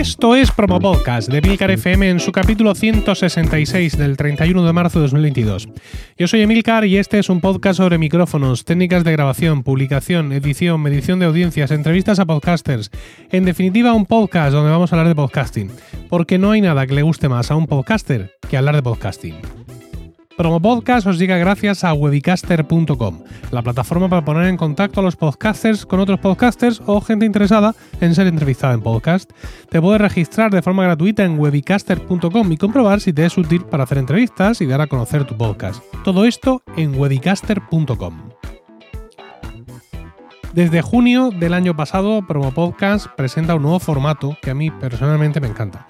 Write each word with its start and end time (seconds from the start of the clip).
Esto 0.00 0.34
es 0.34 0.50
Promo 0.50 0.80
Podcast 0.80 1.28
de 1.28 1.36
Emilcar 1.36 1.70
FM 1.70 2.08
en 2.08 2.20
su 2.20 2.32
capítulo 2.32 2.74
166 2.74 3.98
del 3.98 4.16
31 4.16 4.64
de 4.64 4.72
marzo 4.72 4.98
de 4.98 5.02
2022. 5.02 5.68
Yo 6.16 6.26
soy 6.26 6.40
Emilcar 6.40 6.86
y 6.86 6.96
este 6.96 7.18
es 7.18 7.28
un 7.28 7.42
podcast 7.42 7.76
sobre 7.76 7.98
micrófonos, 7.98 8.64
técnicas 8.64 9.04
de 9.04 9.12
grabación, 9.12 9.62
publicación, 9.62 10.32
edición, 10.32 10.80
medición 10.80 11.18
de 11.18 11.26
audiencias, 11.26 11.70
entrevistas 11.70 12.18
a 12.18 12.24
podcasters. 12.24 12.90
En 13.30 13.44
definitiva, 13.44 13.92
un 13.92 14.06
podcast 14.06 14.52
donde 14.52 14.70
vamos 14.70 14.90
a 14.90 14.96
hablar 14.96 15.08
de 15.08 15.14
podcasting. 15.14 15.70
Porque 16.08 16.38
no 16.38 16.52
hay 16.52 16.62
nada 16.62 16.86
que 16.86 16.94
le 16.94 17.02
guste 17.02 17.28
más 17.28 17.50
a 17.50 17.56
un 17.56 17.66
podcaster 17.66 18.32
que 18.48 18.56
hablar 18.56 18.76
de 18.76 18.82
podcasting. 18.82 19.34
Promo 20.40 20.58
Podcast 20.58 21.06
os 21.06 21.18
llega 21.18 21.36
gracias 21.36 21.84
a 21.84 21.92
webicaster.com, 21.92 23.18
la 23.50 23.60
plataforma 23.60 24.08
para 24.08 24.24
poner 24.24 24.46
en 24.46 24.56
contacto 24.56 25.00
a 25.00 25.02
los 25.02 25.14
podcasters 25.14 25.84
con 25.84 26.00
otros 26.00 26.18
podcasters 26.18 26.80
o 26.86 27.02
gente 27.02 27.26
interesada 27.26 27.74
en 28.00 28.14
ser 28.14 28.26
entrevistada 28.26 28.72
en 28.72 28.80
podcast. 28.80 29.30
Te 29.68 29.82
puedes 29.82 30.00
registrar 30.00 30.50
de 30.50 30.62
forma 30.62 30.82
gratuita 30.84 31.26
en 31.26 31.38
webicaster.com 31.38 32.52
y 32.52 32.56
comprobar 32.56 33.02
si 33.02 33.12
te 33.12 33.26
es 33.26 33.36
útil 33.36 33.66
para 33.66 33.84
hacer 33.84 33.98
entrevistas 33.98 34.62
y 34.62 34.66
dar 34.66 34.80
a 34.80 34.86
conocer 34.86 35.26
tu 35.26 35.36
podcast. 35.36 35.84
Todo 36.04 36.24
esto 36.24 36.62
en 36.74 36.98
webicaster.com. 36.98 38.30
Desde 40.54 40.80
junio 40.80 41.30
del 41.30 41.52
año 41.52 41.76
pasado, 41.76 42.26
Promo 42.26 42.50
Podcast 42.52 43.08
presenta 43.14 43.54
un 43.54 43.62
nuevo 43.62 43.78
formato 43.78 44.38
que 44.40 44.50
a 44.50 44.54
mí 44.54 44.70
personalmente 44.70 45.38
me 45.38 45.48
encanta. 45.48 45.86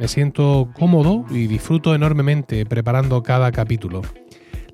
Me 0.00 0.08
siento 0.08 0.70
cómodo 0.72 1.26
y 1.28 1.46
disfruto 1.46 1.94
enormemente 1.94 2.64
preparando 2.64 3.22
cada 3.22 3.52
capítulo. 3.52 4.00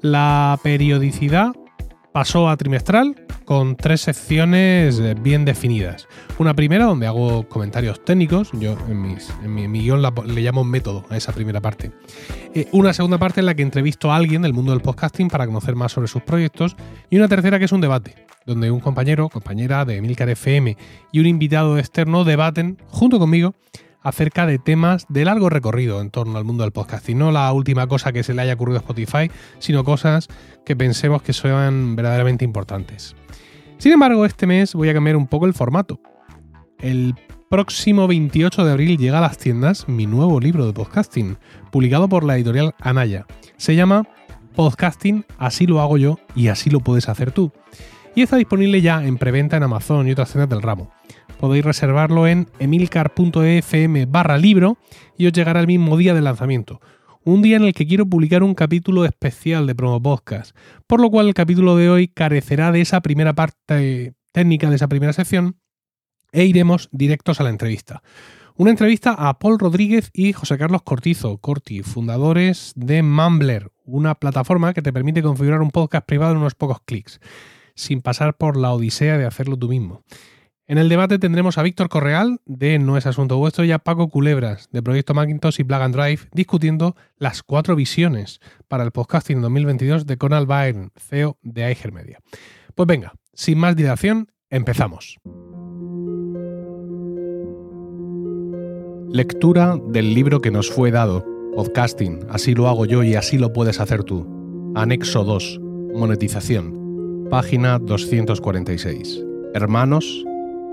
La 0.01 0.57
periodicidad 0.63 1.51
pasó 2.13 2.49
a 2.49 2.57
trimestral 2.57 3.27
con 3.45 3.75
tres 3.75 4.03
secciones 4.03 5.03
bien 5.21 5.45
definidas. 5.45 6.07
Una 6.39 6.55
primera 6.55 6.85
donde 6.85 7.09
hago 7.09 7.49
comentarios 7.49 8.05
técnicos, 8.05 8.53
yo 8.53 8.79
en, 8.89 9.03
mi, 9.53 9.81
guion 9.81 10.01
le 10.01 10.41
llamo 10.43 10.63
método 10.63 11.05
a 11.11 11.17
esa 11.17 11.33
primera 11.33 11.61
parte. 11.61 11.91
Eh, 12.55 12.69
una 12.71 12.93
segunda 12.93 13.19
parte 13.19 13.41
en 13.41 13.47
la 13.47 13.55
que 13.57 13.63
entrevisto 13.63 14.13
a 14.13 14.17
alguien 14.17 14.43
del 14.43 14.53
mundo 14.53 14.71
del 14.71 14.81
podcasting 14.81 15.27
para 15.27 15.47
conocer 15.47 15.75
más 15.75 15.91
sobre 15.91 16.07
sus 16.07 16.23
proyectos. 16.23 16.77
Y 17.11 17.17
una 17.17 17.27
tercera 17.27 17.59
que 17.59 17.65
es 17.65 17.73
un 17.73 17.81
debate, 17.81 18.15
donde 18.47 18.71
un 18.71 18.79
compañero, 18.79 19.29
compañera 19.29 19.85
de 19.85 19.97
Emilcar 19.97 20.29
FM 20.29 20.77
y 21.11 21.19
un 21.19 21.27
invitado 21.27 21.79
externo 21.79 22.23
debaten 22.23 22.79
junto 22.87 23.19
conmigo 23.19 23.57
acerca 24.07 24.47
de 24.47 24.61
temas 24.61 25.05
de 25.09 25.25
largo 25.25 25.51
recorrido 25.51 26.01
en 26.01 26.11
torno 26.11 26.39
al 26.39 26.45
mundo 26.45 26.63
del 26.63 26.71
podcasting. 26.71 27.19
No 27.19 27.33
la 27.33 27.53
última 27.53 27.89
cosa 27.89 28.13
que 28.13 28.23
se 28.23 28.35
le 28.35 28.43
haya 28.43 28.55
ocurrido 28.55 28.79
a 28.79 28.81
Spotify, 28.83 29.29
sino 29.59 29.83
cosas 29.83 30.29
que 30.65 30.77
pensemos 30.77 31.23
que 31.23 31.33
sean 31.33 31.97
verdaderamente 31.97 32.45
importantes. 32.45 33.17
Sin 33.79 33.91
embargo, 33.91 34.25
este 34.25 34.47
mes 34.47 34.75
voy 34.75 34.91
a 34.91 34.95
cambiar 34.95 35.17
un 35.17 35.27
poco 35.27 35.47
el 35.47 35.55
formato. 35.55 35.99
El 36.79 37.17
próximo 37.51 38.07
28 38.07 38.65
de 38.65 38.73
abril 38.73 38.97
llega 38.97 39.19
a 39.19 39.23
las 39.23 39.39
tiendas 39.39 39.89
mi 39.89 40.07
nuevo 40.07 40.39
libro 40.39 40.67
de 40.67 40.73
podcasting, 40.73 41.37
publicado 41.73 42.09
por 42.09 42.23
la 42.23 42.37
editorial 42.37 42.77
Anaya. 42.81 43.27
Se 43.57 43.75
llama 43.75 44.07
Podcasting, 44.55 45.25
así 45.37 45.67
lo 45.67 45.81
hago 45.81 45.99
yo 45.99 46.21
y 46.37 46.47
así 46.47 46.71
lo 46.71 46.79
puedes 46.79 47.09
hacer 47.09 47.33
tú. 47.33 47.51
Y 48.15 48.23
está 48.23 48.37
disponible 48.37 48.81
ya 48.81 49.05
en 49.05 49.19
preventa 49.19 49.57
en 49.57 49.65
Amazon 49.65 50.07
y 50.07 50.13
otras 50.13 50.31
tiendas 50.31 50.49
del 50.49 50.63
ramo 50.63 50.93
podéis 51.39 51.65
reservarlo 51.65 52.27
en 52.27 52.49
emilcar.fm 52.59 54.07
barra 54.07 54.39
libro 54.39 54.79
y 55.17 55.27
os 55.27 55.33
llegará 55.33 55.61
el 55.61 55.67
mismo 55.67 55.97
día 55.97 56.15
del 56.15 56.25
lanzamiento. 56.25 56.81
Un 57.25 57.43
día 57.43 57.57
en 57.57 57.65
el 57.65 57.75
que 57.75 57.87
quiero 57.87 58.07
publicar 58.07 58.43
un 58.43 58.55
capítulo 58.55 59.05
especial 59.05 59.67
de 59.67 59.75
Promo 59.75 60.01
Podcast, 60.01 60.57
por 60.87 61.01
lo 61.01 61.11
cual 61.11 61.27
el 61.27 61.35
capítulo 61.35 61.77
de 61.77 61.91
hoy 61.91 62.09
carecerá 62.09 62.73
de 62.73 62.81
esa 62.81 63.01
primera 63.01 63.35
parte 63.35 64.15
técnica 64.33 64.69
de 64.71 64.77
esa 64.77 64.89
primera 64.89 65.13
sección 65.13 65.57
e 66.31 66.45
iremos 66.45 66.89
directos 66.93 67.41
a 67.41 67.45
la 67.45 67.51
entrevista. 67.51 68.03
Una 68.59 68.71
entrevista 68.71 69.13
a 69.13 69.39
Paul 69.39 69.59
Rodríguez 69.59 70.11
y 70.15 70.33
José 70.33 70.57
Carlos 70.57 70.83
Cortizo, 70.83 71.39
Corti, 71.39 71.83
fundadores 71.83 72.73
de 72.75 73.03
Mumbler, 73.03 73.71
una 73.85 74.15
plataforma 74.15 74.73
que 74.73 74.83
te 74.83 74.93
permite 74.93 75.23
configurar 75.23 75.61
un 75.61 75.71
podcast 75.71 76.07
privado 76.07 76.33
en 76.33 76.39
unos 76.39 76.55
pocos 76.55 76.79
clics, 76.85 77.21
sin 77.75 78.01
pasar 78.01 78.37
por 78.37 78.57
la 78.57 78.73
odisea 78.73 79.19
de 79.19 79.27
hacerlo 79.27 79.59
tú 79.59 79.69
mismo. 79.69 80.05
En 80.69 80.79
el 80.79 80.89
debate 80.89 81.21
tendremos 81.21 81.59
a 81.59 81.63
Víctor 81.63 81.89
Correal, 81.89 82.41
de 82.45 82.81
No 82.81 82.97
es 82.97 83.07
Asunto 83.07 83.37
Vuestro, 83.37 83.65
y 83.65 83.71
a 83.71 83.79
Paco 83.79 84.09
Culebras, 84.09 84.69
de 84.73 84.83
Proyecto 84.83 85.15
Macintosh 85.15 85.61
y 85.61 85.65
Plug 85.65 85.93
Drive, 85.93 86.23
discutiendo 86.33 86.97
las 87.19 87.45
cuatro 87.45 87.77
visiones 87.77 88.41
para 88.67 88.83
el 88.83 88.91
podcasting 88.91 89.41
2022 89.41 90.07
de 90.07 90.19
Conal 90.19 90.47
Byrne, 90.47 90.89
CEO 90.97 91.39
de 91.43 91.63
Aiger 91.63 91.93
Media. 91.93 92.19
Pues 92.75 92.89
venga, 92.89 93.13
sin 93.33 93.59
más 93.59 93.77
dilación, 93.77 94.33
empezamos. 94.51 95.19
Lectura 99.09 99.79
del 99.87 100.15
libro 100.15 100.41
que 100.41 100.51
nos 100.51 100.69
fue 100.69 100.91
dado, 100.91 101.25
Podcasting, 101.55 102.27
así 102.29 102.57
lo 102.57 102.67
hago 102.67 102.87
yo 102.87 103.05
y 103.05 103.15
así 103.15 103.39
lo 103.39 103.53
puedes 103.53 103.79
hacer 103.79 104.03
tú. 104.03 104.73
Anexo 104.75 105.23
2, 105.23 105.61
Monetización, 105.95 107.29
página 107.31 107.79
246. 107.79 109.23
Hermanos, 109.55 110.25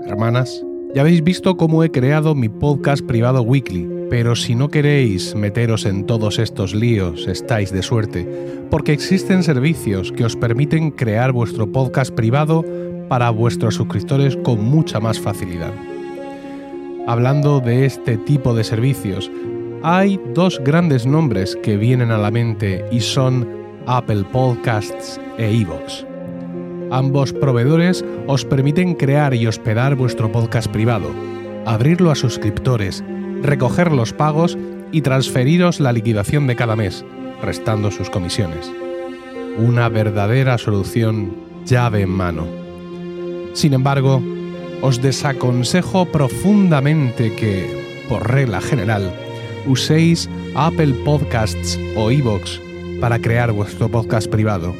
Hermanas, 0.06 0.62
ya 0.94 1.00
habéis 1.00 1.24
visto 1.24 1.56
cómo 1.56 1.82
he 1.82 1.90
creado 1.90 2.34
mi 2.34 2.48
podcast 2.48 3.04
privado 3.04 3.42
weekly, 3.42 3.88
pero 4.10 4.36
si 4.36 4.54
no 4.54 4.68
queréis 4.68 5.34
meteros 5.34 5.86
en 5.86 6.04
todos 6.04 6.38
estos 6.38 6.74
líos, 6.74 7.26
estáis 7.26 7.72
de 7.72 7.82
suerte, 7.82 8.28
porque 8.70 8.92
existen 8.92 9.42
servicios 9.42 10.12
que 10.12 10.24
os 10.24 10.36
permiten 10.36 10.90
crear 10.90 11.32
vuestro 11.32 11.72
podcast 11.72 12.14
privado 12.14 12.64
para 13.08 13.30
vuestros 13.30 13.76
suscriptores 13.76 14.36
con 14.36 14.62
mucha 14.62 15.00
más 15.00 15.18
facilidad. 15.18 15.72
Hablando 17.06 17.60
de 17.60 17.86
este 17.86 18.16
tipo 18.18 18.54
de 18.54 18.64
servicios, 18.64 19.30
hay 19.82 20.20
dos 20.34 20.60
grandes 20.62 21.06
nombres 21.06 21.56
que 21.62 21.76
vienen 21.76 22.10
a 22.10 22.18
la 22.18 22.30
mente 22.30 22.84
y 22.92 23.00
son 23.00 23.48
Apple 23.86 24.24
Podcasts 24.32 25.20
e 25.38 25.60
Evox. 25.60 26.06
Ambos 26.94 27.32
proveedores 27.32 28.04
os 28.28 28.44
permiten 28.44 28.94
crear 28.94 29.34
y 29.34 29.48
hospedar 29.48 29.96
vuestro 29.96 30.30
podcast 30.30 30.70
privado, 30.70 31.10
abrirlo 31.66 32.12
a 32.12 32.14
suscriptores, 32.14 33.02
recoger 33.42 33.90
los 33.90 34.12
pagos 34.12 34.56
y 34.92 35.00
transferiros 35.00 35.80
la 35.80 35.92
liquidación 35.92 36.46
de 36.46 36.54
cada 36.54 36.76
mes, 36.76 37.04
restando 37.42 37.90
sus 37.90 38.10
comisiones. 38.10 38.70
Una 39.58 39.88
verdadera 39.88 40.56
solución 40.56 41.34
llave 41.66 42.02
en 42.02 42.10
mano. 42.10 42.46
Sin 43.54 43.74
embargo, 43.74 44.22
os 44.80 45.02
desaconsejo 45.02 46.06
profundamente 46.06 47.34
que, 47.34 48.04
por 48.08 48.30
regla 48.30 48.60
general, 48.60 49.12
uséis 49.66 50.30
Apple 50.54 50.94
Podcasts 51.04 51.76
o 51.96 52.12
Evox 52.12 52.60
para 53.00 53.18
crear 53.18 53.50
vuestro 53.50 53.88
podcast 53.88 54.28
privado 54.28 54.72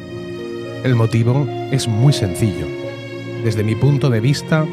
el 0.85 0.95
motivo 0.95 1.47
es 1.71 1.87
muy 1.87 2.13
sencillo. 2.13 2.67
Desde 3.43 3.63
mi 3.63 3.75
punto 3.75 4.11
de 4.11 4.19
vista, 4.19 4.65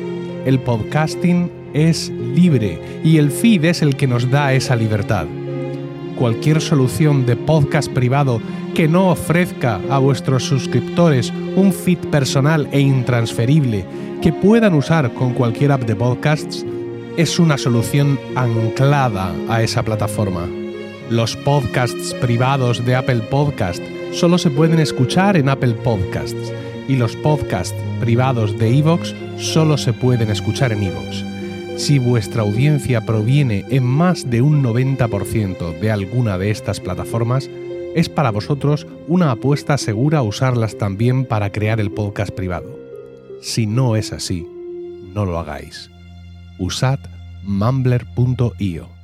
el 0.45 0.61
podcasting 0.61 1.50
es 1.73 2.11
libre 2.11 2.78
y 3.03 3.17
el 3.17 3.31
feed 3.31 3.65
es 3.65 3.81
el 3.81 3.97
que 3.97 4.06
nos 4.06 4.31
da 4.31 4.53
esa 4.53 4.77
libertad. 4.77 5.27
Cualquier 6.19 6.61
solución 6.61 7.25
de 7.25 7.34
podcast 7.34 7.91
privado 7.91 8.43
que 8.75 8.89
no 8.89 9.11
ofrezca 9.11 9.81
a 9.89 9.99
vuestros 9.99 10.45
suscriptores 10.45 11.33
un 11.56 11.72
feed 11.72 11.99
personal 12.11 12.69
e 12.72 12.81
intransferible 12.81 13.87
que 14.21 14.34
puedan 14.34 14.75
usar 14.75 15.15
con 15.15 15.33
cualquier 15.33 15.72
app 15.72 15.84
de 15.84 15.97
podcasts 15.97 16.65
es 17.16 17.39
una 17.39 17.57
solución 17.57 18.21
anclada 18.36 19.34
a 19.48 19.63
esa 19.63 19.83
plataforma. 19.83 20.47
Los 21.09 21.36
podcasts 21.36 22.15
privados 22.21 22.84
de 22.84 22.97
Apple 22.97 23.21
Podcast 23.31 23.83
solo 24.12 24.38
se 24.38 24.50
pueden 24.50 24.78
escuchar 24.78 25.36
en 25.36 25.48
Apple 25.48 25.74
Podcasts 25.74 26.53
y 26.88 26.97
los 26.97 27.16
podcasts 27.16 27.74
privados 28.00 28.59
de 28.59 28.78
Evox 28.78 29.14
solo 29.38 29.76
se 29.78 29.92
pueden 29.92 30.30
escuchar 30.30 30.72
en 30.72 30.82
Evox. 30.82 31.24
Si 31.76 31.98
vuestra 31.98 32.42
audiencia 32.42 33.00
proviene 33.00 33.64
en 33.70 33.84
más 33.84 34.28
de 34.30 34.42
un 34.42 34.62
90% 34.62 35.80
de 35.80 35.91
alguna 35.91 36.38
de 36.38 36.50
estas 36.50 36.80
plataformas, 36.80 37.48
es 37.94 38.09
para 38.09 38.30
vosotros 38.30 38.86
una 39.09 39.30
apuesta 39.30 39.76
segura 39.78 40.22
usarlas 40.22 40.76
también 40.76 41.24
para 41.24 41.50
crear 41.50 41.80
el 41.80 41.91
podcast 41.91 42.32
privado. 42.32 42.78
Si 43.41 43.66
no 43.66 43.97
es 43.97 44.12
así, 44.12 44.47
no 45.14 45.24
lo 45.24 45.38
hagáis. 45.38 45.91
Usad 46.59 46.98
mumbler.io. 47.42 49.02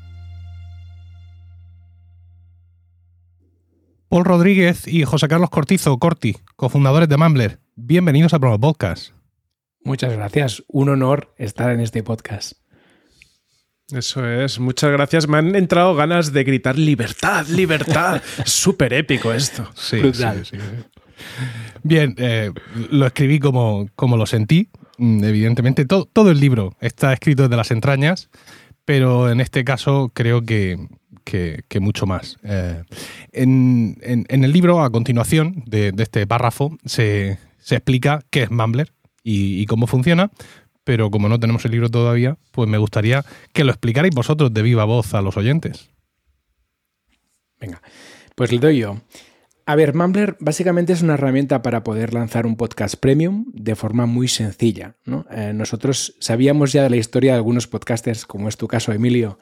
Paul 4.08 4.24
Rodríguez 4.24 4.88
y 4.88 5.04
José 5.04 5.28
Carlos 5.28 5.50
Cortizo, 5.50 5.98
Corti, 5.98 6.34
cofundadores 6.56 7.10
de 7.10 7.18
Mumbler. 7.18 7.58
Bienvenidos 7.76 8.32
a 8.32 8.38
Promo 8.38 8.58
Podcast. 8.58 9.12
Muchas 9.84 10.14
gracias. 10.14 10.64
Un 10.66 10.88
honor 10.88 11.34
estar 11.36 11.70
en 11.70 11.80
este 11.80 12.02
podcast. 12.02 12.52
Eso 13.92 14.26
es, 14.26 14.60
muchas 14.60 14.92
gracias. 14.92 15.28
Me 15.28 15.36
han 15.36 15.54
entrado 15.54 15.94
ganas 15.94 16.32
de 16.32 16.42
gritar 16.42 16.78
libertad, 16.78 17.46
libertad. 17.48 18.22
Súper 18.46 18.94
épico 18.94 19.30
esto. 19.30 19.68
Sí, 19.74 20.00
sí, 20.14 20.56
Bien, 21.82 22.14
eh, 22.16 22.50
lo 22.90 23.04
escribí 23.04 23.38
como, 23.38 23.90
como 23.94 24.16
lo 24.16 24.24
sentí. 24.24 24.70
Mm, 24.96 25.22
evidentemente, 25.22 25.84
todo, 25.84 26.06
todo 26.06 26.30
el 26.30 26.40
libro 26.40 26.74
está 26.80 27.12
escrito 27.12 27.42
desde 27.42 27.56
las 27.56 27.70
entrañas, 27.72 28.30
pero 28.86 29.30
en 29.30 29.42
este 29.42 29.64
caso 29.64 30.10
creo 30.14 30.46
que, 30.46 30.78
mucho 31.80 32.06
más. 32.06 32.38
Eh, 32.42 32.82
en, 33.32 33.96
el 34.28 34.52
libro, 34.52 34.82
a 34.82 34.90
continuación 34.90 35.62
de, 35.66 35.92
este 35.98 36.26
párrafo, 36.26 36.76
se, 36.84 37.38
explica 37.70 38.22
qué 38.30 38.44
es 38.44 38.50
Mumbler 38.50 38.92
y, 39.22 39.64
cómo 39.66 39.86
funciona, 39.86 40.30
pero 40.84 41.10
como 41.10 41.28
no 41.28 41.38
tenemos 41.38 41.64
el 41.64 41.72
libro 41.72 41.90
todavía, 41.90 42.36
pues 42.52 42.68
me 42.68 42.78
gustaría 42.78 43.24
que 43.52 43.64
lo 43.64 43.70
explicarais 43.70 44.14
vosotros 44.14 44.52
de 44.52 44.62
viva 44.62 44.84
voz 44.84 45.14
a 45.14 45.22
los 45.22 45.36
oyentes. 45.36 45.90
Venga, 47.60 47.82
pues 48.34 48.52
le 48.52 48.58
doy 48.58 48.78
yo. 48.78 48.96
A 49.68 49.76
ver, 49.76 49.94
Mumbler 49.94 50.34
básicamente 50.40 50.94
es 50.94 51.02
una 51.02 51.12
herramienta 51.12 51.60
para 51.60 51.84
poder 51.84 52.14
lanzar 52.14 52.46
un 52.46 52.56
podcast 52.56 52.94
premium 52.96 53.44
de 53.52 53.76
forma 53.76 54.06
muy 54.06 54.26
sencilla. 54.26 54.94
Eh, 55.30 55.52
nosotros 55.54 56.16
sabíamos 56.20 56.72
ya 56.72 56.84
de 56.84 56.88
la 56.88 56.96
historia 56.96 57.32
de 57.32 57.36
algunos 57.36 57.66
podcasters, 57.66 58.24
como 58.24 58.48
es 58.48 58.56
tu 58.56 58.66
caso, 58.66 58.92
Emilio, 58.92 59.38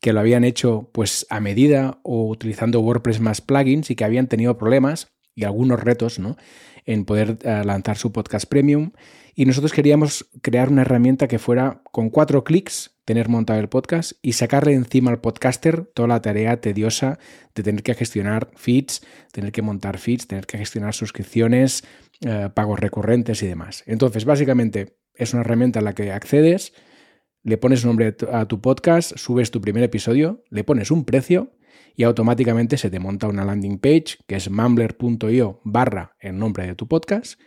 que 0.00 0.12
lo 0.12 0.20
habían 0.20 0.44
hecho 0.44 0.90
pues 0.92 1.26
a 1.30 1.40
medida 1.40 1.98
o 2.02 2.28
utilizando 2.28 2.80
WordPress 2.80 3.20
más 3.20 3.40
plugins 3.40 3.90
y 3.90 3.96
que 3.96 4.04
habían 4.04 4.28
tenido 4.28 4.58
problemas 4.58 5.08
y 5.34 5.44
algunos 5.44 5.80
retos 5.80 6.18
¿no? 6.18 6.36
en 6.84 7.04
poder 7.04 7.38
eh, 7.42 7.62
lanzar 7.64 7.96
su 7.96 8.12
podcast 8.12 8.48
premium. 8.48 8.92
Y 9.34 9.44
nosotros 9.44 9.72
queríamos 9.72 10.28
crear 10.42 10.68
una 10.68 10.82
herramienta 10.82 11.28
que 11.28 11.38
fuera 11.38 11.82
con 11.92 12.10
cuatro 12.10 12.42
clics 12.42 12.98
tener 13.08 13.30
montado 13.30 13.58
el 13.58 13.70
podcast 13.70 14.12
y 14.20 14.34
sacarle 14.34 14.74
encima 14.74 15.10
al 15.10 15.20
podcaster 15.20 15.86
toda 15.94 16.08
la 16.08 16.20
tarea 16.20 16.60
tediosa 16.60 17.18
de 17.54 17.62
tener 17.62 17.82
que 17.82 17.94
gestionar 17.94 18.50
feeds, 18.54 19.00
tener 19.32 19.50
que 19.50 19.62
montar 19.62 19.96
feeds, 19.96 20.26
tener 20.26 20.44
que 20.44 20.58
gestionar 20.58 20.92
suscripciones, 20.92 21.84
eh, 22.20 22.50
pagos 22.52 22.78
recurrentes 22.78 23.42
y 23.42 23.46
demás. 23.46 23.82
Entonces, 23.86 24.26
básicamente 24.26 24.98
es 25.14 25.32
una 25.32 25.40
herramienta 25.40 25.78
a 25.78 25.82
la 25.82 25.94
que 25.94 26.12
accedes, 26.12 26.74
le 27.48 27.56
pones 27.56 27.84
nombre 27.84 28.14
a 28.30 28.46
tu 28.46 28.60
podcast, 28.60 29.16
subes 29.16 29.50
tu 29.50 29.62
primer 29.62 29.82
episodio, 29.82 30.44
le 30.50 30.64
pones 30.64 30.90
un 30.90 31.04
precio 31.04 31.54
y 31.96 32.02
automáticamente 32.02 32.76
se 32.76 32.90
te 32.90 33.00
monta 33.00 33.26
una 33.26 33.44
landing 33.44 33.78
page 33.78 34.18
que 34.26 34.36
es 34.36 34.50
mumbler.io 34.50 35.60
barra 35.64 36.14
el 36.20 36.38
nombre 36.38 36.66
de 36.66 36.74
tu 36.74 36.86
podcast, 36.86 37.40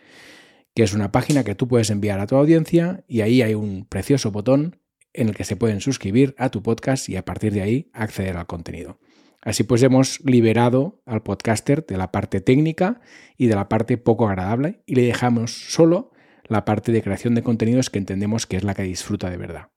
que 0.73 0.81
es 0.81 0.95
una 0.95 1.11
página 1.11 1.43
que 1.43 1.53
tú 1.53 1.67
puedes 1.67 1.91
enviar 1.91 2.19
a 2.19 2.25
tu 2.25 2.35
audiencia 2.35 3.03
y 3.07 3.21
ahí 3.21 3.43
hay 3.43 3.53
un 3.53 3.85
precioso 3.85 4.31
botón 4.31 4.79
en 5.13 5.29
el 5.29 5.35
que 5.35 5.43
se 5.43 5.55
pueden 5.55 5.81
suscribir 5.81 6.33
a 6.39 6.49
tu 6.49 6.63
podcast 6.63 7.07
y 7.07 7.15
a 7.15 7.23
partir 7.23 7.53
de 7.53 7.61
ahí 7.61 7.91
acceder 7.93 8.37
al 8.37 8.47
contenido. 8.47 8.99
Así 9.39 9.63
pues 9.63 9.83
hemos 9.83 10.19
liberado 10.25 11.01
al 11.05 11.21
podcaster 11.21 11.85
de 11.85 11.97
la 11.97 12.11
parte 12.11 12.41
técnica 12.41 13.01
y 13.37 13.47
de 13.47 13.55
la 13.55 13.69
parte 13.69 13.97
poco 13.97 14.27
agradable 14.27 14.81
y 14.87 14.95
le 14.95 15.03
dejamos 15.03 15.71
solo 15.71 16.11
la 16.45 16.65
parte 16.65 16.91
de 16.91 17.03
creación 17.03 17.35
de 17.35 17.43
contenidos 17.43 17.91
que 17.91 17.99
entendemos 17.99 18.47
que 18.47 18.57
es 18.57 18.63
la 18.63 18.73
que 18.73 18.83
disfruta 18.83 19.29
de 19.29 19.37
verdad. 19.37 19.70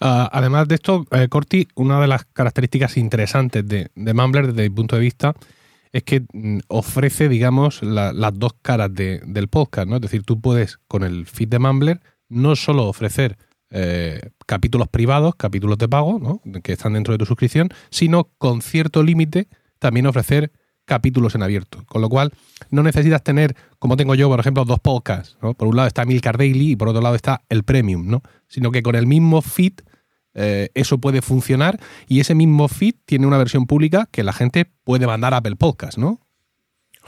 Ah, 0.00 0.28
además 0.32 0.68
de 0.68 0.76
esto, 0.76 1.06
eh, 1.10 1.28
Corti, 1.28 1.68
una 1.74 2.00
de 2.00 2.06
las 2.06 2.24
características 2.24 2.96
interesantes 2.96 3.66
de, 3.66 3.90
de 3.94 4.14
Mumbler 4.14 4.48
desde 4.48 4.68
mi 4.68 4.74
punto 4.74 4.96
de 4.96 5.02
vista 5.02 5.34
es 5.92 6.02
que 6.04 6.24
mm, 6.32 6.58
ofrece, 6.68 7.28
digamos, 7.28 7.82
las 7.82 8.38
dos 8.38 8.52
caras 8.62 8.92
del 8.94 9.48
podcast, 9.48 9.88
¿no? 9.88 9.96
Es 9.96 10.02
decir, 10.02 10.22
tú 10.22 10.40
puedes, 10.40 10.78
con 10.88 11.02
el 11.02 11.26
feed 11.26 11.48
de 11.48 11.58
Mumbler, 11.58 12.00
no 12.28 12.56
solo 12.56 12.86
ofrecer 12.86 13.36
eh, 13.70 14.20
capítulos 14.46 14.88
privados, 14.88 15.34
capítulos 15.36 15.78
de 15.78 15.88
pago, 15.88 16.40
que 16.62 16.72
están 16.72 16.94
dentro 16.94 17.12
de 17.12 17.18
tu 17.18 17.26
suscripción, 17.26 17.68
sino 17.90 18.30
con 18.38 18.62
cierto 18.62 19.02
límite 19.02 19.48
también 19.78 20.06
ofrecer 20.06 20.52
capítulos 20.84 21.34
en 21.34 21.42
abierto. 21.42 21.84
Con 21.86 22.00
lo 22.00 22.08
cual, 22.08 22.32
no 22.70 22.82
necesitas 22.82 23.22
tener, 23.22 23.54
como 23.78 23.96
tengo 23.96 24.14
yo, 24.14 24.28
por 24.28 24.40
ejemplo, 24.40 24.64
dos 24.64 24.80
podcasts. 24.80 25.36
Por 25.40 25.68
un 25.68 25.76
lado 25.76 25.86
está 25.86 26.04
Milcar 26.04 26.38
Daily 26.38 26.70
y 26.72 26.76
por 26.76 26.88
otro 26.88 27.02
lado 27.02 27.14
está 27.14 27.42
el 27.48 27.62
Premium, 27.62 28.08
¿no? 28.08 28.22
Sino 28.48 28.70
que 28.70 28.82
con 28.82 28.94
el 28.94 29.06
mismo 29.06 29.42
feed 29.42 29.74
eh, 30.34 30.68
eso 30.74 30.98
puede 30.98 31.22
funcionar 31.22 31.80
y 32.06 32.20
ese 32.20 32.34
mismo 32.34 32.68
feed 32.68 32.94
tiene 33.04 33.26
una 33.26 33.38
versión 33.38 33.66
pública 33.66 34.08
que 34.10 34.22
la 34.22 34.32
gente 34.32 34.70
puede 34.84 35.06
mandar 35.06 35.34
a 35.34 35.38
Apple 35.38 35.56
Podcast, 35.56 35.98
¿no? 35.98 36.20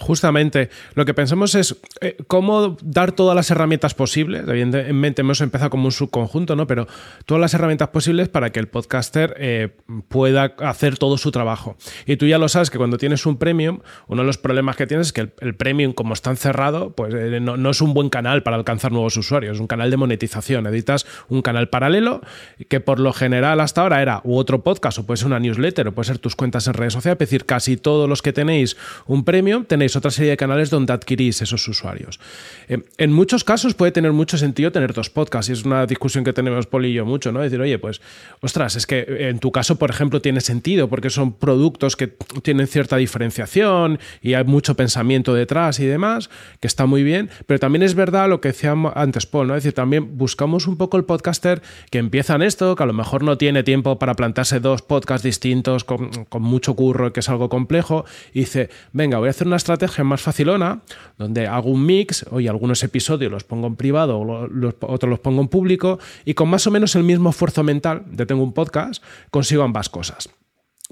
Justamente, 0.00 0.70
lo 0.94 1.04
que 1.04 1.12
pensamos 1.12 1.54
es 1.54 1.76
eh, 2.00 2.16
cómo 2.26 2.78
dar 2.82 3.12
todas 3.12 3.36
las 3.36 3.50
herramientas 3.50 3.92
posibles. 3.92 4.48
Evidentemente 4.48 5.20
hemos 5.20 5.42
empezado 5.42 5.68
como 5.68 5.84
un 5.84 5.92
subconjunto, 5.92 6.56
¿no? 6.56 6.66
Pero 6.66 6.88
todas 7.26 7.40
las 7.40 7.52
herramientas 7.52 7.88
posibles 7.88 8.30
para 8.30 8.50
que 8.50 8.60
el 8.60 8.66
podcaster 8.66 9.34
eh, 9.38 9.68
pueda 10.08 10.54
hacer 10.60 10.96
todo 10.96 11.18
su 11.18 11.30
trabajo. 11.30 11.76
Y 12.06 12.16
tú 12.16 12.26
ya 12.26 12.38
lo 12.38 12.48
sabes 12.48 12.70
que 12.70 12.78
cuando 12.78 12.96
tienes 12.96 13.26
un 13.26 13.36
premium, 13.36 13.80
uno 14.08 14.22
de 14.22 14.26
los 14.26 14.38
problemas 14.38 14.76
que 14.76 14.86
tienes 14.86 15.08
es 15.08 15.12
que 15.12 15.32
el, 15.38 15.54
premium, 15.54 15.92
como 15.92 16.14
está 16.14 16.30
encerrado, 16.30 16.92
pues 16.92 17.12
eh, 17.12 17.38
no, 17.38 17.58
no, 17.58 17.70
es 17.70 17.82
un 17.82 17.92
buen 17.92 18.08
canal 18.08 18.42
para 18.42 18.56
alcanzar 18.56 18.92
nuevos 18.92 19.18
usuarios, 19.18 19.56
es 19.56 19.60
un 19.60 19.66
canal 19.66 19.90
de 19.90 19.98
monetización. 19.98 20.66
Editas 20.66 21.06
un 21.28 21.42
canal 21.42 21.68
paralelo 21.68 22.22
que 22.68 22.80
por 22.80 23.00
lo 23.00 23.12
general 23.12 23.60
hasta 23.60 23.82
ahora 23.82 24.00
era 24.00 24.22
u 24.24 24.36
otro 24.36 24.62
podcast, 24.62 24.98
o 24.98 25.04
puede 25.04 25.18
ser 25.18 25.26
una 25.26 25.40
newsletter, 25.40 25.88
o 25.88 25.92
puede 25.92 26.06
ser 26.06 26.18
tus 26.18 26.36
cuentas 26.36 26.66
en 26.68 26.72
redes 26.72 26.94
sociales. 26.94 27.18
Es 27.20 27.28
decir, 27.28 27.44
casi 27.44 27.76
todos 27.76 28.08
los 28.08 28.22
que 28.22 28.32
tenéis 28.32 28.78
un 29.06 29.24
premium 29.24 29.66
tenéis 29.66 29.89
otra 29.96 30.10
serie 30.10 30.30
de 30.30 30.36
canales 30.36 30.70
donde 30.70 30.92
adquirís 30.92 31.42
esos 31.42 31.66
usuarios. 31.68 32.20
Eh, 32.68 32.82
en 32.98 33.12
muchos 33.12 33.44
casos 33.44 33.74
puede 33.74 33.92
tener 33.92 34.12
mucho 34.12 34.38
sentido 34.38 34.72
tener 34.72 34.92
dos 34.92 35.10
podcasts 35.10 35.50
y 35.50 35.52
es 35.52 35.64
una 35.64 35.86
discusión 35.86 36.24
que 36.24 36.32
tenemos 36.32 36.66
Poli 36.66 36.90
y 36.90 36.94
yo 36.94 37.04
mucho, 37.04 37.32
¿no? 37.32 37.40
Decir, 37.40 37.60
oye, 37.60 37.78
pues, 37.78 38.00
ostras, 38.40 38.76
es 38.76 38.86
que 38.86 39.28
en 39.28 39.38
tu 39.38 39.52
caso, 39.52 39.76
por 39.76 39.90
ejemplo, 39.90 40.20
tiene 40.20 40.40
sentido 40.40 40.88
porque 40.88 41.10
son 41.10 41.32
productos 41.32 41.96
que 41.96 42.08
tienen 42.42 42.66
cierta 42.66 42.96
diferenciación 42.96 43.98
y 44.22 44.34
hay 44.34 44.44
mucho 44.44 44.74
pensamiento 44.74 45.34
detrás 45.34 45.80
y 45.80 45.86
demás, 45.86 46.30
que 46.60 46.66
está 46.66 46.86
muy 46.86 47.02
bien, 47.02 47.30
pero 47.46 47.58
también 47.58 47.82
es 47.82 47.94
verdad 47.94 48.28
lo 48.28 48.40
que 48.40 48.48
decía 48.48 48.74
antes 48.94 49.26
Paul, 49.26 49.48
¿no? 49.48 49.56
Es 49.56 49.62
decir, 49.62 49.74
también 49.74 50.16
buscamos 50.16 50.66
un 50.66 50.76
poco 50.76 50.96
el 50.96 51.04
podcaster 51.04 51.62
que 51.90 51.98
empieza 51.98 52.34
en 52.34 52.42
esto, 52.42 52.76
que 52.76 52.82
a 52.82 52.86
lo 52.86 52.92
mejor 52.92 53.22
no 53.22 53.38
tiene 53.38 53.62
tiempo 53.62 53.98
para 53.98 54.14
plantarse 54.14 54.60
dos 54.60 54.82
podcasts 54.82 55.24
distintos 55.24 55.84
con, 55.84 56.10
con 56.28 56.42
mucho 56.42 56.74
curro, 56.74 57.12
que 57.12 57.20
es 57.20 57.28
algo 57.28 57.48
complejo, 57.48 58.04
y 58.32 58.40
dice, 58.40 58.70
venga, 58.92 59.18
voy 59.18 59.28
a 59.28 59.30
hacer 59.30 59.46
una 59.46 59.56
estrategia 59.56 59.79
estrategia 59.80 60.04
más 60.04 60.20
facilona, 60.20 60.80
donde 61.16 61.46
hago 61.46 61.70
un 61.70 61.86
mix, 61.86 62.26
hoy 62.30 62.48
algunos 62.48 62.82
episodios 62.82 63.32
los 63.32 63.44
pongo 63.44 63.66
en 63.66 63.76
privado, 63.76 64.20
otros 64.20 65.10
los 65.10 65.20
pongo 65.20 65.40
en 65.40 65.48
público, 65.48 65.98
y 66.24 66.34
con 66.34 66.48
más 66.48 66.66
o 66.66 66.70
menos 66.70 66.94
el 66.96 67.04
mismo 67.04 67.30
esfuerzo 67.30 67.62
mental 67.62 68.02
de 68.06 68.26
tengo 68.26 68.42
un 68.42 68.52
podcast, 68.52 69.02
consigo 69.30 69.62
ambas 69.62 69.88
cosas. 69.88 70.28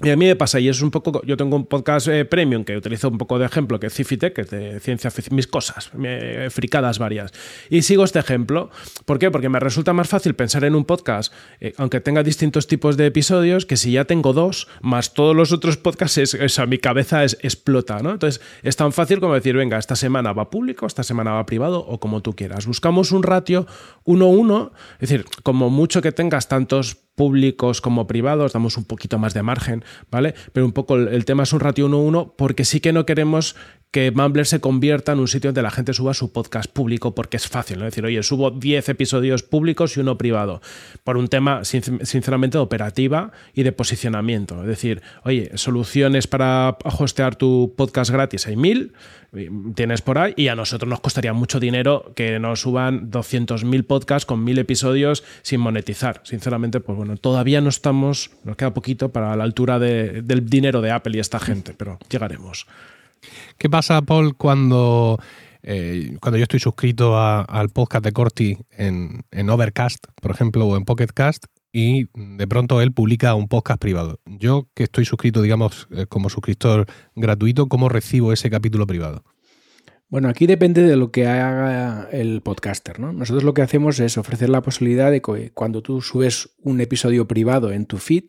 Y 0.01 0.09
a 0.11 0.15
mí 0.15 0.27
me 0.27 0.35
pasa, 0.37 0.61
y 0.61 0.69
es 0.69 0.81
un 0.81 0.91
poco, 0.91 1.21
yo 1.25 1.35
tengo 1.35 1.57
un 1.57 1.65
podcast 1.65 2.07
eh, 2.07 2.23
premium 2.23 2.63
que 2.63 2.77
utilizo 2.77 3.09
un 3.09 3.17
poco 3.17 3.37
de 3.37 3.45
ejemplo, 3.45 3.81
que 3.81 3.87
es 3.87 3.93
Cifitec, 3.93 4.33
que 4.33 4.41
es 4.41 4.49
de 4.49 4.79
ciencia 4.79 5.11
ficción, 5.11 5.35
mis 5.35 5.47
cosas, 5.47 5.91
fricadas 6.51 6.99
varias. 6.99 7.33
Y 7.69 7.81
sigo 7.81 8.05
este 8.05 8.17
ejemplo. 8.17 8.69
¿Por 9.03 9.19
qué? 9.19 9.29
Porque 9.29 9.49
me 9.49 9.59
resulta 9.59 9.91
más 9.91 10.07
fácil 10.07 10.35
pensar 10.35 10.63
en 10.63 10.75
un 10.75 10.85
podcast, 10.85 11.33
eh, 11.59 11.73
aunque 11.75 11.99
tenga 11.99 12.23
distintos 12.23 12.67
tipos 12.67 12.95
de 12.95 13.07
episodios, 13.07 13.65
que 13.65 13.75
si 13.75 13.91
ya 13.91 14.05
tengo 14.05 14.31
dos, 14.31 14.69
más 14.81 15.13
todos 15.13 15.35
los 15.35 15.51
otros 15.51 15.75
podcasts, 15.75 16.17
es, 16.17 16.59
mi 16.65 16.77
cabeza 16.77 17.25
es, 17.25 17.37
explota, 17.41 17.99
¿no? 17.99 18.11
Entonces, 18.11 18.41
es 18.63 18.77
tan 18.77 18.93
fácil 18.93 19.19
como 19.19 19.33
decir, 19.33 19.57
venga, 19.57 19.77
esta 19.77 19.97
semana 19.97 20.31
va 20.31 20.49
público, 20.49 20.85
esta 20.85 21.03
semana 21.03 21.31
va 21.31 21.45
privado, 21.45 21.85
o 21.85 21.99
como 21.99 22.21
tú 22.21 22.37
quieras. 22.37 22.67
Buscamos 22.67 23.11
un 23.11 23.23
ratio 23.23 23.67
1-1, 24.05 24.71
es 25.01 25.09
decir, 25.09 25.25
como 25.43 25.69
mucho 25.69 26.01
que 26.01 26.13
tengas 26.13 26.47
tantos 26.47 27.08
públicos 27.19 27.81
como 27.81 28.07
privados, 28.07 28.53
damos 28.53 28.77
un 28.77 28.85
poquito 28.85 29.19
más 29.19 29.33
de 29.33 29.43
margen, 29.43 29.83
¿vale? 30.09 30.35
Pero 30.53 30.65
un 30.65 30.71
poco 30.71 30.95
el, 30.95 31.25
tema 31.25 31.43
es 31.43 31.51
un 31.51 31.59
ratio 31.59 31.89
1-1 31.89 32.31
porque 32.37 32.63
sí 32.63 32.79
que 32.79 32.93
no 32.93 33.05
queremos 33.05 33.57
que 33.91 34.11
Mumbler 34.11 34.45
se 34.45 34.59
convierta 34.59 35.13
en 35.13 35.19
un 35.19 35.27
sitio 35.27 35.47
donde 35.47 35.63
la 35.63 35.71
gente 35.71 35.93
suba 35.93 36.13
su 36.13 36.31
podcast 36.31 36.71
público 36.71 37.15
porque 37.15 37.37
es 37.37 37.47
fácil, 37.47 37.79
¿no? 37.79 37.85
Es 37.85 37.91
decir, 37.91 38.05
oye, 38.05 38.21
subo 38.21 38.51
10 38.51 38.89
episodios 38.89 39.41
públicos 39.41 39.97
y 39.97 39.99
uno 39.99 40.17
privado, 40.17 40.61
por 41.03 41.17
un 41.17 41.27
tema 41.27 41.65
sinceramente 41.65 42.59
de 42.59 42.61
operativa 42.61 43.31
y 43.55 43.63
de 43.63 43.71
posicionamiento. 43.71 44.61
Es 44.61 44.67
decir, 44.67 45.01
oye, 45.23 45.51
soluciones 45.55 46.27
para 46.27 46.77
hostear 46.83 47.35
tu 47.35 47.73
podcast 47.75 48.11
gratis 48.11 48.45
hay 48.45 48.55
mil, 48.55 48.93
tienes 49.73 50.01
por 50.01 50.19
ahí, 50.19 50.33
y 50.35 50.49
a 50.49 50.55
nosotros 50.55 50.87
nos 50.87 50.99
costaría 50.99 51.33
mucho 51.33 51.59
dinero 51.59 52.13
que 52.15 52.39
nos 52.39 52.61
suban 52.61 53.09
200.000 53.09 53.87
podcasts 53.87 54.27
con 54.27 54.43
mil 54.43 54.59
episodios 54.59 55.23
sin 55.41 55.61
monetizar. 55.61 56.21
Sinceramente, 56.25 56.79
pues 56.79 56.95
bueno, 56.95 57.17
todavía 57.17 57.59
no 57.59 57.69
estamos, 57.69 58.29
nos 58.43 58.55
queda 58.55 58.73
poquito 58.73 59.11
para 59.11 59.35
la 59.35 59.43
altura 59.43 59.79
del 59.79 60.47
dinero 60.47 60.81
de 60.81 60.91
Apple 60.91 61.17
y 61.17 61.19
esta 61.19 61.39
gente, 61.39 61.73
pero 61.75 61.97
llegaremos. 62.07 62.67
¿Qué 63.57 63.69
pasa, 63.69 64.01
Paul, 64.01 64.35
cuando, 64.35 65.19
eh, 65.63 66.17
cuando 66.21 66.37
yo 66.37 66.43
estoy 66.43 66.59
suscrito 66.59 67.19
al 67.19 67.69
podcast 67.69 68.03
de 68.05 68.11
Corti 68.11 68.57
en, 68.71 69.21
en, 69.31 69.49
Overcast, 69.49 70.05
por 70.21 70.31
ejemplo, 70.31 70.65
o 70.65 70.77
en 70.77 70.85
Pocketcast, 70.85 71.45
y 71.71 72.07
de 72.13 72.47
pronto 72.47 72.81
él 72.81 72.93
publica 72.93 73.35
un 73.35 73.47
podcast 73.47 73.79
privado? 73.79 74.19
Yo, 74.25 74.67
que 74.73 74.83
estoy 74.83 75.05
suscrito, 75.05 75.41
digamos, 75.41 75.87
eh, 75.91 76.05
como 76.07 76.29
suscriptor 76.29 76.87
gratuito, 77.15 77.67
¿cómo 77.67 77.89
recibo 77.89 78.33
ese 78.33 78.49
capítulo 78.49 78.87
privado? 78.87 79.23
Bueno, 80.09 80.27
aquí 80.27 80.47
depende 80.47 80.81
de 80.81 80.95
lo 80.95 81.11
que 81.11 81.27
haga 81.27 82.09
el 82.11 82.41
podcaster, 82.41 82.99
¿no? 82.99 83.13
Nosotros 83.13 83.43
lo 83.43 83.53
que 83.53 83.61
hacemos 83.61 83.99
es 83.99 84.17
ofrecer 84.17 84.49
la 84.49 84.63
posibilidad 84.63 85.11
de 85.11 85.21
que 85.21 85.51
cuando 85.51 85.83
tú 85.83 86.01
subes 86.01 86.49
un 86.63 86.81
episodio 86.81 87.27
privado 87.27 87.71
en 87.71 87.85
tu 87.85 87.97
feed, 87.97 88.23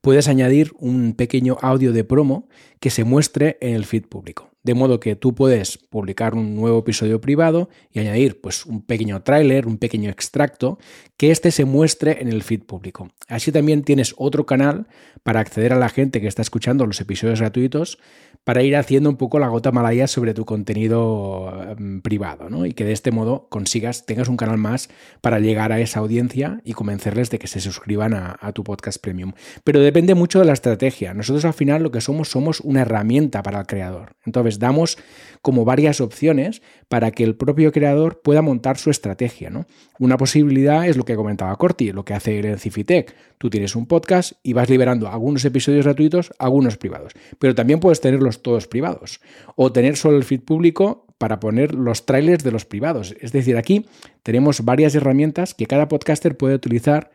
puedes 0.00 0.28
añadir 0.28 0.72
un 0.78 1.14
pequeño 1.14 1.56
audio 1.60 1.92
de 1.92 2.04
promo 2.04 2.48
que 2.80 2.90
se 2.90 3.04
muestre 3.04 3.58
en 3.60 3.74
el 3.74 3.84
feed 3.84 4.06
público. 4.06 4.50
De 4.62 4.74
modo 4.74 5.00
que 5.00 5.16
tú 5.16 5.34
puedes 5.34 5.78
publicar 5.78 6.34
un 6.34 6.54
nuevo 6.54 6.80
episodio 6.80 7.20
privado 7.20 7.70
y 7.92 8.00
añadir 8.00 8.40
pues, 8.40 8.66
un 8.66 8.82
pequeño 8.82 9.22
tráiler, 9.22 9.66
un 9.66 9.78
pequeño 9.78 10.10
extracto, 10.10 10.78
que 11.16 11.30
este 11.30 11.50
se 11.50 11.64
muestre 11.64 12.18
en 12.20 12.28
el 12.28 12.42
feed 12.42 12.64
público. 12.64 13.08
Así 13.28 13.50
también 13.50 13.82
tienes 13.82 14.14
otro 14.18 14.46
canal 14.46 14.86
para 15.22 15.40
acceder 15.40 15.72
a 15.72 15.78
la 15.78 15.88
gente 15.88 16.20
que 16.20 16.26
está 16.26 16.42
escuchando 16.42 16.86
los 16.86 17.00
episodios 17.00 17.40
gratuitos 17.40 17.98
para 18.44 18.62
ir 18.62 18.76
haciendo 18.76 19.10
un 19.10 19.16
poco 19.16 19.38
la 19.38 19.48
gota 19.48 19.72
malaya 19.72 20.06
sobre 20.06 20.32
tu 20.32 20.44
contenido 20.44 21.52
em, 21.76 22.00
privado, 22.00 22.48
¿no? 22.48 22.64
Y 22.64 22.72
que 22.72 22.84
de 22.84 22.92
este 22.92 23.10
modo 23.10 23.46
consigas, 23.50 24.06
tengas 24.06 24.28
un 24.28 24.36
canal 24.36 24.58
más 24.58 24.88
para 25.20 25.38
llegar 25.38 25.70
a 25.72 25.80
esa 25.80 26.00
audiencia 26.00 26.60
y 26.64 26.72
convencerles 26.72 27.30
de 27.30 27.38
que 27.38 27.46
se 27.46 27.60
suscriban 27.60 28.14
a, 28.14 28.38
a 28.40 28.52
tu 28.52 28.64
podcast 28.64 29.02
premium. 29.02 29.32
Pero 29.64 29.80
depende 29.88 30.14
mucho 30.14 30.38
de 30.38 30.44
la 30.44 30.52
estrategia. 30.52 31.14
Nosotros 31.14 31.46
al 31.46 31.54
final 31.54 31.82
lo 31.82 31.90
que 31.90 32.02
somos 32.02 32.28
somos 32.28 32.60
una 32.60 32.82
herramienta 32.82 33.42
para 33.42 33.60
el 33.60 33.66
creador. 33.66 34.16
Entonces 34.26 34.58
damos 34.58 34.98
como 35.40 35.64
varias 35.64 36.02
opciones 36.02 36.60
para 36.88 37.10
que 37.10 37.24
el 37.24 37.36
propio 37.36 37.72
creador 37.72 38.20
pueda 38.20 38.42
montar 38.42 38.76
su 38.76 38.90
estrategia, 38.90 39.48
¿no? 39.48 39.64
Una 39.98 40.18
posibilidad 40.18 40.86
es 40.86 40.98
lo 40.98 41.06
que 41.06 41.16
comentaba 41.16 41.56
Corti, 41.56 41.90
lo 41.92 42.04
que 42.04 42.12
hace 42.12 42.38
en 42.38 42.58
Cifitec. 42.58 43.16
Tú 43.38 43.48
tienes 43.48 43.74
un 43.76 43.86
podcast 43.86 44.32
y 44.42 44.52
vas 44.52 44.68
liberando 44.68 45.08
algunos 45.08 45.42
episodios 45.46 45.86
gratuitos, 45.86 46.34
algunos 46.38 46.76
privados. 46.76 47.14
Pero 47.38 47.54
también 47.54 47.80
puedes 47.80 48.02
tenerlos 48.02 48.42
todos 48.42 48.66
privados. 48.66 49.22
O 49.56 49.72
tener 49.72 49.96
solo 49.96 50.18
el 50.18 50.24
feed 50.24 50.42
público 50.42 51.06
para 51.16 51.40
poner 51.40 51.74
los 51.74 52.04
trailers 52.04 52.44
de 52.44 52.52
los 52.52 52.66
privados. 52.66 53.14
Es 53.22 53.32
decir, 53.32 53.56
aquí 53.56 53.86
tenemos 54.22 54.66
varias 54.66 54.94
herramientas 54.94 55.54
que 55.54 55.64
cada 55.64 55.88
podcaster 55.88 56.36
puede 56.36 56.56
utilizar 56.56 57.10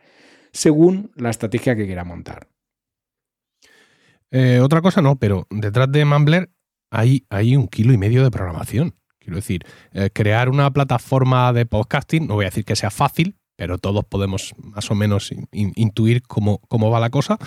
según 0.50 1.12
la 1.14 1.30
estrategia 1.30 1.76
que 1.76 1.86
quiera 1.86 2.02
montar. 2.02 2.48
Eh, 4.30 4.60
otra 4.60 4.82
cosa 4.82 5.00
no, 5.00 5.16
pero 5.16 5.46
detrás 5.50 5.90
de 5.92 6.04
Mumbler 6.04 6.50
hay, 6.90 7.24
hay 7.30 7.56
un 7.56 7.68
kilo 7.68 7.92
y 7.92 7.98
medio 7.98 8.22
de 8.22 8.30
programación. 8.30 8.94
Quiero 9.18 9.36
decir, 9.36 9.64
eh, 9.92 10.10
crear 10.12 10.48
una 10.48 10.70
plataforma 10.70 11.52
de 11.52 11.66
podcasting, 11.66 12.26
no 12.26 12.34
voy 12.34 12.44
a 12.44 12.48
decir 12.48 12.64
que 12.64 12.76
sea 12.76 12.90
fácil, 12.90 13.36
pero 13.56 13.78
todos 13.78 14.04
podemos 14.04 14.54
más 14.58 14.90
o 14.90 14.94
menos 14.94 15.30
intuir 15.52 16.22
cómo, 16.22 16.60
cómo, 16.68 16.90
va 16.90 17.00
la 17.00 17.10
cosa. 17.10 17.38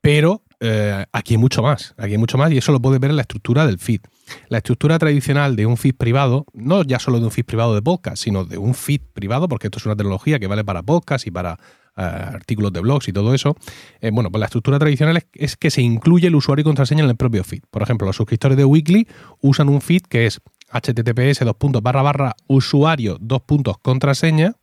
Pero 0.00 0.42
eh, 0.60 1.04
aquí 1.12 1.34
hay 1.34 1.38
mucho 1.38 1.62
más, 1.62 1.94
aquí 1.96 2.12
hay 2.12 2.18
mucho 2.18 2.36
más 2.36 2.50
y 2.52 2.58
eso 2.58 2.72
lo 2.72 2.80
puedes 2.80 3.00
ver 3.00 3.10
en 3.10 3.16
la 3.16 3.22
estructura 3.22 3.66
del 3.66 3.78
feed. 3.78 4.00
La 4.48 4.58
estructura 4.58 4.98
tradicional 4.98 5.56
de 5.56 5.66
un 5.66 5.76
feed 5.76 5.94
privado, 5.94 6.46
no 6.52 6.82
ya 6.82 6.98
solo 6.98 7.20
de 7.20 7.26
un 7.26 7.30
feed 7.30 7.44
privado 7.44 7.74
de 7.74 7.82
podcast, 7.82 8.22
sino 8.22 8.44
de 8.44 8.58
un 8.58 8.74
feed 8.74 9.02
privado, 9.12 9.48
porque 9.48 9.68
esto 9.68 9.78
es 9.78 9.86
una 9.86 9.96
tecnología 9.96 10.38
que 10.38 10.46
vale 10.46 10.64
para 10.64 10.82
podcast 10.82 11.26
y 11.26 11.30
para 11.30 11.58
artículos 11.96 12.72
de 12.72 12.80
blogs 12.80 13.08
y 13.08 13.12
todo 13.12 13.34
eso. 13.34 13.56
Eh, 14.00 14.10
bueno, 14.12 14.30
pues 14.30 14.40
la 14.40 14.46
estructura 14.46 14.78
tradicional 14.78 15.16
es, 15.16 15.26
es, 15.34 15.56
que 15.56 15.70
se 15.70 15.82
incluye 15.82 16.28
el 16.28 16.34
usuario 16.34 16.62
y 16.62 16.64
contraseña 16.64 17.04
en 17.04 17.10
el 17.10 17.16
propio 17.16 17.44
feed. 17.44 17.62
Por 17.70 17.82
ejemplo, 17.82 18.06
los 18.06 18.16
suscriptores 18.16 18.56
de 18.56 18.64
Weekly 18.64 19.08
usan 19.40 19.68
un 19.68 19.80
feed 19.80 20.02
que 20.02 20.26
es 20.26 20.40
https 20.74 21.44
dos 21.44 21.56
puntos 21.56 21.82
barra 21.82 22.02
barra 22.02 22.36
usuario 22.46 23.16
dos 23.20 23.42
puntos 23.42 23.78
contraseña 23.78 24.56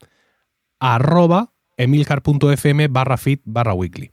arroba 0.80 1.51
emilcar.fm 1.84 2.88
barra 2.88 3.18
feed 3.18 3.40
barra 3.44 3.74
weekly. 3.74 4.12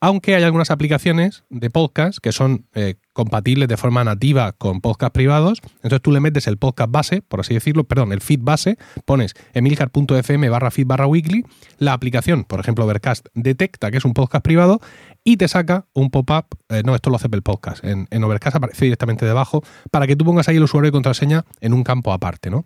Aunque 0.00 0.34
hay 0.34 0.42
algunas 0.42 0.70
aplicaciones 0.70 1.44
de 1.50 1.68
podcast 1.70 2.18
que 2.18 2.32
son 2.32 2.66
eh, 2.74 2.94
compatibles 3.12 3.68
de 3.68 3.76
forma 3.76 4.02
nativa 4.04 4.52
con 4.52 4.80
podcast 4.80 5.12
privados, 5.12 5.60
entonces 5.76 6.00
tú 6.00 6.12
le 6.12 6.20
metes 6.20 6.46
el 6.46 6.56
podcast 6.56 6.90
base, 6.90 7.22
por 7.22 7.40
así 7.40 7.52
decirlo, 7.54 7.84
perdón, 7.84 8.12
el 8.12 8.20
feed 8.20 8.40
base, 8.42 8.78
pones 9.04 9.34
emilcar.fm 9.52 10.48
barra 10.48 10.70
feed 10.70 10.86
barra 10.86 11.06
weekly, 11.06 11.44
la 11.78 11.92
aplicación, 11.92 12.44
por 12.44 12.60
ejemplo, 12.60 12.86
Vercast, 12.86 13.26
detecta 13.34 13.90
que 13.90 13.98
es 13.98 14.04
un 14.04 14.14
podcast 14.14 14.42
privado 14.42 14.80
y 15.24 15.36
te 15.36 15.48
saca 15.48 15.86
un 15.92 16.10
pop-up, 16.10 16.46
eh, 16.68 16.82
no, 16.84 16.94
esto 16.94 17.10
lo 17.10 17.16
hace 17.16 17.28
el 17.30 17.42
podcast, 17.42 17.84
en, 17.84 18.06
en 18.10 18.24
Overcast 18.24 18.56
aparece 18.56 18.86
directamente 18.86 19.26
debajo, 19.26 19.62
para 19.90 20.06
que 20.06 20.16
tú 20.16 20.24
pongas 20.24 20.48
ahí 20.48 20.56
el 20.56 20.62
usuario 20.62 20.88
y 20.88 20.92
contraseña 20.92 21.44
en 21.60 21.74
un 21.74 21.84
campo 21.84 22.12
aparte, 22.12 22.50
¿no? 22.50 22.64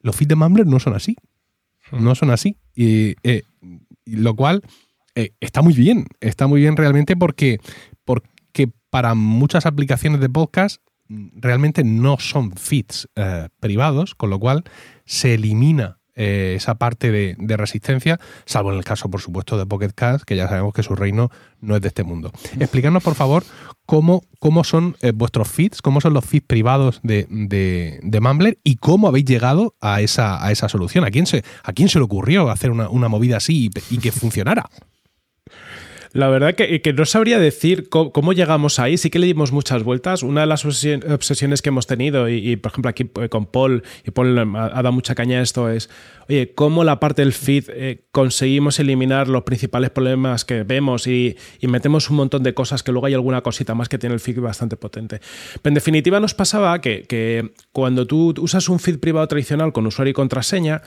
Los 0.00 0.16
feeds 0.16 0.28
de 0.28 0.36
Mumbler 0.36 0.66
no 0.66 0.78
son 0.78 0.94
así. 0.94 1.16
No 1.92 2.14
son 2.14 2.30
así. 2.30 2.56
Y, 2.74 3.16
eh, 3.22 3.42
lo 4.04 4.34
cual 4.34 4.62
eh, 5.14 5.32
está 5.40 5.62
muy 5.62 5.74
bien. 5.74 6.06
Está 6.20 6.46
muy 6.46 6.60
bien 6.60 6.76
realmente 6.76 7.16
porque, 7.16 7.58
porque 8.04 8.70
para 8.90 9.14
muchas 9.14 9.66
aplicaciones 9.66 10.20
de 10.20 10.28
podcast 10.28 10.82
mm, 11.08 11.28
realmente 11.34 11.84
no 11.84 12.18
son 12.18 12.52
feeds 12.52 13.08
eh, 13.16 13.48
privados, 13.60 14.14
con 14.14 14.30
lo 14.30 14.38
cual 14.38 14.64
se 15.04 15.34
elimina 15.34 15.97
eh, 16.18 16.54
esa 16.56 16.74
parte 16.74 17.10
de, 17.10 17.56
resistencia, 17.56 18.18
salvo 18.44 18.72
en 18.72 18.78
el 18.78 18.84
caso, 18.84 19.08
por 19.08 19.20
supuesto, 19.20 19.56
de 19.56 19.66
Pocket 19.66 19.92
Cast, 19.94 20.24
que 20.24 20.36
ya 20.36 20.48
sabemos 20.48 20.74
que 20.74 20.82
su 20.82 20.94
reino 20.94 21.30
no 21.60 21.76
es 21.76 21.82
de 21.82 21.88
este 21.88 22.02
mundo. 22.02 22.32
Explícanos, 22.58 23.02
por 23.02 23.14
favor, 23.14 23.44
cómo, 23.86 24.22
cómo 24.38 24.64
son 24.64 24.96
eh, 25.00 25.12
vuestros 25.12 25.48
feeds, 25.48 25.80
cómo 25.80 26.00
son 26.00 26.14
los 26.14 26.24
feeds 26.24 26.46
privados 26.46 27.00
de, 27.02 27.26
de, 27.30 28.20
Mumbler 28.20 28.58
y 28.64 28.76
cómo 28.76 29.08
habéis 29.08 29.26
llegado 29.26 29.76
a 29.80 30.00
esa, 30.00 30.44
a 30.44 30.50
esa 30.50 30.68
solución. 30.68 31.04
¿A 31.04 31.10
quién, 31.10 31.26
se, 31.26 31.44
¿A 31.62 31.72
quién 31.72 31.88
se 31.88 31.98
le 31.98 32.04
ocurrió 32.04 32.50
hacer 32.50 32.72
una, 32.72 33.08
movida 33.08 33.36
así 33.36 33.70
y 33.90 33.98
que 33.98 34.12
funcionara? 34.12 34.68
La 36.12 36.28
verdad 36.28 36.54
que, 36.54 36.80
que 36.80 36.92
no 36.92 37.04
sabría 37.04 37.38
decir 37.38 37.88
cómo, 37.88 38.32
llegamos 38.32 38.78
ahí. 38.78 38.96
Sí 38.96 39.10
que 39.10 39.18
le 39.18 39.26
dimos 39.26 39.52
muchas 39.52 39.82
vueltas. 39.82 40.22
Una 40.22 40.42
de 40.42 40.46
las 40.46 40.64
obsesiones 40.64 41.62
que 41.62 41.68
hemos 41.68 41.86
tenido, 41.86 42.28
y, 42.28 42.56
por 42.56 42.72
ejemplo 42.72 42.88
aquí 42.88 43.10
eh, 43.20 43.28
con 43.28 43.46
Paul, 43.46 43.82
y 44.04 44.10
Paul 44.10 44.38
ha, 44.38 44.68
dado 44.70 44.92
mucha 44.92 45.14
caña 45.14 45.38
a 45.38 45.42
esto, 45.42 45.68
es, 45.68 45.90
oye, 46.28 46.52
cómo 46.54 46.84
la 46.84 46.98
parte 46.98 47.22
del 47.22 47.32
feed 47.32 47.64
eh, 47.68 48.04
conseguimos 48.10 48.78
eliminar 48.80 49.28
los 49.28 49.42
principales 49.42 49.90
problemas 49.90 50.44
que 50.44 50.62
vemos 50.62 51.06
y, 51.06 51.36
metemos 51.62 52.08
un 52.08 52.16
montón 52.16 52.42
de 52.42 52.54
cosas 52.54 52.82
que 52.82 52.92
luego 52.92 53.06
hay 53.06 53.14
alguna 53.14 53.42
cosita 53.42 53.74
más 53.74 53.90
que 53.90 53.98
tiene 53.98 54.14
el 54.14 54.20
feed 54.20 54.40
bastante 54.40 54.76
potente. 54.76 55.20
Pero 55.60 55.70
en 55.70 55.74
definitiva 55.74 56.18
nos 56.20 56.32
pasaba 56.34 56.80
que, 56.80 57.02
que 57.02 57.52
cuando 57.72 58.06
tú 58.06 58.34
usas 58.40 58.68
un 58.70 58.78
feed 58.78 58.98
privado 58.98 59.28
tradicional 59.28 59.72
con 59.72 59.86
usuario 59.86 60.12
y 60.12 60.14
contraseña, 60.14 60.82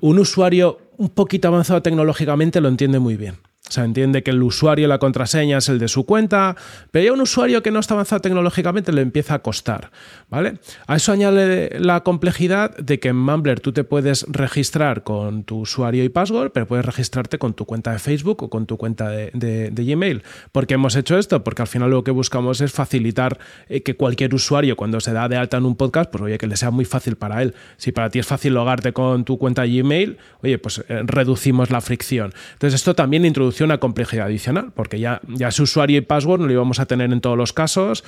un 0.00 0.18
usuario 0.18 0.78
un 0.96 1.10
poquito 1.10 1.48
avanzado 1.48 1.82
tecnológicamente 1.82 2.60
lo 2.60 2.68
entiende 2.68 2.98
muy 2.98 3.16
bien. 3.16 3.36
O 3.68 3.70
sea, 3.70 3.84
entiende 3.84 4.22
que 4.22 4.30
el 4.30 4.42
usuario, 4.42 4.88
la 4.88 4.98
contraseña 4.98 5.58
es 5.58 5.68
el 5.68 5.78
de 5.78 5.88
su 5.88 6.06
cuenta, 6.06 6.56
pero 6.90 7.04
ya 7.04 7.12
un 7.12 7.20
usuario 7.20 7.62
que 7.62 7.70
no 7.70 7.80
está 7.80 7.94
avanzado 7.94 8.20
tecnológicamente 8.20 8.92
le 8.92 9.02
empieza 9.02 9.34
a 9.34 9.38
costar, 9.40 9.90
¿vale? 10.30 10.58
A 10.86 10.96
eso 10.96 11.12
añade 11.12 11.78
la 11.78 12.02
complejidad 12.02 12.76
de 12.76 12.98
que 12.98 13.08
en 13.08 13.16
Mumbler 13.16 13.60
tú 13.60 13.72
te 13.72 13.84
puedes 13.84 14.24
registrar 14.28 15.02
con 15.02 15.44
tu 15.44 15.60
usuario 15.60 16.02
y 16.04 16.08
password, 16.08 16.52
pero 16.52 16.66
puedes 16.66 16.84
registrarte 16.84 17.38
con 17.38 17.54
tu 17.54 17.66
cuenta 17.66 17.92
de 17.92 17.98
Facebook 17.98 18.42
o 18.42 18.50
con 18.50 18.66
tu 18.66 18.76
cuenta 18.76 19.08
de, 19.10 19.72
Gmail. 19.74 20.22
¿Por 20.52 20.66
qué 20.66 20.74
hemos 20.74 20.96
hecho 20.96 21.18
esto? 21.18 21.44
Porque 21.44 21.62
al 21.62 21.68
final 21.68 21.90
lo 21.90 22.04
que 22.04 22.10
buscamos 22.10 22.60
es 22.60 22.72
facilitar 22.72 23.38
eh, 23.68 23.82
que 23.82 23.96
cualquier 23.96 24.34
usuario 24.34 24.76
cuando 24.76 25.00
se 25.00 25.12
da 25.12 25.28
de 25.28 25.36
alta 25.36 25.58
en 25.58 25.66
un 25.66 25.76
podcast, 25.76 26.10
pues 26.10 26.22
oye, 26.22 26.38
que 26.38 26.46
le 26.46 26.56
sea 26.56 26.70
muy 26.70 26.84
fácil 26.84 27.16
para 27.16 27.42
él. 27.42 27.54
Si 27.76 27.92
para 27.92 28.10
ti 28.10 28.18
es 28.18 28.26
fácil 28.26 28.54
logarte 28.54 28.92
con 28.92 29.24
tu 29.24 29.38
cuenta 29.38 29.62
de 29.62 29.78
Gmail, 29.78 30.18
oye, 30.42 30.58
pues 30.58 30.84
eh, 30.88 31.02
reducimos 31.04 31.70
la 31.70 31.80
fricción. 31.80 32.32
Entonces 32.54 32.80
esto 32.80 32.94
también 32.94 33.24
introduce 33.24 33.57
una 33.64 33.78
complejidad 33.78 34.26
adicional, 34.26 34.72
porque 34.74 34.98
ya, 34.98 35.20
ya 35.28 35.50
su 35.50 35.64
usuario 35.64 35.98
y 35.98 36.00
password 36.02 36.40
no 36.40 36.46
lo 36.46 36.52
íbamos 36.52 36.80
a 36.80 36.86
tener 36.86 37.12
en 37.12 37.20
todos 37.20 37.36
los 37.36 37.52
casos 37.52 38.04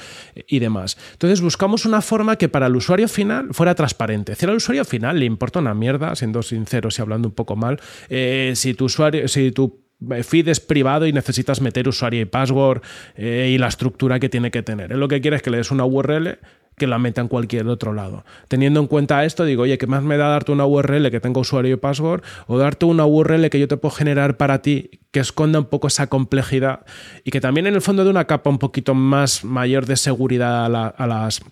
y 0.46 0.58
demás. 0.58 0.96
Entonces 1.12 1.40
buscamos 1.40 1.84
una 1.84 2.02
forma 2.02 2.36
que 2.36 2.48
para 2.48 2.66
el 2.66 2.76
usuario 2.76 3.08
final 3.08 3.48
fuera 3.52 3.74
transparente. 3.74 4.34
Si 4.34 4.46
al 4.46 4.56
usuario 4.56 4.84
final 4.84 5.18
le 5.18 5.24
importa 5.24 5.60
una 5.60 5.74
mierda, 5.74 6.14
siendo 6.16 6.42
sinceros 6.42 6.98
y 6.98 7.02
hablando 7.02 7.28
un 7.28 7.34
poco 7.34 7.56
mal, 7.56 7.80
eh, 8.08 8.52
si 8.54 8.74
tu 8.74 8.86
usuario, 8.86 9.28
si 9.28 9.52
tu 9.52 9.80
feed 10.22 10.48
es 10.48 10.60
privado 10.60 11.06
y 11.06 11.12
necesitas 11.12 11.60
meter 11.60 11.88
usuario 11.88 12.22
y 12.22 12.24
password 12.24 12.82
eh, 13.16 13.50
y 13.52 13.58
la 13.58 13.68
estructura 13.68 14.18
que 14.18 14.28
tiene 14.28 14.50
que 14.50 14.62
tener. 14.62 14.92
Él 14.92 15.00
lo 15.00 15.08
que 15.08 15.20
quiere 15.20 15.36
es 15.36 15.42
que 15.42 15.50
le 15.50 15.58
des 15.58 15.70
una 15.70 15.84
URL 15.84 16.38
que 16.80 16.86
la 16.86 16.98
meta 16.98 17.20
en 17.20 17.28
cualquier 17.28 17.68
otro 17.68 17.92
lado. 17.92 18.24
Teniendo 18.48 18.80
en 18.80 18.86
cuenta 18.86 19.22
esto, 19.26 19.44
digo, 19.44 19.64
oye, 19.64 19.76
¿qué 19.76 19.86
más 19.86 20.02
me 20.02 20.16
da 20.16 20.28
darte 20.28 20.50
una 20.50 20.64
URL 20.64 21.10
que 21.10 21.20
tenga 21.20 21.38
usuario 21.38 21.74
y 21.74 21.76
password 21.76 22.22
o 22.46 22.56
darte 22.56 22.86
una 22.86 23.04
URL 23.04 23.50
que 23.50 23.60
yo 23.60 23.68
te 23.68 23.76
puedo 23.76 23.94
generar 23.94 24.38
para 24.38 24.62
ti 24.62 24.90
que 25.10 25.20
esconda 25.20 25.58
un 25.58 25.66
poco 25.66 25.88
esa 25.88 26.06
complejidad 26.06 26.86
y 27.22 27.30
que 27.30 27.42
también 27.42 27.66
en 27.66 27.74
el 27.74 27.82
fondo 27.82 28.02
de 28.02 28.10
una 28.10 28.24
capa 28.24 28.48
un 28.48 28.58
poquito 28.58 28.94
más 28.94 29.44
mayor 29.44 29.84
de 29.84 29.96
seguridad 29.96 30.64
a, 30.64 31.06
las 31.06 31.42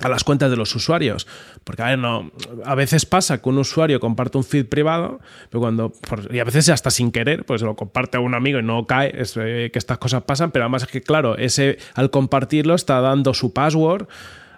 a 0.00 0.08
las 0.08 0.24
cuentas 0.24 0.50
de 0.50 0.56
los 0.56 0.74
usuarios. 0.74 1.26
Porque 1.64 1.82
a, 1.82 1.86
ver, 1.86 1.98
no, 1.98 2.32
a 2.64 2.74
veces 2.74 3.04
pasa 3.04 3.42
que 3.42 3.48
un 3.50 3.58
usuario 3.58 4.00
comparte 4.00 4.38
un 4.38 4.44
feed 4.44 4.66
privado, 4.66 5.20
pero 5.50 5.60
cuando, 5.60 5.92
y 6.30 6.38
a 6.38 6.44
veces 6.44 6.70
hasta 6.70 6.90
sin 6.90 7.12
querer, 7.12 7.44
pues 7.44 7.60
lo 7.60 7.76
comparte 7.76 8.16
a 8.16 8.20
un 8.20 8.34
amigo 8.34 8.58
y 8.58 8.62
no 8.62 8.86
cae, 8.86 9.12
eh, 9.14 9.70
que 9.70 9.78
estas 9.78 9.98
cosas 9.98 10.22
pasan, 10.22 10.50
pero 10.50 10.64
además 10.64 10.84
es 10.84 10.88
que, 10.88 11.02
claro, 11.02 11.36
ese 11.36 11.78
al 11.94 12.10
compartirlo 12.10 12.74
está 12.74 13.00
dando 13.00 13.34
su 13.34 13.52
password 13.52 14.08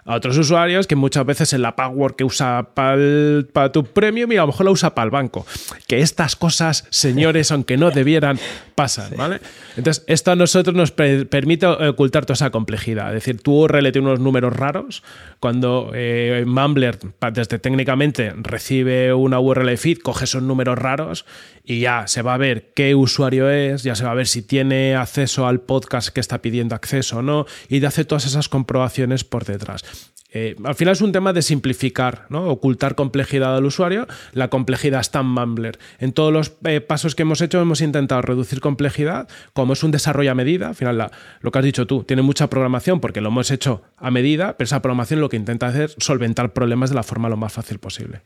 a 0.05 0.15
otros 0.15 0.37
usuarios 0.37 0.85
que 0.85 0.95
muchas 0.95 1.25
veces 1.25 1.51
en 1.53 1.63
la 1.63 1.75
password 1.75 2.15
que 2.15 2.23
usa 2.23 2.69
para 2.75 3.71
tu 3.71 3.83
premium 3.83 4.31
y 4.31 4.37
a 4.37 4.41
lo 4.41 4.47
mejor 4.47 4.65
la 4.67 4.71
usa 4.71 4.93
para 4.93 5.05
el 5.05 5.11
banco. 5.11 5.45
Que 5.87 6.01
estas 6.01 6.35
cosas, 6.35 6.85
señores, 6.91 7.51
aunque 7.51 7.75
no 7.75 7.89
debieran, 7.89 8.39
pasan, 8.75 9.17
¿vale? 9.17 9.41
Entonces, 9.75 10.03
esto 10.07 10.31
a 10.31 10.35
nosotros 10.35 10.75
nos 10.75 10.91
permite 10.91 11.65
ocultar 11.65 12.25
toda 12.25 12.35
esa 12.35 12.51
complejidad. 12.51 13.07
Es 13.09 13.25
decir, 13.25 13.41
tu 13.41 13.63
URL 13.63 13.91
tiene 13.91 14.07
unos 14.07 14.19
números 14.19 14.55
raros. 14.55 15.01
Cuando 15.39 15.91
eh, 15.93 16.43
Mumbler, 16.45 16.99
desde 17.33 17.57
técnicamente, 17.57 18.31
recibe 18.35 19.13
una 19.13 19.39
URL 19.39 19.75
feed, 19.77 19.99
coge 19.99 20.25
esos 20.25 20.43
números 20.43 20.77
raros 20.77 21.25
y 21.63 21.79
ya 21.79 22.07
se 22.07 22.21
va 22.21 22.35
a 22.35 22.37
ver 22.37 22.71
qué 22.75 22.93
usuario 22.93 23.49
es, 23.49 23.83
ya 23.83 23.95
se 23.95 24.03
va 24.03 24.11
a 24.11 24.15
ver 24.15 24.27
si 24.27 24.43
tiene 24.43 24.95
acceso 24.95 25.47
al 25.47 25.61
podcast 25.61 26.09
que 26.09 26.19
está 26.19 26.41
pidiendo 26.41 26.75
acceso 26.75 27.17
o 27.17 27.21
no, 27.23 27.47
y 27.69 27.79
de 27.79 27.87
hacer 27.87 28.05
todas 28.05 28.25
esas 28.25 28.49
comprobaciones 28.49 29.23
por 29.23 29.45
detrás. 29.45 29.83
Eh, 30.37 30.57
al 30.65 30.75
final 30.75 30.91
es 30.91 30.99
un 30.99 31.13
tema 31.13 31.31
de 31.31 31.41
simplificar, 31.41 32.25
¿no? 32.27 32.49
ocultar 32.49 32.95
complejidad 32.95 33.55
al 33.55 33.63
usuario. 33.63 34.05
La 34.33 34.49
complejidad 34.49 34.99
está 34.99 35.21
en 35.21 35.27
Mumbler. 35.27 35.79
En 35.97 36.11
todos 36.11 36.33
los 36.33 36.51
eh, 36.65 36.81
pasos 36.81 37.15
que 37.15 37.21
hemos 37.21 37.39
hecho 37.39 37.61
hemos 37.61 37.79
intentado 37.79 38.21
reducir 38.21 38.59
complejidad. 38.59 39.29
Como 39.53 39.71
es 39.71 39.83
un 39.83 39.91
desarrollo 39.91 40.31
a 40.31 40.35
medida, 40.35 40.67
al 40.67 40.75
final 40.75 41.09
lo 41.39 41.51
que 41.51 41.59
has 41.59 41.63
dicho 41.63 41.87
tú, 41.87 42.03
tiene 42.03 42.21
mucha 42.21 42.49
programación 42.49 42.99
porque 42.99 43.21
lo 43.21 43.29
hemos 43.29 43.49
hecho 43.49 43.83
a 43.95 44.11
medida, 44.11 44.57
pero 44.57 44.65
esa 44.65 44.81
programación 44.81 45.21
lo 45.21 45.29
que 45.29 45.37
intenta 45.37 45.67
hacer 45.67 45.83
es 45.85 45.95
solventar 45.99 46.51
problemas 46.51 46.89
de 46.89 46.97
la 46.97 47.03
forma 47.03 47.29
lo 47.29 47.37
más 47.37 47.53
fácil 47.53 47.79
posible. 47.79 48.19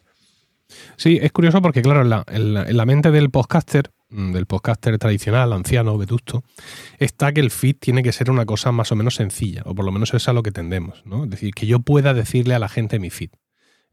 Sí, 0.97 1.19
es 1.21 1.31
curioso 1.31 1.61
porque, 1.61 1.81
claro, 1.81 2.01
en 2.01 2.77
la, 2.77 2.85
mente 2.85 3.11
del 3.11 3.29
podcaster, 3.29 3.91
mm, 4.09 4.33
del 4.33 4.45
podcaster 4.45 4.97
tradicional, 4.97 5.53
anciano, 5.53 5.97
vetusto, 5.97 6.43
está 6.97 7.31
que 7.31 7.41
el 7.41 7.51
feed 7.51 7.77
tiene 7.79 8.03
que 8.03 8.11
ser 8.11 8.29
una 8.29 8.45
cosa 8.45 8.71
más 8.71 8.91
o 8.91 8.95
menos 8.95 9.15
sencilla, 9.15 9.63
o 9.65 9.73
por 9.73 9.85
lo 9.85 9.91
menos 9.91 10.13
es 10.13 10.27
a 10.27 10.33
lo 10.33 10.43
que 10.43 10.51
tendemos, 10.51 11.03
¿no? 11.05 11.23
Es 11.23 11.29
decir, 11.29 11.53
que 11.53 11.65
yo 11.65 11.79
pueda 11.79 12.13
decirle 12.13 12.55
a 12.55 12.59
la 12.59 12.69
gente 12.69 12.99
mi 12.99 13.09
feed. 13.09 13.31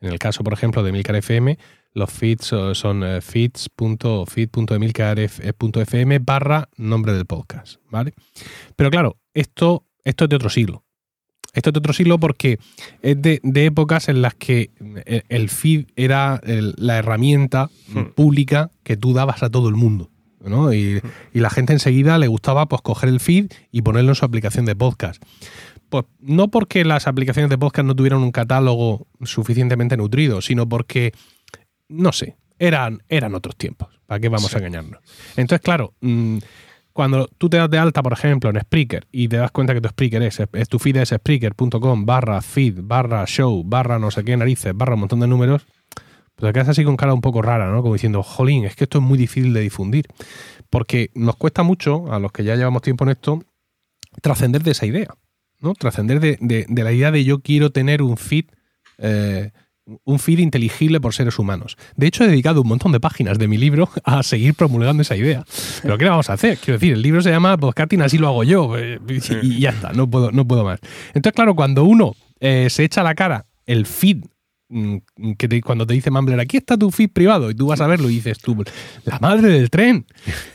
En 0.01 0.13
el 0.13 0.19
caso, 0.19 0.45
por 0.45 0.53
ejemplo, 0.53 0.83
de 0.83 0.93
Milcar 0.93 1.17
FM, 1.17 1.59
los 1.93 2.11
feeds 2.11 2.53
son 2.75 3.03
eh, 3.03 3.23
feeds.feed.emilcar.fm 3.23 6.19
barra 6.19 6.69
nombre 6.77 7.15
del 7.15 7.25
podcast, 7.25 7.81
¿vale? 7.89 8.13
Pero 8.77 8.91
claro, 8.91 9.17
esto, 9.33 9.87
esto 10.05 10.25
es 10.25 10.31
de 10.31 10.37
otro 10.37 10.51
siglo. 10.51 10.86
Esto 11.57 11.71
es 11.71 11.75
de 11.75 11.79
otro 11.79 11.93
siglo 11.93 12.21
porque 12.21 12.61
es 13.03 13.21
de, 13.21 13.41
épocas 13.55 14.09
en 14.09 14.23
las 14.23 14.35
que 14.35 14.71
el 15.29 15.49
feed 15.49 15.87
era 15.97 16.41
la 16.45 16.99
herramienta 16.99 17.71
hmm. 17.89 18.13
pública 18.15 18.71
que 18.85 18.97
tú 18.97 19.13
dabas 19.13 19.43
a 19.43 19.51
todo 19.51 19.69
el 19.69 19.75
mundo. 19.75 20.11
¿no? 20.49 20.73
Y, 20.73 21.01
la 21.33 21.51
gente 21.51 21.73
enseguida 21.73 22.19
le 22.19 22.29
gustaba 22.29 22.67
pues, 22.67 22.83
coger 22.83 23.09
el 23.09 23.21
feed 23.21 23.51
y 23.73 23.83
ponerlo 23.83 24.11
en 24.11 24.15
su 24.15 24.25
aplicación 24.25 24.65
de 24.65 24.77
podcast. 24.77 25.23
Pues 25.89 26.05
no 26.21 26.49
porque 26.49 26.85
las 26.85 27.07
aplicaciones 27.07 27.51
de 27.51 27.59
podcast 27.59 27.87
no 27.87 27.95
tuvieran 27.95 28.21
un 28.21 28.33
catálogo 28.33 29.07
suficientemente 29.23 29.97
nutrido, 29.97 30.43
sino 30.43 30.69
porque, 30.69 31.13
no 31.89 32.13
sé, 32.13 32.37
eran, 32.59 33.03
eran 33.09 33.35
otros 33.35 33.57
tiempos. 33.57 33.89
¿Para 34.07 34.21
qué 34.21 34.29
vamos 34.29 34.55
a 34.55 34.59
engañarnos? 34.59 35.01
Entonces, 35.37 35.63
claro, 35.63 35.95
mm, 36.01 36.39
cuando 36.97 37.29
tú 37.37 37.51
te 37.51 37.59
das 37.59 37.69
de 37.69 37.79
alta, 37.79 38.03
por 38.03 38.15
ejemplo, 38.15 38.49
en 38.49 38.59
Spreaker 38.59 39.07
y 39.13 39.29
te 39.29 39.37
das 39.37 39.51
cuenta 39.51 39.75
que 39.75 39.83
tu 39.83 39.89
Spreaker 39.91 40.23
es, 40.23 40.41
tu 40.71 40.79
feed 40.79 40.97
es 40.97 41.11
spreaker.com 41.11 42.07
barra 42.07 42.41
feed, 42.41 42.79
barra 42.83 43.27
show, 43.27 43.63
barra 43.63 43.99
no 43.99 44.11
sé 44.11 44.25
qué 44.25 44.35
narices, 44.35 44.75
barra 44.75 44.95
un 44.95 45.01
montón 45.01 45.21
de 45.21 45.27
números, 45.27 45.67
pues 46.35 46.49
te 46.49 46.53
quedas 46.55 46.71
así 46.71 46.85
con 46.85 46.97
cara 46.97 47.13
un 47.13 47.21
poco 47.21 47.43
rara, 47.43 47.71
¿no? 47.71 47.83
Como 47.83 47.93
diciendo, 47.93 48.23
jolín, 48.23 48.65
es 48.65 48.77
que 48.77 48.85
esto 48.85 48.97
es 48.99 49.05
muy 49.05 49.19
difícil 49.19 49.53
de 49.53 49.61
difundir. 49.61 50.07
Porque 50.71 51.11
nos 51.15 51.37
cuesta 51.37 51.63
mucho, 51.63 52.11
a 52.11 52.19
los 52.19 52.33
que 52.33 52.45
ya 52.45 52.57
llevamos 52.57 52.81
tiempo 52.81 53.05
en 53.05 53.11
esto, 53.11 53.43
trascender 54.23 54.63
de 54.63 54.71
esa 54.71 54.87
idea, 54.87 55.15
¿no? 55.61 55.75
Trascender 55.75 56.19
de, 56.19 56.67
la 56.69 56.93
idea 56.93 57.11
de 57.11 57.25
yo 57.25 57.41
quiero 57.41 57.73
tener 57.73 58.01
un 58.01 58.17
feed 58.17 58.47
eh, 58.97 59.53
un 60.05 60.19
feed 60.19 60.41
inteligible 60.41 61.01
por 61.01 61.15
seres 61.15 61.39
humanos. 61.39 61.77
De 61.97 62.07
hecho, 62.07 62.25
he 62.25 62.29
dedicado 62.29 62.63
un 62.63 62.69
montón 62.69 62.93
de 62.93 63.01
páginas 63.01 63.39
de 63.39 63.49
mi 63.49 63.57
libro 63.57 63.89
a 64.05 64.23
seguir 64.23 64.55
promulgando 64.55 65.03
esa 65.03 65.17
idea. 65.17 65.45
Pero 65.83 65.99
¿qué 65.99 66.05
le 66.05 66.11
vamos 66.11 66.31
a 66.31 66.35
hacer? 66.35 66.59
Quiero 66.59 66.79
decir, 66.79 66.93
el 66.93 67.03
libro 67.03 67.23
se 67.23 67.31
llama 67.31 67.57
Podcasting, 67.57 68.03
así 68.03 68.19
lo 68.19 68.29
hago 68.29 68.45
yo. 68.45 68.77
Eh, 68.77 68.99
y 69.43 69.61
ya 69.61 69.71
está, 69.71 69.93
no 69.93 70.09
puedo, 70.09 70.33
no 70.33 70.47
puedo 70.47 70.65
más. 70.65 70.81
Entonces, 71.09 71.33
claro, 71.35 71.55
cuando 71.55 71.85
uno 71.85 72.15
eh, 72.41 72.69
se 72.71 72.85
echa 72.85 73.01
a 73.01 73.05
la 73.05 73.15
cara 73.15 73.47
el 73.65 73.87
feed 73.87 74.25
mm, 74.69 74.97
que 75.39 75.61
cuando 75.61 75.87
te 75.87 75.95
dice 75.95 76.11
Mumbler, 76.11 76.41
aquí 76.41 76.57
está 76.57 76.77
tu 76.77 76.91
feed 76.91 77.11
privado, 77.11 77.51
y 77.51 77.55
tú 77.55 77.67
vas 77.67 77.81
a 77.81 77.87
verlo 77.87 78.11
y 78.11 78.15
dices 78.15 78.39
tú, 78.39 78.65
la 79.05 79.19
madre 79.21 79.49
del 79.49 79.71
tren. 79.71 80.07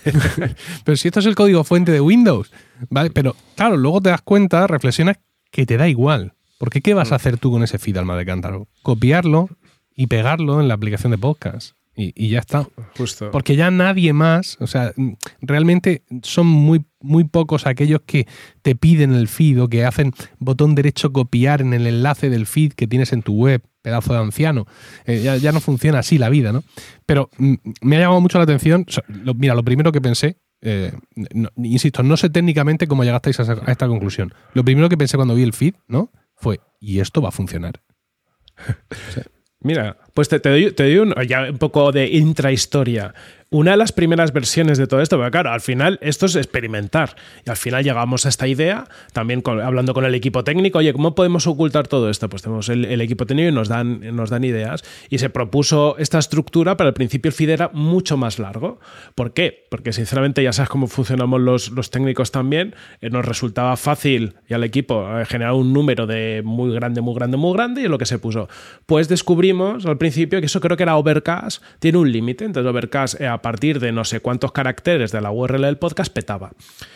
pero 0.83 0.97
si 0.97 1.07
esto 1.07 1.19
es 1.19 1.25
el 1.25 1.35
código 1.35 1.63
fuente 1.63 1.91
de 1.91 2.01
Windows, 2.01 2.51
¿vale? 2.89 3.10
Pero 3.12 3.36
claro, 3.56 3.77
luego 3.77 4.01
te 4.01 4.10
das 4.10 4.21
cuenta, 4.21 4.67
reflexionas 4.67 5.17
que 5.51 5.65
te 5.65 5.77
da 5.77 5.88
igual. 5.88 6.34
Porque 6.62 6.82
¿qué 6.82 6.93
vas 6.93 7.12
a 7.12 7.15
mm. 7.15 7.15
hacer 7.15 7.38
tú 7.39 7.50
con 7.50 7.63
ese 7.63 7.80
feed, 7.80 7.97
alma 7.97 8.15
de 8.15 8.24
cántaro? 8.24 8.67
Copiarlo 8.84 9.50
y 9.95 10.06
pegarlo 10.06 10.62
en 10.62 10.67
la 10.67 10.76
aplicación 10.76 11.12
de 11.12 11.17
podcast. 11.17 11.76
Y, 11.95 12.30
ya 12.30 12.38
está. 12.38 12.67
Justo. 12.95 13.32
Porque 13.32 13.56
ya 13.56 13.71
nadie 13.71 14.13
más, 14.13 14.58
o 14.60 14.67
sea, 14.67 14.93
realmente 15.41 16.04
son 16.21 16.45
muy, 16.45 16.86
muy 17.00 17.24
pocos 17.24 17.65
aquellos 17.65 18.02
que 18.06 18.28
te 18.62 18.76
piden 18.76 19.13
el 19.13 19.28
feed 19.28 19.60
o 19.60 19.69
que 19.69 19.86
hacen 19.86 20.13
botón 20.38 20.76
derecho 20.76 21.12
copiar 21.12 21.62
en 21.62 21.74
el 21.74 21.88
enlace 21.88 22.30
del 22.30 22.45
feed 22.45 22.74
que 22.74 22.86
tienes 22.86 23.12
en 23.12 23.24
tu 23.24 23.34
web, 23.34 23.63
pedazo 23.82 24.13
de 24.13 24.19
anciano. 24.19 24.67
Eh, 25.06 25.39
ya, 25.41 25.52
no 25.52 25.62
funciona 25.62 26.00
así 26.00 26.19
la 26.19 26.30
vida, 26.30 26.52
¿no? 26.52 26.63
Pero 27.08 27.32
mm, 27.39 27.56
me 27.82 27.97
ha 27.97 28.02
llamado 28.02 28.21
mucho 28.21 28.38
la 28.38 28.43
atención. 28.43 28.86
mira, 29.36 29.56
lo 29.56 29.63
primero 29.63 29.91
que 29.91 30.00
pensé, 30.00 30.38
eh, 30.62 30.91
insisto, 31.58 32.04
no 32.04 32.17
sé 32.17 32.30
técnicamente 32.30 32.86
cómo 32.86 33.04
llegasteis 33.04 33.39
a, 33.39 33.52
a, 33.52 33.71
esta 33.71 33.88
conclusión. 33.88 34.32
Lo 34.54 34.63
primero 34.63 34.89
que 34.89 34.97
pensé 34.97 35.17
cuando 35.17 35.34
vi 35.34 35.41
el 35.41 35.54
feed, 35.54 35.74
¿no? 35.88 36.12
Fue, 36.41 36.60
¿y 36.80 36.99
esto 36.99 37.21
va 37.21 37.30
a 37.30 37.32
funcionar? 37.32 37.82
Mira, 39.62 39.97
pues 40.13 40.27
te, 40.27 40.39
doy, 40.39 40.71
te 40.71 40.95
doy 40.95 41.13
ya 41.27 41.43
un 41.51 41.60
poco 41.60 41.91
de 41.91 42.08
intrahistoria. 42.08 43.13
Una 43.53 43.71
de 43.71 43.77
las 43.77 43.91
primeras 43.91 44.31
versiones 44.31 44.77
de 44.77 44.87
todo 44.87 45.01
esto, 45.01 45.17
pero 45.17 45.29
claro, 45.29 45.51
al 45.51 45.59
final 45.59 45.99
esto 46.01 46.25
es 46.25 46.37
experimentar. 46.37 47.17
Y 47.45 47.49
al 47.49 47.57
final 47.57 47.83
llegamos 47.83 48.25
a 48.25 48.29
esta 48.29 48.47
idea, 48.47 48.85
también 49.11 49.43
hablando 49.45 49.93
con 49.93 50.05
el 50.05 50.15
equipo 50.15 50.45
técnico, 50.45 50.77
oye, 50.77 50.93
¿cómo 50.93 51.15
podemos 51.15 51.45
ocultar 51.47 51.85
todo 51.89 52.09
esto? 52.09 52.29
Pues 52.29 52.43
tenemos 52.43 52.69
el, 52.69 53.01
equipo 53.01 53.25
técnico 53.25 53.49
y 53.49 53.51
nos 53.51 53.67
dan, 53.67 54.15
nos 54.15 54.29
dan 54.29 54.45
ideas. 54.45 54.85
Y 55.09 55.17
se 55.17 55.29
propuso 55.29 55.97
esta 55.97 56.17
estructura, 56.17 56.77
pero 56.77 56.87
al 56.87 56.93
principio 56.93 57.27
el 57.27 57.33
feed 57.33 57.49
era 57.49 57.69
mucho 57.73 58.15
más 58.15 58.39
largo. 58.39 58.79
¿Por 59.15 59.33
qué? 59.33 59.67
Porque 59.69 59.91
sinceramente 59.91 60.41
ya 60.41 60.53
sabes 60.53 60.69
cómo 60.69 60.87
funcionamos 60.87 61.41
los, 61.41 61.71
los 61.71 61.91
técnicos 61.91 62.31
también. 62.31 62.73
Eh, 63.01 63.09
nos 63.09 63.25
resultaba 63.25 63.75
fácil 63.75 64.35
y 64.47 64.53
al 64.53 64.63
equipo 64.63 65.19
eh, 65.19 65.25
generar 65.25 65.55
un 65.55 65.73
número 65.73 66.07
de 66.07 66.41
muy 66.45 66.73
grande, 66.73 67.01
muy 67.01 67.15
grande, 67.15 67.35
muy 67.35 67.53
grande 67.53 67.81
y 67.81 67.89
lo 67.89 67.97
que 67.97 68.05
se 68.05 68.17
puso. 68.17 68.47
Pues 68.85 69.09
descubrimos 69.09 69.85
al 69.85 69.97
principio 69.97 70.39
que 70.39 70.45
eso 70.45 70.61
creo 70.61 70.77
que 70.77 70.83
era 70.83 70.95
Overcast, 70.95 71.61
tiene 71.79 71.97
un 71.97 72.09
límite. 72.09 72.45
Entonces 72.45 72.69
Overcast 72.69 73.19
eh, 73.19 73.40
partir 73.41 73.80
de 73.80 73.91
no 73.91 74.06
sé 74.06 74.19
cuántos 74.19 74.51
caracteres 74.51 75.12
de 75.12 75.21
la 75.21 75.32
URL 75.32 75.62
del 75.62 75.77
podcast 75.77 76.13
petaba. 76.13 76.51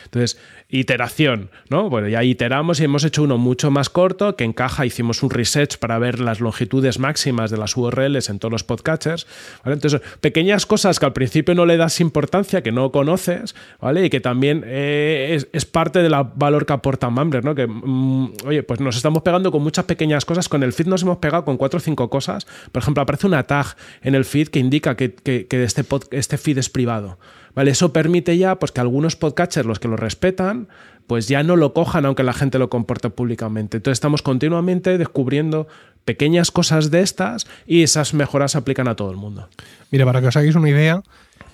Entonces, 0.06 0.40
iteración, 0.70 1.50
¿no? 1.70 1.90
Bueno, 1.90 2.08
ya 2.08 2.24
iteramos 2.24 2.80
y 2.80 2.86
hemos 2.86 3.04
hecho 3.04 3.24
uno 3.24 3.38
mucho 3.38 3.72
más 3.72 3.90
corto 3.90 4.36
que 4.36 4.44
encaja, 4.44 4.86
hicimos 4.86 5.24
un 5.24 5.30
research 5.30 5.78
para 5.78 6.00
ver 6.00 6.20
las 6.20 6.40
longitudes 6.40 7.00
máximas 7.00 7.52
de 7.52 7.58
las 7.58 7.78
URLs 7.78 8.30
en 8.30 8.40
todos 8.40 8.52
los 8.52 8.64
podcatchers, 8.64 9.28
¿vale? 9.64 9.76
Entonces, 9.76 10.02
pequeñas 10.22 10.66
cosas 10.66 11.00
que 11.00 11.06
al 11.06 11.14
principio 11.14 11.54
no 11.54 11.66
le 11.66 11.78
das 11.78 12.00
importancia, 12.02 12.64
que 12.64 12.72
no 12.72 12.92
conoces, 12.92 13.56
¿vale? 13.80 14.06
Y 14.06 14.10
que 14.10 14.20
también 14.20 14.64
eh, 14.66 15.40
es, 15.52 15.66
parte 15.66 16.00
del 16.00 16.16
valor 16.36 16.66
que 16.66 16.74
aporta 16.74 17.10
Mumbler, 17.10 17.44
¿no? 17.44 17.54
Que, 17.54 17.68
mm, 17.68 18.34
oye, 18.46 18.64
pues 18.64 18.80
nos 18.80 18.96
estamos 18.96 19.24
pegando 19.24 19.52
con 19.52 19.62
muchas 19.62 19.86
pequeñas 19.86 20.26
cosas, 20.26 20.50
con 20.50 20.64
el 20.64 20.74
feed 20.74 20.88
nos 20.88 21.04
hemos 21.04 21.18
pegado 21.18 21.46
con 21.46 21.58
cuatro 21.58 21.78
o 21.78 21.82
cinco 21.82 22.10
cosas, 22.10 22.48
por 22.72 22.82
ejemplo, 22.82 23.04
aparece 23.04 23.28
una 23.28 23.44
tag 23.44 23.76
en 24.02 24.16
el 24.16 24.26
feed 24.26 24.48
que 24.50 24.60
indica 24.60 24.96
que, 24.96 25.16
este, 25.50 25.86
este 26.12 26.35
feed 26.38 26.58
es 26.58 26.70
privado. 26.70 27.20
¿Vale? 27.54 27.72
Eso 27.72 27.94
permite 27.94 28.38
ya 28.38 28.58
pues, 28.60 28.72
que 28.72 28.82
algunos 28.82 29.16
podcatchers, 29.16 29.66
los 29.66 29.80
que 29.80 29.88
lo 29.88 29.96
respetan, 29.96 30.68
pues 31.08 31.28
ya 31.28 31.44
no 31.44 31.56
lo 31.56 31.74
cojan 31.74 32.06
aunque 32.06 32.24
la 32.24 32.34
gente 32.34 32.60
lo 32.60 32.70
comporte 32.70 33.10
públicamente. 33.10 33.78
Entonces 33.78 33.98
estamos 33.98 34.22
continuamente 34.22 34.98
descubriendo 34.98 35.68
pequeñas 36.04 36.52
cosas 36.52 36.92
de 36.92 37.02
estas 37.02 37.48
y 37.66 37.84
esas 37.84 38.14
mejoras 38.14 38.54
se 38.54 38.58
aplican 38.58 38.88
a 38.88 38.96
todo 38.96 39.12
el 39.12 39.18
mundo. 39.18 39.50
Mira, 39.92 40.06
para 40.06 40.22
que 40.22 40.28
os 40.28 40.36
hagáis 40.36 40.56
una 40.56 40.70
idea, 40.70 41.04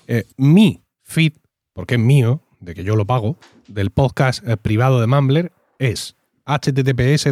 eh, 0.06 0.24
mi 0.36 0.82
feed, 1.02 1.34
porque 1.72 1.94
es 1.94 2.00
mío, 2.00 2.42
de 2.60 2.74
que 2.74 2.84
yo 2.84 2.96
lo 2.96 3.06
pago, 3.06 3.36
del 3.68 3.90
podcast 3.90 4.46
eh, 4.46 4.56
privado 4.56 5.00
de 5.00 5.06
Mumbler 5.06 5.52
es 5.78 6.16
https 6.46 7.26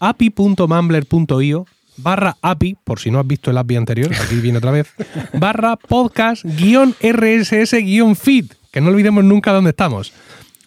api.mumbler.io 0.00 1.66
barra 2.02 2.36
API, 2.42 2.76
por 2.84 3.00
si 3.00 3.10
no 3.10 3.18
has 3.18 3.26
visto 3.26 3.50
el 3.50 3.58
API 3.58 3.76
anterior, 3.76 4.10
aquí 4.12 4.36
viene 4.36 4.58
otra 4.58 4.70
vez, 4.70 4.92
barra 5.34 5.76
podcast 5.76 6.44
guion 6.44 6.94
RSS 7.00 7.72
guion 7.82 8.16
feed, 8.16 8.46
que 8.70 8.80
no 8.80 8.88
olvidemos 8.90 9.24
nunca 9.24 9.52
dónde 9.52 9.70
estamos. 9.70 10.12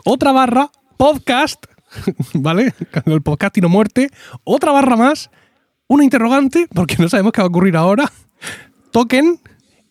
Otra 0.05 0.31
barra 0.31 0.69
podcast, 0.97 1.65
¿vale? 2.33 2.73
El 3.05 3.21
podcast 3.21 3.57
no 3.57 3.69
muerte. 3.69 4.09
Otra 4.43 4.71
barra 4.71 4.95
más, 4.95 5.29
una 5.87 6.03
interrogante, 6.03 6.67
porque 6.73 6.95
no 6.99 7.09
sabemos 7.09 7.31
qué 7.31 7.41
va 7.41 7.45
a 7.45 7.49
ocurrir 7.49 7.77
ahora. 7.77 8.11
Token, 8.91 9.39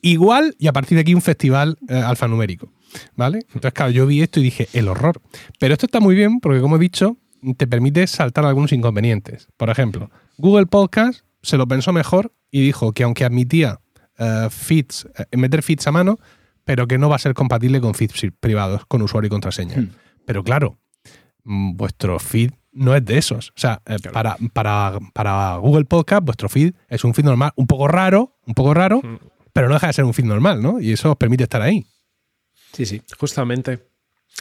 igual, 0.01 0.55
y 0.59 0.69
a 0.69 0.73
partir 0.73 0.97
de 0.97 1.03
aquí 1.03 1.15
un 1.15 1.23
festival 1.23 1.79
eh, 1.89 1.95
alfanumérico. 1.95 2.73
¿Vale? 3.17 3.39
Entonces, 3.49 3.73
claro, 3.73 3.91
yo 3.91 4.07
vi 4.07 4.21
esto 4.21 4.39
y 4.41 4.45
dije, 4.45 4.69
el 4.75 4.89
horror. 4.89 5.21
Pero 5.59 5.73
esto 5.73 5.87
está 5.87 5.99
muy 5.99 6.15
bien, 6.15 6.41
porque 6.41 6.61
como 6.61 6.77
he 6.77 6.79
dicho, 6.79 7.17
te 7.57 7.67
permite 7.67 8.07
saltar 8.07 8.45
algunos 8.45 8.73
inconvenientes. 8.73 9.49
Por 9.57 9.71
ejemplo, 9.71 10.11
Google 10.37 10.67
Podcast 10.67 11.21
se 11.43 11.57
lo 11.57 11.67
pensó 11.67 11.93
mejor 11.93 12.33
y 12.51 12.63
dijo 12.63 12.93
que 12.93 13.03
aunque 13.05 13.25
admitía 13.25 13.81
eh, 14.19 14.49
feeds, 14.51 15.09
eh, 15.31 15.37
meter 15.37 15.63
feeds 15.63 15.87
a 15.87 15.93
mano, 15.93 16.19
pero 16.65 16.87
que 16.87 16.99
no 16.99 17.09
va 17.09 17.17
a 17.17 17.19
ser 17.19 17.35
compatible 17.35 17.81
con 17.81 17.95
feeds 17.95 18.27
privados, 18.41 18.87
con 18.87 19.03
usuario 19.03 19.27
y 19.27 19.31
contraseña. 19.31 19.77
Hmm. 19.77 19.91
Pero 20.25 20.45
claro, 20.45 20.79
mm, 21.45 21.77
vuestro 21.77 22.19
feed 22.19 22.53
no 22.73 22.95
es 22.95 23.05
de 23.05 23.19
esos. 23.19 23.49
O 23.51 23.61
sea, 23.61 23.83
eh, 23.87 23.97
para, 24.13 24.37
para, 24.53 24.99
para 25.13 25.57
Google 25.57 25.85
Podcast, 25.85 26.25
vuestro 26.25 26.49
feed 26.49 26.75
es 26.89 27.05
un 27.05 27.15
feed 27.15 27.25
normal, 27.25 27.53
un 27.57 27.67
poco 27.67 27.89
raro, 27.89 28.39
un 28.47 28.55
poco 28.55 28.73
raro, 28.75 29.01
Hmm. 29.03 29.17
pero 29.53 29.69
no 29.69 29.75
deja 29.75 29.89
de 29.89 29.93
ser 29.93 30.05
un 30.05 30.15
feed 30.15 30.25
normal, 30.27 30.63
¿no? 30.63 30.81
Y 30.81 30.93
eso 30.93 31.11
os 31.11 31.17
permite 31.17 31.43
estar 31.43 31.61
ahí. 31.61 31.85
Sí, 32.73 32.87
sí. 32.87 33.03
Justamente. 33.19 33.92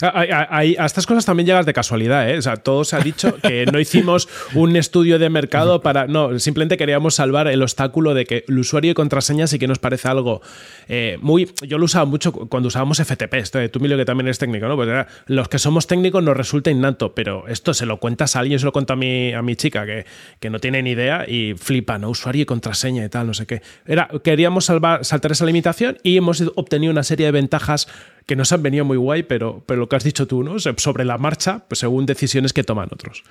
A, 0.02 0.08
a- 0.08 0.58
a- 0.58 0.64
estas 0.86 1.06
cosas 1.06 1.26
también 1.26 1.46
llegas 1.46 1.66
de 1.68 1.74
casualidad, 1.74 2.28
¿eh? 2.28 2.38
O 2.38 2.42
sea, 2.42 2.56
todo 2.58 2.84
se 2.84 2.96
ha 2.96 3.00
dicho 3.02 3.36
que 3.40 3.68
no 3.72 3.80
hicimos 3.80 4.28
un 4.56 4.76
estudio 4.76 5.20
de 5.20 5.30
mercado 5.30 5.82
para. 5.84 6.08
No, 6.08 6.40
simplemente 6.40 6.76
queríamos 6.76 7.14
salvar 7.14 7.48
el 7.48 7.62
obstáculo 7.62 8.16
de 8.16 8.26
que 8.26 8.44
el 8.48 8.58
usuario 8.58 8.92
y 8.92 8.94
contraseña 8.96 9.46
sí 9.46 9.60
que 9.60 9.68
nos 9.68 9.78
parece 9.78 10.08
algo 10.08 10.42
eh, 10.88 11.20
muy. 11.22 11.52
Yo 11.68 11.78
lo 11.78 11.86
usaba 11.86 12.06
mucho 12.06 12.32
cuando 12.32 12.68
usábamos 12.70 12.98
FTP. 13.00 13.34
Esto, 13.36 13.60
de 13.60 13.70
tú, 13.70 13.78
Emilio, 13.78 13.96
que 13.96 14.06
también 14.06 14.26
eres 14.26 14.40
técnico, 14.40 14.68
¿no? 14.68 14.76
Pues 14.76 14.90
era, 14.90 15.08
los 15.28 15.48
que 15.50 15.60
somos 15.60 15.86
técnicos 15.86 16.24
nos 16.24 16.36
resulta 16.36 16.72
innato, 16.72 17.14
pero 17.14 17.48
esto 17.48 17.76
se 17.76 17.86
lo 17.86 17.98
cuentas 17.98 18.36
a 18.36 18.40
alguien, 18.40 18.58
se 18.58 18.66
lo 18.66 18.72
cuento 18.72 18.94
a 18.94 18.96
mi, 18.96 19.34
a 19.34 19.44
mi 19.44 19.56
chica 19.56 19.86
que, 19.86 20.06
que 20.40 20.50
no 20.50 20.58
tiene 20.60 20.82
ni 20.82 20.92
idea 20.92 21.26
y 21.30 21.54
flipa, 21.56 22.00
¿no? 22.00 22.10
Usuario 22.10 22.42
y 22.42 22.46
contraseña 22.46 23.06
y 23.06 23.10
tal, 23.10 23.28
no 23.28 23.36
sé 23.36 23.46
qué. 23.46 23.62
Era, 23.86 24.10
queríamos 24.24 24.66
salvar, 24.66 25.06
saltar 25.06 25.34
esa 25.34 25.46
limitación 25.46 26.00
y 26.02 26.18
hemos 26.18 26.42
obtenido 26.56 26.92
una 26.92 27.04
serie 27.04 27.28
de 27.28 27.34
ventajas 27.34 27.88
que 28.26 28.36
nos 28.36 28.52
han 28.52 28.62
venido 28.64 28.86
muy 28.86 28.98
guay, 28.98 29.24
pero, 29.24 29.64
pero 29.66 29.80
lo 29.80 29.90
que 29.90 29.96
has 29.96 30.04
dicho 30.04 30.28
tú, 30.28 30.44
¿no? 30.44 30.58
Sobre 30.60 31.06
la 31.06 31.18
marcha, 31.18 31.66
pues 31.68 31.80
según 31.80 32.06
decisiones 32.06 32.54
que 32.54 32.64
toman 32.64 32.90
otros. 32.92 33.24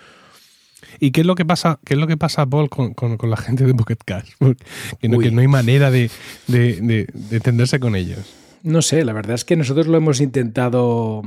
¿Y 0.98 1.12
qué 1.12 1.20
es 1.22 1.26
lo 1.26 1.35
que 1.35 1.44
pasa, 1.44 1.79
qué 1.85 1.94
es 1.94 2.00
lo 2.00 2.07
que 2.07 2.16
pasa 2.16 2.44
Paul, 2.46 2.68
con, 2.68 2.94
con- 2.94 3.16
con 3.16 3.31
la 3.31 3.37
gente 3.37 3.64
de 3.64 3.74
Pocket 3.74 3.98
Cash? 4.05 4.31
Que 5.00 5.09
no, 5.09 5.18
que 5.18 5.31
no 5.31 5.40
hay 5.40 5.48
manera 5.48 5.90
de, 5.90 6.11
de- 6.46 6.81
de- 6.81 7.07
de 7.12 7.37
entenderse 7.37 7.79
con 7.81 7.94
ellos. 7.96 8.20
No 8.62 8.83
sé, 8.83 9.05
la 9.05 9.12
verdad 9.14 9.35
es 9.35 9.44
que 9.46 9.57
nosotros 9.57 9.87
lo 9.87 9.96
hemos 9.96 10.20
intentado 10.20 11.22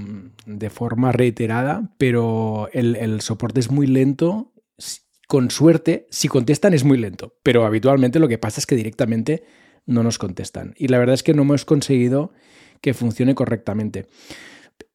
de 0.46 0.70
forma 0.70 1.12
reiterada, 1.12 1.90
pero 1.98 2.70
el, 2.74 2.96
el 2.96 3.22
soporte 3.22 3.60
es 3.60 3.72
muy 3.72 3.88
lento. 3.88 4.52
Con 5.28 5.50
suerte, 5.50 6.06
si 6.12 6.28
contestan 6.28 6.74
es 6.76 6.84
muy 6.84 6.98
lento, 6.98 7.34
pero 7.42 7.66
habitualmente 7.66 8.20
lo 8.20 8.28
que 8.28 8.38
pasa 8.38 8.60
es 8.60 8.68
que 8.68 8.76
directamente 8.76 9.44
no 9.88 10.04
nos 10.04 10.20
contestan. 10.20 10.76
Y 10.78 10.90
la 10.90 11.00
verdad 11.00 11.16
es 11.16 11.24
que 11.24 11.34
no 11.34 11.42
hemos 11.42 11.66
conseguido 11.66 12.34
que 12.84 12.94
funcione 12.94 13.34
correctamente. 13.34 14.08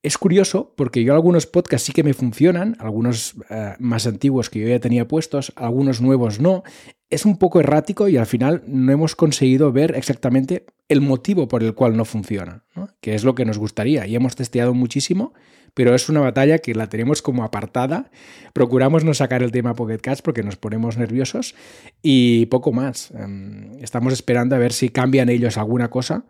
Es 0.03 0.19
curioso 0.19 0.75
porque 0.77 1.03
yo 1.03 1.15
algunos 1.15 1.47
podcasts 1.47 1.87
sí 1.87 1.93
que 1.93 2.05
me 2.05 2.15
funcionan, 2.15 2.77
algunos 2.79 3.35
eh, 3.51 3.75
más 3.79 4.07
antiguos 4.07 4.51
que 4.51 4.61
yo 4.61 4.69
ya 4.69 4.79
tenía 4.79 5.09
puestos, 5.09 5.53
algunos 5.57 6.01
nuevos 6.01 6.39
no. 6.39 6.63
Es 7.11 7.25
un 7.25 7.39
poco 7.39 7.61
errático 7.61 8.07
y 8.09 8.19
al 8.19 8.27
final 8.27 8.63
no 8.67 8.93
hemos 8.93 9.17
conseguido 9.17 9.73
ver 9.73 9.97
exactamente 9.97 10.67
el 10.89 11.01
motivo 11.01 11.49
por 11.49 11.63
el 11.63 11.75
cual 11.75 11.97
no 11.97 12.05
funciona, 12.05 12.65
que 13.01 13.15
es 13.15 13.25
lo 13.25 13.35
que 13.35 13.47
nos 13.47 13.57
gustaría. 13.57 14.07
Y 14.07 14.15
hemos 14.15 14.37
testeado 14.37 14.75
muchísimo, 14.75 15.33
pero 15.73 15.95
es 15.95 16.11
una 16.11 16.21
batalla 16.21 16.59
que 16.59 16.75
la 16.75 16.91
tenemos 16.91 17.23
como 17.23 17.43
apartada. 17.43 18.11
Procuramos 18.53 19.05
no 19.05 19.15
sacar 19.15 19.43
el 19.43 19.51
tema 19.51 19.75
Pocket 19.75 19.99
Cast 19.99 20.23
porque 20.23 20.43
nos 20.43 20.57
ponemos 20.57 20.99
nerviosos 20.99 21.55
y 22.03 22.47
poco 22.47 22.73
más. 22.73 23.11
Em, 23.13 23.79
Estamos 23.83 24.13
esperando 24.13 24.55
a 24.55 24.59
ver 24.59 24.75
si 24.75 24.91
cambian 24.91 25.31
ellos 25.31 25.57
alguna 25.57 25.89
cosa 25.89 26.27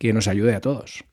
que 0.00 0.12
nos 0.14 0.26
ayude 0.28 0.54
a 0.56 0.60
todos. 0.62 1.04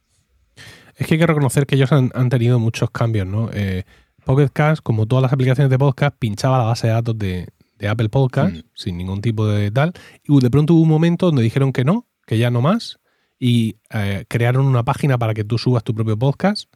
Es 0.95 1.05
que 1.05 1.13
hay 1.15 1.19
que 1.19 1.27
reconocer 1.27 1.67
que 1.67 1.75
ellos 1.75 1.91
han, 1.91 2.09
han 2.15 2.29
tenido 2.29 2.57
muchos 2.57 2.89
cambios, 2.89 3.27
¿no? 3.27 3.49
Eh, 3.53 3.83
Pocket 4.23 4.49
Cast, 4.51 4.81
como 4.81 5.05
todas 5.05 5.21
las 5.21 5.33
aplicaciones 5.33 5.69
de 5.69 5.77
podcast, 5.77 6.15
pinchaba 6.17 6.57
la 6.57 6.63
base 6.63 6.87
de 6.87 6.93
datos 6.93 7.19
de, 7.19 7.49
de 7.77 7.87
Apple 7.87 8.09
Podcast 8.09 8.55
Mm. 8.55 8.59
sin 8.73 8.97
ningún 8.97 9.21
tipo 9.21 9.45
de 9.45 9.69
tal. 9.71 9.93
Y 10.23 10.39
de 10.39 10.49
pronto 10.49 10.73
hubo 10.73 10.81
un 10.83 10.89
momento 10.89 11.27
donde 11.27 11.43
dijeron 11.43 11.71
que 11.73 11.83
no, 11.83 12.07
que 12.25 12.37
ya 12.37 12.49
no 12.49 12.61
más. 12.61 12.97
Y 13.37 13.75
eh, 13.91 14.23
crearon 14.27 14.65
una 14.65 14.83
página 14.83 15.17
para 15.17 15.33
que 15.33 15.43
tú 15.43 15.57
subas 15.57 15.83
tu 15.83 15.93
propio 15.93 16.17
podcast. 16.17 16.71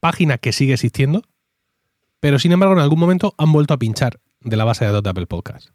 Página 0.00 0.38
que 0.38 0.52
sigue 0.52 0.72
existiendo. 0.74 1.22
Pero 2.20 2.38
sin 2.38 2.52
embargo, 2.52 2.74
en 2.74 2.80
algún 2.80 3.00
momento 3.00 3.34
han 3.36 3.52
vuelto 3.52 3.74
a 3.74 3.78
pinchar 3.78 4.20
de 4.40 4.56
la 4.56 4.64
base 4.64 4.84
de 4.84 4.92
datos 4.92 5.02
de 5.02 5.10
Apple 5.10 5.26
Podcast. 5.26 5.70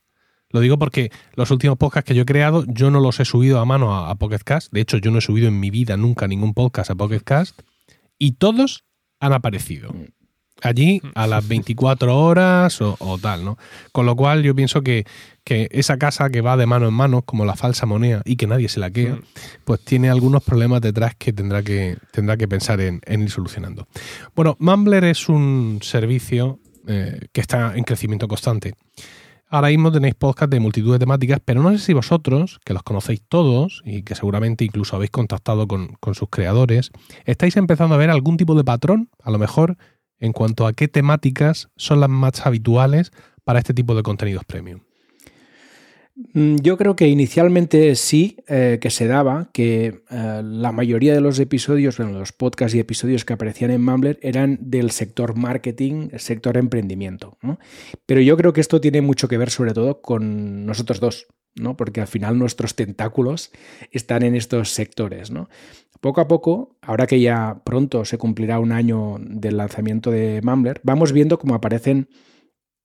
Lo 0.50 0.62
digo 0.62 0.78
porque 0.80 1.12
los 1.36 1.52
últimos 1.52 1.78
podcasts 1.78 2.08
que 2.08 2.16
yo 2.16 2.24
he 2.24 2.26
creado, 2.26 2.64
yo 2.68 2.90
no 2.90 3.00
los 3.00 3.20
he 3.20 3.26
subido 3.26 3.60
a 3.60 3.66
mano 3.66 3.96
a, 3.96 4.10
a 4.10 4.16
Pocket 4.16 4.40
Cast. 4.44 4.72
De 4.72 4.82
hecho, 4.82 4.98
yo 4.98 5.12
no 5.12 5.20
he 5.20 5.22
subido 5.22 5.48
en 5.48 5.60
mi 5.60 5.70
vida 5.70 5.98
nunca 5.98 6.28
ningún 6.28 6.54
podcast 6.54 6.92
a 6.92 6.96
Pocket 6.96 7.22
Cast. 7.22 7.62
Y 8.18 8.34
todos 8.34 8.86
han 9.20 9.34
aparecido. 9.34 9.94
Allí 10.62 11.02
a 11.16 11.28
las 11.28 11.48
24 11.50 12.18
horas 12.18 12.82
o, 12.82 12.96
o 13.00 13.18
tal, 13.18 13.44
¿no? 13.44 13.58
Con 13.92 14.06
lo 14.06 14.16
cual 14.16 14.42
yo 14.42 14.56
pienso 14.56 14.82
que, 14.82 15.06
que 15.44 15.68
esa 15.72 15.98
casa 15.98 16.30
que 16.30 16.42
va 16.42 16.58
de 16.58 16.66
mano 16.66 16.88
en 16.88 16.94
mano, 16.94 17.22
como 17.24 17.46
la 17.46 17.56
falsa 17.56 17.86
moneda, 17.86 18.22
y 18.26 18.38
que 18.38 18.48
nadie 18.48 18.70
se 18.70 18.80
la 18.80 18.90
queda, 18.90 19.20
pues 19.66 19.82
tiene 19.82 20.10
algunos 20.10 20.44
problemas 20.44 20.82
detrás 20.82 21.14
que 21.16 21.34
tendrá 21.34 21.62
que, 21.62 21.98
tendrá 22.12 22.38
que 22.38 22.48
pensar 22.48 22.80
en, 22.80 23.02
en 23.06 23.22
ir 23.22 23.32
solucionando. 23.32 23.88
Bueno, 24.36 24.56
Mumbler 24.60 25.04
es 25.04 25.30
un 25.30 25.80
servicio 25.82 26.60
eh, 26.90 27.20
que 27.34 27.42
está 27.42 27.76
en 27.76 27.84
crecimiento 27.84 28.30
constante. 28.30 28.74
Ahora 29.50 29.70
mismo 29.70 29.94
tenéis 29.94 30.16
podcast 30.16 30.52
de 30.52 30.60
multitud 30.60 30.92
de 30.92 31.00
temáticas, 31.00 31.40
pero 31.44 31.64
no 31.64 31.72
sé 31.72 31.80
si 31.80 31.94
vosotros, 31.94 32.60
que 32.66 32.74
los 32.74 32.84
conocéis 32.84 33.22
todos 33.28 33.82
y 33.86 34.04
que 34.04 34.14
seguramente 34.14 34.66
incluso 34.66 34.98
habéis 34.98 35.12
contactado 35.12 35.70
con, 35.70 35.94
con 36.02 36.16
sus 36.16 36.30
creadores, 36.30 36.92
estáis 37.24 37.56
empezando 37.56 37.96
a 37.96 37.98
ver 37.98 38.10
algún 38.10 38.36
tipo 38.36 38.56
de 38.56 38.66
patrón, 38.66 39.10
a 39.24 39.32
lo 39.32 39.38
mejor, 39.38 39.78
en 40.20 40.34
cuanto 40.34 40.68
a 40.68 40.74
qué 40.74 40.90
temáticas 40.90 41.70
son 41.78 42.02
las 42.02 42.10
más 42.10 42.46
habituales 42.46 43.12
para 43.46 43.60
este 43.60 43.74
tipo 43.74 43.96
de 43.96 44.04
contenidos 44.04 44.44
premium. 44.44 44.82
Mm, 46.18 46.56
Yo 46.58 46.78
creo 46.78 46.96
que 46.96 47.08
inicialmente 47.08 47.96
sí 47.96 48.38
eh, 48.48 48.80
que 48.82 48.90
se 48.90 49.08
daba 49.08 49.50
que 49.54 50.02
eh, 50.10 50.42
la 50.44 50.72
mayoría 50.72 51.14
de 51.14 51.22
los 51.22 51.40
episodios, 51.40 51.98
bueno, 51.98 52.18
los 52.18 52.32
podcasts 52.34 52.76
y 52.76 52.80
episodios 52.80 53.24
que 53.24 53.34
aparecían 53.34 53.70
en 53.70 53.84
Mumbler 53.84 54.18
eran 54.24 54.58
del 54.60 54.90
sector 54.92 55.36
marketing, 55.36 56.10
sector 56.18 56.58
emprendimiento. 56.58 57.38
Pero 58.08 58.22
yo 58.22 58.36
creo 58.36 58.52
que 58.52 58.62
esto 58.62 58.82
tiene 58.82 59.02
mucho 59.02 59.28
que 59.28 59.38
ver 59.38 59.52
sobre 59.52 59.74
todo 59.74 60.02
con 60.02 60.66
nosotros 60.66 61.00
dos, 61.00 61.28
¿no? 61.56 61.78
porque 61.78 62.02
al 62.02 62.08
final 62.08 62.40
nuestros 62.40 62.76
tentáculos 62.76 63.52
están 63.92 64.24
en 64.24 64.34
estos 64.36 64.72
sectores. 64.72 65.32
Poco 66.02 66.22
a 66.22 66.28
poco, 66.28 66.78
ahora 66.82 67.06
que 67.06 67.20
ya 67.22 67.62
pronto 67.64 68.06
se 68.06 68.18
cumplirá 68.18 68.60
un 68.60 68.72
año 68.72 69.18
del 69.20 69.58
lanzamiento 69.58 70.10
de 70.10 70.42
Mumbler, 70.44 70.82
vamos 70.84 71.12
viendo 71.12 71.38
cómo 71.38 71.54
aparecen 71.54 72.08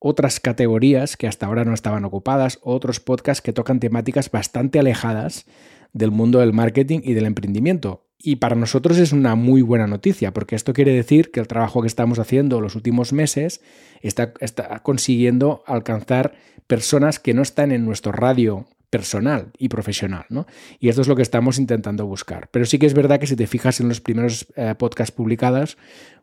otras 0.04 0.40
categorías 0.40 1.16
que 1.16 1.28
hasta 1.28 1.46
ahora 1.46 1.64
no 1.64 1.74
estaban 1.74 2.04
ocupadas, 2.04 2.58
otros 2.62 2.98
podcasts 2.98 3.40
que 3.40 3.52
tocan 3.52 3.78
temáticas 3.78 4.32
bastante 4.32 4.80
alejadas 4.80 5.46
del 5.92 6.10
mundo 6.10 6.40
del 6.40 6.52
marketing 6.52 7.00
y 7.04 7.14
del 7.14 7.26
emprendimiento. 7.26 8.08
Y 8.18 8.36
para 8.36 8.56
nosotros 8.56 8.98
es 8.98 9.12
una 9.12 9.36
muy 9.36 9.62
buena 9.62 9.86
noticia, 9.86 10.32
porque 10.32 10.56
esto 10.56 10.72
quiere 10.72 10.92
decir 10.92 11.30
que 11.30 11.38
el 11.38 11.46
trabajo 11.46 11.82
que 11.82 11.86
estamos 11.86 12.18
haciendo 12.18 12.60
los 12.60 12.74
últimos 12.74 13.12
meses 13.12 13.60
está, 14.00 14.32
está 14.40 14.80
consiguiendo 14.80 15.62
alcanzar 15.66 16.34
personas 16.66 17.20
que 17.20 17.32
no 17.32 17.42
están 17.42 17.70
en 17.70 17.84
nuestro 17.84 18.10
radio 18.10 18.66
personal 18.90 19.52
y 19.56 19.68
profesional, 19.68 20.26
¿no? 20.30 20.46
Y 20.80 20.88
esto 20.88 21.02
es 21.02 21.08
lo 21.08 21.14
que 21.14 21.22
estamos 21.22 21.58
intentando 21.58 22.06
buscar. 22.06 22.48
Pero 22.50 22.66
sí 22.66 22.78
que 22.78 22.86
es 22.86 22.94
verdad 22.94 23.20
que 23.20 23.26
si 23.28 23.36
te 23.36 23.46
fijas 23.46 23.80
en 23.80 23.88
los 23.88 24.00
primeros 24.00 24.48
eh, 24.56 24.74
podcasts 24.76 25.14
publicados, 25.14 25.78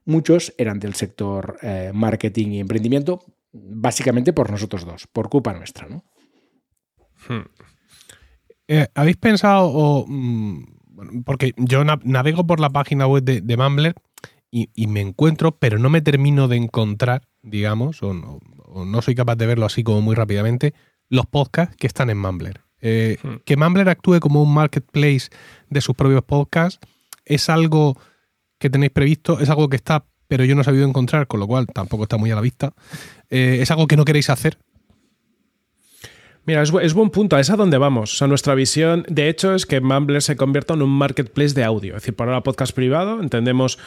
muchos 0.05 0.53
eran 0.57 0.79
del 0.79 0.95
sector 0.95 1.57
eh, 1.61 1.91
marketing 1.93 2.47
y 2.49 2.59
emprendimiento, 2.59 3.23
básicamente 3.51 4.33
por 4.33 4.51
nosotros 4.51 4.85
dos, 4.85 5.07
por 5.07 5.29
culpa 5.29 5.53
nuestra, 5.53 5.87
¿no? 5.87 6.03
Eh, 8.67 8.87
¿Habéis 8.93 9.17
pensado, 9.17 9.67
o, 9.67 10.05
mm, 10.07 11.23
porque 11.25 11.53
yo 11.57 11.83
na- 11.83 11.99
navego 12.03 12.45
por 12.45 12.59
la 12.59 12.69
página 12.69 13.07
web 13.07 13.23
de, 13.23 13.41
de 13.41 13.57
Mumbler 13.57 13.95
y, 14.51 14.69
y 14.75 14.87
me 14.87 15.01
encuentro, 15.01 15.57
pero 15.57 15.79
no 15.79 15.89
me 15.89 16.01
termino 16.01 16.47
de 16.47 16.57
encontrar, 16.57 17.27
digamos, 17.41 18.03
o 18.03 18.13
no, 18.13 18.39
o 18.65 18.85
no 18.85 19.01
soy 19.01 19.15
capaz 19.15 19.35
de 19.35 19.47
verlo 19.47 19.65
así 19.65 19.83
como 19.83 20.01
muy 20.01 20.15
rápidamente, 20.15 20.73
los 21.09 21.25
podcasts 21.25 21.75
que 21.75 21.87
están 21.87 22.09
en 22.09 22.19
Mumbler. 22.19 22.61
Eh, 22.81 23.17
Hmm. 23.23 23.37
Que 23.43 23.57
Mumbler 23.57 23.89
actúe 23.89 24.19
como 24.21 24.41
un 24.41 24.53
marketplace 24.53 25.29
de 25.69 25.81
sus 25.81 25.95
propios 25.95 26.23
podcasts 26.23 26.79
es 27.25 27.49
algo 27.49 27.97
que 28.57 28.69
tenéis 28.69 28.91
previsto, 28.91 29.39
es 29.39 29.49
algo 29.49 29.67
que 29.69 29.75
está, 29.75 30.05
pero 30.29 30.45
yo 30.45 30.55
no 30.55 30.61
he 30.61 30.63
sabido 30.63 30.87
encontrar, 30.87 31.27
con 31.27 31.41
lo 31.41 31.47
cual 31.47 31.67
tampoco 31.67 32.03
está 32.03 32.15
muy 32.15 32.31
a 32.31 32.35
la 32.35 32.41
vista. 32.41 32.71
Eh, 33.29 33.57
es 33.61 33.69
algo 33.71 33.85
que 33.87 33.97
no 33.97 34.05
queréis 34.05 34.29
hacer. 34.29 34.57
Mira, 36.45 36.61
es, 36.63 36.71
bu- 36.71 36.81
es 36.81 36.93
buen 36.93 37.09
punto, 37.09 37.37
es 37.37 37.49
a 37.49 37.55
donde 37.57 37.77
vamos. 37.77 38.13
O 38.13 38.15
sea, 38.15 38.27
nuestra 38.27 38.55
visión, 38.55 39.05
de 39.09 39.27
hecho, 39.29 39.53
es 39.53 39.65
que 39.65 39.81
Mumbler 39.81 40.21
se 40.21 40.35
convierta 40.35 40.73
en 40.73 40.81
un 40.81 40.89
marketplace 40.89 41.53
de 41.53 41.63
audio. 41.63 41.95
Es 41.95 42.03
decir, 42.03 42.15
por 42.15 42.27
ahora 42.27 42.41
podcast 42.43 42.73
privado, 42.73 43.21
entendemos 43.21 43.77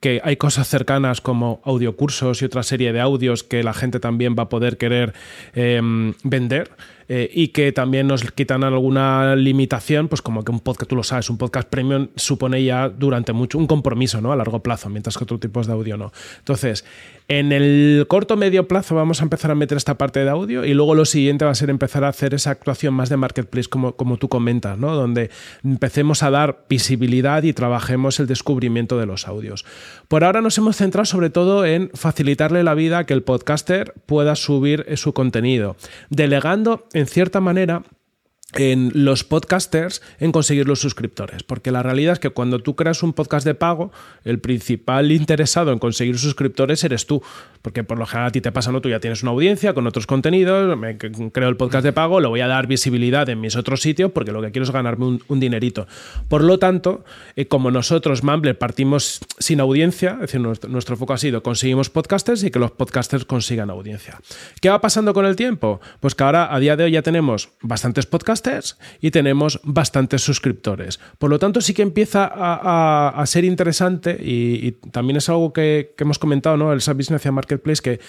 que 0.00 0.20
hay 0.22 0.36
cosas 0.36 0.68
cercanas 0.68 1.20
como 1.20 1.60
audiocursos 1.64 2.40
y 2.42 2.44
otra 2.44 2.62
serie 2.62 2.92
de 2.92 3.00
audios 3.00 3.42
que 3.42 3.62
la 3.62 3.72
gente 3.74 3.98
también 3.98 4.36
va 4.38 4.44
a 4.44 4.48
poder 4.48 4.76
querer 4.76 5.14
eh, 5.54 5.80
vender. 6.22 6.70
Eh, 7.08 7.30
y 7.32 7.48
que 7.48 7.72
también 7.72 8.06
nos 8.06 8.22
quitan 8.32 8.64
alguna 8.64 9.36
limitación, 9.36 10.08
pues 10.08 10.22
como 10.22 10.42
que 10.44 10.50
un 10.50 10.60
podcast, 10.60 10.88
tú 10.88 10.96
lo 10.96 11.02
sabes, 11.02 11.30
un 11.30 11.38
podcast 11.38 11.68
premium 11.68 12.08
supone 12.16 12.64
ya 12.64 12.88
durante 12.88 13.32
mucho 13.32 13.58
un 13.58 13.66
compromiso 13.66 14.20
¿no? 14.20 14.32
a 14.32 14.36
largo 14.36 14.62
plazo, 14.62 14.88
mientras 14.88 15.16
que 15.16 15.24
otros 15.24 15.40
tipos 15.40 15.66
de 15.66 15.72
audio 15.72 15.96
no. 15.96 16.12
Entonces, 16.38 16.84
en 17.28 17.50
el 17.50 18.06
corto 18.08 18.36
medio 18.36 18.68
plazo 18.68 18.94
vamos 18.94 19.20
a 19.20 19.24
empezar 19.24 19.50
a 19.50 19.56
meter 19.56 19.76
esta 19.76 19.98
parte 19.98 20.20
de 20.20 20.30
audio 20.30 20.64
y 20.64 20.74
luego 20.74 20.94
lo 20.94 21.04
siguiente 21.04 21.44
va 21.44 21.50
a 21.50 21.56
ser 21.56 21.70
empezar 21.70 22.04
a 22.04 22.08
hacer 22.08 22.34
esa 22.34 22.50
actuación 22.50 22.94
más 22.94 23.08
de 23.08 23.16
marketplace 23.16 23.68
como, 23.68 23.96
como 23.96 24.16
tú 24.16 24.28
comentas, 24.28 24.78
¿no? 24.78 24.94
donde 24.94 25.30
empecemos 25.64 26.22
a 26.22 26.30
dar 26.30 26.64
visibilidad 26.68 27.42
y 27.42 27.52
trabajemos 27.52 28.20
el 28.20 28.28
descubrimiento 28.28 28.98
de 28.98 29.06
los 29.06 29.26
audios. 29.26 29.64
Por 30.06 30.22
ahora 30.22 30.40
nos 30.40 30.56
hemos 30.58 30.76
centrado 30.76 31.04
sobre 31.04 31.30
todo 31.30 31.64
en 31.64 31.90
facilitarle 31.94 32.62
la 32.62 32.74
vida 32.74 32.98
a 32.98 33.06
que 33.06 33.14
el 33.14 33.22
podcaster 33.22 33.94
pueda 34.06 34.36
subir 34.36 34.86
su 34.96 35.12
contenido, 35.12 35.76
delegando 36.10 36.86
en 36.96 37.06
cierta 37.06 37.40
manera 37.40 37.82
en 38.58 38.90
los 38.94 39.24
podcasters 39.24 40.02
en 40.18 40.32
conseguir 40.32 40.66
los 40.66 40.80
suscriptores. 40.80 41.42
Porque 41.42 41.70
la 41.70 41.82
realidad 41.82 42.14
es 42.14 42.18
que 42.18 42.30
cuando 42.30 42.58
tú 42.60 42.76
creas 42.76 43.02
un 43.02 43.12
podcast 43.12 43.46
de 43.46 43.54
pago, 43.54 43.92
el 44.24 44.38
principal 44.38 45.12
interesado 45.12 45.72
en 45.72 45.78
conseguir 45.78 46.18
suscriptores 46.18 46.82
eres 46.84 47.06
tú. 47.06 47.22
Porque 47.62 47.84
por 47.84 47.98
lo 47.98 48.06
general 48.06 48.28
a 48.28 48.32
ti 48.32 48.40
te 48.40 48.52
pasa, 48.52 48.72
¿no? 48.72 48.80
Tú 48.80 48.88
ya 48.88 49.00
tienes 49.00 49.22
una 49.22 49.32
audiencia 49.32 49.74
con 49.74 49.86
otros 49.86 50.06
contenidos, 50.06 50.78
creo 51.32 51.48
el 51.48 51.56
podcast 51.56 51.84
de 51.84 51.92
pago, 51.92 52.20
lo 52.20 52.30
voy 52.30 52.40
a 52.40 52.46
dar 52.46 52.66
visibilidad 52.66 53.28
en 53.28 53.40
mis 53.40 53.56
otros 53.56 53.80
sitios 53.80 54.12
porque 54.12 54.32
lo 54.32 54.40
que 54.40 54.52
quiero 54.52 54.64
es 54.64 54.70
ganarme 54.70 55.18
un, 55.26 55.40
dinerito. 55.40 55.86
Por 56.28 56.42
lo 56.42 56.58
tanto, 56.58 57.04
eh, 57.34 57.46
como 57.46 57.70
nosotros, 57.70 58.22
Mumbler, 58.22 58.56
partimos 58.56 59.20
sin 59.38 59.60
audiencia, 59.60 60.12
es 60.14 60.20
decir, 60.20 60.40
nuestro, 60.40 60.70
nuestro 60.70 60.96
foco 60.96 61.12
ha 61.12 61.18
sido 61.18 61.42
conseguimos 61.42 61.90
podcasters 61.90 62.44
y 62.44 62.50
que 62.50 62.58
los 62.58 62.70
podcasters 62.70 63.24
consigan 63.24 63.70
audiencia. 63.70 64.18
¿Qué 64.60 64.70
va 64.70 64.80
pasando 64.80 65.12
con 65.12 65.26
el 65.26 65.36
tiempo? 65.36 65.80
Pues 66.00 66.14
que 66.14 66.24
ahora, 66.24 66.54
a 66.54 66.58
día 66.58 66.76
de 66.76 66.84
hoy, 66.84 66.92
ya 66.92 67.02
tenemos 67.02 67.50
bastantes 67.60 68.06
podcasters 68.06 68.45
y 69.00 69.10
tenemos 69.10 69.60
bastantes 69.64 70.22
suscriptores. 70.22 71.00
Por 71.18 71.30
lo 71.30 71.38
tanto, 71.38 71.60
sí 71.60 71.74
que 71.74 71.82
empieza 71.82 72.30
a, 72.32 73.26
ser 73.26 73.44
interesante 73.44 74.16
y, 74.20 74.72
también 74.92 75.16
es 75.16 75.28
algo 75.28 75.52
que, 75.52 75.94
hemos 75.98 76.18
comentado, 76.18 76.56
¿no? 76.56 76.72
El 76.72 76.80
SAP 76.80 76.98
Business 76.98 77.26
Marketplace, 77.32 77.82
que 77.82 78.00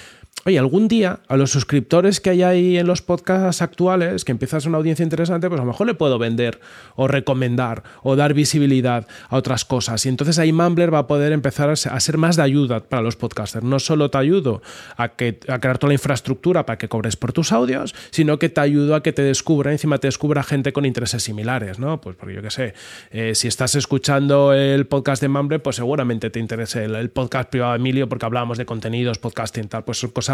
oye, 0.46 0.60
algún 0.60 0.88
día 0.88 1.20
a 1.28 1.36
los 1.36 1.52
suscriptores 1.52 2.22
que 2.22 2.30
hay 2.30 2.44
ahí 2.44 2.78
en 2.78 2.88
los 2.88 3.02
podcasts 3.02 3.62
actuales, 3.62 4.24
que 4.24 4.32
empiezas 4.32 4.66
una 4.66 4.78
audiencia 4.78 5.04
interesante, 5.04 5.50
pues 5.50 5.60
a 5.60 5.64
lo 5.64 5.72
mejor 5.72 5.88
le 5.88 5.94
puedo 5.94 6.20
vender 6.20 6.60
o 6.96 7.08
recomendar 7.08 7.84
o 8.04 8.16
dar 8.16 8.34
visibilidad 8.34 9.08
a 9.30 9.36
otras 9.36 9.66
cosas. 9.66 10.06
Y 10.06 10.10
entonces 10.10 10.40
ahí 10.40 10.54
Mumbler 10.54 10.94
va 10.94 11.00
a 11.00 11.08
poder 11.08 11.34
empezar 11.34 11.70
a 11.70 11.76
ser 11.76 12.18
más 12.18 12.36
de 12.36 12.44
ayuda 12.44 12.82
para 12.82 13.02
los 13.02 13.16
podcasters. 13.16 13.64
No 13.64 13.80
solo 13.80 14.10
te 14.10 14.18
ayudo 14.18 14.62
a, 14.96 15.10
que, 15.10 15.40
a 15.48 15.60
crear 15.60 15.78
toda 15.78 15.90
la 15.90 15.96
infraestructura 15.96 16.66
para 16.66 16.78
que 16.78 16.88
cobres 16.88 17.16
por 17.16 17.34
tus 17.34 17.52
audios, 17.52 17.96
sino 18.12 18.40
que 18.40 18.50
te 18.50 18.62
ayudo 18.62 18.96
a 18.96 19.04
que 19.04 19.14
te 19.14 19.24
descubra, 19.24 19.72
encima 19.72 19.98
te 19.98 20.08
descubra 20.08 20.44
gente 20.44 20.72
con 20.72 20.86
intereses 20.86 21.24
similares, 21.24 21.80
¿no? 21.80 22.00
Pues 22.00 22.16
porque 22.16 22.36
yo 22.36 22.42
qué 22.42 22.52
sé, 22.52 22.74
eh, 23.12 23.36
si 23.36 23.48
estás 23.48 23.76
escuchando 23.76 24.54
el 24.54 24.88
podcast 24.88 25.22
de 25.22 25.28
Mumbler, 25.28 25.62
pues 25.62 25.76
seguramente 25.76 26.30
te 26.30 26.40
interese 26.40 26.86
el, 26.86 26.96
el 26.96 27.10
podcast 27.10 27.50
privado 27.50 27.74
de 27.74 27.78
Emilio 27.78 28.08
porque 28.08 28.26
hablábamos 28.26 28.58
de 28.58 28.66
contenidos, 28.66 29.18
podcasting, 29.18 29.68
tal, 29.68 29.84
pues 29.84 30.06
cosas 30.14 30.27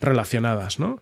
relacionadas, 0.00 0.78
¿no? 0.78 1.00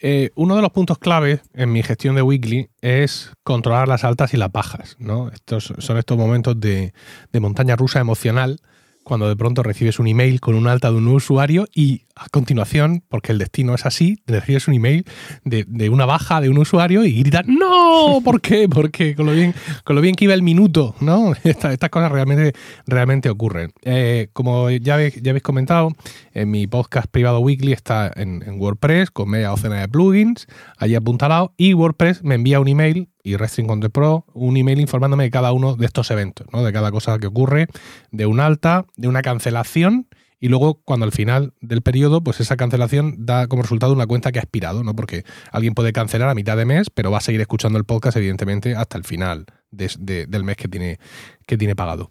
Eh, 0.00 0.30
uno 0.34 0.54
de 0.56 0.62
los 0.62 0.70
puntos 0.70 0.98
clave 0.98 1.40
en 1.54 1.72
mi 1.72 1.82
gestión 1.82 2.14
de 2.14 2.22
Weekly 2.22 2.68
es 2.80 3.32
controlar 3.42 3.88
las 3.88 4.04
altas 4.04 4.32
y 4.34 4.36
las 4.36 4.52
bajas. 4.52 4.96
¿no? 4.98 5.30
Estos 5.30 5.72
son 5.78 5.98
estos 5.98 6.16
momentos 6.16 6.60
de, 6.60 6.92
de 7.32 7.40
montaña 7.40 7.74
rusa 7.74 7.98
emocional 7.98 8.60
cuando 9.02 9.28
de 9.28 9.36
pronto 9.36 9.62
recibes 9.62 9.98
un 9.98 10.06
email 10.06 10.40
con 10.40 10.54
un 10.54 10.68
alta 10.68 10.90
de 10.90 10.98
un 10.98 11.08
usuario 11.08 11.66
y 11.74 12.02
a 12.18 12.28
continuación, 12.30 13.04
porque 13.08 13.32
el 13.32 13.38
destino 13.38 13.74
es 13.74 13.86
así, 13.86 14.22
recibes 14.26 14.68
un 14.68 14.74
email 14.74 15.04
de, 15.44 15.88
una 15.88 16.04
baja 16.04 16.40
de 16.40 16.48
un 16.48 16.58
usuario 16.58 17.04
y 17.04 17.12
gritas, 17.20 17.46
¡No! 17.46 18.20
¿Por 18.24 18.40
qué? 18.40 18.68
Porque 18.68 19.14
con 19.14 19.26
lo 19.26 19.32
bien, 19.32 19.54
con 19.84 19.96
lo 19.96 20.02
bien 20.02 20.14
que 20.14 20.24
iba 20.24 20.34
el 20.34 20.42
minuto, 20.42 20.94
¿no? 21.00 21.32
Estas, 21.44 21.78
cosas 21.90 22.10
realmente, 22.10 22.52
realmente 22.86 23.30
ocurren. 23.30 23.72
Eh, 23.82 24.28
como 24.32 24.70
ya 24.70 24.94
habéis, 24.94 25.20
ya 25.22 25.30
habéis 25.30 25.42
comentado, 25.42 25.92
en 26.34 26.50
mi 26.50 26.66
podcast 26.66 27.08
privado 27.10 27.40
weekly 27.40 27.72
está 27.72 28.10
en, 28.14 28.42
WordPress 28.58 29.10
con 29.10 29.30
media 29.30 29.48
docena 29.48 29.80
de 29.80 29.88
plugins, 29.88 30.46
allí 30.76 30.94
apuntalado, 30.94 31.54
y 31.56 31.74
WordPress 31.74 32.24
me 32.24 32.34
envía 32.34 32.60
un 32.60 32.68
email 32.68 33.08
y 33.22 33.36
Restring 33.36 33.66
Content 33.66 33.92
Pro 33.92 34.24
un 34.32 34.56
email 34.56 34.80
informándome 34.80 35.24
de 35.24 35.30
cada 35.30 35.52
uno 35.52 35.76
de 35.76 35.86
estos 35.86 36.10
eventos, 36.10 36.46
¿no? 36.52 36.64
de 36.64 36.72
cada 36.72 36.90
cosa 36.90 37.18
que 37.18 37.26
ocurre, 37.26 37.68
de 38.10 38.26
un 38.26 38.40
alta, 38.40 38.86
de 38.96 39.08
una 39.08 39.22
cancelación 39.22 40.06
y 40.40 40.48
luego 40.48 40.80
cuando 40.84 41.04
al 41.04 41.12
final 41.12 41.52
del 41.60 41.82
periodo, 41.82 42.22
pues 42.22 42.40
esa 42.40 42.56
cancelación 42.56 43.26
da 43.26 43.48
como 43.48 43.62
resultado 43.62 43.92
una 43.92 44.06
cuenta 44.06 44.32
que 44.32 44.38
ha 44.38 44.42
expirado, 44.42 44.84
¿no? 44.84 44.94
Porque 44.94 45.24
alguien 45.50 45.74
puede 45.74 45.92
cancelar 45.92 46.28
a 46.28 46.34
mitad 46.34 46.56
de 46.56 46.64
mes, 46.64 46.90
pero 46.90 47.10
va 47.10 47.18
a 47.18 47.22
seguir 47.22 47.40
escuchando 47.40 47.78
el 47.78 47.84
podcast, 47.84 48.16
evidentemente, 48.16 48.74
hasta 48.74 48.98
el 48.98 49.04
final 49.04 49.46
del 49.70 50.44
mes 50.44 50.56
que 50.56 50.68
tiene, 50.68 50.98
que 51.46 51.58
tiene 51.58 51.74
pagado. 51.74 52.10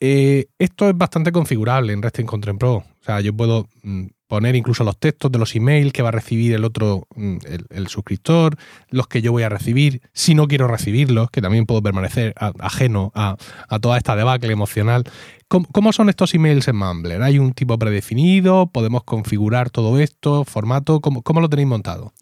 Eh, 0.00 0.46
esto 0.58 0.88
es 0.88 0.96
bastante 0.96 1.32
configurable 1.32 1.92
en 1.92 2.02
Resting 2.02 2.26
Content 2.26 2.58
Pro. 2.58 2.76
O 2.76 3.04
sea, 3.04 3.20
yo 3.20 3.34
puedo 3.34 3.68
mm, 3.82 4.06
poner 4.30 4.54
incluso 4.54 4.84
los 4.84 4.96
textos 4.96 5.32
de 5.32 5.40
los 5.40 5.56
emails 5.56 5.92
que 5.92 6.02
va 6.02 6.10
a 6.10 6.12
recibir 6.12 6.54
el 6.54 6.64
otro, 6.64 7.08
mm, 7.16 7.38
el, 7.68 7.88
suscriptor, 7.88 8.56
los 8.88 9.08
que 9.08 9.22
yo 9.22 9.32
voy 9.32 9.42
a 9.42 9.48
recibir, 9.48 10.02
si 10.12 10.36
no 10.36 10.46
quiero 10.46 10.68
recibirlos, 10.68 11.32
que 11.32 11.42
también 11.42 11.66
puedo 11.66 11.82
permanecer 11.82 12.32
ajeno 12.36 13.10
a, 13.16 13.36
toda 13.80 13.98
esta 13.98 14.14
debacle 14.14 14.52
emocional. 14.52 15.02
¿Cómo, 15.48 15.92
son 15.92 16.08
estos 16.10 16.32
emails 16.32 16.68
en 16.68 16.76
Mumbler? 16.76 17.22
¿Hay 17.22 17.40
un 17.40 17.54
tipo 17.54 17.76
predefinido? 17.76 18.68
¿Podemos 18.68 19.02
configurar 19.02 19.68
todo 19.68 19.98
esto? 19.98 20.44
¿Formato? 20.44 21.00
¿Cómo, 21.00 21.40
lo 21.40 21.48
tenéis 21.48 21.66
montado? 21.66 22.12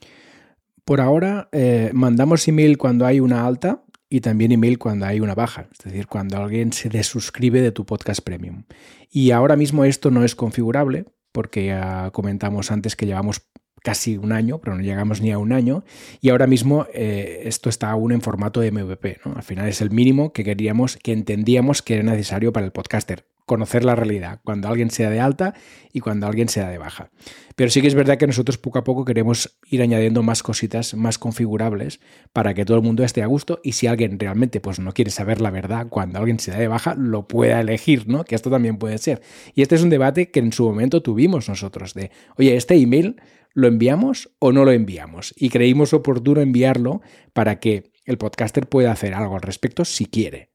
Por 0.87 1.03
ahora, 1.03 1.51
eh, 1.53 1.91
mandamos 1.93 2.49
email 2.49 2.79
cuando 2.79 3.05
hay 3.05 3.21
una 3.21 3.47
alta 3.47 3.83
y 4.09 4.23
también 4.23 4.51
email 4.51 4.79
cuando 4.79 5.05
hay 5.05 5.21
una 5.21 5.35
baja, 5.35 5.69
es 5.71 5.85
decir, 5.85 6.07
cuando 6.07 6.39
alguien 6.39 6.73
se 6.73 6.89
desuscribe 6.89 7.61
de 7.61 7.71
tu 7.71 7.85
podcast 7.85 8.23
premium. 8.23 8.63
Y 9.11 9.31
ahora 9.33 9.57
mismo 9.57 9.85
esto 9.85 10.11
no 10.11 10.25
es 10.25 10.35
configurable, 10.35 11.05
porque 11.39 11.67
ya 11.67 12.11
comentamos 12.11 12.73
antes 12.73 12.97
que 12.97 13.07
llevamos 13.07 13.47
casi 13.83 14.17
un 14.17 14.33
año, 14.33 14.59
pero 14.59 14.77
no 14.77 14.83
llegamos 14.83 15.21
ni 15.21 15.33
a 15.33 15.39
un 15.39 15.53
año, 15.53 15.85
y 16.21 16.31
ahora 16.31 16.47
mismo 16.47 16.87
eh, 16.93 17.43
esto 17.45 17.69
está 17.69 17.91
aún 17.91 18.13
en 18.13 18.21
formato 18.21 18.61
de 18.61 18.71
MVP. 18.71 19.19
Al 19.35 19.43
final 19.43 19.69
es 19.69 19.81
el 19.81 19.91
mínimo 19.91 20.33
que 20.33 20.45
queríamos, 20.45 20.97
que 20.97 21.13
entendíamos 21.13 21.83
que 21.83 21.95
era 21.95 22.03
necesario 22.03 22.53
para 22.53 22.67
el 22.67 22.73
podcaster 22.73 23.25
conocer 23.49 23.85
la 23.85 23.97
realidad, 23.97 24.41
cuando 24.45 24.69
alguien 24.69 24.91
sea 24.91 25.11
de 25.11 25.19
alta 25.19 25.55
y 25.93 25.99
cuando 25.99 26.29
alguien 26.29 26.49
sea 26.49 26.69
de 26.69 26.79
baja. 26.79 27.11
Pero 27.57 27.71
sí 27.71 27.81
que 27.81 27.89
es 27.89 27.97
verdad 27.97 28.19
que 28.19 28.29
nosotros 28.29 28.59
poco 28.59 28.79
a 28.79 28.85
poco 28.85 29.05
queremos 29.05 29.59
ir 29.69 29.83
añadiendo 29.83 30.23
más 30.23 30.45
cositas 30.45 30.95
más 30.95 31.19
configurables 31.19 31.99
para 32.33 32.55
que 32.55 32.65
todo 32.65 32.77
el 32.77 32.85
mundo 32.85 33.03
esté 33.03 33.23
a 33.23 33.27
gusto 33.27 33.59
y 33.65 33.73
si 33.73 33.89
alguien 33.89 34.21
realmente 34.21 34.61
pues 34.61 34.79
no 34.79 34.93
quiere 34.93 35.11
saber 35.11 35.41
la 35.41 35.51
verdad 35.51 35.89
cuando 35.89 36.21
alguien 36.21 36.39
sea 36.39 36.57
de 36.57 36.69
baja, 36.69 36.95
lo 36.95 37.27
pueda 37.27 37.59
elegir, 37.59 38.07
¿no? 38.07 38.23
Que 38.23 38.37
esto 38.37 38.51
también 38.51 38.77
puede 38.77 38.99
ser. 38.99 39.23
Y 39.55 39.63
este 39.63 39.75
es 39.75 39.83
un 39.83 39.91
debate 39.91 40.31
que 40.31 40.39
en 40.39 40.53
su 40.53 40.65
momento 40.65 41.03
tuvimos 41.03 41.49
nosotros 41.49 41.95
de, 41.95 42.13
oye, 42.37 42.55
este 42.55 42.77
email 42.77 43.17
lo 43.59 43.67
enviamos 43.67 44.31
o 44.39 44.53
no 44.53 44.65
lo 44.65 44.71
enviamos 44.71 45.35
y 45.37 45.49
creímos 45.49 45.93
oportuno 45.93 46.41
enviarlo 46.41 47.01
para 47.33 47.59
que 47.59 47.91
el 48.05 48.17
podcaster 48.17 48.69
pueda 48.69 48.93
hacer 48.93 49.15
algo 49.15 49.35
al 49.35 49.43
respecto 49.43 49.85
si 49.85 50.07
quiere. 50.07 50.51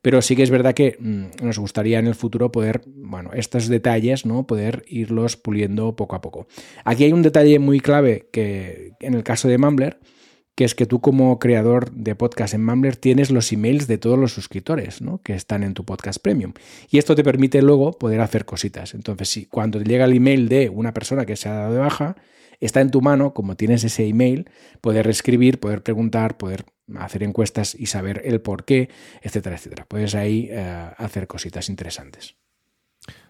Pero 0.00 0.22
sí 0.22 0.36
que 0.36 0.44
es 0.44 0.50
verdad 0.50 0.74
que 0.74 0.96
mm, 1.00 1.44
nos 1.44 1.58
gustaría 1.58 1.98
en 1.98 2.06
el 2.06 2.14
futuro 2.14 2.52
poder, 2.52 2.82
bueno, 2.86 3.30
estos 3.32 3.66
detalles, 3.66 4.26
¿no? 4.26 4.46
Poder 4.46 4.84
irlos 4.86 5.36
puliendo 5.36 5.96
poco 5.96 6.14
a 6.14 6.20
poco. 6.20 6.46
Aquí 6.84 7.04
hay 7.04 7.12
un 7.12 7.22
detalle 7.22 7.58
muy 7.58 7.80
clave 7.80 8.28
que 8.32 8.92
en 9.00 9.14
el 9.14 9.24
caso 9.24 9.48
de 9.48 9.58
Mumbler, 9.58 9.98
que 10.54 10.64
es 10.64 10.76
que 10.76 10.86
tú 10.86 11.00
como 11.00 11.40
creador 11.40 11.90
de 11.90 12.14
podcast 12.14 12.54
en 12.54 12.64
Mumbler 12.64 12.96
tienes 12.96 13.30
los 13.32 13.50
emails 13.50 13.88
de 13.88 13.98
todos 13.98 14.18
los 14.18 14.32
suscriptores 14.32 15.02
¿no? 15.02 15.20
que 15.22 15.34
están 15.34 15.64
en 15.64 15.74
tu 15.74 15.84
podcast 15.84 16.22
premium. 16.22 16.52
Y 16.90 16.98
esto 16.98 17.16
te 17.16 17.24
permite 17.24 17.60
luego 17.60 17.92
poder 17.92 18.20
hacer 18.20 18.44
cositas. 18.44 18.94
Entonces, 18.94 19.28
si 19.30 19.46
cuando 19.46 19.80
llega 19.80 20.04
el 20.04 20.12
email 20.12 20.48
de 20.48 20.68
una 20.68 20.94
persona 20.94 21.26
que 21.26 21.34
se 21.34 21.48
ha 21.48 21.54
dado 21.54 21.72
de 21.72 21.80
baja, 21.80 22.16
está 22.60 22.80
en 22.80 22.90
tu 22.90 23.00
mano, 23.00 23.34
como 23.34 23.56
tienes 23.56 23.84
ese 23.84 24.06
email, 24.06 24.50
poder 24.80 25.08
escribir, 25.08 25.60
poder 25.60 25.82
preguntar, 25.82 26.36
poder 26.36 26.66
hacer 26.96 27.22
encuestas 27.22 27.74
y 27.74 27.86
saber 27.86 28.22
el 28.24 28.40
por 28.40 28.64
qué, 28.64 28.88
etcétera, 29.22 29.56
etcétera. 29.56 29.86
Puedes 29.88 30.14
ahí 30.14 30.48
eh, 30.50 30.90
hacer 30.96 31.26
cositas 31.26 31.68
interesantes. 31.68 32.36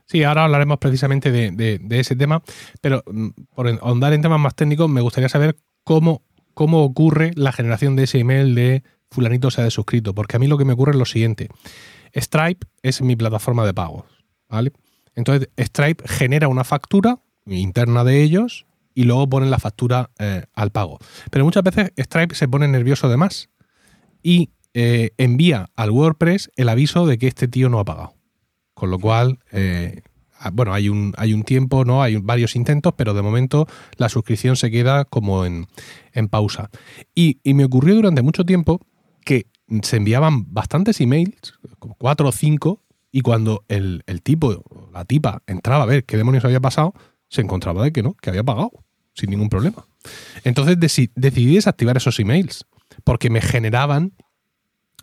Sí, 0.07 0.23
ahora 0.23 0.45
hablaremos 0.45 0.79
precisamente 0.79 1.33
de, 1.33 1.81
ese 1.91 2.15
tema, 2.15 2.43
pero 2.81 3.03
mm, 3.07 3.29
por 3.55 3.69
ahondar 3.69 4.13
en 4.13 4.23
temas 4.23 4.39
más 4.39 4.55
técnicos, 4.55 4.89
me 4.89 5.01
gustaría 5.01 5.29
saber 5.29 5.57
cómo, 5.83 6.23
cómo 6.55 6.85
ocurre 6.85 7.33
la 7.35 7.53
generación 7.53 7.97
de 7.97 8.05
ese 8.05 8.21
email 8.21 8.55
de 8.55 8.85
fulanito 9.11 9.51
se 9.51 9.61
ha 9.61 9.65
desuscrito, 9.65 10.15
porque 10.15 10.37
a 10.37 10.39
mí 10.39 10.47
lo 10.47 10.59
que 10.59 10.65
me 10.65 10.75
ocurre 10.75 10.93
es 10.93 10.99
lo 10.99 11.05
siguiente. 11.05 11.49
Stripe 12.15 12.67
es 12.83 13.03
mi 13.03 13.17
plataforma 13.17 13.67
de 13.67 13.75
pagos, 13.75 14.05
¿vale? 14.49 14.73
Entonces, 15.15 15.49
Stripe 15.59 16.07
genera 16.07 16.49
una 16.49 16.65
factura 16.65 17.19
interna 17.47 18.05
de 18.05 18.23
ellos 18.23 18.66
y 18.97 19.05
luego 19.05 19.29
ponen 19.29 19.51
la 19.51 19.59
factura 19.59 20.11
eh, 20.19 20.47
al 20.55 20.71
pago. 20.71 20.99
Pero 21.31 21.45
muchas 21.45 21.63
veces 21.63 21.93
Stripe 21.97 22.35
se 22.35 22.49
pone 22.49 22.67
nervioso 22.67 23.11
de 23.11 23.19
más 23.19 23.51
y 24.23 24.51
eh, 24.73 25.11
envía 25.19 25.69
al 25.77 25.91
WordPress 25.91 26.51
el 26.57 26.71
aviso 26.71 27.07
de 27.07 27.19
que 27.19 27.29
este 27.29 27.47
tío 27.47 27.69
no 27.69 27.79
ha 27.79 27.85
pagado. 27.85 28.15
Con 28.73 28.91
lo 28.91 28.99
cual, 28.99 29.39
eh, 29.53 30.01
ah, 30.41 30.51
bueno, 30.51 30.73
hay 30.73 30.89
un, 30.89 31.13
hay 31.19 31.35
un 31.35 31.43
tiempo, 31.43 31.85
¿no? 31.85 32.03
Hay 32.03 32.17
varios 32.17 32.57
intentos, 32.57 32.95
pero 32.97 33.13
de 33.13 33.21
momento 33.21 33.67
la 33.99 34.09
suscripción 34.09 34.57
se 34.57 34.71
queda 34.71 35.05
como 35.05 35.45
en, 35.45 35.67
pausa. 36.31 36.71
Y, 37.15 37.39
y, 37.43 37.53
me 37.53 37.67
ocurrió 37.67 37.97
durante 37.97 38.23
mucho 38.23 38.45
tiempo 38.45 38.81
que 39.27 39.47
se 39.83 39.99
enviaban 39.99 40.55
bastantes 40.55 41.03
emails, 41.03 41.53
como 41.79 41.97
cuatro 41.97 42.29
o 42.29 42.33
cinco, 42.33 42.81
y 43.13 43.21
cuando 43.21 43.63
el, 43.69 44.03
el 44.07 44.23
tipo, 44.23 44.63
la 44.93 45.05
tipa, 45.05 45.43
entraba 45.47 45.83
a 45.83 45.87
ver 45.87 46.05
qué 46.05 46.17
demonios 46.17 46.47
había 46.47 46.61
pasado, 46.61 46.95
se 47.29 47.43
encontraba 47.43 47.83
de 47.83 47.93
que 47.93 48.03
no, 48.03 48.15
que 48.15 48.31
había 48.31 48.45
pagado, 48.45 48.71
sin 49.17 49.31
ningún 49.31 49.49
problema. 49.49 49.85
Entonces 50.45 50.79
decidí 50.79 51.55
desactivar 51.55 51.97
esos 51.97 52.21
emails, 52.21 52.65
porque 53.03 53.31
me 53.31 53.41
generaban 53.41 54.13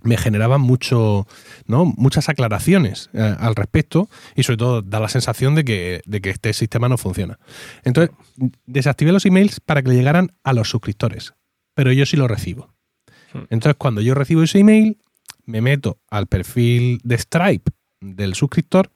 me 0.03 0.17
generaban 0.17 0.59
mucho, 0.59 1.27
¿no? 1.65 1.85
muchas 1.85 2.27
aclaraciones 2.27 3.09
eh, 3.13 3.35
al 3.39 3.55
respecto 3.55 4.09
y 4.35 4.43
sobre 4.43 4.57
todo 4.57 4.81
da 4.81 4.99
la 4.99 5.07
sensación 5.07 5.55
de 5.55 5.63
que, 5.63 6.01
de 6.05 6.19
que 6.19 6.29
este 6.29 6.51
sistema 6.51 6.89
no 6.89 6.97
funciona. 6.97 7.39
Entonces, 7.83 8.13
desactivé 8.65 9.13
los 9.13 9.25
emails 9.25 9.61
para 9.61 9.81
que 9.81 9.89
le 9.89 9.95
llegaran 9.95 10.33
a 10.43 10.51
los 10.51 10.69
suscriptores, 10.69 11.33
pero 11.73 11.93
yo 11.93 12.05
sí 12.05 12.17
los 12.17 12.29
recibo. 12.29 12.73
Hmm. 13.31 13.43
Entonces, 13.49 13.75
cuando 13.77 14.01
yo 14.01 14.13
recibo 14.13 14.43
ese 14.43 14.59
email, 14.59 14.97
me 15.45 15.61
meto 15.61 15.99
al 16.09 16.27
perfil 16.27 16.99
de 17.05 17.17
Stripe 17.17 17.71
del 18.01 18.35
suscriptor 18.35 18.91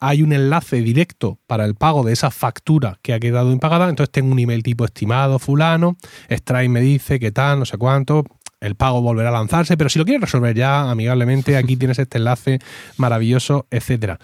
hay 0.00 0.22
un 0.22 0.32
enlace 0.32 0.82
directo 0.82 1.38
para 1.46 1.64
el 1.64 1.74
pago 1.74 2.02
de 2.02 2.12
esa 2.12 2.30
factura 2.30 2.98
que 3.02 3.14
ha 3.14 3.20
quedado 3.20 3.52
impagada, 3.52 3.88
entonces 3.88 4.12
tengo 4.12 4.32
un 4.32 4.38
email 4.38 4.62
tipo 4.62 4.84
estimado 4.84 5.38
fulano, 5.38 5.96
Stripe 6.30 6.68
me 6.68 6.80
dice 6.80 7.18
qué 7.18 7.32
tal, 7.32 7.58
no 7.58 7.64
sé 7.64 7.78
cuánto, 7.78 8.24
el 8.60 8.76
pago 8.76 9.02
volverá 9.02 9.30
a 9.30 9.32
lanzarse, 9.32 9.76
pero 9.76 9.90
si 9.90 9.98
lo 9.98 10.04
quieres 10.04 10.22
resolver 10.22 10.56
ya 10.56 10.90
amigablemente, 10.90 11.56
aquí 11.56 11.76
tienes 11.78 11.98
este 11.98 12.18
enlace 12.18 12.60
maravilloso, 12.96 13.66
etcétera. 13.70 14.18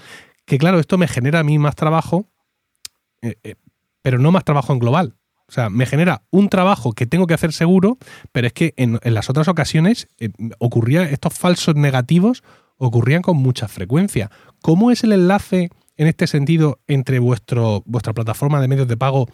Que 0.45 0.59
claro, 0.59 0.79
esto 0.79 0.97
me 0.97 1.09
genera 1.09 1.41
a 1.41 1.45
mí 1.45 1.59
más 1.59 1.75
trabajo, 1.75 2.27
eh, 3.21 3.35
eh, 3.43 3.57
pero 4.01 4.19
no 4.19 4.33
más 4.33 4.45
trabajo 4.45 4.73
en 4.73 4.79
global. 4.79 5.17
O 5.49 5.53
sea, 5.53 5.71
me 5.71 5.87
genera 5.87 6.23
un 6.31 6.51
trabajo 6.51 6.93
que 6.93 7.07
tengo 7.07 7.27
que 7.27 7.35
hacer 7.35 7.53
seguro, 7.53 7.99
pero 8.33 8.47
es 8.47 8.53
que 8.53 8.75
en, 8.77 9.01
las 9.03 9.31
otras 9.31 9.49
ocasiones 9.49 10.09
eh, 10.19 10.29
ocurría 10.59 11.03
estos 11.05 11.35
falsos 11.35 11.75
negativos 11.75 12.43
ocurrían 12.79 13.23
con 13.23 13.37
mucha 13.37 13.69
frecuencia. 13.69 14.31
¿Cómo 14.63 14.91
es 14.91 15.05
el 15.05 15.13
enlace 15.13 15.71
en 15.97 16.07
este 16.07 16.27
sentido 16.27 16.81
entre 16.87 17.19
vuestro, 17.19 17.83
vuestra 17.87 18.13
plataforma 18.13 18.61
de 18.61 18.69
medios 18.69 18.89
de 18.89 18.97
pago 18.97 19.29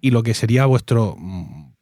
y 0.00 0.10
lo 0.10 0.22
que 0.22 0.34
sería 0.34 0.66
vuestro, 0.66 1.16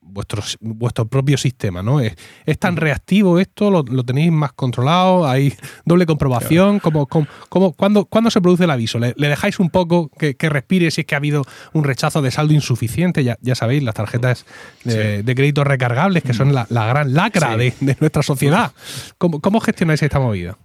vuestro, 0.01 0.43
vuestro 0.61 1.07
propio 1.07 1.39
sistema? 1.39 1.83
¿no? 1.83 2.01
¿Es, 2.01 2.17
tan 2.59 2.77
reactivo 2.77 3.39
esto? 3.39 3.71
¿Lo, 3.71 4.05
tenéis 4.05 4.33
más 4.33 4.53
controlado? 4.53 5.27
¿Hay 5.27 5.55
doble 5.85 6.07
comprobación? 6.07 6.81
¿Cómo, 6.81 7.07
cómo, 7.07 7.73
cuándo, 7.73 8.31
se 8.31 8.41
produce 8.41 8.65
el 8.65 8.71
aviso? 8.71 8.99
¿Le, 8.99 9.15
dejáis 9.17 9.59
un 9.61 9.71
poco 9.71 10.09
que, 10.11 10.37
respire 10.49 10.91
si 10.91 11.03
es 11.03 11.07
que 11.07 11.15
ha 11.15 11.19
habido 11.19 11.45
un 11.73 11.85
rechazo 11.85 12.21
de 12.21 12.31
saldo 12.31 12.53
insuficiente? 12.53 13.25
Ya, 13.25 13.39
ya 13.41 13.55
sabéis, 13.55 13.83
las 13.83 13.95
tarjetas 13.95 14.45
de, 14.85 15.35
crédito 15.35 15.65
recargables, 15.65 16.23
que 16.23 16.35
son 16.35 16.53
la, 16.53 16.67
gran 16.69 17.15
lacra 17.15 17.57
de, 17.57 17.75
nuestra 18.01 18.23
sociedad. 18.23 18.73
¿Cómo, 19.19 19.41
¿Cómo 19.41 19.61
gestionáis 19.61 20.03
esta 20.03 20.19
movida? 20.19 20.59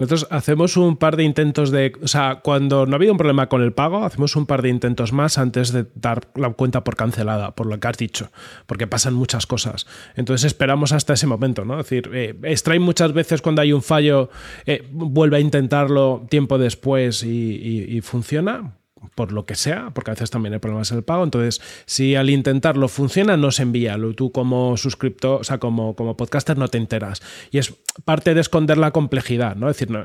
Nosotros 0.00 0.26
hacemos 0.30 0.78
un 0.78 0.96
par 0.96 1.16
de 1.16 1.24
intentos 1.24 1.70
de. 1.70 1.92
O 2.02 2.08
sea, 2.08 2.40
cuando 2.42 2.86
no 2.86 2.94
ha 2.94 2.96
habido 2.96 3.12
un 3.12 3.18
problema 3.18 3.50
con 3.50 3.62
el 3.62 3.74
pago, 3.74 4.02
hacemos 4.02 4.34
un 4.34 4.46
par 4.46 4.62
de 4.62 4.70
intentos 4.70 5.12
más 5.12 5.36
antes 5.36 5.72
de 5.72 5.84
dar 5.94 6.22
la 6.34 6.48
cuenta 6.54 6.82
por 6.82 6.96
cancelada, 6.96 7.54
por 7.54 7.66
lo 7.66 7.78
que 7.78 7.86
has 7.86 7.98
dicho, 7.98 8.30
porque 8.66 8.86
pasan 8.86 9.12
muchas 9.12 9.46
cosas. 9.46 9.86
Entonces 10.16 10.46
esperamos 10.46 10.92
hasta 10.92 11.12
ese 11.12 11.26
momento, 11.26 11.66
¿no? 11.66 11.78
Es 11.78 11.90
decir, 11.90 12.10
eh, 12.14 12.78
muchas 12.80 13.12
veces 13.12 13.42
cuando 13.42 13.60
hay 13.60 13.74
un 13.74 13.82
fallo, 13.82 14.30
eh, 14.64 14.88
vuelve 14.90 15.36
a 15.36 15.40
intentarlo 15.40 16.26
tiempo 16.30 16.56
después 16.56 17.22
y 17.22 18.00
funciona 18.02 18.79
por 19.14 19.32
lo 19.32 19.46
que 19.46 19.54
sea, 19.54 19.90
porque 19.94 20.10
a 20.10 20.14
veces 20.14 20.30
también 20.30 20.52
hay 20.52 20.58
problemas 20.58 20.90
en 20.90 20.98
el 20.98 21.04
pago. 21.04 21.24
Entonces, 21.24 21.60
si 21.86 22.14
al 22.14 22.30
intentarlo 22.30 22.88
funciona, 22.88 23.36
no 23.36 23.50
se 23.50 23.62
envía. 23.62 23.98
Tú 24.16 24.32
como 24.32 24.76
suscriptor, 24.76 25.40
o 25.40 25.44
sea, 25.44 25.58
como, 25.58 25.94
como 25.96 26.16
podcaster 26.16 26.58
no 26.58 26.68
te 26.68 26.78
enteras. 26.78 27.22
Y 27.50 27.58
es 27.58 27.74
parte 28.04 28.34
de 28.34 28.40
esconder 28.40 28.78
la 28.78 28.90
complejidad, 28.90 29.56
¿no? 29.56 29.68
Es 29.70 29.78
decir, 29.78 29.96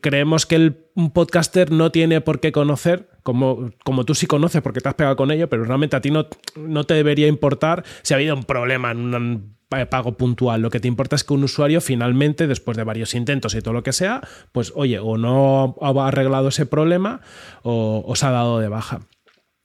creemos 0.00 0.46
que 0.46 0.56
el, 0.56 0.86
un 0.94 1.10
podcaster 1.10 1.70
no 1.70 1.90
tiene 1.90 2.20
por 2.20 2.40
qué 2.40 2.52
conocer, 2.52 3.10
como, 3.22 3.70
como 3.84 4.04
tú 4.04 4.14
sí 4.14 4.26
conoces 4.26 4.62
porque 4.62 4.80
te 4.80 4.88
has 4.88 4.94
pegado 4.94 5.16
con 5.16 5.30
ello, 5.30 5.48
pero 5.48 5.64
realmente 5.64 5.96
a 5.96 6.00
ti 6.00 6.10
no, 6.10 6.26
no 6.56 6.84
te 6.84 6.94
debería 6.94 7.26
importar 7.26 7.84
si 8.02 8.14
ha 8.14 8.16
habido 8.16 8.34
un 8.34 8.44
problema 8.44 8.90
en 8.90 9.14
un 9.14 9.59
pago 9.70 10.16
puntual. 10.16 10.60
Lo 10.60 10.70
que 10.70 10.80
te 10.80 10.88
importa 10.88 11.16
es 11.16 11.24
que 11.24 11.32
un 11.32 11.44
usuario 11.44 11.80
finalmente, 11.80 12.46
después 12.46 12.76
de 12.76 12.84
varios 12.84 13.14
intentos 13.14 13.54
y 13.54 13.62
todo 13.62 13.72
lo 13.72 13.82
que 13.82 13.92
sea, 13.92 14.20
pues 14.52 14.72
oye, 14.74 14.98
o 14.98 15.16
no 15.16 15.76
ha 15.80 16.08
arreglado 16.08 16.48
ese 16.48 16.66
problema 16.66 17.20
o, 17.62 18.12
se 18.16 18.26
ha 18.26 18.30
dado 18.30 18.58
de 18.58 18.68
baja. 18.68 19.00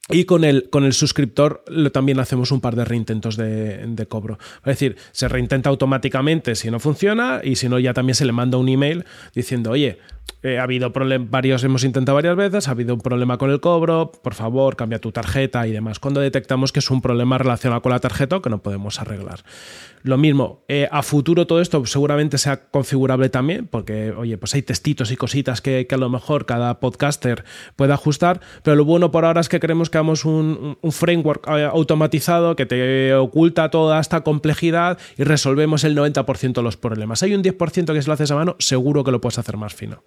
Y 0.09 0.25
con 0.25 0.43
el, 0.43 0.69
con 0.69 0.83
el 0.83 0.93
suscriptor 0.93 1.65
también 1.91 2.19
hacemos 2.19 2.51
un 2.51 2.61
par 2.61 2.75
de 2.75 2.85
reintentos 2.85 3.37
de, 3.37 4.05
cobro. 4.07 4.37
Es 4.57 4.65
decir, 4.65 4.97
se 5.11 5.27
reintenta 5.27 5.71
automáticamente 5.71 6.53
si 6.53 6.69
no 6.69 6.79
funciona 6.79 7.41
y 7.43 7.55
si 7.55 7.67
no 7.69 7.79
ya 7.79 7.93
también 7.93 8.13
se 8.15 8.25
le 8.25 8.31
manda 8.31 8.59
un 8.59 8.69
email 8.69 9.05
diciendo, 9.33 9.71
oye, 9.71 9.97
eh, 10.45 10.59
ha 10.59 10.63
habido 10.63 10.91
varios 10.91 11.63
hemos 11.63 11.83
intentado 11.83 12.15
varias 12.15 12.35
veces, 12.35 12.67
ha 12.67 12.71
habido 12.71 12.93
un 12.93 13.01
problema 13.01 13.39
con 13.39 13.49
el 13.49 13.59
cobro, 13.59 14.11
por 14.11 14.35
favor, 14.35 14.75
cambia 14.75 14.99
tu 14.99 15.11
tarjeta 15.11 15.65
y 15.65 15.71
demás. 15.71 15.97
Cuando 15.97 16.21
detectamos 16.21 16.71
que 16.71 16.79
es 16.79 16.91
un 16.91 17.01
problema 17.01 17.39
relacionado 17.39 17.81
con 17.81 17.91
la 17.91 17.99
tarjeta 17.99 18.35
o 18.35 18.41
que 18.43 18.51
no 18.51 18.61
podemos 18.61 19.01
arreglar. 19.01 19.39
Lo 20.03 20.19
mismo, 20.19 20.63
eh, 20.67 20.87
a 20.91 21.01
futuro 21.01 21.47
todo 21.47 21.61
esto 21.61 21.83
seguramente 21.87 22.37
sea 22.37 22.69
configurable 22.69 23.29
también, 23.29 23.65
porque, 23.65 24.11
oye, 24.11 24.37
pues 24.37 24.53
hay 24.53 24.61
testitos 24.61 25.09
y 25.09 25.15
cositas 25.15 25.61
que, 25.61 25.87
a 25.89 25.97
lo 25.97 26.09
mejor 26.09 26.45
cada 26.45 26.79
podcaster 26.79 27.43
puede 27.75 27.93
ajustar, 27.93 28.39
pero 28.61 28.75
lo 28.75 28.85
bueno 28.85 29.09
por 29.09 29.25
ahora 29.25 29.41
es 29.41 29.49
que 29.49 29.59
queremos 29.59 29.89
que 29.89 29.97
hagamos 29.97 30.25
un, 30.25 30.77
framework 30.91 31.47
eh, 31.47 31.63
automatizado 31.63 32.55
que 32.55 32.67
te 32.67 33.15
oculta 33.15 33.71
toda 33.71 33.99
esta 33.99 34.21
complejidad 34.21 34.99
y 35.17 35.23
resolvemos 35.23 35.83
el 35.83 35.97
90% 35.97 36.53
de 36.53 36.61
los 36.61 36.77
problemas. 36.77 37.23
Hay 37.23 37.33
un 37.33 37.41
10% 37.41 37.91
que 37.91 38.01
si 38.03 38.07
lo 38.07 38.13
haces 38.13 38.29
a 38.29 38.35
mano, 38.35 38.55
seguro 38.59 39.03
que 39.03 39.09
lo 39.09 39.19
puedes 39.19 39.39
hacer 39.39 39.57
más 39.57 39.73
fino. 39.73 40.03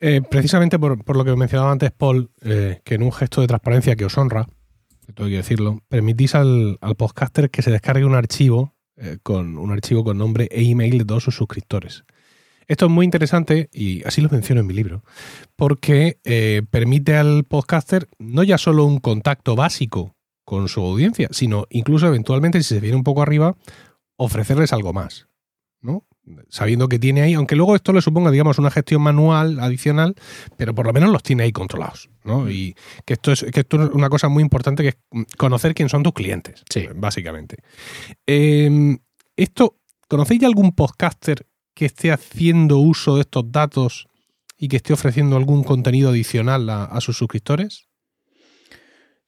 Eh, 0.00 0.22
precisamente 0.28 0.78
por, 0.78 1.16
lo 1.16 1.24
que 1.24 1.36
mencionaba 1.36 1.72
antes 1.72 1.90
Paul, 1.90 2.30
que 2.40 2.94
en 2.94 3.02
un 3.02 3.12
gesto 3.12 3.40
de 3.40 3.48
transparencia 3.48 3.96
que 3.96 4.04
os 4.04 4.16
honra, 4.16 4.46
tengo 5.14 5.30
que 5.30 5.36
decirlo, 5.36 5.80
permitís 5.88 6.34
al, 6.34 6.78
podcaster 6.96 7.50
que 7.50 7.62
se 7.62 7.70
descargue 7.70 8.04
un 8.04 8.14
archivo 8.14 8.74
eh, 8.96 9.18
con 9.22 9.58
un 9.58 9.72
archivo 9.72 10.04
con 10.04 10.18
nombre 10.18 10.48
e 10.50 10.62
email 10.62 10.98
de 10.98 11.04
todos 11.04 11.24
sus 11.24 11.36
suscriptores. 11.36 12.04
Esto 12.66 12.86
es 12.86 12.90
muy 12.90 13.04
interesante 13.04 13.70
y 13.72 14.04
así 14.04 14.20
lo 14.20 14.28
menciono 14.28 14.60
en 14.60 14.66
mi 14.66 14.74
libro, 14.74 15.02
porque 15.56 16.18
eh, 16.24 16.62
permite 16.70 17.16
al 17.16 17.44
podcaster 17.44 18.08
no 18.18 18.42
ya 18.42 18.58
solo 18.58 18.84
un 18.84 18.98
contacto 18.98 19.56
básico 19.56 20.14
con 20.44 20.68
su 20.68 20.80
audiencia, 20.80 21.28
sino 21.30 21.66
incluso 21.70 22.06
eventualmente, 22.06 22.62
si 22.62 22.74
se 22.74 22.80
viene 22.80 22.96
un 22.96 23.04
poco 23.04 23.22
arriba, 23.22 23.56
ofrecerles 24.16 24.72
algo 24.72 24.92
más. 24.92 25.28
¿no? 25.80 26.04
Sabiendo 26.48 26.88
que 26.88 26.98
tiene 26.98 27.22
ahí, 27.22 27.34
aunque 27.34 27.56
luego 27.56 27.74
esto 27.74 27.92
le 27.92 28.02
suponga, 28.02 28.30
digamos, 28.30 28.58
una 28.58 28.70
gestión 28.70 29.02
manual 29.02 29.60
adicional, 29.60 30.14
pero 30.56 30.74
por 30.74 30.86
lo 30.86 30.92
menos 30.92 31.10
los 31.10 31.22
tiene 31.22 31.44
ahí 31.44 31.52
controlados, 31.52 32.10
¿no? 32.24 32.50
Y 32.50 32.74
que 33.04 33.14
esto 33.14 33.32
es, 33.32 33.44
que 33.52 33.60
esto 33.60 33.82
es 33.82 33.90
una 33.90 34.08
cosa 34.08 34.28
muy 34.28 34.42
importante 34.42 34.82
que 34.82 34.88
es 34.90 34.96
conocer 35.36 35.74
quién 35.74 35.88
son 35.88 36.02
tus 36.02 36.12
clientes, 36.12 36.64
básicamente. 36.94 37.56
Em, 38.26 38.98
esto, 39.36 39.76
¿conocéis 40.08 40.42
algún 40.44 40.72
podcaster 40.72 41.46
que 41.74 41.86
esté 41.86 42.12
haciendo 42.12 42.78
uso 42.78 43.16
de 43.16 43.22
estos 43.22 43.50
datos 43.50 44.08
y 44.56 44.68
que 44.68 44.76
esté 44.76 44.92
ofreciendo 44.92 45.36
algún 45.36 45.62
contenido 45.62 46.10
adicional 46.10 46.68
a 46.68 47.00
sus 47.00 47.16
suscriptores? 47.16 47.88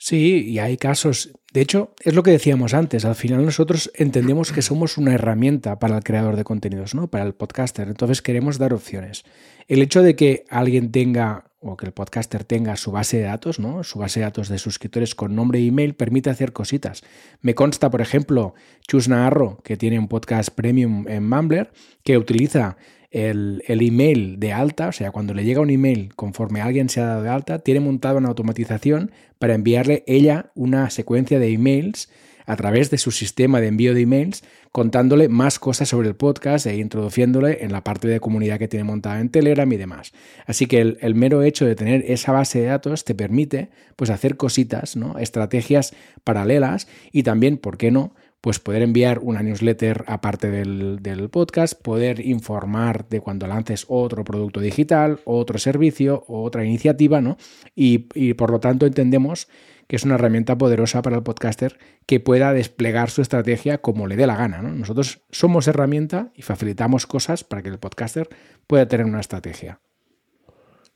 Sí, 0.02 0.46
y 0.48 0.58
hay 0.58 0.78
casos. 0.78 1.30
De 1.52 1.60
hecho, 1.60 1.94
es 2.04 2.14
lo 2.14 2.22
que 2.22 2.30
decíamos 2.30 2.74
antes. 2.74 3.04
Al 3.04 3.16
final 3.16 3.44
nosotros 3.44 3.90
entendemos 3.94 4.52
que 4.52 4.62
somos 4.62 4.98
una 4.98 5.14
herramienta 5.14 5.78
para 5.78 5.96
el 5.96 6.04
creador 6.04 6.36
de 6.36 6.44
contenidos, 6.44 6.94
¿no? 6.94 7.08
Para 7.08 7.24
el 7.24 7.34
podcaster. 7.34 7.88
Entonces 7.88 8.22
queremos 8.22 8.58
dar 8.58 8.72
opciones. 8.72 9.24
El 9.66 9.82
hecho 9.82 10.02
de 10.02 10.14
que 10.14 10.44
alguien 10.48 10.92
tenga 10.92 11.50
o 11.62 11.76
que 11.76 11.86
el 11.86 11.92
podcaster 11.92 12.44
tenga 12.44 12.76
su 12.76 12.90
base 12.90 13.18
de 13.18 13.24
datos, 13.24 13.58
¿no? 13.58 13.84
Su 13.84 13.98
base 13.98 14.20
de 14.20 14.24
datos 14.24 14.48
de 14.48 14.58
suscriptores 14.58 15.14
con 15.14 15.34
nombre 15.34 15.58
e 15.58 15.66
email 15.66 15.94
permite 15.94 16.30
hacer 16.30 16.52
cositas. 16.52 17.02
Me 17.42 17.54
consta, 17.54 17.90
por 17.90 18.00
ejemplo, 18.00 18.54
Chus 18.88 19.08
Naharro, 19.08 19.60
que 19.62 19.76
tiene 19.76 19.98
un 19.98 20.08
podcast 20.08 20.50
premium 20.50 21.06
en 21.06 21.28
Mumbler, 21.28 21.70
que 22.02 22.16
utiliza 22.16 22.78
el, 23.10 23.62
email 23.66 24.38
de 24.38 24.52
alta, 24.52 24.88
o 24.88 24.92
sea, 24.92 25.10
cuando 25.10 25.34
le 25.34 25.44
llega 25.44 25.60
un 25.60 25.70
email 25.70 26.14
conforme 26.14 26.60
alguien 26.60 26.88
se 26.88 27.00
ha 27.00 27.06
dado 27.06 27.22
de 27.22 27.30
alta, 27.30 27.58
tiene 27.58 27.80
montado 27.80 28.18
una 28.18 28.28
automatización 28.28 29.10
para 29.38 29.54
enviarle 29.54 30.04
ella 30.06 30.50
una 30.54 30.90
secuencia 30.90 31.38
de 31.38 31.52
emails 31.52 32.08
a 32.46 32.56
través 32.56 32.90
de 32.90 32.98
su 32.98 33.12
sistema 33.12 33.60
de 33.60 33.68
envío 33.68 33.94
de 33.94 34.00
emails, 34.00 34.42
contándole 34.72 35.28
más 35.28 35.58
cosas 35.58 35.88
sobre 35.88 36.08
el 36.08 36.16
podcast 36.16 36.66
e 36.66 36.76
introduciéndole 36.76 37.64
en 37.64 37.70
la 37.70 37.84
parte 37.84 38.08
de 38.08 38.18
comunidad 38.18 38.58
que 38.58 38.66
tiene 38.66 38.84
montada 38.84 39.20
en 39.20 39.28
Telegram 39.28 39.70
y 39.70 39.76
demás. 39.76 40.12
Así 40.46 40.66
que 40.66 40.80
el, 40.80 41.14
mero 41.14 41.42
hecho 41.42 41.64
de 41.64 41.76
tener 41.76 42.04
esa 42.08 42.32
base 42.32 42.60
de 42.60 42.66
datos 42.66 43.04
te 43.04 43.14
permite 43.14 43.70
pues, 43.94 44.10
hacer 44.10 44.36
cositas, 44.36 44.96
¿no? 44.96 45.18
estrategias 45.18 45.94
paralelas 46.24 46.88
y 47.12 47.22
también, 47.22 47.56
¿por 47.56 47.78
qué 47.78 47.90
no?, 47.90 48.14
pues 48.40 48.58
poder 48.58 48.82
enviar 48.82 49.18
una 49.20 49.42
newsletter 49.42 50.04
aparte 50.06 50.50
del, 50.50 51.28
podcast, 51.30 51.80
poder 51.80 52.20
informar 52.20 53.08
de 53.08 53.20
cuando 53.20 53.46
lances 53.46 53.84
otro 53.88 54.24
producto 54.24 54.60
digital, 54.60 55.20
otro 55.24 55.58
servicio, 55.58 56.24
otra 56.26 56.64
iniciativa, 56.64 57.20
¿no? 57.20 57.36
Y, 57.74 58.08
y 58.14 58.34
por 58.34 58.50
lo 58.50 58.60
tanto 58.60 58.86
entendemos 58.86 59.48
que 59.90 59.96
es 59.96 60.04
una 60.04 60.14
herramienta 60.14 60.56
poderosa 60.56 61.02
para 61.02 61.16
el 61.16 61.24
podcaster 61.24 61.76
que 62.06 62.20
pueda 62.20 62.52
desplegar 62.52 63.10
su 63.10 63.22
estrategia 63.22 63.78
como 63.78 64.06
le 64.06 64.14
dé 64.14 64.24
la 64.24 64.36
gana. 64.36 64.62
¿no? 64.62 64.70
Nosotros 64.70 65.22
somos 65.32 65.66
herramienta 65.66 66.30
y 66.36 66.42
facilitamos 66.42 67.08
cosas 67.08 67.42
para 67.42 67.62
que 67.62 67.70
el 67.70 67.80
podcaster 67.80 68.28
pueda 68.68 68.86
tener 68.86 69.04
una 69.04 69.18
estrategia. 69.18 69.80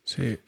Sí, 0.07 0.39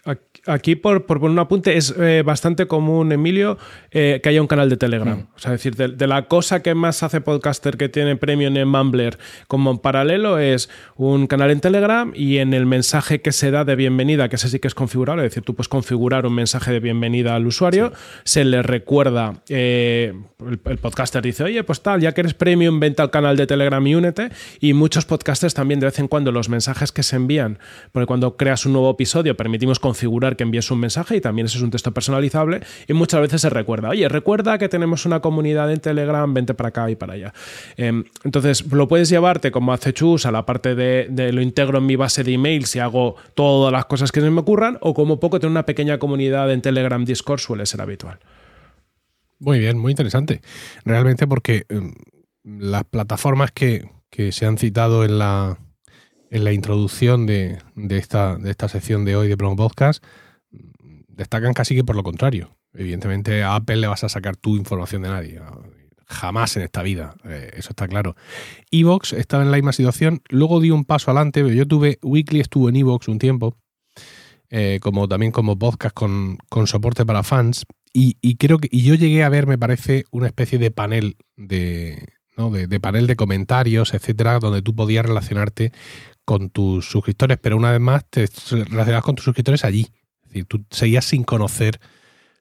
aquí 0.47 0.77
por, 0.77 1.07
por 1.07 1.19
poner 1.19 1.33
un 1.33 1.39
apunte 1.39 1.79
es 1.79 1.95
eh, 1.99 2.23
bastante 2.25 2.67
común, 2.67 3.11
Emilio, 3.11 3.57
eh, 3.91 4.21
que 4.23 4.29
haya 4.29 4.43
un 4.43 4.47
canal 4.47 4.69
de 4.69 4.77
Telegram. 4.77 5.19
Mm. 5.19 5.29
O 5.35 5.39
sea, 5.39 5.55
es 5.55 5.63
decir, 5.63 5.77
de, 5.97 6.07
la 6.07 6.29
cosa 6.29 6.63
que 6.63 6.75
más 6.75 7.03
hace 7.03 7.23
podcaster 7.23 7.79
que 7.79 7.89
tiene 7.89 8.17
premium 8.17 8.55
en 8.57 8.69
Mumbler 8.69 9.19
como 9.49 9.81
paralelo 9.81 10.39
es 10.39 10.69
un 10.97 11.27
canal 11.27 11.51
en 11.51 11.61
Telegram 11.61 12.13
y 12.15 12.37
en 12.37 12.53
el 12.53 12.67
mensaje 12.67 13.23
que 13.23 13.33
se 13.33 13.51
da 13.51 13.65
de 13.65 13.77
bienvenida, 13.77 14.29
que 14.29 14.37
ese 14.37 14.51
sí 14.51 14.59
que 14.59 14.69
es 14.69 14.75
configurable, 14.75 15.25
es 15.25 15.31
decir, 15.31 15.43
tú 15.43 15.55
puedes 15.55 15.69
configurar 15.69 16.27
un 16.27 16.35
mensaje 16.35 16.71
de 16.71 16.81
bienvenida 16.81 17.35
al 17.35 17.47
usuario, 17.47 17.93
se 18.25 18.45
le 18.45 18.63
recuerda, 18.63 19.43
eh, 19.49 20.13
el, 20.47 20.61
el, 20.67 20.79
podcaster 20.79 21.23
dice, 21.23 21.45
oye, 21.45 21.65
pues 21.65 21.81
tal, 21.81 22.03
ya 22.03 22.13
que 22.13 22.21
eres 22.21 22.35
premium, 22.35 22.79
vente 22.79 23.01
al 23.01 23.11
canal 23.11 23.39
de 23.39 23.47
Telegram 23.47 23.85
y 23.87 23.95
únete. 23.95 24.31
Y 24.61 24.75
muchos 24.75 25.07
podcasters 25.07 25.55
también 25.55 25.81
de 25.81 25.87
vez 25.87 25.99
en 25.99 26.09
cuando 26.09 26.31
los 26.31 26.51
mensajes 26.51 26.93
que 26.93 27.03
se 27.03 27.17
envían, 27.17 27.59
porque 27.93 28.07
cuando 28.07 28.37
creas 28.37 28.67
un 28.67 28.75
nuevo 28.75 28.91
episodio, 28.91 29.35
permitimos 29.47 29.79
configurar 29.79 30.35
que 30.35 30.43
envíes 30.43 30.73
un 30.73 30.81
mensaje 30.81 31.15
y 31.15 31.21
también 31.21 31.47
ese 31.47 31.59
es 31.59 31.63
un 31.63 31.71
texto 31.71 31.93
personalizable 31.93 32.63
y 32.89 32.95
muchas 32.95 33.21
veces 33.21 33.43
se 33.43 33.49
recuerda, 33.49 33.91
oye, 33.91 34.09
recuerda 34.09 34.59
que 34.59 34.69
tenemos 34.69 35.07
una 35.07 35.21
comunidad 35.21 35.71
en 35.73 35.79
Telegram, 35.79 36.35
vente 36.35 36.53
para 36.53 36.71
acá 36.71 36.91
y 36.91 36.97
para 36.97 37.13
allá. 37.13 37.33
Em, 37.77 38.03
entonces, 38.25 38.67
lo 38.73 38.89
puedes 38.89 39.09
llevarte 39.09 39.53
como 39.53 39.73
hace 39.73 39.93
Chus 39.93 40.27
a 40.27 40.33
la 40.33 40.45
parte 40.45 40.75
de, 40.75 41.31
lo 41.33 41.41
integro 41.43 41.79
en 41.79 41.87
mi 41.87 41.95
base 41.95 42.25
de 42.25 42.33
email 42.33 42.67
si 42.67 42.81
hago 42.81 43.15
todas 43.35 43.73
las 43.73 43.85
cosas 43.85 44.11
que 44.11 44.21
se 44.21 44.29
me 44.31 44.41
ocurran 44.41 44.79
o 44.81 44.95
como 44.95 45.21
poco 45.21 45.39
tener 45.39 45.53
una 45.53 45.65
pequeña 45.65 45.99
comunidad 46.01 46.53
en 46.53 46.61
Telegram, 46.61 47.05
Discord 47.05 47.39
suele 47.39 47.67
ser 47.67 47.81
habitual. 47.83 48.19
Muy 49.39 49.61
bien, 49.61 49.79
muy 49.79 49.93
interesante. 49.93 50.41
Realmente 50.85 51.29
porque 51.29 51.67
em, 51.69 51.95
las 52.43 52.83
plataformas 52.83 53.53
que, 53.53 53.89
que 54.11 54.33
se 54.33 54.45
han 54.45 54.59
citado 54.59 55.05
en 55.05 55.21
la, 55.21 55.57
en 56.37 56.45
la 56.45 56.53
introducción 56.53 57.25
de, 57.25 57.59
esta, 57.89 58.37
de 58.37 58.51
esta 58.51 58.69
sección 58.69 59.07
de 59.07 59.17
hoy 59.17 59.27
de 59.27 59.39
Promo 59.39 59.57
Podcast 59.57 60.05
destacan 61.09 61.55
casi 61.55 61.75
que 61.75 61.83
por 61.83 61.97
lo 61.97 62.03
contrario. 62.03 62.59
Evidentemente 62.75 63.43
a 63.43 63.55
Apple 63.55 63.77
le 63.77 63.87
vas 63.87 64.05
a 64.05 64.11
sacar 64.11 64.37
tu 64.37 64.55
información 64.57 65.01
de 65.01 65.09
nadie. 65.09 65.41
Jamás 66.07 66.55
en 66.59 66.65
esta 66.65 66.83
vida, 66.83 67.15
eh, 67.25 67.53
eso 67.55 67.71
está 67.71 67.89
claro. 67.89 68.17
Evox 68.71 69.15
estaba 69.15 69.45
en 69.45 69.51
la 69.51 69.57
misma 69.57 69.73
situación, 69.73 70.21
luego 70.29 70.61
di 70.61 70.71
un 70.71 70.85
paso 70.85 71.11
adelante, 71.11 71.43
yo 71.55 71.67
tuve, 71.67 71.99
Weekly 72.03 72.41
estuvo 72.41 72.69
en 72.69 72.77
Evox 72.77 73.09
un 73.09 73.19
tiempo, 73.19 73.57
eh, 74.51 74.79
como 74.83 75.09
también 75.09 75.33
como 75.33 75.59
podcast 75.59 75.95
con, 75.95 76.39
soporte 76.67 77.07
para 77.07 77.23
fans, 77.23 77.65
y, 77.95 78.37
creo 78.37 78.59
que 78.59 78.69
y 78.71 78.83
yo 78.83 78.95
llegué 78.95 79.25
a 79.25 79.31
ver, 79.31 79.47
me 79.47 79.57
parece, 79.57 80.05
una 80.11 80.27
especie 80.27 80.59
de 80.59 80.71
panel 80.71 81.17
de, 81.35 82.07
de, 82.37 82.81
panel 82.81 83.07
de 83.07 83.17
comentarios, 83.17 83.95
etcétera, 83.95 84.39
donde 84.39 84.61
tú 84.61 84.77
podías 84.77 85.07
relacionarte 85.07 85.73
con 86.27 86.51
tus 86.51 86.91
suscriptores, 86.91 87.39
pero 87.41 87.57
una 87.57 87.71
vez 87.71 87.81
más 87.81 88.05
te 88.11 88.29
relacionabas 88.51 89.05
con 89.05 89.15
tus 89.15 89.25
suscriptores 89.25 89.65
allí. 89.65 89.87
Es 90.25 90.29
decir, 90.29 90.45
tú 90.45 90.67
seguías 90.71 91.07
sin 91.07 91.25
conocer 91.25 91.81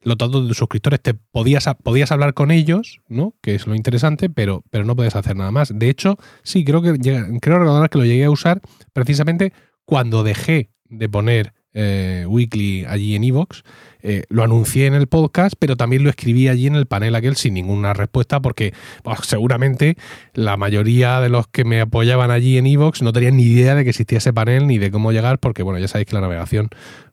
los 0.01 0.17
datos 0.17 0.41
de 0.41 0.47
tus 0.49 0.57
suscriptores, 0.57 1.01
te 1.01 1.13
podías, 1.13 1.67
podías 1.83 2.11
hablar 2.11 2.33
con 2.33 2.51
ellos, 2.51 2.99
¿no? 3.07 3.35
Que 3.41 3.55
es 3.55 3.67
lo 3.67 3.75
interesante, 3.75 4.29
pero, 4.29 4.63
pero 4.71 4.85
no 4.85 4.95
puedes 4.95 5.15
hacer 5.15 5.35
nada 5.35 5.51
más. 5.51 5.71
De 5.73 5.89
hecho, 5.89 6.17
sí, 6.43 6.65
creo 6.65 6.81
que 6.81 6.97
creo 7.39 7.59
recordar 7.59 7.89
que 7.89 7.97
lo 7.99 8.05
llegué 8.05 8.25
a 8.25 8.31
usar 8.31 8.61
precisamente 8.91 9.53
cuando 9.85 10.23
dejé 10.23 10.71
de 10.85 11.07
poner 11.07 11.53
eh, 11.75 12.25
Weekly 12.27 12.85
allí 12.85 13.15
en 13.15 13.23
Evox. 13.23 13.63
Eh, 14.07 14.23
lo 14.29 14.43
anuncié 14.43 14.85
en 14.85 14.93
el 14.93 15.07
podcast, 15.07 15.55
pero 15.57 15.75
también 15.75 16.03
lo 16.03 16.11
escribí 16.11 16.47
allí 16.47 16.67
en 16.67 16.75
el 16.75 16.85
panel 16.85 17.15
aquel 17.15 17.35
sin 17.35 17.55
ninguna 17.55 17.93
respuesta, 17.93 18.39
porque 18.39 18.71
pues, 19.03 19.17
seguramente 19.23 19.97
la 20.33 20.57
mayoría 20.57 21.19
de 21.21 21.29
los 21.29 21.47
que 21.47 21.65
me 21.65 21.81
apoyaban 21.81 22.29
allí 22.29 22.57
en 22.57 22.67
Evox 22.67 23.01
no 23.01 23.11
tenían 23.13 23.37
ni 23.37 23.43
idea 23.43 23.73
de 23.73 23.83
que 23.83 23.89
existía 23.89 24.19
ese 24.19 24.31
panel 24.31 24.67
ni 24.67 24.77
de 24.77 24.91
cómo 24.91 25.11
llegar, 25.11 25.39
porque 25.39 25.63
bueno, 25.63 25.79
ya 25.79 25.87
sabéis 25.87 26.07
que 26.07 26.15
la 26.15 26.21
navegación 26.21 26.69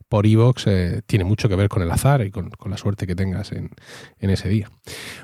por 0.07 0.25
Evox 0.25 0.67
eh, 0.67 1.01
tiene 1.05 1.25
mucho 1.25 1.49
que 1.49 1.55
ver 1.55 1.69
con 1.69 1.81
el 1.81 1.91
azar 1.91 2.25
y 2.25 2.31
con, 2.31 2.51
la 2.65 2.77
suerte 2.77 3.07
que 3.07 3.15
tengas 3.15 3.51
en, 3.51 3.69
ese 4.19 4.49
día. 4.49 4.69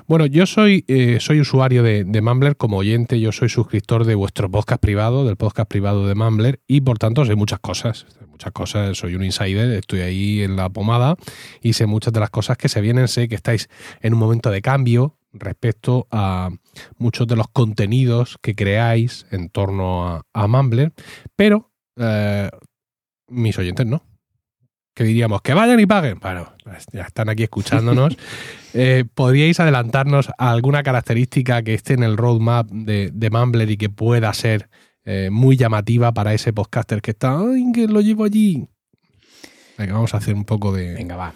Bueno, 0.06 0.26
yo 0.26 0.46
soy, 0.46 0.84
soy 1.20 1.40
usuario 1.40 1.82
de, 1.82 2.04
de, 2.04 2.20
Mumbler 2.20 2.56
como 2.56 2.78
oyente, 2.78 3.18
yo 3.18 3.32
soy 3.32 3.48
suscriptor 3.48 4.04
de 4.04 4.14
vuestro 4.14 4.50
podcast 4.50 4.80
privado, 4.80 5.24
del 5.24 5.36
podcast 5.36 5.68
privado 5.68 6.06
de 6.06 6.14
Mumbler, 6.14 6.60
y 6.66 6.82
por 6.82 6.98
tanto 6.98 7.24
sé 7.24 7.34
muchas 7.34 7.60
cosas 7.60 8.06
muchas 8.40 8.52
cosas, 8.52 8.96
soy 8.96 9.14
un 9.14 9.22
insider, 9.22 9.70
estoy 9.72 10.00
ahí 10.00 10.40
en 10.40 10.56
la 10.56 10.70
pomada 10.70 11.16
y 11.60 11.74
sé 11.74 11.84
muchas 11.84 12.14
de 12.14 12.20
las 12.20 12.30
cosas 12.30 12.56
que 12.56 12.70
se 12.70 12.80
vienen, 12.80 13.06
sé 13.06 13.28
que 13.28 13.34
estáis 13.34 13.68
en 14.00 14.14
un 14.14 14.18
momento 14.18 14.50
de 14.50 14.62
cambio 14.62 15.18
respecto 15.34 16.06
a 16.10 16.48
muchos 16.96 17.26
de 17.26 17.36
los 17.36 17.48
contenidos 17.48 18.38
que 18.40 18.54
creáis 18.54 19.26
en 19.30 19.50
torno 19.50 20.08
a, 20.08 20.22
a 20.32 20.46
Mumbler, 20.46 20.94
pero 21.36 21.70
eh, 21.96 22.48
mis 23.28 23.58
oyentes 23.58 23.84
no. 23.84 24.02
Que 25.00 25.04
diríamos 25.04 25.40
que 25.40 25.54
vayan 25.54 25.80
y 25.80 25.86
paguen. 25.86 26.18
Bueno, 26.20 26.52
pues 26.62 26.84
ya 26.92 27.04
están 27.04 27.30
aquí 27.30 27.44
escuchándonos. 27.44 28.14
Eh, 28.72 29.04
¿Podríais 29.14 29.58
adelantarnos 29.58 30.30
alguna 30.38 30.84
característica 30.84 31.60
que 31.62 31.74
esté 31.74 31.94
en 31.94 32.04
el 32.04 32.16
roadmap 32.16 32.70
de, 32.70 33.10
de 33.12 33.30
Mumbler 33.30 33.68
y 33.68 33.76
que 33.76 33.88
pueda 33.88 34.32
ser 34.32 34.68
eh, 35.04 35.28
muy 35.32 35.56
llamativa 35.56 36.14
para 36.14 36.34
ese 36.34 36.52
podcaster 36.52 37.02
que 37.02 37.10
está, 37.10 37.36
¡ay, 37.40 37.64
que 37.74 37.88
lo 37.88 38.00
llevo 38.00 38.22
allí! 38.22 38.68
Venga, 39.76 39.94
vamos 39.94 40.14
a 40.14 40.18
hacer 40.18 40.36
un 40.36 40.44
poco 40.44 40.70
de... 40.70 40.94
Venga, 40.94 41.16
va. 41.16 41.34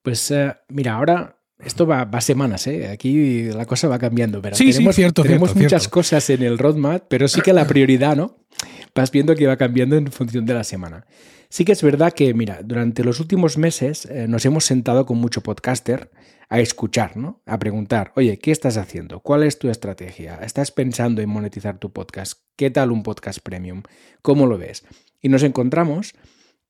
Pues 0.00 0.30
eh, 0.30 0.54
mira, 0.68 0.94
ahora 0.94 1.36
esto 1.58 1.88
va, 1.88 2.04
va, 2.04 2.20
semanas, 2.20 2.68
¿eh? 2.68 2.88
Aquí 2.88 3.44
la 3.44 3.66
cosa 3.66 3.88
va 3.88 3.98
cambiando, 3.98 4.40
pero 4.40 4.54
sí, 4.54 4.70
tenemos, 4.70 4.94
cierto, 4.94 5.22
tenemos 5.24 5.56
muchas 5.56 5.88
cosas 5.88 6.30
en 6.30 6.44
el 6.44 6.56
roadmap, 6.56 7.02
pero 7.08 7.26
sí 7.26 7.40
que 7.40 7.52
la 7.52 7.66
prioridad, 7.66 8.14
¿no? 8.14 8.45
Vas 8.94 9.10
viendo 9.10 9.34
que 9.34 9.46
va 9.46 9.56
cambiando 9.56 9.96
en 9.96 10.10
función 10.10 10.46
de 10.46 10.54
la 10.54 10.64
semana. 10.64 11.06
Sí 11.48 11.64
que 11.64 11.72
es 11.72 11.82
verdad 11.82 12.12
que, 12.12 12.32
mira, 12.34 12.60
durante 12.64 13.04
los 13.04 13.20
últimos 13.20 13.56
meses 13.58 14.06
eh, 14.06 14.26
nos 14.28 14.44
hemos 14.44 14.64
sentado 14.64 15.06
con 15.06 15.18
mucho 15.18 15.42
podcaster 15.42 16.10
a 16.48 16.60
escuchar, 16.60 17.16
¿no? 17.16 17.40
A 17.46 17.58
preguntar, 17.58 18.12
oye, 18.16 18.38
¿qué 18.38 18.50
estás 18.50 18.76
haciendo? 18.76 19.20
¿Cuál 19.20 19.42
es 19.42 19.58
tu 19.58 19.68
estrategia? 19.68 20.36
¿Estás 20.36 20.70
pensando 20.70 21.22
en 21.22 21.28
monetizar 21.28 21.78
tu 21.78 21.92
podcast? 21.92 22.40
¿Qué 22.56 22.70
tal 22.70 22.90
un 22.90 23.02
podcast 23.02 23.40
premium? 23.40 23.82
¿Cómo 24.22 24.46
lo 24.46 24.58
ves? 24.58 24.84
Y 25.20 25.28
nos 25.28 25.42
encontramos 25.42 26.14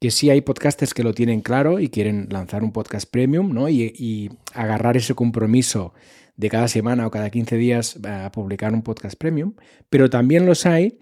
que 0.01 0.11
sí 0.11 0.29
hay 0.29 0.41
podcasters 0.43 0.93
que 0.93 1.03
lo 1.03 1.15
tienen 1.15 1.41
claro 1.41 1.81
y 1.81 1.89
quieren 1.89 2.29
lanzar 2.31 2.63
un 2.63 2.73
podcast 2.73 3.11
premium, 3.11 3.53
¿no? 3.53 3.69
Y, 3.69 3.95
y 3.97 4.31
agarrar 4.53 4.97
ese 4.97 5.15
compromiso 5.15 5.95
de 6.37 6.51
cada 6.51 6.69
semana 6.69 7.07
o 7.07 7.11
cada 7.11 7.31
15 7.31 7.57
días 7.57 7.99
a 8.05 8.31
publicar 8.31 8.75
un 8.75 8.83
podcast 8.83 9.19
premium, 9.19 9.55
pero 9.89 10.11
también 10.11 10.45
los 10.45 10.67
hay 10.67 10.99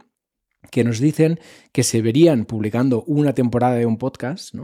que 0.70 0.84
nos 0.84 1.00
dicen 1.00 1.40
que 1.72 1.82
se 1.82 2.02
verían 2.02 2.44
publicando 2.44 3.02
una 3.04 3.34
temporada 3.34 3.76
de 3.76 3.86
un 3.86 3.98
podcast, 3.98 4.54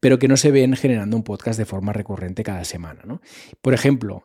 pero 0.00 0.18
que 0.18 0.28
no 0.28 0.36
se 0.36 0.50
ven 0.50 0.76
generando 0.76 1.16
un 1.16 1.22
podcast 1.22 1.58
de 1.58 1.64
forma 1.64 1.92
recurrente 1.92 2.42
cada 2.42 2.64
semana. 2.64 3.02
Por 3.60 3.74
ejemplo, 3.74 4.24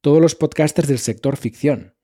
todos 0.00 0.20
los 0.20 0.34
podcasters 0.34 0.88
del 0.88 0.98
sector 0.98 1.36
ficción. 1.36 1.94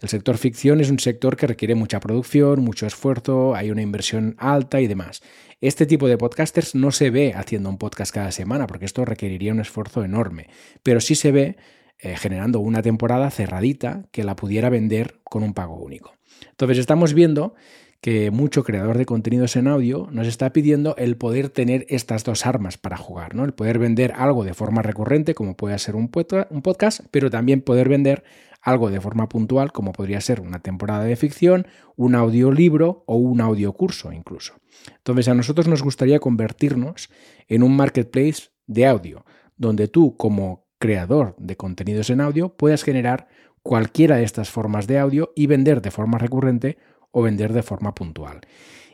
El 0.00 0.08
sector 0.08 0.36
ficción 0.36 0.80
es 0.80 0.90
un 0.90 0.98
sector 0.98 1.36
que 1.36 1.46
requiere 1.46 1.74
mucha 1.74 1.98
producción, 1.98 2.60
mucho 2.60 2.86
esfuerzo, 2.86 3.54
hay 3.54 3.70
una 3.70 3.82
inversión 3.82 4.36
alta 4.38 4.80
y 4.80 4.86
demás. 4.86 5.22
Este 5.60 5.86
tipo 5.86 6.08
de 6.08 6.18
podcasters 6.18 6.74
no 6.74 6.92
se 6.92 7.10
ve 7.10 7.32
haciendo 7.34 7.70
un 7.70 7.78
podcast 7.78 8.14
cada 8.14 8.32
semana 8.32 8.66
porque 8.66 8.84
esto 8.84 9.04
requeriría 9.04 9.52
un 9.52 9.60
esfuerzo 9.60 10.04
enorme, 10.04 10.48
pero 10.82 11.00
sí 11.00 11.14
se 11.14 11.32
ve 11.32 11.56
eh, 11.98 12.16
generando 12.16 12.60
una 12.60 12.82
temporada 12.82 13.30
cerradita 13.30 14.06
que 14.12 14.24
la 14.24 14.36
pudiera 14.36 14.68
vender 14.68 15.20
con 15.24 15.42
un 15.42 15.54
pago 15.54 15.76
único. 15.76 16.12
Entonces 16.50 16.78
estamos 16.78 17.14
viendo 17.14 17.54
que 18.00 18.30
mucho 18.30 18.62
creador 18.62 18.96
de 18.96 19.06
contenidos 19.06 19.56
en 19.56 19.66
audio 19.66 20.08
nos 20.12 20.28
está 20.28 20.52
pidiendo 20.52 20.94
el 20.96 21.16
poder 21.16 21.48
tener 21.48 21.84
estas 21.88 22.22
dos 22.24 22.46
armas 22.46 22.78
para 22.78 22.96
jugar, 22.96 23.34
¿no? 23.34 23.44
El 23.44 23.54
poder 23.54 23.78
vender 23.78 24.12
algo 24.16 24.44
de 24.44 24.54
forma 24.54 24.82
recurrente, 24.82 25.34
como 25.34 25.56
puede 25.56 25.78
ser 25.78 25.96
un 25.96 26.08
podcast, 26.08 27.00
pero 27.10 27.30
también 27.30 27.60
poder 27.60 27.88
vender 27.88 28.22
algo 28.62 28.90
de 28.90 29.00
forma 29.00 29.28
puntual, 29.28 29.72
como 29.72 29.92
podría 29.92 30.20
ser 30.20 30.40
una 30.40 30.60
temporada 30.60 31.04
de 31.04 31.16
ficción, 31.16 31.66
un 31.96 32.14
audiolibro 32.14 33.04
o 33.06 33.16
un 33.16 33.40
audiocurso 33.40 34.12
incluso. 34.12 34.54
Entonces 34.98 35.28
a 35.28 35.34
nosotros 35.34 35.66
nos 35.68 35.82
gustaría 35.82 36.20
convertirnos 36.20 37.10
en 37.48 37.62
un 37.62 37.76
marketplace 37.76 38.50
de 38.66 38.86
audio, 38.86 39.24
donde 39.56 39.88
tú 39.88 40.16
como 40.16 40.66
creador 40.78 41.34
de 41.38 41.56
contenidos 41.56 42.10
en 42.10 42.20
audio 42.20 42.56
puedas 42.56 42.84
generar 42.84 43.28
cualquiera 43.62 44.16
de 44.16 44.24
estas 44.24 44.50
formas 44.50 44.86
de 44.86 44.98
audio 44.98 45.32
y 45.34 45.46
vender 45.46 45.82
de 45.82 45.90
forma 45.90 46.18
recurrente 46.18 46.78
o 47.10 47.22
vender 47.22 47.52
de 47.52 47.62
forma 47.62 47.94
puntual. 47.94 48.40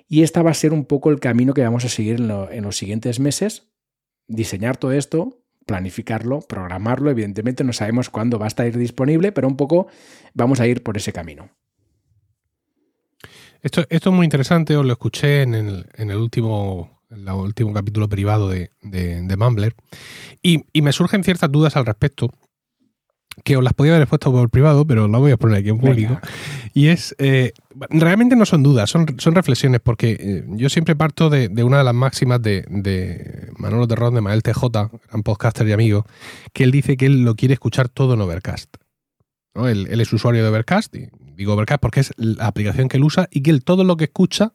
Y 0.09 0.23
esta 0.23 0.43
va 0.43 0.51
a 0.51 0.55
ser 0.55 0.73
un 0.73 0.85
poco 0.85 1.11
el 1.11 1.21
camino 1.21 1.55
que 1.55 1.63
vamos 1.63 1.85
a 1.85 1.89
seguir 1.89 2.17
en, 2.17 2.63
los 2.63 2.77
siguientes 2.77 3.21
meses, 3.21 3.69
diseñar 4.27 4.77
todo 4.77 4.93
esto, 4.93 5.43
planificarlo, 5.67 6.41
programarlo. 6.41 7.11
Evidentemente 7.11 7.65
no 7.65 7.73
sabemos 7.73 8.11
cuándo 8.11 8.39
va 8.39 8.47
a 8.47 8.49
estar 8.49 8.71
disponible, 8.77 9.33
pero 9.33 9.49
un 9.49 9.57
poco 9.57 9.87
vamos 10.35 10.61
a 10.61 10.67
ir 10.67 10.83
por 10.83 10.97
ese 10.97 11.13
camino. 11.13 11.51
Esto, 13.63 13.87
es 13.89 14.07
muy 14.07 14.25
interesante, 14.25 14.77
os 14.77 14.85
lo 14.85 14.93
escuché 14.93 15.41
en 15.41 15.55
el, 15.55 16.17
último, 16.17 17.01
el 17.09 17.27
último 17.31 17.73
capítulo 17.73 18.11
privado 18.11 18.51
de, 18.51 18.71
Mumbler, 19.39 19.75
y, 20.43 20.65
me 20.83 20.93
surgen 20.93 21.25
ciertas 21.25 21.51
dudas 21.51 21.75
al 21.77 21.87
respecto, 21.87 22.29
que 23.43 23.57
os 23.57 23.65
las 23.65 23.73
podía 23.73 23.97
haber 23.97 24.07
puesto 24.07 24.31
por 24.31 24.49
privado, 24.51 24.87
pero 24.87 25.09
las 25.09 25.21
voy 25.21 25.33
a 25.33 25.37
poner 25.37 25.59
aquí 25.59 25.71
en 25.71 25.79
público. 25.79 26.19
Y 26.73 26.89
es, 26.89 27.15
eh, 27.19 27.53
realmente 27.91 28.37
no 28.37 28.47
son 28.47 28.63
dudas, 28.63 28.91
son, 28.91 29.07
son 29.19 29.35
reflexiones, 29.35 29.81
porque 29.83 30.17
eh, 30.19 30.45
yo 30.51 30.69
siempre 30.69 30.95
parto 30.95 31.31
de, 31.31 31.49
de, 31.49 31.65
una 31.65 31.79
de 31.79 31.85
las 31.85 31.95
máximas 31.95 32.41
de, 32.41 32.65
de 32.69 33.51
Manolo 33.59 33.89
Terrón, 33.89 34.15
de 34.15 34.21
Mael 34.21 34.43
TJ, 34.43 34.63
gran 35.09 35.23
podcaster 35.23 35.67
y 35.67 35.73
amigo, 35.73 36.07
que 36.53 36.65
él 36.65 36.71
dice 36.71 36.97
que 36.97 37.07
él 37.07 37.25
lo 37.25 37.35
quiere 37.35 37.55
escuchar 37.55 37.89
todo 37.89 38.15
en 38.15 38.21
Overcast. 38.21 38.77
¿no? 39.55 39.69
Él, 39.69 39.87
él, 39.91 40.01
es 40.01 40.13
usuario 40.13 40.43
de 40.43 40.49
Overcast, 40.49 40.95
y 40.97 41.09
digo 41.37 41.55
Overcast 41.55 41.81
porque 41.81 42.01
es 42.01 42.13
la 42.17 42.47
aplicación 42.47 42.89
que 42.89 42.97
él 42.97 43.05
usa 43.05 43.29
y 43.31 43.43
que 43.43 43.51
él 43.51 43.65
todo 43.65 43.85
lo 43.85 43.97
que 43.97 44.05
escucha 44.05 44.53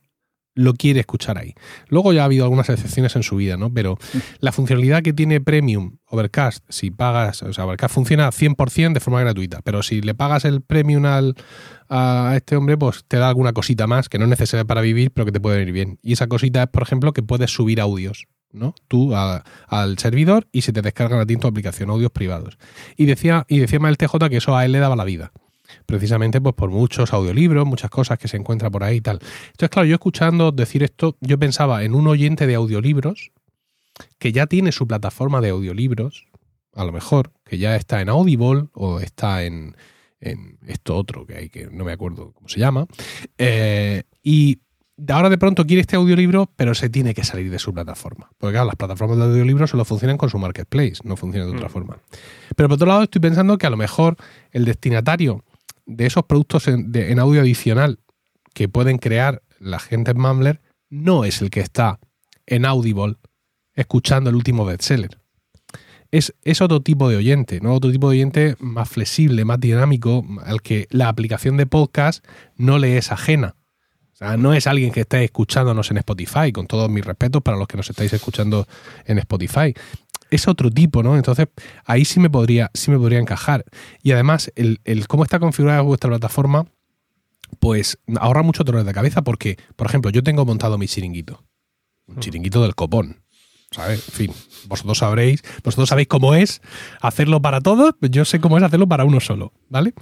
lo 0.60 0.74
quiere 0.74 0.99
escuchar 0.99 1.38
ahí. 1.38 1.53
Luego 1.88 2.12
ya 2.14 2.22
ha 2.22 2.26
habido 2.26 2.43
algunas 2.43 2.70
excepciones 2.70 3.16
en 3.16 3.24
su 3.24 3.38
vida, 3.38 3.57
¿no? 3.57 3.74
Pero 3.74 3.97
la 4.39 4.51
funcionalidad 4.51 5.01
que 5.01 5.14
tiene 5.14 5.39
Premium 5.41 5.97
Overcast, 6.07 6.66
si 6.70 6.91
pagas, 6.91 7.41
o 7.43 7.53
sea, 7.53 7.66
Overcast 7.66 7.93
funciona 7.93 8.30
100% 8.30 8.93
de 8.93 8.99
forma 8.99 9.22
gratuita, 9.22 9.62
pero 9.64 9.84
si 9.84 10.01
le 10.01 10.16
pagas 10.16 10.45
el 10.45 10.62
Premium 10.62 11.05
al, 11.05 11.36
a 11.88 12.34
este 12.36 12.55
hombre, 12.55 12.78
pues 12.78 13.05
te 13.07 13.18
da 13.18 13.30
alguna 13.30 13.53
cosita 13.53 13.88
más 13.88 14.10
que 14.10 14.18
no 14.20 14.26
es 14.26 14.30
necesaria 14.30 14.66
para 14.66 14.82
vivir, 14.82 15.12
pero 15.12 15.26
que 15.26 15.32
te 15.32 15.39
puede 15.39 15.60
venir 15.60 15.74
bien. 15.74 15.99
Y 16.03 16.14
esa 16.14 16.28
cosita 16.28 16.64
es, 16.64 16.70
por 16.70 16.84
ejemplo, 16.84 17.14
que 17.14 17.24
puedes 17.24 17.51
subir 17.51 17.80
audios. 17.80 18.28
¿no? 18.51 18.74
Tú 18.88 19.16
al 19.16 19.99
servidor 19.99 20.47
y 20.51 20.64
se 20.64 20.74
te 20.74 20.82
descargan 20.82 21.20
a 21.20 21.26
ti 21.28 21.36
en 21.36 21.39
tu 21.39 21.47
aplicación 21.47 21.91
audios 21.91 22.12
privados. 22.12 22.57
Y 22.97 23.05
decía, 23.05 23.45
y 23.47 23.60
decía 23.60 23.80
el 23.84 23.97
TJ 23.97 24.28
que 24.28 24.38
eso 24.38 24.57
a 24.57 24.66
él 24.66 24.72
le 24.72 24.80
daba 24.80 24.95
la 24.95 25.03
vida 25.03 25.32
precisamente 25.86 26.41
pues 26.41 26.55
por 26.55 26.70
muchos 26.70 27.13
audiolibros, 27.13 27.65
muchas 27.65 27.89
cosas 27.89 28.17
que 28.17 28.28
se 28.28 28.38
encuentran 28.38 28.72
por 28.72 28.84
ahí 28.84 28.97
y 28.97 29.01
tal. 29.01 29.20
Entonces, 29.47 29.70
claro, 29.70 29.88
yo 29.88 29.95
escuchando 29.95 30.51
decir 30.51 30.84
esto, 30.84 31.17
yo 31.22 31.38
pensaba 31.38 31.84
en 31.84 31.95
un 31.95 32.07
oyente 32.07 32.47
de 32.47 32.55
audiolibros 32.55 33.32
que 34.17 34.32
ya 34.32 34.47
tiene 34.47 34.72
su 34.72 34.88
plataforma 34.88 35.41
de 35.41 35.49
audiolibros, 35.49 36.28
a 36.74 36.86
lo 36.86 36.91
mejor, 36.91 37.32
que 37.43 37.57
ya 37.57 37.76
está 37.76 38.01
en 38.01 38.09
Audible 38.09 38.65
o 38.74 38.99
está 38.99 39.43
en, 39.43 39.76
esto 40.22 40.95
otro 40.95 41.26
que 41.26 41.36
hay, 41.36 41.49
que 41.49 41.67
no 41.67 41.86
me 41.86 41.93
acuerdo 41.93 42.32
cómo 42.34 42.49
se 42.49 42.59
llama, 42.59 42.88
eh, 43.38 44.03
y 44.22 44.59
ahora 45.07 45.30
de 45.30 45.38
pronto 45.38 45.65
quiere 45.65 45.82
este 45.82 45.95
audiolibro, 45.95 46.51
pero 46.55 46.76
se 46.76 46.89
tiene 46.89 47.13
que 47.13 47.24
salir 47.24 47.49
de 47.49 47.59
su 47.59 47.74
plataforma. 47.74 48.30
Porque 48.38 48.53
claro, 48.53 48.67
las 48.67 48.76
plataformas 48.76 49.17
de 49.17 49.24
audiolibros 49.26 49.70
solo 49.70 49.86
funcionan 49.86 50.17
con 50.17 50.30
su 50.30 50.38
marketplace, 50.38 50.95
no 51.03 51.15
funcionan 51.15 51.49
de 51.49 51.55
otra 51.55 51.70
mm. 51.70 51.72
forma. 51.72 51.97
Pero 52.55 52.70
por 52.70 52.76
otro 52.76 52.88
lado, 52.88 53.03
estoy 53.03 53.22
pensando 53.22 53.57
que 53.57 53.67
a 53.67 53.70
lo 53.70 53.78
mejor 53.78 54.17
el 54.51 54.65
destinatario 54.65 55.43
de 55.89 56.05
esos 56.05 56.23
productos 56.25 56.67
en, 56.67 57.19
audio 57.19 57.41
adicional 57.41 57.99
que 58.53 58.69
pueden 58.69 58.97
crear 58.97 59.41
la 59.59 59.79
gente 59.79 60.11
en 60.11 60.21
Mumbler 60.21 60.61
no 60.89 61.25
es 61.25 61.41
el 61.41 61.49
que 61.49 61.59
está 61.59 61.99
en 62.45 62.65
Audible 62.65 63.15
escuchando 63.73 64.29
el 64.29 64.35
último 64.35 64.65
bestseller. 64.65 65.19
Es, 66.11 66.33
es, 66.43 66.61
otro 66.61 66.81
tipo 66.81 67.07
de 67.09 67.17
oyente, 67.17 67.59
¿no? 67.61 67.75
Otro 67.75 67.91
tipo 67.91 68.09
de 68.09 68.17
oyente 68.17 68.55
más 68.59 68.89
flexible, 68.89 69.45
más 69.45 69.59
dinámico, 69.59 70.25
al 70.43 70.61
que 70.61 70.87
la 70.89 71.07
aplicación 71.07 71.55
de 71.57 71.67
podcast 71.67 72.25
no 72.55 72.79
le 72.79 72.97
es 72.97 73.11
ajena. 73.11 73.55
O 74.13 74.15
sea, 74.15 74.35
no 74.35 74.53
es 74.53 74.65
alguien 74.65 74.91
que 74.91 75.01
esté 75.01 75.23
escuchándonos 75.23 75.91
en 75.91 75.97
Spotify, 75.97 76.51
con 76.51 76.65
todos 76.65 76.89
mis 76.89 77.05
respetos 77.05 77.43
para 77.43 77.57
los 77.57 77.67
que 77.67 77.77
nos 77.77 77.89
estáis 77.89 78.11
escuchando 78.11 78.67
en 79.05 79.19
Spotify 79.19 79.73
es 80.30 80.47
otro 80.47 80.69
tipo, 80.69 81.03
¿no? 81.03 81.15
Entonces, 81.15 81.47
ahí 81.86 82.05
sí 82.05 82.19
me 82.19 82.30
podría, 82.30 82.71
sí 82.73 82.91
me 82.91 82.97
podría 82.97 83.19
encajar. 83.19 83.65
Y 84.03 84.11
además, 84.11 84.51
el, 84.55 84.80
cómo 85.07 85.23
está 85.23 85.39
configurada 85.39 85.82
vuestra 85.82 86.09
plataforma, 86.09 86.65
pues 87.59 87.97
ahorra 88.19 88.43
mucho 88.43 88.63
dolor 88.63 88.84
de 88.84 88.93
cabeza 88.93 89.23
porque, 89.23 89.57
por 89.75 89.88
ejemplo, 89.88 90.11
yo 90.11 90.23
tengo 90.23 90.45
montado 90.45 90.77
mi 90.77 90.88
chiringuito. 90.88 91.43
Un 92.07 92.19
chiringuito 92.19 92.61
del 92.61 92.75
copón. 92.75 93.23
¿Sabes? 93.71 94.03
En 94.09 94.13
fin, 94.15 94.32
vosotros 94.67 94.97
sabréis, 94.97 95.43
vosotros 95.63 95.89
sabéis 95.89 96.07
cómo 96.07 96.34
es 96.34 96.59
hacerlo 97.01 97.39
para 97.39 97.61
todos, 97.61 97.93
yo 98.01 98.25
sé 98.25 98.39
cómo 98.39 98.57
es 98.57 98.63
hacerlo 98.63 98.88
para 98.88 99.05
uno 99.05 99.19
solo, 99.19 99.53
¿vale? 99.69 99.93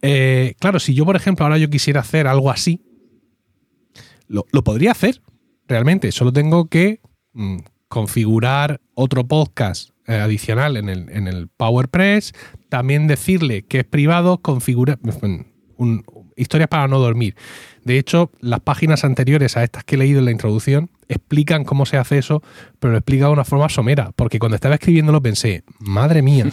Eh, 0.00 0.54
claro, 0.58 0.80
si 0.80 0.94
yo, 0.94 1.04
por 1.04 1.14
ejemplo, 1.14 1.44
ahora 1.44 1.58
yo 1.58 1.68
quisiera 1.68 2.00
hacer 2.00 2.26
algo 2.26 2.50
así, 2.50 2.80
lo, 4.28 4.64
podría 4.64 4.92
hacer, 4.92 5.20
realmente. 5.68 6.10
Solo 6.10 6.32
tengo 6.32 6.66
que 6.66 7.00
mm, 7.34 7.58
configurar 7.92 8.80
otro 8.94 9.26
podcast 9.28 9.90
eh, 10.06 10.14
adicional 10.14 10.78
en 10.78 10.88
el, 10.88 11.10
en 11.10 11.28
el 11.28 11.48
PowerPress, 11.48 12.32
también 12.70 13.06
decirle 13.06 13.66
que 13.66 13.80
es 13.80 13.84
privado, 13.84 14.38
configurar 14.38 14.98
historias 16.34 16.70
para 16.70 16.88
no 16.88 16.98
dormir. 16.98 17.36
De 17.84 17.98
hecho, 17.98 18.30
las 18.40 18.60
páginas 18.60 19.04
anteriores 19.04 19.58
a 19.58 19.62
estas 19.62 19.84
que 19.84 19.96
he 19.96 19.98
leído 19.98 20.20
en 20.20 20.24
la 20.24 20.30
introducción 20.30 20.88
explican 21.06 21.64
cómo 21.64 21.84
se 21.84 21.98
hace 21.98 22.16
eso, 22.16 22.42
pero 22.80 22.92
lo 22.92 22.98
explica 22.98 23.26
de 23.26 23.32
una 23.32 23.44
forma 23.44 23.68
somera, 23.68 24.10
porque 24.16 24.38
cuando 24.38 24.54
estaba 24.54 24.76
escribiendo 24.76 25.12
lo 25.12 25.20
pensé, 25.20 25.62
madre 25.78 26.22
mía, 26.22 26.46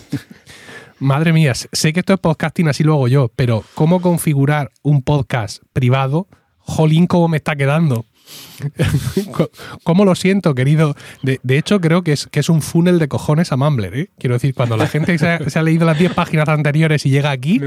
madre 1.00 1.32
mía, 1.32 1.54
sé 1.54 1.94
que 1.94 2.02
esto 2.02 2.16
es 2.16 2.20
podcasting, 2.20 2.68
así 2.68 2.84
lo 2.84 2.96
hago 2.96 3.08
yo, 3.08 3.32
pero 3.34 3.64
cómo 3.76 4.02
configurar 4.02 4.72
un 4.84 5.04
podcast 5.04 5.64
privado, 5.72 6.28
jolín, 6.58 7.08
cómo 7.08 7.30
me 7.30 7.38
está 7.38 7.56
quedando. 7.56 8.06
¿Cómo 9.84 10.06
lo 10.06 10.16
siento, 10.16 10.56
querido? 10.56 10.96
De, 11.22 11.58
hecho, 11.58 11.80
creo 11.80 12.04
que 12.04 12.14
es, 12.14 12.28
que 12.28 12.40
es 12.40 12.50
un 12.50 12.62
funnel 12.62 13.00
de 13.00 13.08
cojones 13.08 13.52
a 13.52 13.58
Mumbler. 13.58 13.96
¿eh? 13.96 14.10
Quiero 14.18 14.36
decir, 14.36 14.54
cuando 14.54 14.78
la 14.78 14.88
gente 14.88 15.18
se 15.18 15.60
ha, 15.60 15.64
leído 15.64 15.86
las 15.86 15.98
10 15.98 16.14
páginas 16.14 16.50
anteriores 16.50 17.06
y 17.06 17.10
llega 17.10 17.32
aquí 17.32 17.56
y 17.56 17.60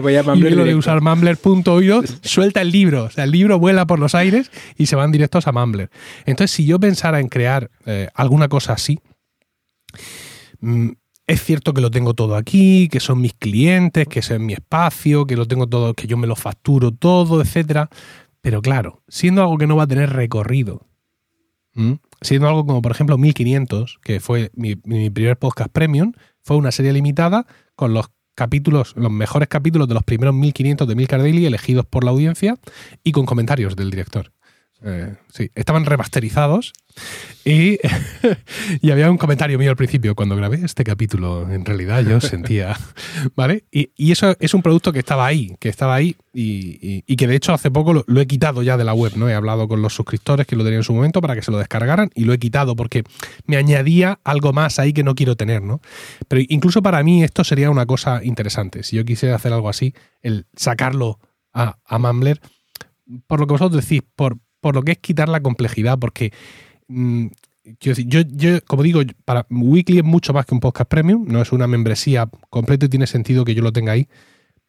ve 0.43 0.51
lo 0.51 0.65
de 0.65 0.75
usar 0.75 1.01
Mumbler.oído, 1.01 2.03
suelta 2.23 2.61
el 2.61 2.71
libro. 2.71 3.05
O 3.05 3.11
sea, 3.11 3.25
el 3.25 3.31
libro 3.31 3.59
vuela 3.59 3.87
por 3.87 3.99
los 3.99 4.15
aires 4.15 4.51
y 4.77 4.87
se 4.87 4.97
van 4.97 5.13
directos 5.13 5.47
a 5.47 5.53
Mumbler. 5.53 5.91
Entonces, 6.27 6.55
si 6.55 6.67
yo 6.67 6.79
pensara 6.79 7.21
en 7.21 7.29
crear 7.29 7.71
eh, 7.87 8.09
alguna 8.15 8.49
cosa 8.49 8.75
así, 8.75 8.99
mm, 10.61 10.91
es 11.27 11.43
cierto 11.43 11.73
que 11.73 11.81
lo 11.81 11.91
tengo 11.91 12.15
todo 12.15 12.37
aquí, 12.37 12.89
que 12.89 13.01
son 13.01 13.21
mis 13.21 13.35
clientes, 13.35 14.07
que 14.09 14.19
es 14.19 14.41
mi 14.41 14.53
espacio, 14.53 15.27
que 15.27 15.37
lo 15.37 15.47
tengo 15.47 15.67
todo, 15.67 15.95
que 15.95 16.07
yo 16.07 16.17
me 16.17 16.27
lo 16.27 16.37
facturo 16.37 16.91
todo, 16.91 17.41
etcétera. 17.41 17.89
Pero 18.43 18.61
claro, 18.61 19.03
siendo 19.09 19.41
algo 19.41 19.57
que 19.57 19.67
no 19.67 19.77
va 19.77 19.85
a 19.85 19.87
tener 19.87 20.11
recorrido, 20.11 20.87
siendo 22.21 22.49
algo 22.49 22.67
como 22.67 22.83
por 22.83 22.93
ejemplo 22.93 23.17
1500, 23.17 24.01
que 24.03 24.21
fue 24.21 24.51
mi, 24.55 24.75
primer 24.75 25.39
podcast 25.39 25.71
premium, 25.73 26.13
fue 26.43 26.57
una 26.57 26.73
serie 26.73 26.93
limitada 26.93 27.47
con 27.77 27.95
los 27.95 28.11
capítulos, 28.35 28.95
los 28.97 29.13
mejores 29.13 29.49
capítulos 29.49 29.89
de 29.89 29.95
los 29.95 30.03
primeros 30.03 30.35
1500 30.35 30.89
de 30.89 30.95
Milcar 30.95 31.21
Daily 31.21 31.47
elegidos 31.47 31.87
por 31.87 32.05
la 32.05 32.11
audiencia 32.11 32.59
y 33.05 33.13
con 33.13 33.27
comentarios 33.27 33.77
del 33.77 33.91
director. 33.91 34.33
Eh, 34.85 35.15
sí, 35.33 35.51
estaban 35.55 35.87
remasterizados 35.87 36.73
y, 37.45 37.79
y, 38.81 38.91
había 38.91 39.11
un 39.11 39.17
comentario 39.17 39.57
mío 39.57 39.71
al 39.71 39.77
principio 39.77 40.17
cuando 40.17 40.35
grabé 40.35 40.65
este 40.65 40.83
capítulo. 40.83 41.49
En 41.51 41.65
realidad 41.65 42.03
yo 42.03 42.21
sentía, 42.21 42.77
¿vale? 43.37 43.65
Y, 43.71 43.91
eso 44.11 44.37
es 44.41 44.55
un 44.55 44.63
producto 44.63 44.93
que 44.93 44.99
estaba 44.99 45.25
ahí, 45.25 45.55
que 45.61 45.69
estaba 45.69 45.95
ahí 45.95 46.17
y, 46.33 47.03
que 47.17 47.27
de 47.27 47.37
hecho 47.37 47.53
hace 47.53 47.71
poco 47.71 47.93
lo, 48.07 48.21
he 48.21 48.27
quitado 48.27 48.63
ya 48.63 48.77
de 48.77 48.85
la 48.85 48.93
web, 48.93 49.13
¿no? 49.17 49.29
He 49.29 49.35
hablado 49.35 49.69
con 49.69 49.83
los 49.83 49.95
suscriptores 49.95 50.47
que 50.47 50.57
lo 50.57 50.65
tenían 50.65 50.81
en 50.81 50.85
su 50.85 50.95
momento 50.95 51.21
para 51.21 51.37
que 51.37 51.43
se 51.43 51.53
lo 51.53 51.59
descargaran 51.59 52.11
y 52.15 52.25
lo 52.25 52.33
he 52.33 52.39
quitado 52.39 52.75
porque 52.75 53.05
me 53.47 53.57
añadía 53.57 54.19
algo 54.25 54.53
más 54.53 54.81
ahí 54.81 54.93
que 54.93 55.05
no 55.05 55.15
quiero 55.15 55.37
tener, 55.37 55.63
¿no? 55.63 55.81
Pero 56.27 56.43
incluso 56.49 56.83
para 56.83 57.03
mí 57.05 57.23
esto 57.23 57.45
sería 57.45 57.71
una 57.71 57.87
cosa 57.87 58.25
interesante. 58.25 58.83
Si 58.83 58.97
yo 58.97 59.05
quisiera 59.05 59.37
hacer 59.37 59.53
algo 59.53 59.69
así, 59.69 59.95
el 60.23 60.47
sacarlo 60.57 61.21
a, 61.53 61.79
a 61.85 61.99
Mambler, 61.99 62.41
por 63.27 63.41
lo 63.41 63.47
que 63.47 63.53
vosotros 63.53 63.85
decís, 63.85 64.03
por, 64.17 64.39
por 64.63 64.77
lo 64.77 64.83
que 64.83 64.93
es 64.93 64.99
quitar 64.99 65.29
la 65.29 65.43
complejidad, 65.43 65.99
porque 65.99 66.33
mm, 66.87 67.27
yo, 67.81 68.21
como 68.67 68.83
digo, 68.85 69.01
para 69.25 69.45
Weekly 69.51 69.99
es 69.99 70.05
mucho 70.05 70.33
más 70.33 70.47
que 70.47 70.55
un 70.55 70.61
podcast 70.61 70.89
premium, 70.89 71.27
no 71.27 71.43
es 71.43 71.53
una 71.53 71.67
membresía 71.67 72.31
completa 72.49 72.87
y 72.87 72.89
tiene 72.89 73.09
sentido 73.09 73.45
que 73.45 73.55
yo 73.55 73.63
lo 73.63 73.73
tenga 73.73 73.93
ahí, 73.93 74.09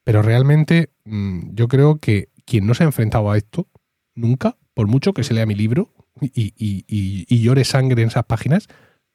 pero 0.04 0.24
realmente 0.24 0.90
mm, 1.06 1.54
yo 1.54 1.68
creo 1.68 2.00
que 2.00 2.30
quien 2.46 2.66
no 2.66 2.74
se 2.74 2.84
ha 2.84 2.88
enfrentado 2.88 3.30
a 3.32 3.38
esto 3.38 3.70
nunca, 4.16 4.58
por 4.74 4.88
mucho 4.88 5.14
que 5.14 5.24
se 5.24 5.36
lea 5.36 5.46
mi 5.46 5.56
libro 5.56 5.94
y, 6.20 7.40
llore 7.40 7.66
sangre 7.66 8.02
en 8.02 8.08
esas 8.08 8.26
páginas, 8.26 8.68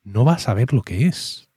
no 0.05 0.25
va 0.25 0.35
a 0.35 0.39
saber 0.39 0.73
lo 0.73 0.83
que 0.83 1.07
es. 1.07 1.51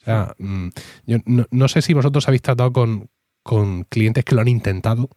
O 0.00 0.04
sea, 0.04 0.34
mm, 0.38 0.68
yo 1.06 1.18
no, 1.26 1.68
sé 1.68 1.82
si 1.82 1.92
vosotros 1.92 2.28
habéis 2.28 2.42
tratado 2.42 2.72
con, 2.72 3.10
con 3.42 3.82
clientes 3.82 4.24
que 4.24 4.36
lo 4.36 4.42
han 4.42 4.48
intentado 4.48 5.10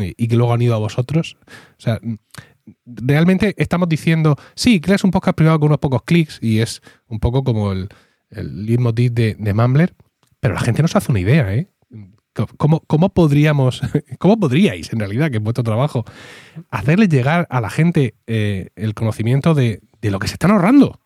y 0.00 0.28
que 0.28 0.36
luego 0.36 0.52
han 0.52 0.62
ido 0.62 0.74
a 0.74 0.78
vosotros. 0.78 1.36
O 1.78 1.80
sea, 1.80 2.00
realmente 2.86 3.54
estamos 3.56 3.88
diciendo, 3.88 4.36
sí, 4.54 4.80
creas 4.80 5.04
un 5.04 5.10
podcast 5.10 5.36
privado 5.36 5.58
con 5.60 5.68
unos 5.68 5.78
pocos 5.78 6.02
clics 6.04 6.38
y 6.42 6.60
es 6.60 6.82
un 7.06 7.20
poco 7.20 7.44
como 7.44 7.72
el, 7.72 7.88
el 8.30 8.66
leitmotiv 8.66 9.12
de, 9.12 9.36
de 9.38 9.54
Mumbler, 9.54 9.94
pero 10.40 10.54
la 10.54 10.60
gente 10.60 10.82
no 10.82 10.88
se 10.88 10.98
hace 10.98 11.12
una 11.12 11.20
idea, 11.20 11.54
¿eh? 11.54 11.68
¿Cómo, 12.56 12.80
¿Cómo, 12.86 13.08
podríamos, 13.08 13.80
cómo 14.18 14.38
podríais, 14.38 14.92
en 14.92 15.00
realidad, 15.00 15.30
que 15.30 15.38
es 15.38 15.42
vuestro 15.42 15.64
trabajo, 15.64 16.04
hacerle 16.70 17.08
llegar 17.08 17.48
a 17.50 17.60
la 17.60 17.70
gente 17.70 18.14
eh, 18.28 18.68
el 18.76 18.94
conocimiento 18.94 19.54
de, 19.54 19.80
de, 20.00 20.10
lo 20.10 20.20
que 20.20 20.28
se 20.28 20.34
están 20.34 20.52
ahorrando? 20.52 21.00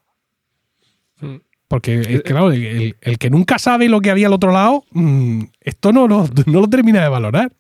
Hmm. 1.21 1.37
Porque, 1.69 2.21
claro, 2.23 2.53
el, 2.53 3.19
que 3.19 3.31
nunca 3.31 3.59
sabe 3.59 3.89
lo 3.89 4.03
que 4.03 4.11
había 4.11 4.27
al 4.27 4.35
otro 4.35 4.53
lado, 4.53 4.85
mm, 4.91 5.45
esto 5.63 5.91
no, 5.91 6.07
no, 6.07 6.29
no 6.45 6.61
lo 6.61 6.69
termina 6.69 7.03
de 7.03 7.09
valorar. 7.09 7.51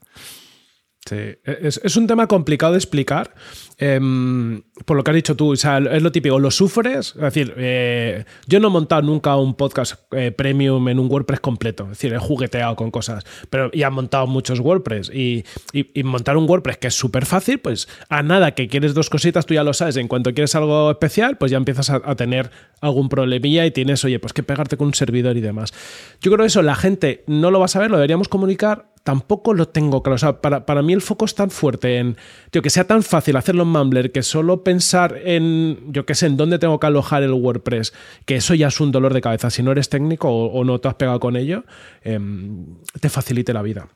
Sí, 1.05 1.16
es, 1.42 1.96
un 1.96 2.07
tema 2.07 2.28
complicado 2.28 2.74
de 2.74 2.78
explicar, 2.78 3.34
em, 3.76 4.62
por 4.84 4.96
lo 4.96 5.03
que 5.03 5.11
has 5.11 5.16
dicho 5.16 5.34
tú, 5.34 5.53
es 5.53 5.64
lo 5.64 6.12
típico, 6.12 6.38
lo 6.38 6.53
sufres, 6.53 7.14
es 7.16 7.20
decir, 7.20 7.55
eh, 7.57 8.24
yo 8.46 8.61
no 8.61 8.68
he 8.68 8.70
montado 8.70 9.03
nunca 9.03 9.34
un 9.34 9.55
podcast 9.55 9.94
eh, 10.12 10.30
premium 10.30 10.88
en 10.88 11.00
un 11.00 11.11
WordPress 11.11 11.40
completo, 11.40 11.84
es 11.84 11.90
decir, 11.90 12.14
he 12.14 12.18
jugueteado 12.18 12.76
con 12.76 12.92
cosas, 12.92 13.24
pero 13.50 13.68
ya 13.72 13.88
he 13.88 13.90
montado 13.90 14.28
muchos 14.28 14.61
WordPress 14.61 15.11
y, 15.12 15.44
montar 16.05 16.36
un 16.36 16.48
WordPress 16.48 16.78
que 16.78 16.86
es 16.86 16.94
súper 16.94 17.26
fácil, 17.26 17.59
pues 17.59 17.88
a 18.09 18.22
nada 18.22 18.53
que 18.53 18.68
quieres 18.68 18.94
dos 18.94 19.11
cositas, 19.11 19.44
tú 19.44 19.55
ya 19.55 19.64
lo 19.64 19.74
sabes, 19.74 19.96
en 19.96 20.07
cuanto 20.07 20.32
quieres 20.32 20.55
algo 20.55 20.92
especial, 20.92 21.36
pues 21.36 21.50
ya 21.50 21.57
empiezas 21.57 21.90
a, 21.90 22.00
a 22.05 22.14
tener 22.14 22.53
algún 22.80 23.09
problemilla 23.09 23.66
y 23.66 23.72
tienes, 23.72 24.05
oye, 24.05 24.20
pues 24.20 24.32
que 24.32 24.44
pegarte 24.44 24.76
con 24.76 24.86
un 24.86 24.94
servidor 24.94 25.36
y 25.36 25.40
demás. 25.40 25.72
Yo 26.20 26.30
creo 26.30 26.44
que 26.44 26.46
eso 26.46 26.62
la 26.62 26.76
gente 26.76 27.24
no 27.26 27.50
lo 27.50 27.59
va 27.59 27.64
a 27.64 27.68
saber, 27.68 27.90
lo 27.90 27.96
deberíamos 27.96 28.28
comunicar 28.28 28.91
tampoco 29.03 29.55
lo 29.55 29.68
tengo 29.68 30.03
claro. 30.03 30.14
O 30.14 30.18
sea, 30.18 30.40
para, 30.40 30.66
para, 30.66 30.82
mí 30.82 30.92
el 30.92 31.03
foco 31.03 31.24
es 31.24 31.34
tan 31.34 31.50
fuerte 31.50 31.98
en 31.98 32.16
tío, 32.50 32.62
que 32.62 32.70
sea 32.70 32.86
tan 32.86 33.03
fácil 33.03 33.36
hacerlo 33.36 33.62
en 33.62 33.68
Mumbler 33.68 34.12
que 34.12 34.22
solo 34.22 34.62
pensar 34.64 35.18
en, 35.24 35.92
yo 35.92 36.07
qué 36.07 36.14
sé, 36.14 36.26
en 36.26 36.36
dónde 36.36 36.59
tengo 36.59 36.78
que 36.78 36.86
alojar 36.86 37.22
el 37.22 37.32
WordPress, 37.32 37.92
que 38.24 38.36
eso 38.36 38.55
ya 38.55 38.68
es 38.68 38.80
un 38.80 38.92
dolor 38.92 39.14
de 39.14 39.20
cabeza. 39.20 39.50
Si 39.50 39.62
no 39.62 39.72
eres 39.72 39.88
técnico 39.88 40.28
o, 40.30 40.64
no 40.64 40.78
te 40.78 40.88
has 40.88 40.94
pegado 40.94 41.20
con 41.20 41.36
ello, 41.36 41.64
em, 42.03 42.76
te 43.00 43.09
facilite 43.09 43.53
la 43.53 43.62
vida. 43.62 43.88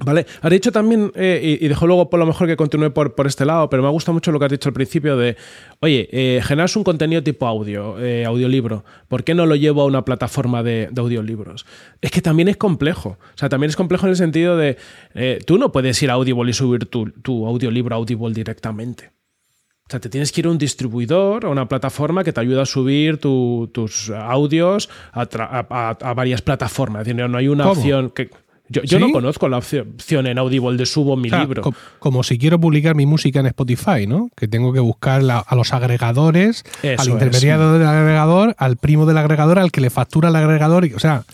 Vale, 0.00 0.26
has 0.42 0.50
dicho 0.50 0.70
también, 0.70 1.10
eh, 1.16 1.58
y, 1.60 1.66
dejo 1.66 1.86
luego 1.88 2.08
por 2.08 2.20
lo 2.20 2.26
mejor 2.26 2.46
que 2.46 2.56
continúe 2.56 2.92
por, 2.92 3.16
por, 3.16 3.26
este 3.26 3.44
lado, 3.44 3.68
pero 3.68 3.82
me 3.82 3.88
ha 3.88 3.90
gustado 3.90 4.14
mucho 4.14 4.30
lo 4.30 4.38
que 4.38 4.44
has 4.44 4.50
dicho 4.52 4.68
al 4.68 4.72
principio 4.72 5.16
de, 5.16 5.36
oye, 5.80 6.08
eh, 6.12 6.40
generas 6.44 6.76
un 6.76 6.84
contenido 6.84 7.20
tipo 7.24 7.48
audio, 7.48 7.98
eh, 7.98 8.24
audiolibro, 8.24 8.84
¿por 9.08 9.24
qué 9.24 9.34
no 9.34 9.44
lo 9.44 9.56
llevo 9.56 9.82
a 9.82 9.86
una 9.86 10.04
plataforma 10.04 10.62
de, 10.62 10.88
audiolibros? 10.96 11.66
Es 12.00 12.12
que 12.12 12.22
también 12.22 12.46
es 12.46 12.56
complejo, 12.56 13.18
o 13.18 13.38
sea, 13.38 13.48
también 13.48 13.70
es 13.70 13.76
complejo 13.76 14.06
en 14.06 14.10
el 14.10 14.16
sentido 14.16 14.56
de, 14.56 14.76
tú 15.44 15.58
no 15.58 15.72
puedes 15.72 16.00
ir 16.00 16.10
a 16.10 16.14
Audible 16.14 16.48
y 16.48 16.54
subir 16.54 16.86
tu, 16.86 17.10
tu 17.10 17.46
audiolibro 17.46 17.96
a 17.96 17.98
Audible 17.98 18.32
directamente. 18.32 19.10
O 19.88 19.90
sea, 19.90 20.00
te 20.00 20.10
tienes 20.10 20.30
que 20.30 20.42
ir 20.42 20.46
a 20.46 20.50
un 20.50 20.58
distribuidor, 20.58 21.46
a 21.46 21.48
una 21.48 21.66
plataforma 21.66 22.22
que 22.22 22.32
te 22.32 22.40
ayuda 22.40 22.62
a 22.62 22.66
subir 22.66 23.16
tus 23.16 24.10
audios 24.10 24.90
a, 25.12 26.14
varias 26.14 26.42
plataformas. 26.42 27.00
Es 27.00 27.16
decir, 27.16 27.28
no 27.28 27.38
hay 27.38 27.48
una 27.48 27.68
opción 27.68 28.10
que... 28.10 28.30
Yo, 28.68 28.98
no 28.98 29.10
conozco 29.10 29.48
la 29.48 29.58
opción 29.58 30.26
en 30.26 30.38
Audible 30.38 30.76
de 30.76 30.86
subo 30.86 31.16
mi 31.16 31.30
libro. 31.30 31.62
como 31.98 32.22
si 32.22 32.38
quiero 32.38 32.60
publicar 32.60 32.94
mi 32.94 33.06
música 33.06 33.40
en 33.40 33.46
Spotify, 33.46 34.06
¿no? 34.06 34.30
Que 34.36 34.48
tengo 34.48 34.72
que 34.72 34.80
buscar 34.80 35.22
a 35.28 35.54
los 35.54 35.72
agregadores, 35.72 36.64
al 36.98 37.08
intermediario 37.08 37.72
del 37.72 37.86
agregador, 37.86 38.54
al 38.58 38.76
primo 38.76 39.06
del 39.06 39.18
agregador, 39.18 39.58
al 39.58 39.70
que 39.70 39.80
le 39.80 39.90
factura 39.90 40.28
el 40.28 40.36
agregador. 40.36 40.84
Y, 40.84 40.94
o 40.94 40.98
sea, 40.98 41.24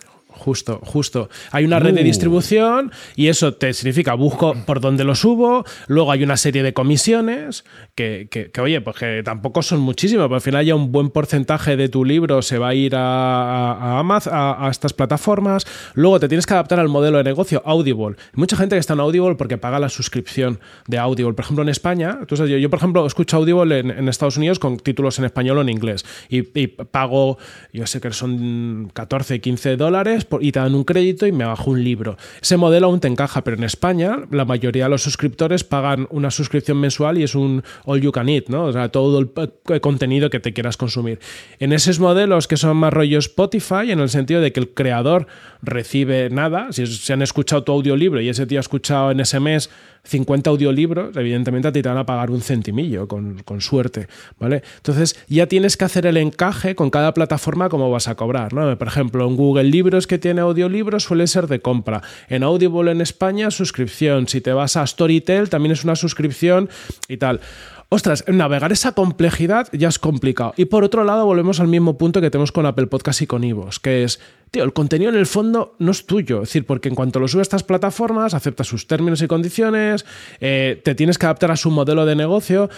Justo, 0.45 0.79
justo. 0.83 1.27
Hay 1.49 1.65
una 1.65 1.79
red 1.79 1.95
de 1.95 2.01
uh. 2.01 2.03
distribución 2.03 2.91
y 3.15 3.29
eso 3.29 3.55
te 3.55 3.73
significa 3.73 4.13
busco 4.13 4.55
por 4.67 4.79
dónde 4.79 5.03
lo 5.03 5.15
subo. 5.15 5.65
Luego 5.87 6.11
hay 6.11 6.23
una 6.23 6.37
serie 6.37 6.61
de 6.61 6.71
comisiones 6.71 7.65
que, 7.95 8.51
oye, 8.61 8.79
pues 8.79 8.95
que 8.95 9.23
tampoco 9.25 9.63
son 9.63 9.79
muchísimas, 9.79 10.25
pero 10.25 10.35
al 10.35 10.41
final 10.41 10.63
ya 10.63 10.75
un 10.75 10.91
buen 10.91 11.09
porcentaje 11.09 11.75
de 11.77 11.89
tu 11.89 12.05
libro 12.05 12.43
se 12.43 12.59
va 12.59 12.67
a 12.67 12.75
ir 12.75 12.93
a, 12.95 13.97
Amazon, 13.97 14.33
a, 14.35 14.67
estas 14.69 14.93
plataformas. 14.93 15.65
Luego 15.95 16.19
te 16.19 16.27
tienes 16.27 16.45
que 16.45 16.53
adaptar 16.53 16.79
al 16.79 16.89
modelo 16.89 17.17
de 17.17 17.23
negocio 17.23 17.63
Audible. 17.65 18.15
Hay 18.19 18.35
mucha 18.35 18.55
gente 18.55 18.75
que 18.75 18.79
está 18.79 18.93
en 18.93 18.99
Audible 18.99 19.33
porque 19.33 19.57
paga 19.57 19.79
la 19.79 19.89
suscripción 19.89 20.59
de 20.85 20.99
Audible. 20.99 21.33
Por 21.33 21.43
ejemplo, 21.43 21.63
en 21.63 21.69
España, 21.69 22.19
yo, 22.29 22.45
yo, 22.45 22.69
por 22.69 22.77
ejemplo, 22.77 23.07
escucho 23.07 23.37
Audible 23.37 23.79
en, 23.79 24.07
Estados 24.09 24.37
Unidos 24.37 24.59
con 24.59 24.77
títulos 24.77 25.17
en 25.17 25.25
español 25.25 25.57
o 25.57 25.61
en 25.61 25.69
inglés 25.69 26.05
y, 26.29 26.47
y 26.59 26.67
pago, 26.67 27.39
yo 27.73 27.87
sé 27.87 27.99
que 27.99 28.13
son 28.13 28.91
14, 28.93 29.41
15 29.41 29.75
dólares 29.75 30.27
y 30.41 30.51
te 30.51 30.59
dan 30.59 30.75
un 30.75 30.83
crédito 30.83 31.25
y 31.27 31.31
me 31.31 31.45
bajo 31.45 31.71
un 31.71 31.83
libro. 31.83 32.17
Ese 32.41 32.57
modelo 32.57 32.87
aún 32.87 32.99
te 32.99 33.07
encaja, 33.07 33.43
pero 33.43 33.57
en 33.57 33.63
España 33.63 34.19
la 34.31 34.45
mayoría 34.45 34.85
de 34.85 34.89
los 34.89 35.03
suscriptores 35.03 35.63
pagan 35.63 36.07
una 36.09 36.31
suscripción 36.31 36.79
mensual 36.79 37.17
y 37.17 37.23
es 37.23 37.35
un 37.35 37.63
all 37.85 38.01
you 38.01 38.11
can 38.11 38.29
eat, 38.29 38.47
¿no? 38.47 38.65
O 38.65 38.73
sea, 38.73 38.89
todo 38.89 39.19
el 39.19 39.81
contenido 39.81 40.29
que 40.29 40.39
te 40.39 40.53
quieras 40.53 40.77
consumir. 40.77 41.19
En 41.59 41.73
esos 41.73 41.99
modelos 41.99 42.47
que 42.47 42.57
son 42.57 42.77
más 42.77 42.93
rollo 42.93 43.19
Spotify, 43.19 43.91
en 43.91 43.99
el 43.99 44.09
sentido 44.09 44.41
de 44.41 44.51
que 44.51 44.59
el 44.59 44.69
creador 44.69 45.27
recibe 45.65 46.29
nada, 46.29 46.71
si 46.71 46.85
se 46.85 47.13
han 47.13 47.21
escuchado 47.21 47.63
tu 47.63 47.71
audiolibro 47.71 48.21
y 48.21 48.29
ese 48.29 48.45
tío 48.45 48.59
ha 48.59 48.61
escuchado 48.61 49.11
en 49.11 49.19
ese 49.19 49.39
mes 49.39 49.69
50 50.03 50.49
audiolibros, 50.49 51.15
evidentemente 51.17 51.67
a 51.67 51.71
ti 51.71 51.81
te 51.81 51.89
van 51.89 51.97
a 51.97 52.05
pagar 52.05 52.29
un 52.29 52.41
centimillo, 52.41 53.07
con, 53.07 53.43
suerte, 53.59 54.07
¿vale? 54.39 54.61
Entonces 54.77 55.17
ya 55.27 55.47
tienes 55.47 55.77
que 55.77 55.85
hacer 55.85 56.05
el 56.05 56.17
encaje 56.17 56.75
con 56.75 56.89
cada 56.89 57.13
plataforma 57.13 57.69
cómo 57.69 57.89
vas 57.89 58.07
a 58.07 58.15
cobrar, 58.15 58.53
¿no? 58.53 58.77
Por 58.77 58.87
ejemplo, 58.87 59.27
en 59.27 59.35
Google 59.35 59.65
Libros 59.65 60.07
que 60.07 60.17
tiene 60.17 60.41
audiolibros 60.41 61.03
suele 61.03 61.27
ser 61.27 61.47
de 61.47 61.59
compra. 61.59 62.01
En 62.29 62.43
Audible 62.43 62.91
en 62.91 63.01
España, 63.01 63.49
suscripción. 63.49 64.27
Si 64.27 64.41
te 64.41 64.53
vas 64.53 64.77
a 64.77 64.85
Storytel, 64.85 65.49
también 65.49 65.71
es 65.71 65.83
una 65.83 65.95
suscripción 65.95 66.69
y 67.07 67.17
tal. 67.17 67.41
Ostras, 67.89 68.25
navegar 68.27 68.71
esa 68.71 68.93
complejidad 68.93 69.67
ya 69.71 69.87
es 69.87 69.99
complicado. 69.99 70.53
Y 70.57 70.65
por 70.65 70.83
otro 70.83 71.03
lado, 71.03 71.25
volvemos 71.25 71.59
al 71.59 71.67
mismo 71.67 71.97
punto 71.97 72.19
que 72.19 72.31
tenemos 72.31 72.51
con 72.51 72.65
Apple 72.65 72.87
Podcast 72.87 73.21
y 73.21 73.27
con 73.27 73.43
Ivos, 73.43 73.79
que 73.79 74.03
es 74.03 74.19
el 74.63 74.73
contenido 74.73 75.11
en 75.11 75.17
el 75.17 75.25
fondo 75.25 75.75
no 75.79 75.91
es 75.91 76.05
tuyo. 76.05 76.43
Es 76.43 76.49
decir, 76.49 76.65
porque 76.65 76.89
en 76.89 76.95
cuanto 76.95 77.19
lo 77.19 77.27
sube 77.27 77.41
a 77.41 77.43
estas 77.43 77.63
plataformas, 77.63 78.33
aceptas 78.33 78.67
sus 78.67 78.87
términos 78.87 79.21
y 79.21 79.27
condiciones, 79.27 80.05
eh, 80.39 80.81
te 80.83 80.95
tienes 80.95 81.17
que 81.17 81.25
adaptar 81.25 81.51
a 81.51 81.55
su 81.55 81.71
modelo 81.71 82.05
de 82.05 82.15
negocio. 82.15 82.69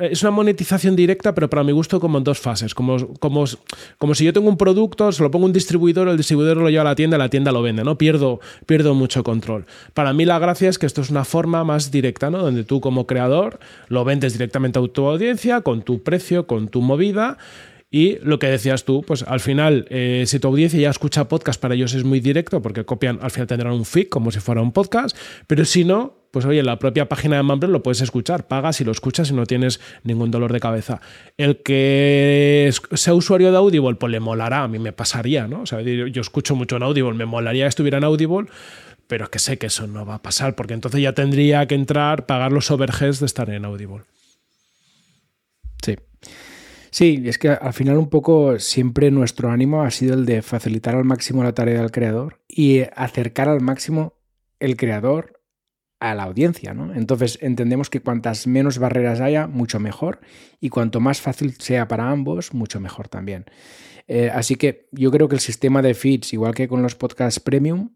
Es 0.00 0.22
una 0.22 0.30
monetización 0.30 0.96
directa, 0.96 1.34
pero 1.34 1.48
para 1.50 1.64
mi 1.64 1.72
gusto 1.72 2.00
como 2.00 2.18
en 2.18 2.24
dos 2.24 2.38
fases. 2.38 2.74
Como, 2.74 3.14
como, 3.18 3.44
como 3.98 4.14
si 4.14 4.24
yo 4.24 4.32
tengo 4.32 4.48
un 4.48 4.56
producto, 4.56 5.12
se 5.12 5.22
lo 5.22 5.30
pongo 5.30 5.46
un 5.46 5.52
distribuidor, 5.52 6.08
el 6.08 6.16
distribuidor 6.16 6.56
lo 6.56 6.70
lleva 6.70 6.82
a 6.82 6.84
la 6.84 6.94
tienda, 6.94 7.18
la 7.18 7.28
tienda 7.28 7.52
lo 7.52 7.62
vende, 7.62 7.84
¿no? 7.84 7.98
Pierdo, 7.98 8.40
pierdo 8.66 8.94
mucho 8.94 9.22
control. 9.22 9.66
Para 9.94 10.12
mí 10.12 10.24
la 10.24 10.38
gracia 10.38 10.68
es 10.68 10.78
que 10.78 10.86
esto 10.86 11.00
es 11.00 11.10
una 11.10 11.24
forma 11.24 11.64
más 11.64 11.90
directa, 11.90 12.30
¿no? 12.30 12.38
Donde 12.38 12.64
tú 12.64 12.80
como 12.80 13.06
creador 13.06 13.58
lo 13.88 14.04
vendes 14.04 14.32
directamente 14.32 14.78
a 14.78 14.82
tu 14.88 15.06
audiencia, 15.06 15.60
con 15.60 15.82
tu 15.82 16.02
precio, 16.02 16.46
con 16.46 16.68
tu 16.68 16.82
movida 16.82 17.38
y 17.90 18.18
lo 18.18 18.38
que 18.38 18.48
decías 18.48 18.84
tú, 18.84 19.02
pues 19.02 19.22
al 19.22 19.40
final, 19.40 19.86
eh, 19.88 20.24
si 20.26 20.38
tu 20.38 20.48
audiencia 20.48 20.78
ya 20.78 20.90
escucha 20.90 21.28
podcast, 21.28 21.60
para 21.60 21.74
ellos 21.74 21.94
es 21.94 22.04
muy 22.04 22.20
directo 22.20 22.60
porque 22.60 22.84
copian, 22.84 23.18
al 23.22 23.30
final 23.30 23.46
tendrán 23.46 23.72
un 23.72 23.86
feed 23.86 24.08
como 24.08 24.30
si 24.30 24.40
fuera 24.40 24.60
un 24.60 24.72
podcast, 24.72 25.16
pero 25.46 25.64
si 25.64 25.84
no, 25.84 26.14
pues 26.30 26.44
oye, 26.44 26.62
la 26.62 26.78
propia 26.78 27.08
página 27.08 27.36
de 27.36 27.42
Mumble 27.42 27.70
lo 27.70 27.82
puedes 27.82 28.02
escuchar, 28.02 28.46
pagas 28.46 28.82
y 28.82 28.84
lo 28.84 28.92
escuchas 28.92 29.30
y 29.30 29.34
no 29.34 29.46
tienes 29.46 29.80
ningún 30.04 30.30
dolor 30.30 30.52
de 30.52 30.60
cabeza. 30.60 31.00
El 31.38 31.62
que 31.62 32.70
sea 32.92 33.14
usuario 33.14 33.50
de 33.50 33.56
Audible, 33.56 33.94
pues 33.94 34.12
le 34.12 34.20
molará, 34.20 34.64
a 34.64 34.68
mí 34.68 34.78
me 34.78 34.92
pasaría, 34.92 35.48
¿no? 35.48 35.62
O 35.62 35.66
sea, 35.66 35.80
yo 35.80 36.20
escucho 36.20 36.54
mucho 36.54 36.76
en 36.76 36.82
Audible, 36.82 37.14
me 37.14 37.24
molaría 37.24 37.64
que 37.64 37.70
estuviera 37.70 37.96
en 37.96 38.04
Audible, 38.04 38.48
pero 39.06 39.24
es 39.24 39.30
que 39.30 39.38
sé 39.38 39.56
que 39.56 39.68
eso 39.68 39.86
no 39.86 40.04
va 40.04 40.16
a 40.16 40.22
pasar, 40.22 40.54
porque 40.54 40.74
entonces 40.74 41.00
ya 41.00 41.14
tendría 41.14 41.66
que 41.66 41.74
entrar, 41.74 42.26
pagar 42.26 42.52
los 42.52 42.70
overheads 42.70 43.20
de 43.20 43.26
estar 43.26 43.48
en 43.48 43.64
Audible. 43.64 44.02
Sí. 45.82 45.96
Sí, 46.90 47.22
es 47.26 47.38
que 47.38 47.50
al 47.50 47.72
final 47.72 47.98
un 47.98 48.08
poco 48.08 48.58
siempre 48.58 49.10
nuestro 49.10 49.50
ánimo 49.50 49.82
ha 49.82 49.90
sido 49.90 50.14
el 50.14 50.26
de 50.26 50.42
facilitar 50.42 50.94
al 50.94 51.04
máximo 51.04 51.42
la 51.42 51.52
tarea 51.52 51.80
del 51.80 51.90
creador 51.90 52.40
y 52.48 52.80
acercar 52.94 53.48
al 53.48 53.60
máximo 53.60 54.14
el 54.58 54.76
creador 54.76 55.40
a 56.00 56.14
la 56.14 56.24
audiencia, 56.24 56.74
¿no? 56.74 56.94
Entonces 56.94 57.38
entendemos 57.42 57.90
que 57.90 58.00
cuantas 58.00 58.46
menos 58.46 58.78
barreras 58.78 59.20
haya, 59.20 59.46
mucho 59.46 59.80
mejor, 59.80 60.20
y 60.60 60.68
cuanto 60.68 61.00
más 61.00 61.20
fácil 61.20 61.54
sea 61.58 61.88
para 61.88 62.10
ambos, 62.10 62.54
mucho 62.54 62.80
mejor 62.80 63.08
también. 63.08 63.46
Eh, 64.06 64.30
así 64.32 64.54
que 64.54 64.88
yo 64.92 65.10
creo 65.10 65.28
que 65.28 65.34
el 65.34 65.40
sistema 65.40 65.82
de 65.82 65.94
feeds, 65.94 66.32
igual 66.32 66.54
que 66.54 66.68
con 66.68 66.82
los 66.82 66.94
podcasts 66.94 67.40
premium, 67.40 67.90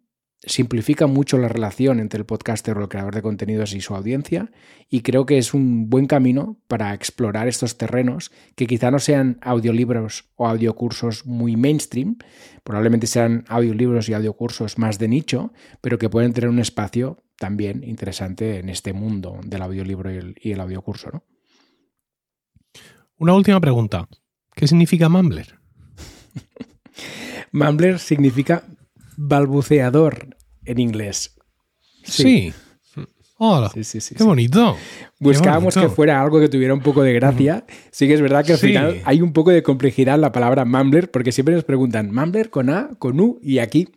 simplifica 0.44 1.06
mucho 1.06 1.38
la 1.38 1.48
relación 1.48 2.00
entre 2.00 2.18
el 2.18 2.26
podcaster 2.26 2.76
o 2.76 2.82
el 2.82 2.88
creador 2.88 3.14
de 3.14 3.22
contenidos 3.22 3.74
y 3.74 3.80
su 3.80 3.94
audiencia 3.94 4.50
y 4.88 5.02
creo 5.02 5.24
que 5.24 5.38
es 5.38 5.54
un 5.54 5.88
buen 5.88 6.06
camino 6.06 6.56
para 6.66 6.94
explorar 6.94 7.46
estos 7.46 7.78
terrenos 7.78 8.32
que 8.56 8.66
quizá 8.66 8.90
no 8.90 8.98
sean 8.98 9.38
audiolibros 9.40 10.30
o 10.34 10.48
audiocursos 10.48 11.26
muy 11.26 11.56
mainstream, 11.56 12.16
probablemente 12.64 13.06
sean 13.06 13.44
audiolibros 13.48 14.08
y 14.08 14.14
audiocursos 14.14 14.78
más 14.78 14.98
de 14.98 15.08
nicho, 15.08 15.52
pero 15.80 15.98
que 15.98 16.10
pueden 16.10 16.32
tener 16.32 16.50
un 16.50 16.58
espacio 16.58 17.22
también 17.38 17.84
interesante 17.84 18.58
en 18.58 18.68
este 18.68 18.92
mundo 18.92 19.40
del 19.44 19.62
audiolibro 19.62 20.12
y 20.12 20.16
el, 20.16 20.34
y 20.40 20.52
el 20.52 20.60
audiocurso. 20.60 21.10
¿no? 21.12 21.24
Una 23.16 23.34
última 23.34 23.60
pregunta. 23.60 24.08
¿Qué 24.54 24.66
significa 24.66 25.08
Mumbler? 25.08 25.58
Mumbler 27.52 27.98
significa 27.98 28.64
balbuceador 29.16 30.36
en 30.64 30.78
inglés. 30.78 31.36
Sí. 32.04 32.52
sí. 32.94 33.84
sí, 33.84 34.00
sí, 34.00 34.14
qué 34.14 34.24
bonito. 34.24 34.76
Buscábamos 35.20 35.74
que 35.74 35.88
fuera 35.88 36.20
algo 36.20 36.40
que 36.40 36.48
tuviera 36.48 36.74
un 36.74 36.80
poco 36.80 37.02
de 37.02 37.12
gracia. 37.12 37.64
Sí 37.90 38.08
que 38.08 38.14
es 38.14 38.20
verdad 38.20 38.44
que 38.44 38.52
al 38.52 38.58
final 38.58 39.00
hay 39.04 39.22
un 39.22 39.32
poco 39.32 39.50
de 39.50 39.62
complejidad 39.62 40.16
en 40.16 40.20
la 40.20 40.32
palabra 40.32 40.64
Mumbler, 40.64 41.10
porque 41.10 41.32
siempre 41.32 41.54
nos 41.54 41.64
preguntan 41.64 42.12
Mumbler 42.12 42.50
con 42.50 42.70
A, 42.70 42.90
con 42.98 43.20
U, 43.20 43.38
y 43.42 43.58
aquí 43.58 43.88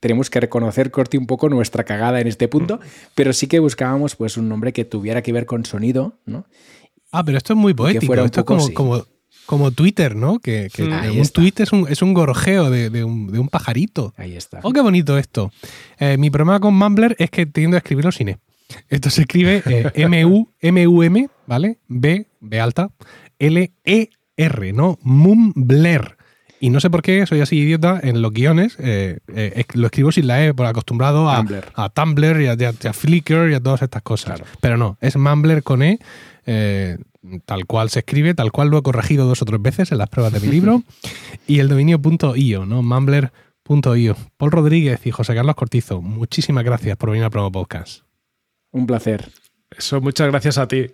tenemos 0.00 0.28
que 0.28 0.38
reconocer, 0.38 0.90
Corti, 0.90 1.16
un 1.16 1.26
poco 1.26 1.48
nuestra 1.48 1.84
cagada 1.84 2.20
en 2.20 2.26
este 2.26 2.46
punto, 2.46 2.78
pero 3.14 3.32
sí 3.32 3.46
que 3.46 3.58
buscábamos 3.58 4.16
pues 4.16 4.36
un 4.36 4.50
nombre 4.50 4.72
que 4.72 4.84
tuviera 4.84 5.22
que 5.22 5.32
ver 5.32 5.46
con 5.46 5.64
sonido, 5.64 6.18
¿no? 6.26 6.46
Ah, 7.10 7.24
pero 7.24 7.38
esto 7.38 7.54
es 7.54 7.58
muy 7.58 7.72
poético. 7.72 8.12
Esto 8.14 8.40
es 8.40 8.44
como, 8.44 8.74
como 8.74 9.06
Twitter, 9.74 10.16
¿no? 10.16 10.38
Que, 10.38 10.68
un 11.16 11.28
tweet 11.28 11.52
es 11.58 11.72
un, 11.72 11.86
es 11.88 12.02
un 12.02 12.14
gorjeo 12.14 12.70
de, 12.70 12.90
de 12.90 13.04
un, 13.04 13.26
de 13.32 13.38
un 13.38 13.48
pajarito. 13.48 14.12
Ahí 14.16 14.36
está. 14.36 14.60
Oh, 14.62 14.72
qué 14.72 14.80
bonito 14.80 15.16
esto. 15.18 15.52
Eh, 15.98 16.16
mi 16.18 16.30
problema 16.30 16.60
con 16.60 16.74
Mumbler 16.74 17.14
es 17.18 17.30
que 17.30 17.46
tiendo 17.46 17.76
a 17.76 17.78
escribirlo 17.78 18.12
sin 18.12 18.30
E. 18.30 18.38
Esto 18.88 19.10
se 19.10 19.22
escribe 19.22 19.62
eh, 19.66 19.90
M-U, 19.94 20.48
M-U-M, 20.60 21.28
¿vale? 21.46 21.78
B, 21.88 22.26
B 22.40 22.60
alta, 22.60 22.88
L-E-R, 23.38 24.72
¿no? 24.72 24.98
Mumbler. 25.02 26.16
Y 26.60 26.70
no 26.70 26.80
sé 26.80 26.88
por 26.88 27.02
qué 27.02 27.26
soy 27.26 27.40
así 27.40 27.58
idiota 27.58 28.00
en 28.02 28.22
los 28.22 28.32
guiones. 28.32 28.76
eh, 28.78 29.18
eh, 29.34 29.52
es- 29.68 29.76
lo 29.76 29.86
escribo 29.86 30.10
sin 30.12 30.26
la 30.26 30.44
E, 30.46 30.54
por 30.54 30.64
acostumbrado 30.66 31.28
a 31.30 31.36
Tumblr. 31.38 31.64
a 31.74 31.88
Tumblr 31.90 32.40
y 32.40 32.46
a, 32.46 32.54
y 32.58 32.64
a- 32.64 32.74
y 32.82 32.86
a 32.86 32.92
Flickr 32.92 33.50
y 33.50 33.54
a 33.54 33.60
todas 33.60 33.82
estas 33.82 34.02
cosas. 34.02 34.36
Claro. 34.36 34.44
Pero 34.60 34.76
no, 34.78 34.96
es 35.02 35.16
Mumbler 35.16 35.62
con 35.62 35.82
E, 35.82 35.98
eh, 36.46 36.96
tal 37.44 37.66
cual 37.66 37.90
se 37.90 38.00
escribe, 38.00 38.34
tal 38.34 38.52
cual 38.52 38.68
lo 38.68 38.78
he 38.78 38.82
corregido 38.82 39.26
dos 39.26 39.42
o 39.42 39.44
tres 39.44 39.60
veces 39.60 39.92
en 39.92 39.98
las 39.98 40.08
pruebas 40.08 40.32
de 40.32 40.40
mi 40.40 40.48
libro. 40.48 40.82
y 41.46 41.58
el 41.58 41.68
dominio 41.68 42.00
.io, 42.36 42.66
¿no? 42.66 42.82
Mumbler.io. 42.82 44.16
Paul 44.36 44.50
Rodríguez 44.50 45.06
y 45.06 45.10
José 45.10 45.34
Carlos 45.34 45.54
Cortizo, 45.54 46.00
muchísimas 46.02 46.64
gracias 46.64 46.96
por 46.96 47.10
venir 47.10 47.24
a 47.24 47.30
Promo 47.30 47.50
Podcast. 47.52 48.02
Un 48.70 48.86
placer. 48.86 49.28
Eso, 49.70 50.00
muchas 50.00 50.28
gracias 50.28 50.58
a 50.58 50.68
ti. 50.68 50.86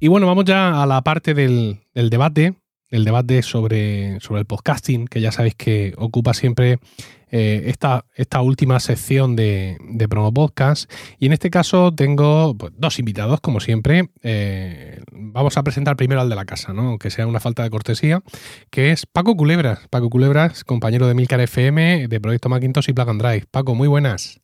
Y 0.00 0.08
bueno, 0.08 0.26
vamos 0.26 0.44
ya 0.44 0.82
a 0.82 0.86
la 0.86 1.00
parte 1.02 1.32
del, 1.32 1.78
del 1.94 2.10
debate, 2.10 2.56
el 2.92 3.04
debate 3.04 3.42
sobre, 3.42 4.20
sobre 4.20 4.40
el 4.40 4.46
podcasting, 4.46 5.08
que 5.08 5.20
ya 5.20 5.32
sabéis 5.32 5.54
que 5.56 5.94
ocupa 5.96 6.34
siempre 6.34 6.78
eh, 7.30 7.62
esta, 7.66 8.04
esta 8.14 8.42
última 8.42 8.78
sección 8.78 9.34
de, 9.34 9.78
de 9.80 10.08
Promo 10.08 10.32
Podcast. 10.32 10.92
Y 11.18 11.26
en 11.26 11.32
este 11.32 11.48
caso 11.50 11.92
tengo 11.92 12.54
pues, 12.56 12.72
dos 12.76 12.98
invitados, 12.98 13.40
como 13.40 13.60
siempre. 13.60 14.10
Eh, 14.22 15.00
vamos 15.10 15.56
a 15.56 15.62
presentar 15.62 15.96
primero 15.96 16.20
al 16.20 16.28
de 16.28 16.36
la 16.36 16.44
casa, 16.44 16.74
¿no? 16.74 16.90
aunque 16.90 17.10
sea 17.10 17.26
una 17.26 17.40
falta 17.40 17.62
de 17.62 17.70
cortesía, 17.70 18.22
que 18.70 18.92
es 18.92 19.06
Paco 19.06 19.34
Culebras. 19.36 19.80
Paco 19.88 20.10
Culebras, 20.10 20.62
compañero 20.62 21.08
de 21.08 21.14
Milcar 21.14 21.40
FM, 21.40 22.08
de 22.08 22.20
Proyecto 22.20 22.50
Macintosh 22.50 22.90
y 22.90 22.92
Plug 22.92 23.08
and 23.08 23.22
Drive. 23.22 23.46
Paco, 23.50 23.74
muy 23.74 23.88
buenas. 23.88 24.40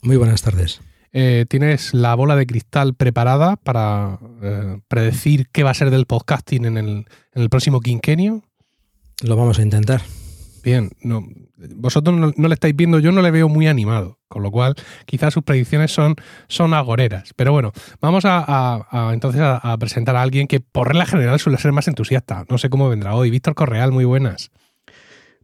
Muy 0.00 0.16
buenas 0.16 0.42
tardes. 0.42 0.80
Eh, 1.12 1.44
¿Tienes 1.48 1.92
la 1.92 2.14
bola 2.14 2.36
de 2.36 2.46
cristal 2.46 2.94
preparada 2.94 3.56
para 3.56 4.18
eh, 4.42 4.80
predecir 4.88 5.48
qué 5.50 5.64
va 5.64 5.70
a 5.70 5.74
ser 5.74 5.90
del 5.90 6.06
podcasting 6.06 6.64
en 6.66 6.76
el, 6.78 6.88
en 6.88 7.42
el 7.42 7.48
próximo 7.50 7.80
quinquenio? 7.80 8.42
Lo 9.22 9.36
vamos 9.36 9.58
a 9.58 9.62
intentar. 9.62 10.02
Bien, 10.62 10.90
no, 11.02 11.26
vosotros 11.74 12.14
no, 12.16 12.32
no 12.36 12.48
le 12.48 12.54
estáis 12.54 12.76
viendo, 12.76 12.98
yo 12.98 13.12
no 13.12 13.22
le 13.22 13.30
veo 13.30 13.48
muy 13.48 13.66
animado, 13.66 14.18
con 14.28 14.42
lo 14.42 14.50
cual 14.50 14.74
quizás 15.06 15.32
sus 15.34 15.42
predicciones 15.42 15.90
son, 15.90 16.14
son 16.48 16.74
agoreras. 16.74 17.32
Pero 17.34 17.50
bueno, 17.52 17.72
vamos 18.00 18.24
a, 18.26 18.44
a- 18.46 18.86
a, 19.08 19.14
entonces 19.14 19.40
a, 19.40 19.56
a 19.56 19.78
presentar 19.78 20.16
a 20.16 20.22
alguien 20.22 20.46
que 20.46 20.60
por 20.60 20.88
regla 20.88 21.06
general 21.06 21.40
suele 21.40 21.58
ser 21.58 21.72
más 21.72 21.88
entusiasta. 21.88 22.44
No 22.50 22.58
sé 22.58 22.68
cómo 22.70 22.88
vendrá 22.90 23.14
hoy. 23.14 23.30
Víctor 23.30 23.54
Correal, 23.54 23.90
muy 23.90 24.04
buenas. 24.04 24.50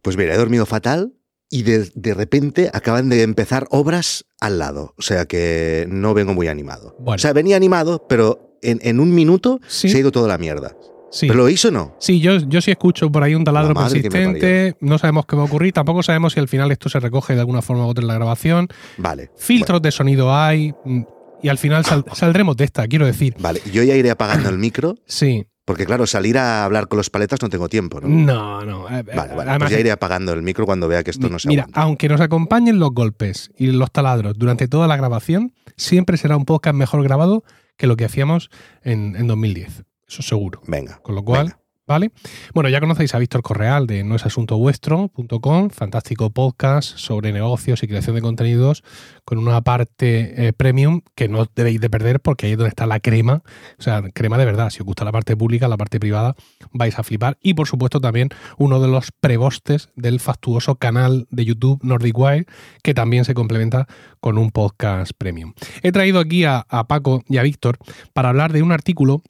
Pues 0.03 0.15
mira, 0.17 0.33
he 0.33 0.37
dormido 0.37 0.65
fatal 0.67 1.13
y 1.49 1.63
de, 1.63 1.89
de 1.95 2.13
repente 2.13 2.69
acaban 2.73 3.09
de 3.09 3.23
empezar 3.23 3.67
obras 3.71 4.25
al 4.41 4.59
lado. 4.59 4.93
O 4.97 5.01
sea 5.01 5.25
que 5.25 5.85
no 5.89 6.13
vengo 6.13 6.33
muy 6.33 6.47
animado. 6.47 6.95
Bueno. 6.99 7.15
O 7.15 7.17
sea, 7.17 7.33
venía 7.33 7.55
animado, 7.55 8.05
pero 8.09 8.57
en, 8.61 8.79
en 8.83 8.99
un 8.99 9.13
minuto 9.15 9.59
Sí. 9.67 9.89
se 9.89 9.97
ha 9.97 9.99
ido 10.01 10.11
toda 10.11 10.27
la 10.27 10.37
mierda. 10.37 10.75
Sí. 11.09 11.27
¿Pero 11.27 11.39
lo 11.39 11.49
hizo 11.49 11.69
o 11.69 11.71
no? 11.71 11.95
Sí, 11.99 12.19
yo, 12.19 12.35
yo 12.37 12.59
sí 12.59 12.69
escucho 12.71 13.09
por 13.09 13.23
ahí 13.23 13.33
un 13.33 13.45
taladro 13.45 13.73
persistente, 13.73 14.75
no 14.81 14.97
sabemos 14.97 15.25
qué 15.25 15.37
va 15.37 15.43
a 15.43 15.45
ocurrir, 15.45 15.71
tampoco 15.71 16.03
sabemos 16.03 16.33
si 16.33 16.39
al 16.41 16.49
final 16.49 16.69
esto 16.71 16.89
se 16.89 16.99
recoge 16.99 17.33
de 17.33 17.39
alguna 17.39 17.61
forma 17.61 17.85
u 17.85 17.89
otra 17.89 18.01
en 18.01 18.07
la 18.09 18.15
grabación. 18.15 18.67
Vale. 18.97 19.31
Filtros 19.37 19.81
de 19.81 19.91
sonido 19.91 20.35
hay 20.35 20.73
mm, 20.83 21.01
y 21.43 21.47
al 21.47 21.57
final 21.57 21.85
sal- 21.85 22.03
saldremos 22.13 22.57
de 22.57 22.65
esta, 22.65 22.85
quiero 22.87 23.05
decir. 23.05 23.35
Vale, 23.39 23.61
yo 23.71 23.83
ya 23.83 23.95
iré 23.95 24.11
apagando 24.11 24.49
el 24.49 24.57
micro, 24.57 24.95
Sí, 25.05 25.45
porque 25.67 25.85
claro, 25.85 26.07
salir 26.07 26.37
a 26.37 26.63
hablar 26.63 26.87
con 26.87 26.95
los 26.95 27.09
paletas 27.09 27.41
no 27.41 27.49
tengo 27.49 27.67
tiempo, 27.67 27.99
¿no? 27.99 28.07
no, 28.07 28.61
no. 28.65 28.87
eh, 28.87 29.03
Vale, 29.03 29.35
vale, 29.35 29.49
además, 29.51 29.57
pues 29.57 29.71
ya 29.71 29.79
iré 29.81 29.91
apagando 29.91 30.31
el 30.31 30.41
micro 30.41 30.65
cuando 30.65 30.87
vea 30.87 31.03
que 31.03 31.11
esto 31.11 31.27
no 31.27 31.39
se 31.39 31.49
mira, 31.49 31.63
aguanta. 31.63 31.81
aunque 31.81 32.07
nos 32.07 32.21
acompañen 32.21 32.79
los 32.79 32.91
golpes 32.91 33.51
y 33.57 33.67
los 33.67 33.91
taladros 33.91 34.37
durante 34.39 34.69
toda 34.69 34.87
la 34.87 34.95
grabación, 34.95 35.53
siempre 35.75 36.15
será 36.15 36.37
un 36.37 36.45
podcast 36.45 36.73
mejor 36.77 37.03
grabado 37.03 37.43
que 37.75 37.85
lo 37.85 37.97
que 37.97 38.05
hacíamos 38.05 38.49
en, 38.81 39.17
en 39.17 39.27
2010. 39.27 39.83
Eso 40.07 40.21
seguro. 40.21 40.61
Venga. 40.67 40.99
Con 41.03 41.15
lo 41.15 41.23
cual, 41.25 41.47
venga. 41.47 41.59
¿Vale? 41.87 42.11
Bueno, 42.53 42.69
ya 42.69 42.79
conocéis 42.79 43.15
a 43.15 43.19
Víctor 43.19 43.41
Correal 43.41 43.87
de 43.87 44.03
noesasuntovuestro.com, 44.03 45.69
fantástico 45.69 46.29
podcast 46.29 46.97
sobre 46.97 47.31
negocios 47.31 47.81
y 47.81 47.87
creación 47.87 48.15
de 48.15 48.21
contenidos 48.21 48.83
con 49.23 49.37
una 49.37 49.61
parte 49.61 50.47
eh, 50.47 50.53
premium 50.53 51.01
que 51.15 51.29
no 51.29 51.47
debéis 51.55 51.79
de 51.79 51.89
perder 51.89 52.19
porque 52.19 52.45
ahí 52.45 52.51
es 52.51 52.57
donde 52.57 52.69
está 52.69 52.85
la 52.85 52.99
crema, 52.99 53.41
o 53.79 53.81
sea, 53.81 54.03
crema 54.13 54.37
de 54.37 54.45
verdad. 54.45 54.69
Si 54.69 54.81
os 54.81 54.85
gusta 54.85 55.05
la 55.05 55.11
parte 55.11 55.37
pública, 55.37 55.67
la 55.67 55.77
parte 55.77 55.99
privada, 55.99 56.35
vais 56.71 56.99
a 56.99 57.03
flipar. 57.03 57.37
Y 57.41 57.53
por 57.53 57.67
supuesto 57.67 58.01
también 58.01 58.29
uno 58.57 58.81
de 58.81 58.89
los 58.89 59.11
prebostes 59.11 59.89
del 59.95 60.19
fastuoso 60.19 60.75
canal 60.75 61.27
de 61.31 61.45
YouTube 61.45 61.79
Nordic 61.83 62.17
Wire, 62.17 62.45
que 62.83 62.93
también 62.93 63.23
se 63.23 63.33
complementa 63.33 63.87
con 64.19 64.37
un 64.37 64.51
podcast 64.51 65.11
premium. 65.17 65.53
He 65.81 65.93
traído 65.93 66.19
aquí 66.19 66.43
a 66.43 66.65
Paco 66.87 67.23
y 67.29 67.37
a 67.37 67.43
Víctor 67.43 67.77
para 68.13 68.29
hablar 68.29 68.51
de 68.51 68.61
un 68.61 68.73
artículo 68.73 69.23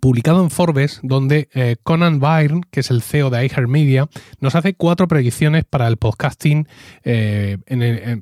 publicado 0.00 0.42
en 0.42 0.50
Forbes, 0.50 1.00
donde 1.02 1.48
eh, 1.54 1.76
Conan 1.82 2.20
Byrne, 2.20 2.62
que 2.70 2.80
es 2.80 2.90
el 2.90 3.02
CEO 3.02 3.30
de 3.30 3.44
iHeartMedia, 3.46 4.08
nos 4.40 4.54
hace 4.54 4.74
cuatro 4.74 5.08
predicciones 5.08 5.64
para 5.64 5.88
el 5.88 5.96
podcasting 5.96 6.66
eh, 7.04 7.58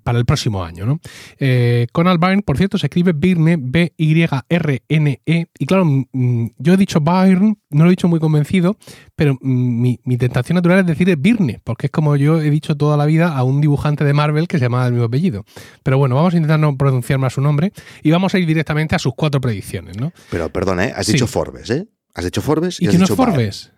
para 0.02 0.18
el 0.18 0.24
próximo 0.24 0.64
año. 0.64 0.86
¿no? 0.86 1.00
Eh, 1.38 1.86
Conan 1.92 2.18
Byrne, 2.18 2.42
por 2.42 2.56
cierto, 2.56 2.78
se 2.78 2.86
escribe 2.86 3.12
Byrne, 3.12 3.56
B-Y-R-N-E, 3.58 5.46
y 5.58 5.66
claro, 5.66 5.84
mm, 5.84 6.46
yo 6.58 6.74
he 6.74 6.76
dicho 6.76 7.00
Byrne, 7.00 7.56
no 7.70 7.84
lo 7.84 7.90
he 7.90 7.92
dicho 7.92 8.08
muy 8.08 8.20
convencido, 8.20 8.76
pero 9.16 9.34
mm, 9.40 9.80
mi, 9.80 10.00
mi 10.04 10.16
tentación 10.16 10.56
natural 10.56 10.80
es 10.80 10.86
decir 10.86 11.16
Byrne, 11.16 11.60
porque 11.64 11.86
es 11.86 11.90
como 11.92 12.16
yo 12.16 12.40
he 12.40 12.50
dicho 12.50 12.76
toda 12.76 12.96
la 12.96 13.06
vida 13.06 13.36
a 13.36 13.42
un 13.44 13.60
dibujante 13.60 14.04
de 14.04 14.12
Marvel 14.12 14.48
que 14.48 14.58
se 14.58 14.64
llamaba 14.64 14.86
el 14.86 14.92
mismo 14.92 15.06
apellido. 15.06 15.44
Pero 15.82 15.96
bueno, 15.98 16.14
vamos 16.16 16.34
a 16.34 16.36
intentar 16.36 16.58
no 16.60 16.76
pronunciar 16.76 17.18
más 17.18 17.32
su 17.34 17.40
nombre 17.40 17.72
y 18.02 18.10
vamos 18.10 18.34
a 18.34 18.38
ir 18.38 18.46
directamente 18.46 18.94
a 18.96 18.98
sus 18.98 19.14
cuatro 19.16 19.40
predicciones, 19.40 19.96
¿no? 19.98 20.12
Pero 20.30 20.50
perdona, 20.52 20.86
¿eh? 20.86 20.92
Has 20.96 21.06
Sí. 21.06 21.12
dicho 21.12 21.26
Forbes, 21.26 21.70
¿eh? 21.70 21.88
Has 22.14 22.24
dicho 22.24 22.42
Forbes 22.42 22.80
y, 22.80 22.84
¿Y 22.84 22.88
has 22.88 22.90
quién 22.92 23.02
es 23.02 23.08
dicho 23.08 23.16
Byrne. 23.16 23.34
Forbes? 23.34 23.72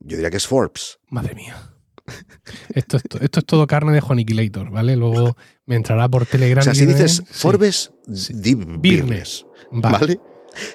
Yo 0.00 0.16
diría 0.16 0.30
que 0.30 0.36
es 0.38 0.46
Forbes. 0.46 0.98
Madre 1.10 1.34
mía. 1.34 1.54
Esto, 2.74 2.96
es 2.96 3.02
to- 3.02 3.20
esto 3.20 3.40
es 3.40 3.44
todo 3.44 3.66
carne 3.66 3.92
de 3.92 4.00
Juaniquilator, 4.00 4.70
¿vale? 4.70 4.96
Luego 4.96 5.36
me 5.66 5.76
entrará 5.76 6.08
por 6.08 6.24
Telegram. 6.24 6.62
O 6.62 6.64
sea, 6.64 6.74
si 6.74 6.86
dices. 6.86 7.22
Forbes, 7.30 7.92
Sí. 8.12 8.32
Byrnes. 8.54 9.44
Vale. 9.70 9.98
¿Vale? 9.98 10.20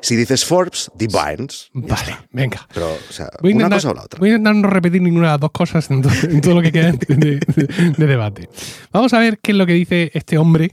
Si 0.02 0.16
dices 0.16 0.46
Forbes, 0.46 0.90
di 0.96 1.08
Byrnes. 1.08 1.70
Ya 1.74 1.96
Vale, 1.96 2.18
venga. 2.32 2.68
Pero, 2.74 2.94
o 2.94 3.12
sea, 3.14 3.30
Voy 3.42 3.52
una 3.54 3.64
intentar, 3.66 3.78
cosa 3.78 3.92
o 3.92 3.94
la 3.94 4.04
otra. 4.04 4.20
voy 4.20 4.30
a 4.30 4.32
intentar 4.34 4.56
no 4.56 4.70
repetir 4.70 5.02
ninguna 5.02 5.28
de 5.28 5.32
las 5.34 5.40
dos 5.42 5.52
cosas 5.52 5.90
en, 5.92 6.02
to- 6.02 6.10
en 6.24 6.42
todo 6.42 6.56
lo 6.56 6.62
que 6.62 6.72
queda 6.72 6.92
de, 6.94 7.16
de- 7.16 7.94
de 7.98 8.08
debate. 8.08 8.50
Vamos 8.92 9.14
a 9.14 9.20
ver 9.20 9.40
qué 9.40 9.52
es 9.52 9.58
lo 9.58 9.66
que 9.66 9.74
dice 9.74 10.12
este 10.14 10.38
hombre 10.38 10.72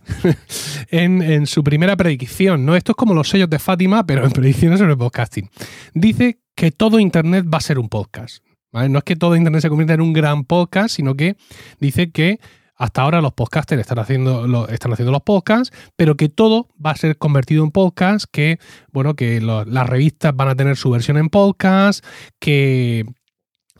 en, 0.90 1.22
en 1.22 1.46
su 1.46 1.64
primera 1.64 1.96
predicción. 1.96 2.64
¿no? 2.64 2.76
Esto 2.76 2.92
es 2.92 2.96
como 2.96 3.14
los 3.14 3.28
sellos 3.28 3.50
de 3.50 3.58
Fátima, 3.58 4.04
pero 4.06 4.24
en 4.24 4.30
predicciones 4.32 4.78
sobre 4.78 4.96
podcasting. 4.96 5.50
Dice 5.94 6.38
que 6.54 6.70
todo 6.70 6.98
Internet 7.00 7.46
va 7.52 7.58
a 7.58 7.62
ser 7.62 7.78
un 7.78 7.88
podcast. 7.88 8.44
¿vale? 8.72 8.88
No 8.88 8.98
es 8.98 9.04
que 9.04 9.16
todo 9.16 9.34
Internet 9.36 9.62
se 9.62 9.68
convierta 9.68 9.94
en 9.94 10.00
un 10.02 10.12
gran 10.12 10.44
podcast, 10.44 10.94
sino 10.94 11.14
que 11.16 11.36
dice 11.80 12.10
que 12.10 12.38
hasta 12.80 13.02
ahora 13.02 13.20
los 13.20 13.34
podcasters 13.34 13.82
están 13.82 13.98
haciendo, 13.98 14.66
están 14.68 14.92
haciendo 14.94 15.12
los 15.12 15.20
podcasts, 15.22 15.76
pero 15.96 16.16
que 16.16 16.30
todo 16.30 16.66
va 16.84 16.92
a 16.92 16.96
ser 16.96 17.18
convertido 17.18 17.62
en 17.62 17.72
podcast, 17.72 18.24
que 18.32 18.58
bueno, 18.90 19.14
que 19.14 19.42
las 19.42 19.86
revistas 19.86 20.34
van 20.34 20.48
a 20.48 20.56
tener 20.56 20.78
su 20.78 20.90
versión 20.90 21.18
en 21.18 21.28
podcast, 21.28 22.02
que 22.38 23.04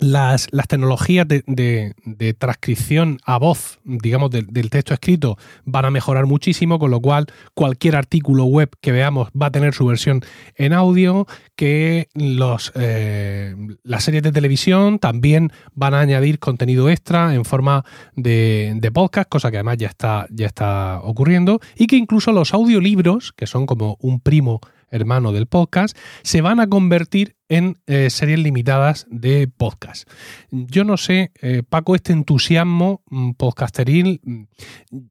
las, 0.00 0.48
las 0.50 0.66
tecnologías 0.66 1.28
de, 1.28 1.42
de- 1.46 2.34
transcripción 2.34 3.18
a 3.24 3.38
voz, 3.38 3.78
digamos, 3.84 4.30
del, 4.30 4.46
del 4.46 4.70
texto 4.70 4.94
escrito, 4.94 5.36
van 5.64 5.84
a 5.84 5.90
mejorar 5.90 6.26
muchísimo, 6.26 6.78
con 6.78 6.90
lo 6.90 7.00
cual 7.00 7.26
cualquier 7.54 7.96
artículo 7.96 8.44
web 8.44 8.70
que 8.80 8.92
veamos 8.92 9.28
va 9.30 9.46
a 9.46 9.50
tener 9.50 9.74
su 9.74 9.86
versión 9.86 10.22
en 10.56 10.72
audio, 10.72 11.26
que 11.56 12.08
los, 12.14 12.72
eh, 12.74 13.54
las 13.82 14.04
series 14.04 14.22
de 14.22 14.32
televisión 14.32 14.98
también 14.98 15.52
van 15.74 15.94
a 15.94 16.00
añadir 16.00 16.38
contenido 16.38 16.88
extra 16.88 17.34
en 17.34 17.44
forma 17.44 17.84
de, 18.16 18.74
de 18.76 18.90
podcast, 18.90 19.28
cosa 19.28 19.50
que 19.50 19.58
además 19.58 19.76
ya 19.78 19.88
está, 19.88 20.26
ya 20.30 20.46
está 20.46 21.00
ocurriendo, 21.02 21.60
y 21.76 21.86
que 21.86 21.96
incluso 21.96 22.32
los 22.32 22.54
audiolibros, 22.54 23.32
que 23.32 23.46
son 23.46 23.66
como 23.66 23.96
un 24.00 24.20
primo 24.20 24.60
hermano 24.90 25.32
del 25.32 25.46
podcast, 25.46 25.96
se 26.22 26.40
van 26.40 26.60
a 26.60 26.68
convertir 26.68 27.36
en 27.50 27.78
eh, 27.88 28.10
series 28.10 28.38
limitadas 28.38 29.06
de 29.10 29.48
podcast. 29.48 30.08
Yo 30.50 30.84
no 30.84 30.96
sé, 30.96 31.32
eh, 31.42 31.64
Paco, 31.68 31.96
este 31.96 32.12
entusiasmo 32.12 33.02
mm, 33.10 33.32
podcasteril, 33.32 34.20
mm, 34.22 34.42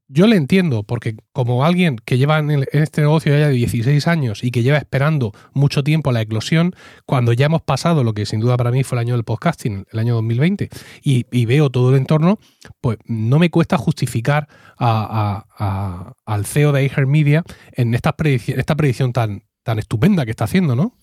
yo 0.08 0.26
le 0.26 0.36
entiendo, 0.36 0.82
porque 0.82 1.16
como 1.32 1.66
alguien 1.66 1.96
que 2.02 2.16
lleva 2.16 2.38
en, 2.38 2.64
este 2.72 3.02
negocio 3.02 3.38
ya 3.38 3.48
de 3.48 3.52
16 3.52 4.08
años 4.08 4.42
y 4.42 4.50
que 4.50 4.62
lleva 4.62 4.78
esperando 4.78 5.32
mucho 5.52 5.84
tiempo 5.84 6.12
la 6.12 6.22
eclosión, 6.22 6.74
cuando 7.04 7.34
ya 7.34 7.46
hemos 7.46 7.60
pasado 7.60 8.04
lo 8.04 8.14
que 8.14 8.24
sin 8.24 8.40
duda 8.40 8.56
para 8.56 8.70
mí 8.70 8.84
fue 8.84 8.96
el 8.96 9.00
año 9.00 9.14
del 9.14 9.24
podcasting, 9.24 9.84
el 9.92 9.98
año 9.98 10.14
2020, 10.14 10.70
y, 11.02 11.44
veo 11.44 11.68
todo 11.68 11.90
el 11.90 11.96
entorno, 11.96 12.38
pues 12.80 12.98
no 13.04 13.38
me 13.38 13.50
cuesta 13.50 13.76
justificar 13.76 14.48
al 14.78 16.46
CEO 16.46 16.72
de 16.72 16.90
Media 17.06 17.42
en 17.72 17.94
esta 17.94 18.16
predicción 18.16 19.12
tan, 19.12 19.42
tan 19.62 19.78
estupenda 19.78 20.24
que 20.24 20.30
está 20.30 20.44
haciendo, 20.44 20.76
¿no? 20.76 20.96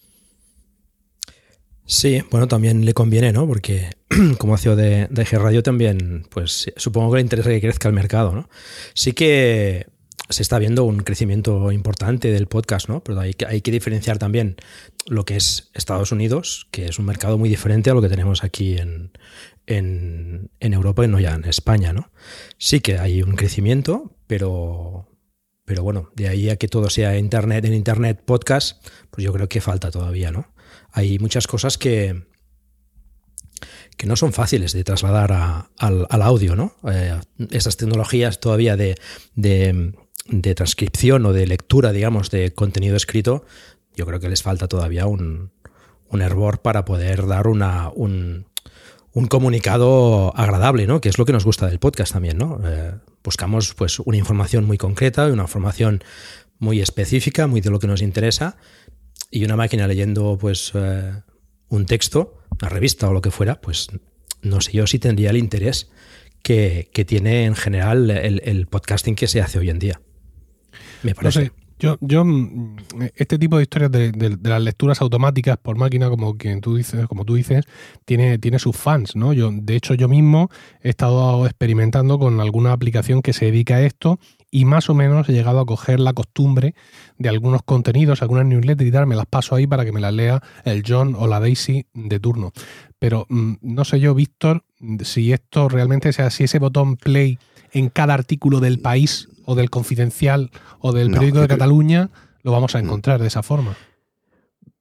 Sí, 1.85 2.21
bueno, 2.31 2.47
también 2.47 2.83
le 2.85 2.93
conviene, 2.93 3.31
¿no? 3.31 3.47
Porque 3.47 3.91
como 4.37 4.57
CEO 4.57 4.75
de, 4.75 5.07
de 5.09 5.25
G 5.25 5.39
Radio 5.39 5.63
también, 5.63 6.27
pues 6.29 6.71
supongo 6.75 7.11
que 7.11 7.17
le 7.17 7.21
interesa 7.21 7.49
que 7.49 7.61
crezca 7.61 7.87
el 7.87 7.93
mercado, 7.93 8.33
¿no? 8.33 8.49
Sí 8.93 9.13
que 9.13 9.87
se 10.29 10.41
está 10.41 10.59
viendo 10.59 10.83
un 10.83 10.99
crecimiento 10.99 11.71
importante 11.71 12.31
del 12.31 12.47
podcast, 12.47 12.89
¿no? 12.89 13.03
Pero 13.03 13.21
hay 13.21 13.33
que, 13.33 13.45
hay 13.45 13.61
que 13.61 13.71
diferenciar 13.71 14.17
también 14.17 14.57
lo 15.05 15.23
que 15.23 15.37
es 15.37 15.71
Estados 15.73 16.11
Unidos, 16.11 16.67
que 16.71 16.87
es 16.87 16.99
un 16.99 17.05
mercado 17.05 17.37
muy 17.37 17.47
diferente 17.47 17.89
a 17.89 17.93
lo 17.93 18.01
que 18.01 18.09
tenemos 18.09 18.43
aquí 18.43 18.77
en, 18.77 19.11
en, 19.65 20.49
en 20.59 20.73
Europa 20.73 21.05
y 21.05 21.07
no 21.07 21.19
ya 21.19 21.33
en 21.35 21.45
España, 21.45 21.93
¿no? 21.93 22.11
Sí 22.57 22.81
que 22.81 22.97
hay 22.97 23.21
un 23.21 23.35
crecimiento, 23.35 24.11
pero, 24.27 25.07
pero 25.67 25.83
bueno, 25.83 26.09
de 26.15 26.29
ahí 26.29 26.49
a 26.49 26.55
que 26.55 26.67
todo 26.67 26.89
sea 26.89 27.19
internet, 27.19 27.65
en 27.65 27.75
internet, 27.75 28.23
podcast, 28.25 28.83
pues 29.11 29.23
yo 29.23 29.31
creo 29.31 29.47
que 29.47 29.61
falta 29.61 29.91
todavía, 29.91 30.31
¿no? 30.31 30.47
hay 30.97 31.19
muchas 31.19 31.45
cosas 31.45 31.77
que, 31.77 32.23
que 33.97 34.07
no 34.07 34.15
son 34.15 34.33
fáciles 34.33 34.73
de 34.73 34.83
trasladar 34.83 35.31
al, 35.31 36.21
audio, 36.23 36.55
¿no? 36.55 36.73
Eh, 36.89 37.19
esas 37.51 37.77
tecnologías 37.77 38.39
todavía 38.39 38.75
de, 38.75 38.95
transcripción 40.55 41.25
o 41.27 41.33
de 41.33 41.45
lectura, 41.45 41.91
digamos, 41.91 42.31
de 42.31 42.51
contenido 42.51 42.95
escrito, 42.95 43.45
yo 43.95 44.07
creo 44.07 44.19
que 44.19 44.29
les 44.29 44.41
falta 44.41 44.67
todavía 44.67 45.05
un, 45.05 45.51
un 46.09 46.21
hervor 46.21 46.63
para 46.63 46.83
poder 46.83 47.27
dar 47.27 47.47
una, 47.47 47.89
un, 47.93 48.47
comunicado 49.29 50.35
agradable, 50.35 50.87
¿no? 50.87 50.99
Que 51.01 51.09
es 51.09 51.17
lo 51.17 51.25
que 51.25 51.33
nos 51.33 51.45
gusta 51.45 51.67
del 51.67 51.79
podcast 51.79 52.13
también, 52.13 52.37
¿no? 52.37 52.59
Eh, 52.63 52.93
buscamos 53.27 53.73
pues 53.73 53.99
una 53.99 54.15
información 54.15 54.63
muy 54.63 54.77
concreta, 54.77 55.27
una 55.27 55.41
información 55.41 56.01
muy 56.59 56.79
específica, 56.79 57.45
muy 57.45 57.59
de 57.59 57.69
lo 57.69 57.77
que 57.77 57.85
nos 57.85 58.01
interesa, 58.01 58.55
y 59.29 59.43
una 59.43 59.57
máquina 59.57 59.85
leyendo 59.85 60.37
pues 60.39 60.71
eh, 60.75 61.11
un 61.67 61.85
texto, 61.85 62.37
una 62.61 62.69
revista 62.69 63.09
o 63.09 63.11
lo 63.11 63.19
que 63.19 63.29
fuera, 63.29 63.59
pues 63.59 63.89
no 64.41 64.61
sé 64.61 64.71
yo 64.71 64.87
si 64.87 64.97
tendría 64.97 65.31
el 65.31 65.37
interés 65.37 65.89
que, 66.41 66.89
tiene 67.05 67.43
en 67.43 67.55
general 67.55 68.09
el, 68.09 68.65
podcasting 68.67 69.15
que 69.15 69.27
se 69.27 69.41
hace 69.41 69.59
hoy 69.59 69.71
en 69.71 69.79
día. 69.79 69.99
Me 71.03 71.13
parece. 71.13 71.51
Yo, 71.79 71.97
yo, 72.01 72.25
mm, 72.25 72.75
este 73.15 73.37
tipo 73.37 73.57
de 73.57 73.63
historias 73.63 73.91
de, 73.91 74.37
las 74.41 74.61
lecturas 74.61 74.99
automáticas 75.01 75.57
por 75.57 75.77
máquina, 75.77 76.09
como 76.09 76.35
quien 76.35 76.59
tú 76.59 76.75
dices, 76.75 77.05
como 77.07 77.23
tú 77.23 77.35
dices, 77.35 77.65
tiene, 78.05 78.39
tiene 78.39 78.57
sus 78.57 78.75
fans, 78.75 79.15
¿no? 79.15 79.31
Yo, 79.33 79.51
de 79.51 79.75
hecho, 79.75 79.93
yo 79.93 80.07
mismo 80.07 80.49
he 80.81 80.89
estado 80.89 81.45
experimentando 81.45 82.17
con 82.17 82.39
alguna 82.39 82.71
aplicación 82.71 83.21
que 83.21 83.33
se 83.33 83.45
dedica 83.45 83.75
a 83.75 83.81
esto 83.83 84.19
y 84.49 84.65
más 84.65 84.89
o 84.89 84.95
menos 84.95 85.29
he 85.29 85.33
llegado 85.33 85.59
a 85.59 85.65
coger 85.65 85.99
la 85.99 86.13
costumbre 86.13 86.73
de 87.19 87.29
algunos 87.29 87.61
contenidos, 87.63 88.21
algunas 88.21 88.45
newsletters 88.45 88.87
y 88.87 88.91
tal, 88.91 89.05
me 89.05 89.15
las 89.15 89.27
paso 89.27 89.55
ahí 89.55 89.67
para 89.67 89.85
que 89.85 89.91
me 89.91 89.99
las 89.99 90.13
lea 90.13 90.41
el 90.63 90.83
John 90.87 91.15
o 91.15 91.27
la 91.27 91.39
Daisy 91.39 91.85
de 91.93 92.19
turno. 92.19 92.53
Pero 92.97 93.27
mm, 93.29 93.55
no 93.61 93.85
sé 93.85 93.99
yo, 93.99 94.15
Víctor, 94.15 94.63
si 95.03 95.31
esto 95.31 95.69
realmente 95.69 96.11
sea, 96.11 96.31
si 96.31 96.45
ese 96.45 96.57
botón 96.57 96.95
play 96.95 97.37
en 97.71 97.89
cada 97.89 98.15
artículo 98.15 98.59
del 98.59 98.79
país 98.79 99.29
o 99.47 99.55
del 99.55 99.69
confidencial 99.69 100.51
o 100.79 100.91
del 100.91 101.09
periódico 101.09 101.39
de 101.39 101.47
Cataluña, 101.47 102.09
lo 102.43 102.51
vamos 102.51 102.75
a 102.75 102.79
encontrar 102.79 103.21
de 103.21 103.27
esa 103.27 103.43
forma. 103.43 103.75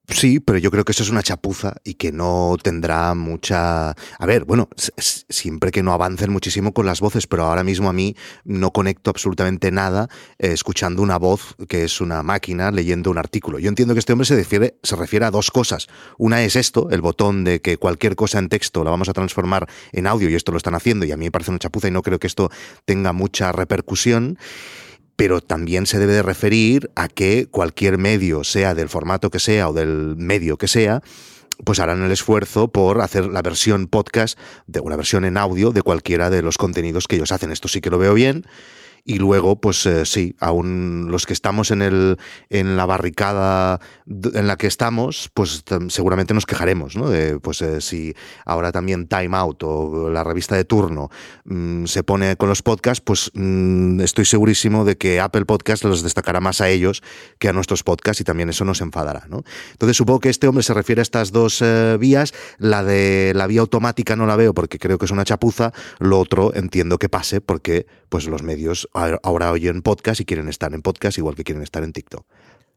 Sí, 0.09 0.39
pero 0.39 0.59
yo 0.59 0.71
creo 0.71 0.85
que 0.85 0.93
eso 0.93 1.03
es 1.03 1.11
una 1.11 1.23
chapuza 1.23 1.75
y 1.83 1.95
que 1.95 2.13
no 2.13 2.57
tendrá 2.63 3.15
mucha... 3.15 3.91
A 3.91 4.27
ver, 4.27 4.45
bueno, 4.45 4.69
siempre 4.97 5.73
que 5.73 5.83
no 5.83 5.93
avancen 5.93 6.31
muchísimo 6.31 6.73
con 6.73 6.87
las 6.87 7.01
voces, 7.01 7.27
pero 7.27 7.45
ahora 7.45 7.65
mismo 7.65 7.89
a 7.89 7.93
mí 7.93 8.15
no 8.45 8.71
conecto 8.71 9.11
absolutamente 9.11 9.73
nada 9.73 10.09
eh, 10.39 10.53
escuchando 10.53 11.03
una 11.03 11.19
voz 11.19 11.57
que 11.69 11.83
es 11.83 12.01
una 12.01 12.23
máquina 12.23 12.71
leyendo 12.71 13.11
un 13.11 13.19
artículo. 13.19 13.59
Yo 13.59 13.69
entiendo 13.69 13.95
que 13.95 13.99
este 13.99 14.13
hombre 14.13 14.27
se 14.27 14.37
refiere, 14.37 14.79
se 14.83 14.95
refiere 14.95 15.27
a 15.27 15.33
dos 15.33 15.51
cosas. 15.51 15.89
Una 16.19 16.43
es 16.45 16.55
esto, 16.55 16.89
el 16.91 17.01
botón 17.01 17.43
de 17.43 17.61
que 17.61 17.77
cualquier 17.77 18.15
cosa 18.15 18.39
en 18.39 18.49
texto 18.49 18.85
la 18.85 18.91
vamos 18.91 19.09
a 19.09 19.13
transformar 19.13 19.69
en 19.91 20.07
audio 20.07 20.31
y 20.31 20.37
esto 20.37 20.53
lo 20.53 20.59
están 20.59 20.77
haciendo 20.77 21.05
y 21.05 21.11
a 21.11 21.17
mí 21.17 21.25
me 21.25 21.33
parece 21.33 21.51
una 21.51 21.59
chapuza 21.59 21.89
y 21.89 21.91
no 21.91 22.03
creo 22.03 22.21
que 22.21 22.29
esto 22.29 22.51
tenga 22.85 23.13
mucha 23.13 23.51
repercusión 23.51 24.39
pero 25.17 25.41
también 25.41 25.87
se 25.87 25.99
debe 25.99 26.13
de 26.13 26.23
referir 26.23 26.91
a 26.95 27.09
que 27.09 27.49
cualquier 27.51 27.99
medio, 27.99 28.45
sea 28.45 28.75
del 28.75 28.89
formato 28.89 29.31
que 29.31 29.41
sea 29.41 29.69
o 29.69 29.73
del 29.73 30.15
medio 30.17 30.59
que 30.59 30.69
sea, 30.69 31.03
pues 31.65 31.81
harán 31.81 32.03
el 32.03 32.13
esfuerzo 32.13 32.69
por 32.69 33.01
hacer 33.01 33.27
la 33.27 33.43
versión 33.43 33.87
podcast, 33.87 34.39
de 34.67 34.81
una 34.81 34.97
versión 34.97 35.25
en 35.25 35.39
audio 35.39 35.73
de 35.73 35.83
cualquiera 35.83 36.29
de 36.29 36.43
los 36.43 36.59
contenidos 36.59 37.09
que 37.09 37.17
ellos 37.17 37.33
hacen. 37.33 37.51
Esto 37.51 37.69
sí 37.69 37.81
que 37.81 37.91
lo 37.91 37.99
veo 37.99 38.13
bien 38.13 38.45
y 39.07 39.19
luego, 39.19 39.61
pues 39.61 39.87
eh, 39.87 40.05
sí, 40.05 40.35
aún 40.41 41.07
los 41.13 41.27
que 41.27 41.33
estamos 41.33 41.71
en, 41.71 41.81
el, 41.81 42.19
en 42.51 42.77
la 42.77 42.87
barricada 42.87 43.81
en 44.07 44.49
la 44.49 44.57
que 44.57 44.67
estamos, 44.67 45.31
pues 45.33 45.63
seguramente 45.89 46.35
nos 46.35 46.45
quejaremos, 46.45 46.97
¿no? 46.97 47.09
De, 47.09 47.39
pues 47.39 47.63
eh, 47.63 47.81
si 47.81 48.15
ahora 48.45 48.73
también 48.73 49.07
Time 49.07 49.37
Out 49.37 49.63
o 49.63 50.11
la 50.11 50.25
revista 50.25 50.57
de 50.57 50.65
turno 50.65 51.09
mm, 51.45 51.85
se 51.85 52.03
pone 52.03 52.37
con 52.37 52.49
los 52.49 52.63
podcasts, 52.63 53.01
pues 53.01 53.31
mm, 53.35 54.01
estoy 54.01 54.25
segurísimo 54.25 54.85
de 54.85 54.97
que 54.97 55.21
Apple 55.21 55.45
Podcast 55.45 55.85
los 55.85 56.03
destacará 56.03 56.41
más 56.41 56.61
a 56.61 56.69
ellos 56.69 57.05
que 57.39 57.49
a 57.49 57.53
nuestros 57.53 57.85
podcasts 57.85 58.21
y 58.21 58.25
también 58.25 58.49
eso 58.49 58.65
nos 58.65 58.81
enfadará, 58.81 59.27
¿no? 59.29 59.45
Entonces 59.71 59.97
supongo 59.97 60.19
que 60.19 60.31
este 60.31 60.49
hombre 60.49 60.65
se 60.65 60.75
refiere 60.75 61.01
a 61.01 61.03
estas 61.03 61.31
dos 61.31 61.63
eh, 61.63 61.97
vías, 62.01 62.35
la 62.59 62.83
de 62.83 63.35
la 63.37 63.47
vía 63.47 63.61
automática 63.61 64.17
no 64.17 64.27
la 64.27 64.35
veo 64.35 64.53
porque 64.53 64.81
creo 64.81 64.99
que 64.99 65.05
es 65.05 65.13
una 65.13 65.25
chapuza, 65.25 65.73
lo 66.01 66.19
otro 66.19 66.53
entiendo 66.57 66.99
que 66.99 67.09
pase 67.09 67.41
porque 67.41 67.87
pues 68.09 68.27
los 68.27 68.43
medios 68.43 68.89
ahora 68.97 69.51
oyen 69.53 69.83
podcast 69.83 70.21
y 70.21 70.25
quieren 70.25 70.49
estar 70.49 70.75
en 70.75 70.83
podcast 70.83 71.19
igual 71.19 71.35
que 71.35 71.45
quieren 71.45 71.63
estar 71.63 71.85
en 71.85 71.93
TikTok. 71.93 72.27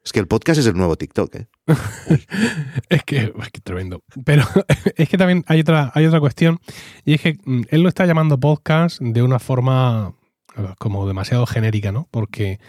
Es 0.03 0.13
que 0.13 0.19
el 0.19 0.27
podcast 0.27 0.59
es 0.59 0.67
el 0.67 0.75
nuevo 0.75 0.95
TikTok, 0.95 1.35
¿eh? 1.35 1.47
es, 2.89 3.03
que, 3.03 3.17
es 3.17 3.49
que 3.51 3.61
tremendo. 3.61 4.01
Pero 4.25 4.43
es 4.95 5.09
que 5.09 5.17
también 5.17 5.43
hay 5.47 5.59
otra, 5.59 5.91
hay 5.93 6.05
otra 6.05 6.19
cuestión, 6.19 6.59
y 7.05 7.13
es 7.13 7.21
que 7.21 7.37
mm, 7.43 7.63
él 7.69 7.81
lo 7.81 7.89
está 7.89 8.05
llamando 8.05 8.39
podcast 8.39 9.01
de 9.01 9.21
una 9.21 9.39
forma 9.39 10.13
eh, 10.55 10.73
como 10.79 11.07
demasiado 11.07 11.45
genérica, 11.45 11.91
¿no? 11.91 12.07
Porque 12.11 12.59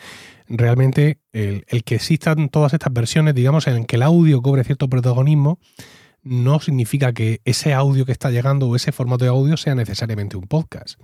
realmente 0.49 1.21
el, 1.33 1.65
el 1.69 1.85
que 1.85 1.95
existan 1.95 2.49
todas 2.49 2.75
estas 2.75 2.93
versiones, 2.93 3.35
digamos, 3.35 3.67
en 3.69 3.85
que 3.85 3.97
el 3.97 4.03
audio 4.03 4.43
cobre 4.43 4.65
cierto 4.65 4.89
protagonismo, 4.89 5.61
no 6.23 6.61
significa 6.61 7.13
que 7.13 7.41
ese 7.45 7.73
audio 7.73 8.05
que 8.05 8.13
está 8.13 8.31
llegando 8.31 8.69
o 8.69 8.77
ese 8.77 8.93
formato 8.93 9.25
de 9.25 9.31
audio 9.31 9.57
sea 9.57 9.75
necesariamente 9.75 10.37
un 10.37 10.45
podcast. 10.45 11.01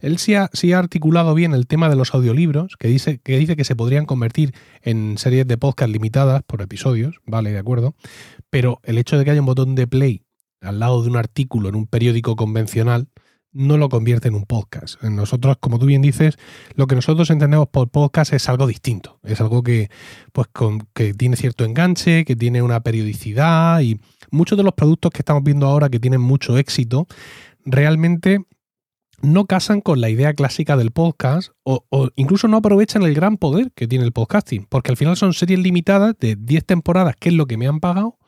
Él 0.00 0.18
sí 0.18 0.34
ha, 0.34 0.50
articulado 0.78 1.34
bien 1.34 1.54
el 1.54 1.66
tema 1.66 1.88
de 1.88 1.96
los 1.96 2.14
audiolibros, 2.14 2.76
que 2.78 2.88
dice, 2.88 3.18
que 3.18 3.38
dice 3.38 3.56
que 3.56 3.64
se 3.64 3.76
podrían 3.76 4.06
convertir 4.06 4.54
en 4.82 5.18
series 5.18 5.46
de 5.46 5.58
podcast 5.58 5.90
limitadas 5.90 6.42
por 6.42 6.62
episodios, 6.62 7.20
vale, 7.26 7.50
de 7.52 7.58
acuerdo, 7.58 7.94
pero 8.50 8.80
el 8.84 8.98
hecho 8.98 9.18
de 9.18 9.24
que 9.24 9.30
haya 9.30 9.40
un 9.40 9.46
botón 9.46 9.74
de 9.74 9.86
play 9.86 10.22
al 10.60 10.78
lado 10.78 11.02
de 11.02 11.10
un 11.10 11.16
artículo 11.16 11.68
en 11.68 11.74
un 11.74 11.86
periódico 11.86 12.36
convencional, 12.36 13.08
no 13.54 13.78
lo 13.78 13.88
convierte 13.88 14.28
en 14.28 14.34
un 14.34 14.44
podcast. 14.44 15.00
Nosotros, 15.02 15.56
como 15.60 15.78
tú 15.78 15.86
bien 15.86 16.02
dices, 16.02 16.36
lo 16.74 16.86
que 16.86 16.96
nosotros 16.96 17.30
entendemos 17.30 17.68
por 17.68 17.88
podcast 17.88 18.32
es 18.32 18.48
algo 18.48 18.66
distinto. 18.66 19.20
Es 19.22 19.40
algo 19.40 19.62
que, 19.62 19.90
pues, 20.32 20.48
que 20.92 21.14
tiene 21.14 21.36
cierto 21.36 21.64
enganche, 21.64 22.24
que 22.24 22.34
tiene 22.34 22.62
una 22.62 22.80
periodicidad 22.80 23.80
y 23.80 24.00
muchos 24.34 24.58
de 24.58 24.64
los 24.64 24.74
productos 24.74 25.10
que 25.12 25.20
estamos 25.20 25.42
viendo 25.42 25.66
ahora 25.66 25.88
que 25.88 26.00
tienen 26.00 26.20
mucho 26.20 26.58
éxito, 26.58 27.06
realmente 27.64 28.44
no 29.22 29.46
casan 29.46 29.80
con 29.80 30.00
la 30.00 30.10
idea 30.10 30.34
clásica 30.34 30.76
del 30.76 30.90
podcast 30.90 31.52
o, 31.62 31.84
o, 31.88 32.10
incluso 32.16 32.48
no 32.48 32.58
aprovechan 32.58 33.02
el 33.02 33.14
gran 33.14 33.38
poder 33.38 33.72
que 33.72 33.86
tiene 33.86 34.04
el 34.04 34.12
podcasting, 34.12 34.66
porque 34.68 34.90
al 34.90 34.96
final 34.96 35.16
son 35.16 35.32
series 35.32 35.60
limitadas 35.60 36.14
de 36.18 36.36
10 36.36 36.66
temporadas, 36.66 37.16
que 37.18 37.30
es 37.30 37.34
lo 37.34 37.46
que 37.46 37.56
me 37.56 37.66
han 37.66 37.80
pagado, 37.80 38.18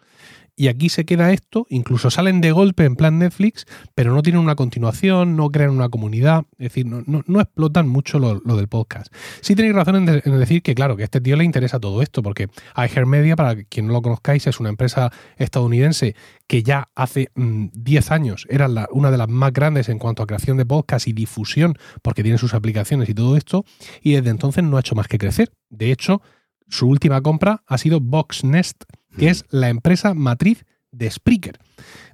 y 0.56 0.68
aquí 0.68 0.88
se 0.88 1.04
queda 1.04 1.32
esto, 1.32 1.66
incluso 1.68 2.10
salen 2.10 2.40
de 2.40 2.50
golpe 2.50 2.84
en 2.84 2.96
plan 2.96 3.18
Netflix, 3.18 3.66
pero 3.94 4.14
no 4.14 4.22
tienen 4.22 4.40
una 4.40 4.56
continuación, 4.56 5.36
no 5.36 5.50
crean 5.50 5.70
una 5.70 5.90
comunidad, 5.90 6.44
es 6.52 6.70
decir, 6.70 6.86
no, 6.86 7.40
explotan 7.40 7.88
mucho 7.88 8.18
lo, 8.18 8.40
del 8.40 8.66
podcast. 8.66 9.14
Sí 9.42 9.54
tenéis 9.54 9.74
razón 9.74 10.08
en, 10.08 10.38
decir 10.38 10.62
que, 10.62 10.74
claro, 10.74 10.96
que 10.96 11.02
a 11.02 11.04
este 11.04 11.20
tío 11.20 11.36
le 11.36 11.44
interesa 11.44 11.78
todo 11.78 12.00
esto, 12.00 12.22
porque 12.22 12.48
iHeartMedia, 12.74 13.36
para 13.36 13.62
quien 13.64 13.86
no 13.86 13.92
lo 13.92 14.00
conozcáis, 14.00 14.46
es 14.46 14.58
una 14.58 14.70
empresa 14.70 15.12
estadounidense 15.36 16.16
que 16.46 16.62
ya 16.62 16.88
hace 16.94 17.30
10 17.34 18.10
mm, 18.10 18.12
años 18.12 18.46
era 18.48 18.68
una 18.92 19.10
de 19.10 19.18
las 19.18 19.28
más 19.28 19.52
grandes 19.52 19.90
en 19.90 19.98
cuanto 19.98 20.22
a 20.22 20.26
creación 20.26 20.56
de 20.56 20.64
podcast 20.64 21.06
y 21.06 21.12
difusión, 21.12 21.76
porque 22.00 22.22
tiene 22.22 22.38
sus 22.38 22.54
aplicaciones 22.54 23.08
y 23.10 23.14
todo 23.14 23.36
esto, 23.36 23.66
y 24.00 24.14
desde 24.14 24.30
entonces 24.30 24.64
no 24.64 24.78
ha 24.78 24.80
hecho 24.80 24.94
más 24.94 25.06
que 25.06 25.18
crecer. 25.18 25.52
De 25.68 25.92
hecho, 25.92 26.22
su 26.68 26.88
última 26.88 27.20
compra 27.20 27.62
ha 27.66 27.78
sido 27.78 28.00
Voxnest, 28.00 28.84
que 29.18 29.28
es 29.28 29.44
la 29.50 29.68
empresa 29.68 30.14
matriz 30.14 30.64
de 30.92 31.10
Spreaker, 31.10 31.58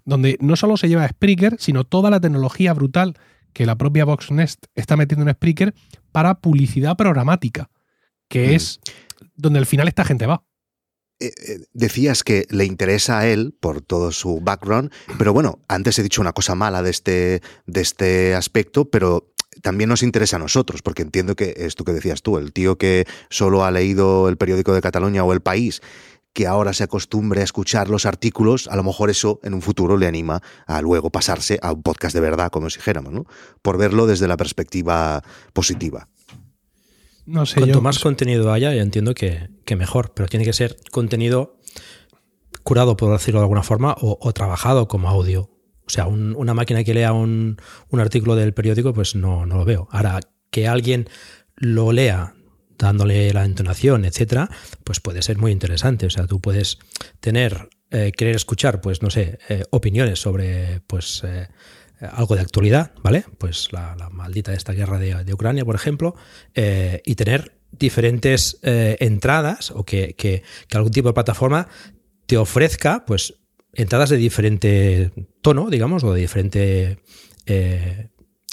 donde 0.05 0.37
no 0.41 0.57
solo 0.57 0.77
se 0.77 0.89
lleva 0.89 1.09
Spreaker, 1.09 1.57
sino 1.59 1.85
toda 1.85 2.11
la 2.11 2.21
tecnología 2.21 2.73
brutal 2.73 3.15
que 3.53 3.67
la 3.67 3.77
propia 3.77 4.05
Voxnest 4.05 4.67
está 4.75 4.97
metiendo 4.97 5.29
en 5.29 5.35
Spreaker 5.35 5.75
para 6.11 6.41
publicidad 6.41 6.97
programática, 6.97 7.71
que 8.29 8.49
Mm. 8.49 8.51
es 8.53 8.81
donde 9.37 9.59
al 9.59 9.67
final 9.67 9.89
esta 9.89 10.05
gente 10.05 10.27
va. 10.27 10.43
Eh, 11.21 11.33
eh, 11.47 11.59
decías 11.73 12.25
que 12.25 12.47
le 12.51 12.65
interesa 12.65 13.21
a 13.21 13.29
él 13.29 13.55
por 13.61 13.81
todo 13.81 14.11
su 14.11 14.41
background, 14.41 14.91
pero 15.19 15.33
bueno, 15.33 15.61
antes 15.69 15.99
he 15.99 16.03
dicho 16.03 16.21
una 16.21 16.33
cosa 16.33 16.55
mala 16.57 16.83
de 16.83 16.91
este, 16.91 17.43
de 17.67 17.81
este 17.81 18.35
aspecto, 18.35 18.91
pero 18.91 19.33
también 19.61 19.89
nos 19.89 20.03
interesa 20.03 20.37
a 20.37 20.39
nosotros, 20.41 20.83
porque 20.83 21.03
entiendo 21.03 21.37
que 21.37 21.55
esto 21.59 21.85
que 21.85 21.93
decías 21.93 22.23
tú, 22.23 22.39
el 22.39 22.53
tío 22.53 22.77
que 22.77 23.05
solo 23.31 23.65
ha 23.65 23.71
leído 23.71 24.29
el 24.29 24.37
periódico 24.37 24.73
de 24.73 24.81
Cataluña 24.81 25.23
o 25.23 25.33
El 25.33 25.43
País, 25.43 25.81
que 26.33 26.47
ahora 26.47 26.73
se 26.73 26.85
acostumbre 26.85 27.41
a 27.43 27.45
escuchar 27.45 27.91
los 27.91 28.07
artículos, 28.07 28.67
a 28.69 28.77
lo 28.77 28.83
mejor 28.83 29.11
eso 29.11 29.39
en 29.43 29.53
un 29.55 29.61
futuro 29.63 29.97
le 29.97 30.07
anima 30.07 30.41
a 30.67 30.81
luego 30.81 31.11
pasarse 31.11 31.59
a 31.63 31.73
un 31.73 31.83
podcast 31.83 32.15
de 32.15 32.21
verdad, 32.21 32.51
como 32.51 32.71
si 32.71 32.79
dijéramos, 32.79 33.13
¿no? 33.13 33.27
Por 33.61 33.77
verlo 33.79 34.07
desde 34.07 34.27
la 34.29 34.37
perspectiva 34.37 35.23
positiva. 35.53 36.09
No 37.27 37.47
sé, 37.47 37.57
Cuanto 37.57 37.75
yo- 37.79 37.83
más 37.83 37.99
contenido 37.99 38.53
haya, 38.53 38.75
yo 38.75 38.81
entiendo 38.83 39.15
que, 39.15 39.49
que 39.65 39.77
mejor, 39.77 40.13
pero 40.15 40.29
tiene 40.29 40.45
que 40.45 40.53
ser 40.53 40.77
contenido 40.91 41.59
curado, 42.63 42.97
por 42.97 43.13
decirlo 43.13 43.41
de 43.41 43.45
alguna 43.45 43.63
forma, 43.63 43.95
o, 44.01 44.19
o 44.21 44.33
trabajado 44.33 44.89
como 44.89 45.09
audio. 45.09 45.51
O 45.87 45.91
sea, 45.91 46.07
un- 46.07 46.35
una 46.37 46.55
máquina 46.55 46.83
que 46.85 46.95
lea 46.95 47.13
un, 47.13 47.59
un 47.91 48.01
artículo 48.01 48.37
del 48.37 48.55
periódico, 48.55 48.93
pues 48.95 49.15
no, 49.15 49.47
no 49.47 49.59
lo 49.59 49.65
veo. 49.65 49.89
Ahora, 49.91 50.21
que 50.51 50.67
alguien 50.69 51.09
lo 51.57 51.93
lea 51.93 52.35
dándole 52.79 53.33
la 53.33 53.45
entonación, 53.45 54.05
etcétera, 54.05 54.49
pues 54.85 55.01
puede 55.01 55.23
ser 55.23 55.39
muy 55.39 55.53
interesante. 55.53 56.07
O 56.07 56.11
sea, 56.11 56.27
tú 56.27 56.41
puedes 56.41 56.79
tener, 57.21 57.69
eh, 57.91 58.13
querer 58.17 58.37
escuchar, 58.37 58.81
pues 58.81 59.03
no 59.03 59.11
sé, 59.11 59.39
eh, 59.49 59.65
opiniones 59.71 60.21
sobre, 60.21 60.81
pues, 60.87 61.23
eh, 61.25 61.49
algo 62.13 62.35
de 62.35 62.41
actualidad, 62.43 62.93
¿vale? 63.03 63.25
Pues 63.39 63.73
la, 63.73 63.95
la 63.97 64.11
maldita 64.11 64.53
esta 64.53 64.73
guerra 64.73 64.99
de, 64.99 65.23
de 65.25 65.35
Ucrania, 65.35 65.65
por 65.65 65.77
ejemplo, 65.77 66.17
y 66.53 67.15
tener 67.15 67.57
diferentes 67.71 68.59
entradas 68.63 69.71
o 69.71 69.85
que, 69.85 70.15
que- 70.15 70.43
algún 70.75 70.91
tipo 70.91 71.09
de 71.09 71.15
plataforma 71.15 71.69
te 72.27 72.37
ofrezca, 72.39 73.05
pues, 73.07 73.35
entradas 73.73 74.11
de 74.11 74.17
diferente 74.17 75.13
tono, 75.43 75.71
digamos, 75.71 76.03
o 76.03 76.13
de 76.13 76.21
diferente 76.23 76.99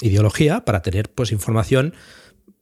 ideología 0.00 0.64
para 0.64 0.82
tener, 0.82 1.10
pues, 1.10 1.32
información 1.32 1.94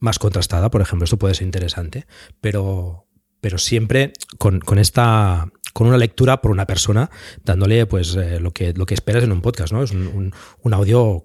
más 0.01 0.19
contrastada, 0.19 0.71
por 0.71 0.81
ejemplo. 0.81 1.05
Esto 1.05 1.19
puede 1.19 1.35
ser 1.35 1.47
interesante, 1.47 2.07
pero, 2.41 3.07
pero 3.41 3.59
siempre 3.59 4.13
con, 4.39 4.61
con 4.61 4.79
esta 4.79 5.51
con 5.75 5.87
una 5.87 5.99
lectura 5.99 6.41
por 6.41 6.51
una 6.51 6.67
persona 6.67 7.09
dándole 7.45 7.87
pues 7.87 8.17
eh, 8.17 8.41
lo 8.41 8.51
que 8.53 8.73
lo 8.73 8.85
que 8.87 8.95
esperas 8.95 9.23
en 9.23 9.31
un 9.33 9.43
podcast, 9.43 9.73
¿no? 9.73 9.83
Es 9.83 9.93
un, 9.93 10.07
un- 10.09 10.33
un 10.63 10.75
audio 10.75 11.25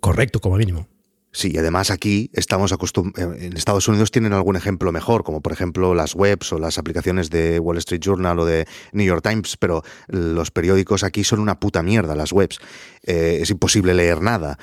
correcto 0.00 0.40
como 0.40 0.56
mínimo. 0.56 0.88
Sí, 1.34 1.50
y 1.54 1.56
además 1.56 1.90
aquí 1.90 2.30
estamos 2.34 2.72
acostumbrados. 2.72 3.38
En 3.40 3.56
Estados 3.56 3.88
Unidos 3.88 4.10
tienen 4.10 4.34
algún 4.34 4.54
ejemplo 4.54 4.92
mejor, 4.92 5.24
como 5.24 5.40
por 5.40 5.52
ejemplo 5.52 5.94
las 5.94 6.14
webs 6.14 6.52
o 6.52 6.58
las 6.58 6.76
aplicaciones 6.76 7.30
de 7.30 7.58
Wall 7.58 7.78
Street 7.78 8.02
Journal 8.02 8.38
o 8.38 8.44
de 8.44 8.66
New 8.92 9.06
York 9.06 9.26
Times, 9.26 9.56
pero 9.56 9.82
los 10.08 10.50
periódicos 10.50 11.04
aquí 11.04 11.24
son 11.24 11.40
una 11.40 11.58
puta 11.58 11.82
mierda, 11.82 12.14
las 12.14 12.32
webs. 12.32 12.58
Eh, 13.04 13.38
es 13.40 13.50
imposible 13.50 13.94
leer 13.94 14.20
nada. 14.20 14.58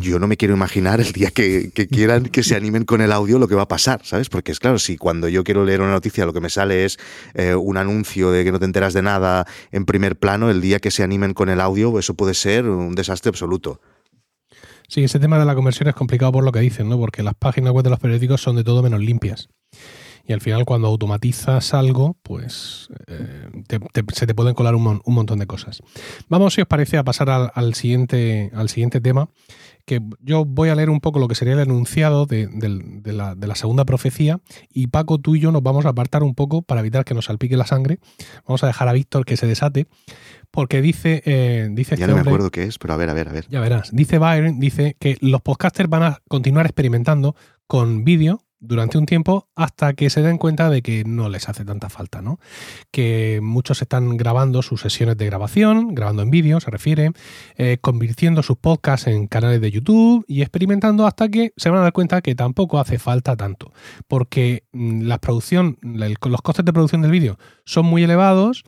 Yo 0.00 0.18
no 0.18 0.26
me 0.26 0.38
quiero 0.38 0.54
imaginar 0.54 0.98
el 1.02 1.12
día 1.12 1.30
que, 1.30 1.70
que 1.74 1.86
quieran 1.86 2.24
que 2.24 2.42
se 2.42 2.56
animen 2.56 2.86
con 2.86 3.02
el 3.02 3.12
audio 3.12 3.38
lo 3.38 3.46
que 3.46 3.54
va 3.54 3.62
a 3.62 3.68
pasar, 3.68 4.00
¿sabes? 4.02 4.30
Porque 4.30 4.52
es 4.52 4.60
claro, 4.60 4.78
si 4.78 4.96
cuando 4.96 5.28
yo 5.28 5.44
quiero 5.44 5.62
leer 5.62 5.82
una 5.82 5.92
noticia 5.92 6.24
lo 6.24 6.32
que 6.32 6.40
me 6.40 6.48
sale 6.48 6.86
es 6.86 6.98
eh, 7.34 7.54
un 7.54 7.76
anuncio 7.76 8.30
de 8.30 8.44
que 8.44 8.50
no 8.50 8.58
te 8.58 8.64
enteras 8.64 8.94
de 8.94 9.02
nada 9.02 9.46
en 9.72 9.84
primer 9.84 10.16
plano, 10.16 10.50
el 10.50 10.62
día 10.62 10.78
que 10.78 10.90
se 10.90 11.02
animen 11.02 11.34
con 11.34 11.50
el 11.50 11.60
audio, 11.60 11.98
eso 11.98 12.14
puede 12.14 12.32
ser 12.32 12.66
un 12.66 12.94
desastre 12.94 13.28
absoluto. 13.28 13.78
Sí, 14.94 15.02
ese 15.02 15.18
tema 15.18 15.40
de 15.40 15.44
la 15.44 15.56
conversión 15.56 15.88
es 15.88 15.94
complicado 15.96 16.30
por 16.30 16.44
lo 16.44 16.52
que 16.52 16.60
dicen, 16.60 16.88
¿no? 16.88 16.96
Porque 16.96 17.24
las 17.24 17.34
páginas 17.34 17.72
web 17.72 17.82
de 17.82 17.90
los 17.90 17.98
periódicos 17.98 18.40
son 18.40 18.54
de 18.54 18.62
todo 18.62 18.80
menos 18.80 19.00
limpias. 19.00 19.48
Y 20.24 20.32
al 20.32 20.40
final, 20.40 20.64
cuando 20.64 20.86
automatizas 20.86 21.74
algo, 21.74 22.16
pues 22.22 22.90
eh, 23.08 23.48
se 24.12 24.26
te 24.28 24.34
pueden 24.36 24.54
colar 24.54 24.76
un, 24.76 24.84
mon- 24.84 25.02
un 25.04 25.14
montón 25.14 25.40
de 25.40 25.48
cosas. 25.48 25.82
Vamos, 26.28 26.54
si 26.54 26.60
os 26.60 26.68
parece, 26.68 26.96
a 26.96 27.02
pasar 27.02 27.28
al, 27.28 27.74
siguiente, 27.74 28.52
al 28.54 28.68
siguiente 28.68 29.00
tema, 29.00 29.30
que 29.84 30.00
yo 30.20 30.44
voy 30.44 30.68
a 30.68 30.76
leer 30.76 30.90
un 30.90 31.00
poco 31.00 31.18
lo 31.18 31.26
que 31.26 31.34
sería 31.34 31.54
el 31.54 31.58
enunciado 31.60 32.24
de 32.26 32.48
la, 33.04 33.34
de 33.34 33.46
la 33.48 33.54
segunda 33.56 33.84
profecía, 33.84 34.38
y 34.70 34.86
Paco, 34.86 35.18
tú 35.18 35.34
y 35.34 35.40
yo 35.40 35.50
nos 35.50 35.64
vamos 35.64 35.86
a 35.86 35.88
apartar 35.88 36.22
un 36.22 36.36
poco 36.36 36.62
para 36.62 36.82
evitar 36.82 37.04
que 37.04 37.14
nos 37.14 37.24
salpique 37.24 37.56
la 37.56 37.66
sangre. 37.66 37.98
Vamos 38.46 38.62
a 38.62 38.68
dejar 38.68 38.86
a 38.86 38.92
Víctor 38.92 39.24
que 39.24 39.36
se 39.36 39.48
desate, 39.48 39.88
porque 40.54 40.80
dice, 40.80 41.20
eh, 41.26 41.66
dice 41.72 41.96
Ya 41.96 42.04
este 42.04 42.06
no 42.06 42.12
me 42.14 42.20
hombre- 42.20 42.30
acuerdo 42.30 42.50
qué 42.52 42.62
es, 42.62 42.78
pero 42.78 42.94
a 42.94 42.96
ver, 42.96 43.10
a 43.10 43.14
ver, 43.14 43.28
a 43.28 43.32
ver. 43.32 43.46
ya 43.50 43.58
verás. 43.60 43.90
Dice 43.92 44.18
Byron, 44.18 44.60
dice 44.60 44.96
que 45.00 45.16
los 45.20 45.40
podcasters 45.42 45.90
van 45.90 46.04
a 46.04 46.22
continuar 46.28 46.64
experimentando 46.66 47.34
con 47.66 48.04
vídeo 48.04 48.44
durante 48.60 48.96
un 48.96 49.04
tiempo 49.04 49.48
hasta 49.56 49.94
que 49.94 50.08
se 50.10 50.22
den 50.22 50.38
cuenta 50.38 50.70
de 50.70 50.80
que 50.80 51.02
no 51.04 51.28
les 51.28 51.48
hace 51.48 51.64
tanta 51.64 51.90
falta, 51.90 52.22
¿no? 52.22 52.38
Que 52.92 53.40
muchos 53.42 53.82
están 53.82 54.16
grabando 54.16 54.62
sus 54.62 54.80
sesiones 54.80 55.16
de 55.18 55.26
grabación, 55.26 55.92
grabando 55.94 56.22
en 56.22 56.30
vídeo, 56.30 56.60
se 56.60 56.70
refiere, 56.70 57.10
eh, 57.56 57.78
convirtiendo 57.80 58.42
sus 58.44 58.56
podcasts 58.56 59.08
en 59.08 59.26
canales 59.26 59.60
de 59.60 59.72
YouTube 59.72 60.24
y 60.28 60.40
experimentando 60.42 61.04
hasta 61.06 61.28
que 61.28 61.52
se 61.56 61.68
van 61.68 61.80
a 61.80 61.82
dar 61.82 61.92
cuenta 61.92 62.22
que 62.22 62.36
tampoco 62.36 62.78
hace 62.78 62.98
falta 63.00 63.36
tanto, 63.36 63.72
porque 64.06 64.62
mm, 64.72 65.02
la 65.02 65.18
producción, 65.18 65.76
los 65.82 66.42
costes 66.42 66.64
de 66.64 66.72
producción 66.72 67.02
del 67.02 67.10
vídeo 67.10 67.38
son 67.64 67.86
muy 67.86 68.04
elevados 68.04 68.62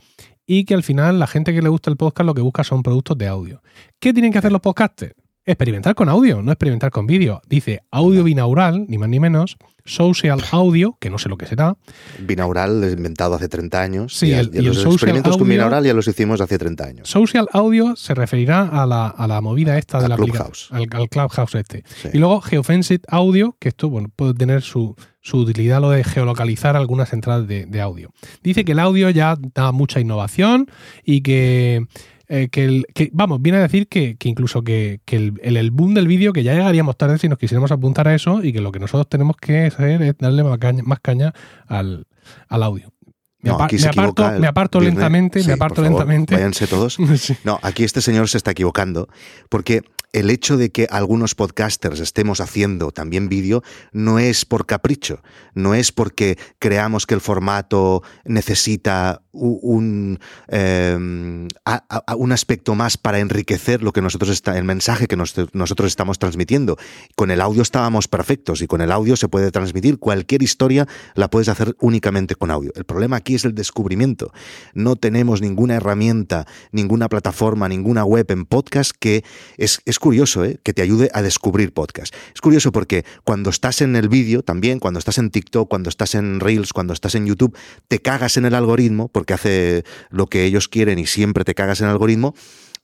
y 0.47 0.65
que 0.65 0.75
al 0.75 0.83
final 0.83 1.19
la 1.19 1.27
gente 1.27 1.53
que 1.53 1.63
le 1.63 1.69
gusta 1.69 1.91
el 1.91 1.97
podcast 1.97 2.27
lo 2.27 2.35
que 2.35 2.43
busca 2.43 2.65
son 2.65 2.83
productos 2.83 3.19
de 3.19 3.29
audio. 3.29 3.63
¿Qué 3.99 4.13
tienen 4.13 4.33
que 4.33 4.39
hacer 4.39 4.53
los 4.53 4.61
podcasters? 4.61 5.15
Experimentar 5.49 5.95
con 5.95 6.09
audio, 6.09 6.43
no 6.43 6.51
experimentar 6.51 6.91
con 6.91 7.07
vídeo. 7.07 7.41
Dice 7.49 7.83
audio 7.93 8.25
binaural, 8.25 8.85
ni 8.89 8.99
más 8.99 9.09
ni 9.09 9.21
menos, 9.21 9.57
social 9.85 10.43
audio, 10.51 10.97
que 11.01 11.09
no 11.09 11.19
sé 11.19 11.29
lo 11.29 11.39
que 11.39 11.47
será, 11.47 11.77
Binaural 12.19 12.83
inventado 12.91 13.37
hace 13.37 13.49
30 13.49 13.81
años. 13.81 14.13
Sí, 14.17 14.27
y, 14.27 14.33
el- 14.33 14.51
los 14.65 14.75
social 14.79 14.95
experimentos 14.95 15.37
con 15.37 15.49
binaural 15.49 15.85
ya 15.85 15.95
los 15.95 16.09
hicimos 16.09 16.41
hace 16.41 16.59
30 16.59 16.85
años. 16.85 17.09
Social 17.09 17.47
audio 17.53 17.95
se 17.95 18.13
referirá 18.15 18.63
a 18.63 18.87
la, 18.87 19.07
a 19.07 19.29
la 19.29 19.41
movida 19.41 19.79
esta 19.79 20.01
de 20.03 20.09
la 20.09 20.17
Clubhouse. 20.17 20.69
Al, 20.73 20.89
al 20.91 21.09
Clubhouse 21.09 21.55
este. 21.55 21.85
Sí. 22.03 22.09
Y 22.13 22.19
luego 22.19 22.41
Geofenced 22.41 23.03
Audio, 23.07 23.57
que 23.61 23.69
esto 23.69 23.89
bueno, 23.89 24.09
puede 24.17 24.35
tener 24.35 24.63
su, 24.63 24.97
su 25.21 25.39
utilidad 25.39 25.81
lo 25.81 25.91
de 25.91 26.03
geolocalizar 26.03 26.75
algunas 26.75 27.13
entradas 27.13 27.47
de, 27.47 27.67
de 27.67 27.81
audio. 27.81 28.11
Dice 28.43 28.65
que 28.65 28.73
el 28.73 28.81
audio 28.81 29.11
ya 29.11 29.37
da 29.55 29.71
mucha 29.71 30.01
innovación 30.01 30.69
y 31.05 31.21
que, 31.21 31.87
eh, 32.29 32.49
que, 32.51 32.65
el- 32.65 32.87
que, 32.95 33.11
vamos, 33.13 33.41
viene 33.41 33.59
a 33.59 33.63
decir 33.63 33.89
que, 33.89 34.17
que 34.17 34.29
incluso 34.29 34.63
que, 34.63 35.01
que 35.05 35.17
el, 35.17 35.35
el- 35.43 35.57
el 35.57 35.71
boom 35.71 35.95
del 35.95 36.07
vídeo, 36.09 36.33
que 36.33 36.43
ya 36.43 36.55
llegaríamos 36.55 36.97
tarde 36.97 37.19
si 37.19 37.29
nos 37.29 37.39
quisiéramos 37.39 37.71
apuntar 37.73 38.09
a 38.09 38.15
eso 38.15 38.43
y 38.43 38.53
que 38.53 38.61
lo 38.61 38.73
que 38.73 38.79
nosotros 38.81 39.09
tenemos 39.09 39.37
que 39.37 39.67
hacer 39.67 40.03
es 40.03 40.15
darle 40.19 40.43
más 40.45 40.59
caña, 40.59 40.83
más 40.85 41.01
caña 41.01 41.33
al, 41.67 42.07
al 42.49 42.63
audio. 42.63 42.93
Me, 43.41 43.51
No, 43.51 43.57
apa- 43.57 43.67
aquí 43.67 43.77
me 43.77 43.83
se 43.83 43.89
aparto, 43.89 44.31
me 44.41 44.47
aparto 44.49 44.79
viernes. 44.81 44.99
lentamente, 44.99 45.41
Sí, 45.43 45.49
me 45.49 45.57
por 45.57 45.67
aparto 45.67 45.83
favor, 45.83 45.91
lentamente. 45.99 46.35
Váyanse 46.35 46.67
todos. 46.67 46.97
Sí. 47.19 47.37
No, 47.45 47.59
aquí 47.63 47.85
este 47.85 48.01
señor 48.01 48.29
se 48.29 48.39
está 48.39 48.51
equivocando 48.51 49.09
porque 49.49 49.83
el 50.13 50.31
hecho 50.31 50.57
de 50.57 50.71
que 50.71 50.87
algunos 50.91 51.35
podcasters 51.35 52.01
estemos 52.01 52.41
haciendo 52.41 52.91
también 52.91 53.29
vídeo 53.29 53.63
no 53.93 54.19
es 54.19 54.47
por 54.47 54.65
capricho, 54.65 55.21
no 55.55 55.75
es 55.75 55.93
porque 55.93 56.39
creamos 56.59 57.07
que 57.07 57.15
el 57.15 57.21
formato 57.21 58.03
necesita 58.25 59.23
un, 59.37 60.19
eh, 60.49 61.49
a- 61.65 62.15
un 62.17 62.33
aspecto 62.33 62.75
más 62.75 62.97
para 62.97 63.19
enriquecer 63.21 63.83
lo 63.83 63.93
que 63.93 64.03
nosotros 64.03 64.31
está, 64.31 64.57
el 64.59 64.65
mensaje 64.65 65.07
que 65.07 65.17
nos- 65.17 65.35
nosotros 65.53 65.89
estamos 65.89 66.19
transmitiendo. 66.19 66.77
Con 67.15 67.31
el 67.31 67.41
audio 67.41 67.63
estábamos 67.63 68.09
perfectos 68.09 68.63
y 68.63 68.67
con 68.67 68.81
el 68.81 68.93
audio 68.93 69.17
se 69.17 69.29
puede 69.29 69.51
transmitir 69.51 69.99
cualquier 69.99 70.43
historia, 70.43 70.87
la 71.15 71.29
puedes 71.29 71.49
hacer 71.49 71.77
únicamente 71.81 72.35
con 72.35 72.51
audio. 72.51 72.73
El 72.75 72.85
problema 72.85 73.17
aquí 73.17 73.35
es 73.35 73.45
el 73.45 73.55
descubrimiento. 73.55 74.33
No 74.75 74.97
tenemos 74.97 75.41
ninguna 75.41 75.75
herramienta, 75.75 76.47
ninguna 76.73 77.09
plataforma, 77.09 77.69
ninguna 77.69 78.05
web 78.05 78.27
en 78.31 78.45
podcast 78.47 78.93
que 78.99 79.25
es, 79.57 79.81
es 79.85 79.99
curioso, 79.99 80.45
¿eh? 80.45 80.59
que 80.63 80.73
te 80.73 80.83
ayude 80.83 81.11
a 81.13 81.23
descubrir 81.23 81.73
podcast. 81.73 82.15
Es 82.35 82.41
curioso 82.41 82.73
porque 82.73 83.05
cuando 83.25 83.51
estás 83.51 83.81
en 83.83 83.97
el 83.97 84.09
vídeo, 84.09 84.43
también 84.43 84.79
cuando 84.79 84.99
estás 84.99 85.19
en 85.19 85.31
TikTok, 85.31 85.69
cuando 85.69 85.89
estás 85.89 86.15
en 86.15 86.41
Reels, 86.41 86.73
cuando 86.73 86.93
estás 86.93 87.15
en 87.15 87.27
YouTube, 87.27 87.57
te 87.89 88.01
cagas 88.01 88.37
en 88.37 88.45
el 88.47 88.55
algoritmo 88.55 89.09
porque 89.09 89.26
hace 89.35 89.85
lo 90.11 90.27
que 90.27 90.45
ellos 90.45 90.69
quieren 90.69 90.99
y 90.99 91.07
siempre 91.07 91.45
te 91.45 91.55
cagas 91.55 91.81
en 91.81 91.87
el 91.87 91.93
algoritmo. 91.93 92.35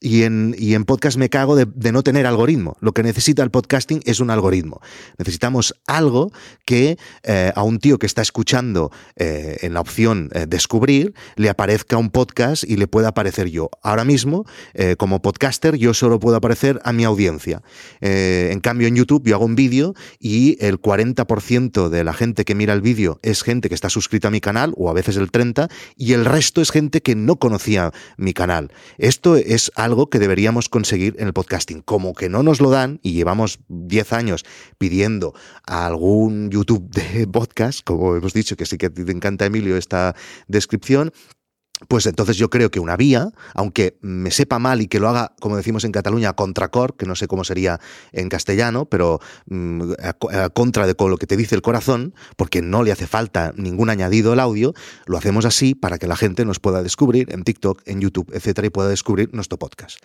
Y 0.02 0.24
en, 0.24 0.54
y 0.58 0.74
en 0.74 0.84
podcast 0.84 1.16
me 1.16 1.30
cago 1.30 1.54
de, 1.56 1.92
no 1.92 2.02
tener 2.02 2.26
algoritmo. 2.26 2.76
Lo 2.80 2.92
que 2.92 3.02
necesita 3.02 3.42
el 3.42 3.50
podcasting 3.50 4.02
es 4.04 4.20
un 4.20 4.30
algoritmo. 4.30 4.80
Necesitamos 5.16 5.74
algo 5.86 6.32
que 6.66 6.98
eh, 7.22 7.52
a 7.54 7.62
un 7.62 7.78
tío 7.78 7.98
que 7.98 8.06
está 8.06 8.20
escuchando 8.20 8.90
eh, 9.16 9.58
en 9.62 9.74
la 9.74 9.80
opción 9.80 10.30
eh, 10.34 10.46
descubrir 10.48 11.14
le 11.36 11.48
aparezca 11.48 11.96
un 11.96 12.10
podcast 12.10 12.64
y 12.64 12.76
le 12.76 12.88
pueda 12.88 13.08
aparecer 13.08 13.48
yo. 13.48 13.70
Ahora 13.82 14.04
mismo, 14.04 14.44
como 14.98 15.22
podcaster, 15.22 15.76
yo 15.76 15.94
solo 15.94 16.18
puedo 16.18 16.36
aparecer 16.36 16.80
a 16.84 16.92
mi 16.92 17.04
audiencia. 17.04 17.62
En 18.00 18.58
cambio, 18.60 18.88
en 18.88 18.96
YouTube 18.96 19.22
yo 19.24 19.36
hago 19.36 19.44
un 19.44 19.54
vídeo 19.54 19.94
y 20.18 20.56
el 20.64 20.80
40% 20.80 21.88
de 21.88 22.04
la 22.04 22.12
gente 22.12 22.44
que 22.44 22.54
mira 22.54 22.72
el 22.72 22.80
vídeo 22.80 23.20
es 23.22 23.42
gente 23.42 23.68
que 23.68 23.74
está 23.74 23.90
suscrita 23.90 24.28
a 24.28 24.30
mi 24.30 24.40
canal, 24.40 24.72
o 24.76 24.90
a 24.90 24.92
veces 24.92 25.16
el 25.16 25.30
30%, 25.30 25.70
y 25.96 26.14
el 26.14 26.24
resto 26.24 26.60
es 26.60 26.70
gente 26.70 27.02
que 27.02 27.14
no 27.14 27.36
conocía 27.36 27.92
mi 28.16 28.32
canal. 28.32 28.72
Esto 28.98 29.36
es 29.36 29.70
algo 29.76 29.91
que 30.10 30.18
deberíamos 30.18 30.68
conseguir 30.68 31.16
en 31.18 31.26
el 31.26 31.32
podcasting. 31.32 31.82
Como 31.82 32.14
que 32.14 32.28
no 32.28 32.42
nos 32.42 32.60
lo 32.60 32.70
dan 32.70 32.98
y 33.02 33.12
llevamos 33.12 33.60
10 33.68 34.12
años 34.12 34.44
pidiendo 34.78 35.34
a 35.66 35.86
algún 35.86 36.50
YouTube 36.50 36.88
de 36.90 37.26
podcast, 37.32 37.80
como 37.84 38.16
hemos 38.16 38.32
dicho 38.32 38.56
que 38.56 38.66
sí 38.66 38.78
que 38.78 38.90
te 38.90 39.12
encanta 39.12 39.46
Emilio 39.46 39.76
esta 39.76 40.16
descripción, 40.48 41.12
pues 41.88 42.06
entonces 42.06 42.36
yo 42.36 42.50
creo 42.50 42.70
que 42.70 42.80
una 42.80 42.96
vía, 42.96 43.32
aunque 43.54 43.98
me 44.00 44.30
sepa 44.30 44.58
mal 44.58 44.80
y 44.80 44.88
que 44.88 45.00
lo 45.00 45.08
haga, 45.08 45.34
como 45.40 45.56
decimos 45.56 45.84
en 45.84 45.92
Cataluña, 45.92 46.32
contracor, 46.34 46.96
que 46.96 47.06
no 47.06 47.14
sé 47.14 47.26
cómo 47.26 47.44
sería 47.44 47.80
en 48.12 48.28
castellano, 48.28 48.86
pero 48.86 49.20
mmm, 49.46 49.92
a, 50.02 50.44
a, 50.44 50.48
contra 50.50 50.86
de 50.86 50.94
lo 50.98 51.16
que 51.16 51.26
te 51.26 51.36
dice 51.36 51.54
el 51.54 51.62
corazón, 51.62 52.14
porque 52.36 52.62
no 52.62 52.82
le 52.82 52.92
hace 52.92 53.06
falta 53.06 53.52
ningún 53.56 53.90
añadido 53.90 54.32
al 54.32 54.40
audio, 54.40 54.72
lo 55.06 55.18
hacemos 55.18 55.44
así 55.44 55.74
para 55.74 55.98
que 55.98 56.06
la 56.06 56.16
gente 56.16 56.44
nos 56.44 56.60
pueda 56.60 56.82
descubrir 56.82 57.32
en 57.32 57.42
TikTok, 57.42 57.82
en 57.86 58.00
YouTube, 58.00 58.30
etcétera, 58.32 58.66
y 58.66 58.70
pueda 58.70 58.88
descubrir 58.88 59.30
nuestro 59.32 59.58
podcast. 59.58 59.98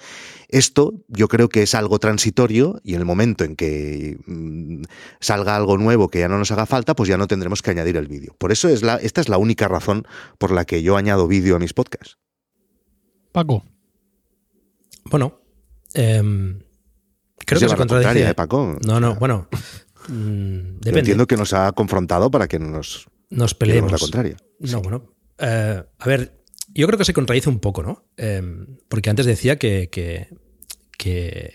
Esto 0.50 0.94
yo 1.08 1.28
creo 1.28 1.50
que 1.50 1.64
es 1.64 1.76
algo 1.76 2.00
transitorio 2.00 2.80
y 2.84 2.94
en 2.96 3.00
el 3.00 3.06
momento 3.06 3.44
en 3.44 3.56
que 3.56 4.18
mmm, 4.26 4.84
salga 5.20 5.56
algo 5.56 5.78
nuevo 5.78 6.10
que 6.10 6.20
ya 6.20 6.28
no 6.28 6.38
nos 6.38 6.52
haga 6.52 6.66
falta, 6.66 6.96
pues 6.96 7.10
ya 7.10 7.18
no 7.18 7.28
tendremos 7.28 7.62
que 7.62 7.72
añadir 7.72 7.98
el 7.98 8.08
vídeo. 8.08 8.36
Por 8.38 8.52
eso 8.52 8.70
es 8.70 8.82
la, 8.82 8.96
esta 8.96 9.22
es 9.22 9.30
la 9.30 9.38
única 9.38 9.68
razón 9.68 10.08
por 10.38 10.52
la 10.52 10.66
que 10.66 10.82
yo 10.82 10.98
añado 10.98 11.28
vídeo 11.28 11.56
a 11.56 11.60
mi 11.60 11.66
mis 11.68 11.74
podcasts. 11.74 12.18
Paco. 13.34 13.62
Bueno, 15.06 15.42
eh, 15.94 16.24
creo 17.46 17.60
que 17.60 17.70
se 17.70 17.76
contradice. 17.76 18.30
¿eh, 18.30 18.34
Paco? 18.34 18.78
No, 18.86 19.00
no, 19.02 19.16
bueno. 19.16 19.50
Depende. 20.08 21.00
entiendo 21.00 21.28
que 21.28 21.36
nos 21.36 21.52
ha 21.52 21.74
confrontado 21.74 22.32
para 22.32 22.48
que 22.48 22.58
nos, 22.58 23.10
nos 23.30 23.54
peleemos. 23.54 23.92
la 23.92 23.98
contraria. 23.98 24.38
No, 24.60 24.68
sí. 24.68 24.76
bueno. 24.82 25.14
Eh, 25.40 25.84
a 26.00 26.08
ver, 26.08 26.42
yo 26.74 26.88
creo 26.88 26.98
que 26.98 27.04
se 27.06 27.14
contradice 27.14 27.50
un 27.50 27.60
poco, 27.60 27.84
¿no? 27.84 28.06
Eh, 28.16 28.42
porque 28.88 29.10
antes 29.10 29.26
decía 29.26 29.58
que, 29.58 29.90
que, 29.90 30.30
que 30.98 31.54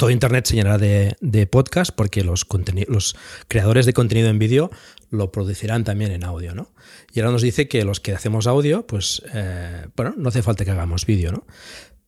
todo 0.00 0.08
Internet 0.08 0.46
se 0.46 0.54
llenará 0.56 0.78
de, 0.78 1.14
de 1.20 1.46
podcast 1.46 1.90
porque 1.94 2.24
los, 2.24 2.46
los, 2.88 3.16
creadores 3.48 3.84
de 3.84 3.92
contenido 3.92 4.30
en 4.30 4.38
vídeo 4.38 4.70
lo 5.10 5.30
producirán 5.30 5.84
también 5.84 6.10
en 6.10 6.24
audio, 6.24 6.54
¿no? 6.54 6.72
Y 7.12 7.20
ahora 7.20 7.32
nos 7.32 7.42
dice 7.42 7.68
que 7.68 7.84
los 7.84 8.00
que 8.00 8.14
hacemos 8.14 8.46
audio, 8.46 8.86
pues, 8.86 9.22
eh, 9.34 9.88
bueno, 9.96 10.14
no 10.16 10.30
hace 10.30 10.40
falta 10.40 10.64
que 10.64 10.70
hagamos 10.70 11.04
vídeo, 11.04 11.32
¿no? 11.32 11.44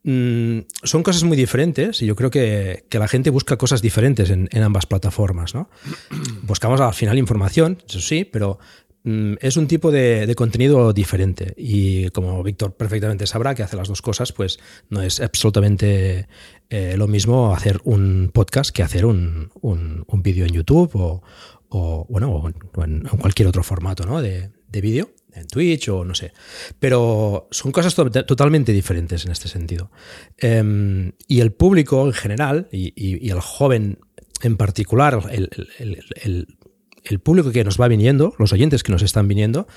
Mm, 0.05 0.65
son 0.83 1.03
cosas 1.03 1.25
muy 1.25 1.37
diferentes 1.37 2.01
y 2.01 2.07
yo 2.07 2.17
creo 2.17 2.31
que, 2.31 2.87
que 2.89 2.99
la 2.99 3.09
gente 3.09 3.29
busca 3.29 3.59
cosas 3.59 3.83
diferentes 3.83 4.31
en, 4.31 4.49
en, 4.53 4.63
ambas 4.63 4.87
plataformas, 4.87 5.55
¿no? 5.55 5.69
Buscamos 6.45 6.81
al 6.81 6.95
final 6.95 7.19
información, 7.19 7.77
eso 7.87 8.01
sí, 8.01 8.25
pero 8.25 8.59
mm, 9.05 9.35
es 9.39 9.59
un 9.59 9.67
tipo 9.67 9.91
de, 9.91 10.27
de, 10.27 10.35
contenido 10.35 10.95
diferente 10.95 11.53
y 11.59 12.09
como 12.09 12.43
Víctor 12.43 12.75
perfectamente 12.75 13.27
sabrá 13.27 13.55
que 13.55 13.63
hace 13.63 13.77
las 13.77 13.89
dos 13.89 14.01
cosas, 14.01 14.33
pues 14.33 14.59
no 14.89 15.03
es 15.03 15.21
absolutamente 15.21 16.27
eh, 16.73 16.97
lo 16.97 17.07
mismo 17.07 17.55
hacer 17.55 17.83
un 17.85 18.31
podcast 18.33 18.71
que 18.71 18.83
hacer 18.83 19.05
un, 19.05 19.51
un, 19.61 20.23
vídeo 20.23 20.47
en 20.47 20.55
YouTube 20.55 20.91
o, 20.95 21.23
o 21.69 22.07
bueno, 22.09 22.33
o 22.33 22.83
en, 22.83 23.03
cualquier 23.21 23.47
otro 23.47 23.63
formato 23.63 24.07
¿no? 24.07 24.23
de, 24.23 24.49
de 24.71 24.81
vídeo, 24.81 25.11
en 25.35 25.47
Twitch 25.49 25.91
o 25.91 26.03
no 26.03 26.15
sé. 26.15 26.33
Pero 26.79 27.47
son 27.51 27.73
cosas 27.73 27.95
to 27.95 28.11
totalmente 28.11 28.73
diferentes 28.73 29.27
en 29.27 29.33
este 29.33 29.49
sentido. 29.49 29.91
Eh, 30.39 31.13
y 31.29 31.41
el 31.41 31.53
público 31.53 32.07
en 32.07 32.15
general, 32.15 32.69
y, 32.73 32.95
y, 32.97 33.29
el 33.29 33.41
joven 33.41 33.99
en 34.41 34.57
particular, 34.57 35.29
el, 35.31 35.51
el, 35.79 36.57
el, 37.05 37.21
público 37.21 37.53
que 37.53 37.65
nos 37.65 37.79
va 37.79 37.87
viniendo, 37.87 38.35
los 38.39 38.51
oyentes 38.55 38.83
que 38.83 38.93
nos 38.93 39.03
están 39.03 39.29
viniendo, 39.29 39.69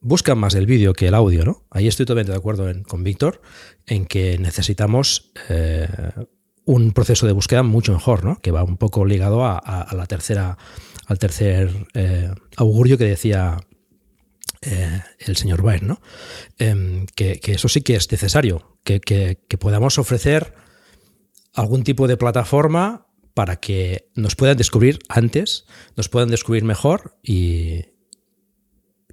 buscan 0.00 0.38
más 0.38 0.54
el 0.54 0.66
vídeo 0.66 0.92
que 0.92 1.08
el 1.08 1.14
audio, 1.14 1.44
¿no? 1.44 1.64
Ahí 1.70 1.88
estoy 1.88 2.06
totalmente 2.06 2.32
de 2.32 2.38
acuerdo 2.38 2.66
con 2.86 3.04
Víctor 3.04 3.40
en 3.86 4.06
que 4.06 4.38
necesitamos 4.38 5.32
eh, 5.48 5.88
un 6.64 6.92
proceso 6.92 7.26
de 7.26 7.32
búsqueda 7.32 7.62
mucho 7.62 7.92
mejor, 7.92 8.24
¿no? 8.24 8.38
Que 8.40 8.50
va 8.50 8.64
un 8.64 8.76
poco 8.76 9.04
ligado 9.04 9.44
a, 9.44 9.88
la 9.92 10.06
tercera 10.06 10.58
al 11.06 11.18
tercer 11.18 11.86
eh, 11.94 12.30
augurio 12.56 12.98
que 12.98 13.04
decía 13.04 13.58
eh, 14.62 15.00
el 15.20 15.36
señor 15.36 15.62
Baer, 15.62 15.84
¿no? 15.84 16.00
Eh, 16.58 17.06
que, 17.14 17.40
eso 17.46 17.68
sí 17.68 17.82
que 17.82 17.94
es 17.94 18.10
necesario, 18.10 18.78
que, 18.82 19.00
que, 19.00 19.38
que, 19.48 19.58
podamos 19.58 19.98
ofrecer 19.98 20.54
algún 21.54 21.84
tipo 21.84 22.08
de 22.08 22.16
plataforma 22.16 23.06
para 23.32 23.56
que 23.56 24.10
nos 24.16 24.34
puedan 24.34 24.56
descubrir 24.56 24.98
antes, 25.08 25.66
nos 25.94 26.08
puedan 26.08 26.30
descubrir 26.30 26.64
mejor 26.64 27.16
y, 27.22 27.84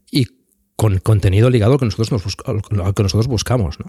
y 0.09 0.27
con 0.84 0.99
contenido 0.99 1.49
ligado 1.49 1.71
al 1.71 1.79
que 1.79 1.86
nosotros, 1.86 2.11
nos 2.11 2.25
busca, 2.25 2.51
al 2.51 2.61
que 2.93 3.03
nosotros 3.03 3.27
buscamos, 3.27 3.79
¿no? 3.79 3.86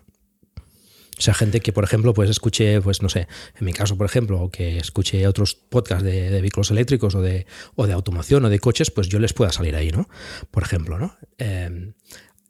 O 1.19 1.21
sea, 1.21 1.35
gente 1.35 1.59
que, 1.59 1.73
por 1.73 1.83
ejemplo, 1.83 2.15
pues 2.15 2.31
escuche, 2.31 2.81
pues 2.83 3.03
no 3.03 3.09
sé, 3.09 3.27
en 3.59 3.65
mi 3.67 3.73
caso, 3.73 3.97
por 3.97 4.07
ejemplo, 4.07 4.41
o 4.41 4.49
que 4.49 4.79
escuche 4.79 5.27
otros 5.27 5.57
podcasts 5.57 6.05
de, 6.05 6.31
de 6.31 6.41
vehículos 6.41 6.71
eléctricos 6.71 7.17
o 7.17 7.21
de, 7.21 7.47
o 7.75 7.89
de 7.89 7.93
automoción 7.95 8.45
o 8.45 8.49
de 8.49 8.61
coches, 8.61 8.93
pues 8.93 9.09
yo 9.09 9.19
les 9.19 9.33
pueda 9.33 9.51
salir 9.51 9.75
ahí, 9.75 9.91
¿no? 9.91 10.09
Por 10.53 10.63
ejemplo, 10.63 10.97
¿no? 10.97 11.17
Eh, 11.39 11.95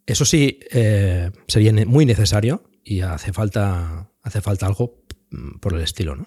eso 0.05 0.27
sí 0.27 0.61
eh, 0.71 1.31
sería 1.49 1.73
muy 1.87 2.05
necesario 2.05 2.65
y 2.85 3.01
hace 3.01 3.33
falta, 3.33 4.11
hace 4.23 4.43
falta 4.43 4.67
algo 4.67 5.07
por 5.63 5.73
el 5.73 5.81
estilo, 5.81 6.17
¿no? 6.17 6.27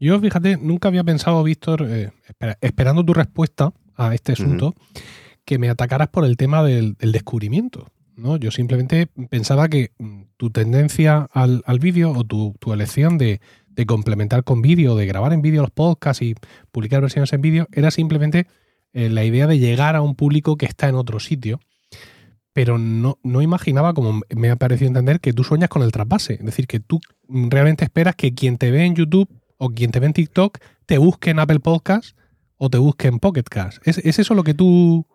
Yo, 0.00 0.18
fíjate, 0.18 0.56
nunca 0.56 0.88
había 0.88 1.04
pensado, 1.04 1.44
Víctor, 1.44 1.86
eh, 1.88 2.10
espera, 2.26 2.58
esperando 2.60 3.04
tu 3.04 3.14
respuesta 3.14 3.72
a 3.94 4.16
este 4.16 4.32
asunto, 4.32 4.66
uh 4.66 4.72
-huh. 4.72 5.02
Que 5.44 5.58
me 5.58 5.68
atacaras 5.68 6.08
por 6.08 6.24
el 6.24 6.36
tema 6.36 6.62
del, 6.62 6.96
descubrimiento. 7.00 7.88
¿no? 8.16 8.36
Yo 8.36 8.50
simplemente 8.50 9.08
pensaba 9.30 9.68
que 9.68 9.92
mm, 9.98 10.22
tu 10.36 10.50
tendencia 10.50 11.28
al, 11.32 11.62
al 11.66 11.78
vídeo 11.78 12.12
o 12.12 12.24
tu, 12.24 12.54
tu 12.60 12.72
elección 12.72 13.18
de, 13.18 13.40
de, 13.68 13.86
complementar 13.86 14.44
con 14.44 14.62
vídeo, 14.62 14.96
de 14.96 15.06
grabar 15.06 15.32
en 15.32 15.42
vídeo 15.42 15.62
los 15.62 15.70
podcasts 15.70 16.22
y 16.22 16.34
publicar 16.70 17.00
versiones 17.00 17.32
en 17.32 17.40
vídeo, 17.40 17.68
era 17.72 17.90
simplemente 17.90 18.46
eh, 18.92 19.08
la 19.08 19.24
idea 19.24 19.46
de 19.46 19.58
llegar 19.58 19.96
a 19.96 20.02
un 20.02 20.14
público 20.14 20.56
que 20.56 20.66
está 20.66 20.88
en 20.88 20.94
otro 20.94 21.18
sitio. 21.18 21.60
Pero 22.52 22.76
no, 22.76 23.18
no 23.22 23.40
imaginaba, 23.40 23.94
como 23.94 24.20
me 24.28 24.50
ha 24.50 24.56
parecido 24.56 24.88
entender, 24.88 25.20
que 25.20 25.32
tú 25.32 25.42
sueñas 25.42 25.70
con 25.70 25.82
el 25.82 25.90
trasvase. 25.90 26.34
Es 26.34 26.44
decir, 26.44 26.66
que 26.66 26.80
tú 26.80 27.00
mm, 27.28 27.48
realmente 27.48 27.84
esperas 27.84 28.14
que 28.14 28.34
quien 28.34 28.58
te 28.58 28.70
ve 28.70 28.84
en 28.84 28.94
YouTube 28.94 29.28
o 29.56 29.70
quien 29.70 29.90
te 29.90 30.00
ve 30.00 30.06
en 30.06 30.12
TikTok 30.12 30.58
te 30.86 30.98
busque 30.98 31.30
en 31.30 31.38
Apple 31.38 31.60
Podcast 31.60 32.16
o 32.58 32.68
te 32.68 32.78
busque 32.78 33.08
en 33.08 33.18
Pocket 33.18 33.44
Cast. 33.44 33.78
¿Es, 33.86 33.98
¿Es 33.98 34.18
eso 34.18 34.34
lo 34.34 34.44
que 34.44 34.54
tú 34.54 35.06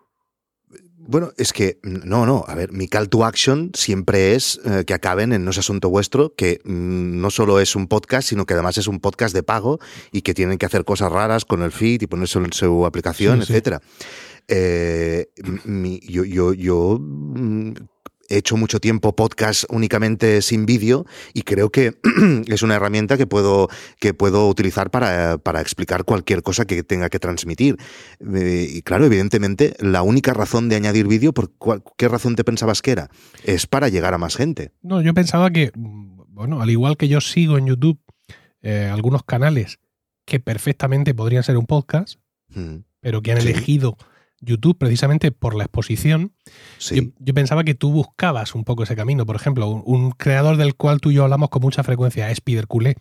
bueno, 1.07 1.31
es 1.37 1.53
que 1.53 1.79
no, 1.83 2.25
no, 2.25 2.43
a 2.47 2.55
ver, 2.55 2.71
mi 2.71 2.87
call 2.87 3.09
to 3.09 3.25
action 3.25 3.71
siempre 3.73 4.35
es 4.35 4.59
eh, 4.65 4.83
que 4.85 4.93
acaben 4.93 5.33
en 5.33 5.45
No 5.45 5.51
es 5.51 5.57
asunto 5.57 5.89
vuestro, 5.89 6.33
que 6.35 6.59
mm, 6.63 7.21
no 7.21 7.31
solo 7.31 7.59
es 7.59 7.75
un 7.75 7.87
podcast, 7.87 8.27
sino 8.27 8.45
que 8.45 8.53
además 8.53 8.77
es 8.77 8.87
un 8.87 8.99
podcast 8.99 9.33
de 9.33 9.43
pago 9.43 9.79
y 10.11 10.21
que 10.21 10.33
tienen 10.33 10.57
que 10.57 10.65
hacer 10.65 10.85
cosas 10.85 11.11
raras 11.11 11.45
con 11.45 11.63
el 11.63 11.71
feed 11.71 12.01
y 12.01 12.07
ponerse 12.07 12.39
en 12.39 12.53
su 12.53 12.85
aplicación, 12.85 13.37
sí, 13.37 13.51
etcétera. 13.51 13.81
Sí. 13.99 14.05
Eh, 14.49 15.29
mi, 15.65 15.99
yo, 16.07 16.23
yo, 16.23 16.53
yo 16.53 16.97
mm, 16.99 17.73
he 18.29 18.37
hecho 18.37 18.57
mucho 18.57 18.79
tiempo 18.79 19.15
podcast 19.15 19.63
únicamente 19.69 20.41
sin 20.41 20.65
vídeo 20.65 21.05
y 21.33 21.43
creo 21.43 21.69
que 21.69 21.97
es 22.47 22.61
una 22.61 22.75
herramienta 22.75 23.17
que 23.17 23.27
puedo, 23.27 23.69
que 23.99 24.13
puedo 24.13 24.47
utilizar 24.47 24.89
para, 24.91 25.37
para 25.37 25.61
explicar 25.61 26.03
cualquier 26.03 26.43
cosa 26.43 26.65
que 26.65 26.83
tenga 26.83 27.09
que 27.09 27.19
transmitir. 27.19 27.77
Eh, 28.33 28.67
y 28.69 28.81
claro, 28.81 29.05
evidentemente, 29.05 29.75
la 29.79 30.01
única 30.01 30.33
razón 30.33 30.69
de 30.69 30.75
añadir 30.75 31.07
vídeo, 31.07 31.33
¿por 31.33 31.51
cuál, 31.57 31.83
qué 31.97 32.07
razón 32.07 32.35
te 32.35 32.43
pensabas 32.43 32.81
que 32.81 32.91
era? 32.91 33.09
Es 33.43 33.67
para 33.67 33.89
llegar 33.89 34.13
a 34.13 34.17
más 34.17 34.35
gente. 34.35 34.71
No, 34.81 35.01
yo 35.01 35.13
pensaba 35.13 35.51
que, 35.51 35.71
bueno, 35.75 36.61
al 36.61 36.69
igual 36.69 36.97
que 36.97 37.07
yo 37.07 37.21
sigo 37.21 37.57
en 37.57 37.67
YouTube 37.67 37.99
eh, 38.61 38.89
algunos 38.91 39.23
canales 39.23 39.79
que 40.25 40.39
perfectamente 40.39 41.13
podrían 41.13 41.43
ser 41.43 41.57
un 41.57 41.65
podcast, 41.65 42.19
mm. 42.49 42.77
pero 42.99 43.21
que 43.21 43.31
han 43.31 43.41
sí. 43.41 43.49
elegido 43.49 43.97
YouTube 44.41 44.77
precisamente 44.77 45.31
por 45.31 45.55
la 45.55 45.63
exposición. 45.63 46.33
Sí. 46.77 46.95
Yo, 46.95 47.01
yo, 47.19 47.33
pensaba 47.33 47.63
que 47.63 47.73
tú 47.73 47.91
buscabas 47.91 48.55
un 48.55 48.63
poco 48.63 48.83
ese 48.83 48.95
camino. 48.95 49.25
Por 49.25 49.35
ejemplo, 49.35 49.67
un, 49.67 49.83
un 49.85 50.11
creador 50.11 50.57
del 50.57 50.75
cual 50.75 50.99
tú 51.01 51.11
y 51.11 51.15
yo 51.15 51.23
hablamos 51.23 51.49
con 51.49 51.61
mucha 51.61 51.83
frecuencia 51.83 52.27
es 52.27 52.33
Spider 52.33 52.67
Culé. 52.67 52.95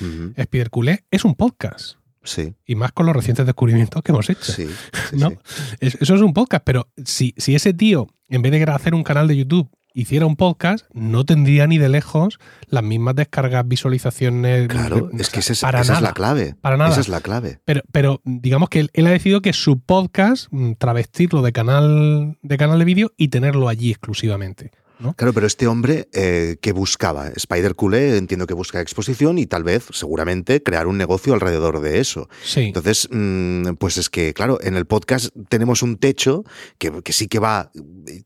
Uh 0.00 0.04
-huh. 0.04 0.32
Spider 0.36 0.70
Culé 0.70 1.04
es 1.10 1.24
un 1.24 1.34
podcast. 1.34 1.96
Sí. 2.22 2.54
Y 2.66 2.74
más 2.74 2.92
con 2.92 3.06
los 3.06 3.16
recientes 3.16 3.46
descubrimientos 3.46 4.02
que 4.02 4.12
hemos 4.12 4.28
hecho. 4.28 4.52
Sí, 4.52 4.66
sí, 5.10 5.16
¿no? 5.16 5.32
Eso 5.80 6.14
es 6.14 6.20
un 6.20 6.34
podcast, 6.34 6.64
pero 6.64 6.88
si, 7.04 7.34
si 7.38 7.54
ese 7.54 7.72
tío, 7.72 8.08
en 8.28 8.42
vez 8.42 8.52
de 8.52 8.62
hacer 8.64 8.94
un 8.94 9.02
canal 9.02 9.26
de 9.26 9.38
YouTube, 9.38 9.70
hiciera 9.94 10.26
un 10.26 10.36
podcast, 10.36 10.86
no 10.92 11.24
tendría 11.24 11.66
ni 11.66 11.78
de 11.78 11.88
lejos 11.88 12.38
las 12.68 12.82
mismas 12.82 13.14
descargas, 13.16 13.66
visualizaciones. 13.66 14.68
Claro, 14.68 15.10
es 15.18 15.30
que 15.30 15.40
ese 15.40 15.52
es- 15.54 15.60
para 15.60 15.80
esa 15.80 15.94
es 15.94 15.98
nada. 15.98 16.08
la 16.10 16.14
clave. 16.14 16.54
Para 16.60 16.76
nada. 16.76 16.90
Esa 16.90 17.00
es 17.00 17.08
la 17.08 17.20
clave. 17.20 17.58
Pero, 17.64 17.82
pero 17.92 18.20
digamos 18.24 18.68
que 18.68 18.80
él, 18.80 18.90
él 18.92 19.06
ha 19.06 19.10
decidido 19.10 19.42
que 19.42 19.52
su 19.52 19.80
podcast, 19.80 20.46
mm, 20.50 20.72
travestirlo 20.78 21.42
de 21.42 21.52
canal 21.52 22.38
de 22.42 22.56
canal 22.56 22.78
de 22.78 22.84
vídeo 22.84 23.12
y 23.16 23.28
tenerlo 23.28 23.68
allí 23.68 23.90
exclusivamente. 23.90 24.70
¿No? 25.00 25.14
Claro, 25.14 25.32
pero 25.32 25.46
este 25.46 25.66
hombre 25.66 26.08
eh, 26.12 26.56
que 26.60 26.72
buscaba, 26.72 27.28
Spider 27.28 27.74
Culé, 27.74 28.16
entiendo 28.16 28.46
que 28.46 28.54
busca 28.54 28.80
exposición 28.80 29.38
y 29.38 29.46
tal 29.46 29.64
vez, 29.64 29.86
seguramente, 29.92 30.62
crear 30.62 30.86
un 30.86 30.98
negocio 30.98 31.34
alrededor 31.34 31.80
de 31.80 32.00
eso. 32.00 32.28
Sí. 32.42 32.60
Entonces, 32.60 33.08
mm, 33.10 33.74
pues 33.78 33.96
es 33.96 34.10
que, 34.10 34.34
claro, 34.34 34.58
en 34.62 34.76
el 34.76 34.86
podcast 34.86 35.30
tenemos 35.48 35.82
un 35.82 35.96
techo 35.96 36.44
que, 36.78 37.02
que 37.02 37.12
sí 37.12 37.28
que 37.28 37.38
va 37.38 37.70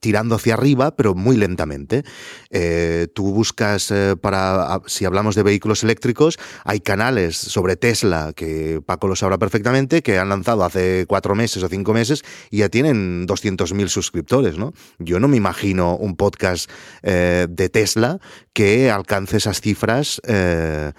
tirando 0.01 0.35
hacia 0.35 0.55
arriba, 0.55 0.97
pero 0.97 1.15
muy 1.15 1.37
lentamente. 1.37 2.05
Eh, 2.51 3.09
tú 3.15 3.33
buscas 3.33 3.91
eh, 3.91 4.17
para, 4.21 4.81
si 4.87 5.05
hablamos 5.05 5.35
de 5.35 5.43
vehículos 5.43 5.83
eléctricos, 5.85 6.39
hay 6.65 6.81
canales 6.81 7.37
sobre 7.37 7.77
Tesla, 7.77 8.33
que 8.35 8.81
Paco 8.85 9.09
lo 9.09 9.17
sabrá 9.17 9.39
perfectamente, 9.39 10.03
que 10.03 10.19
han 10.19 10.29
lanzado 10.29 10.65
hace 10.65 11.07
cuatro 11.07 11.35
meses 11.35 11.63
o 11.63 11.69
cinco 11.69 11.93
meses 11.93 12.23
y 12.51 12.59
ya 12.59 12.69
tienen 12.69 13.27
200.000 13.27 13.89
suscriptores, 13.89 14.59
¿no? 14.59 14.73
Yo 14.99 15.21
no 15.21 15.29
me 15.29 15.37
imagino 15.37 15.97
un 15.97 16.17
podcast 16.17 16.64
eh, 17.03 17.47
de 17.49 17.69
Tesla 17.69 18.19
que 18.53 18.91
alcance 18.91 19.36
esas 19.39 19.61
cifras 19.61 20.20
eh, 20.27 20.93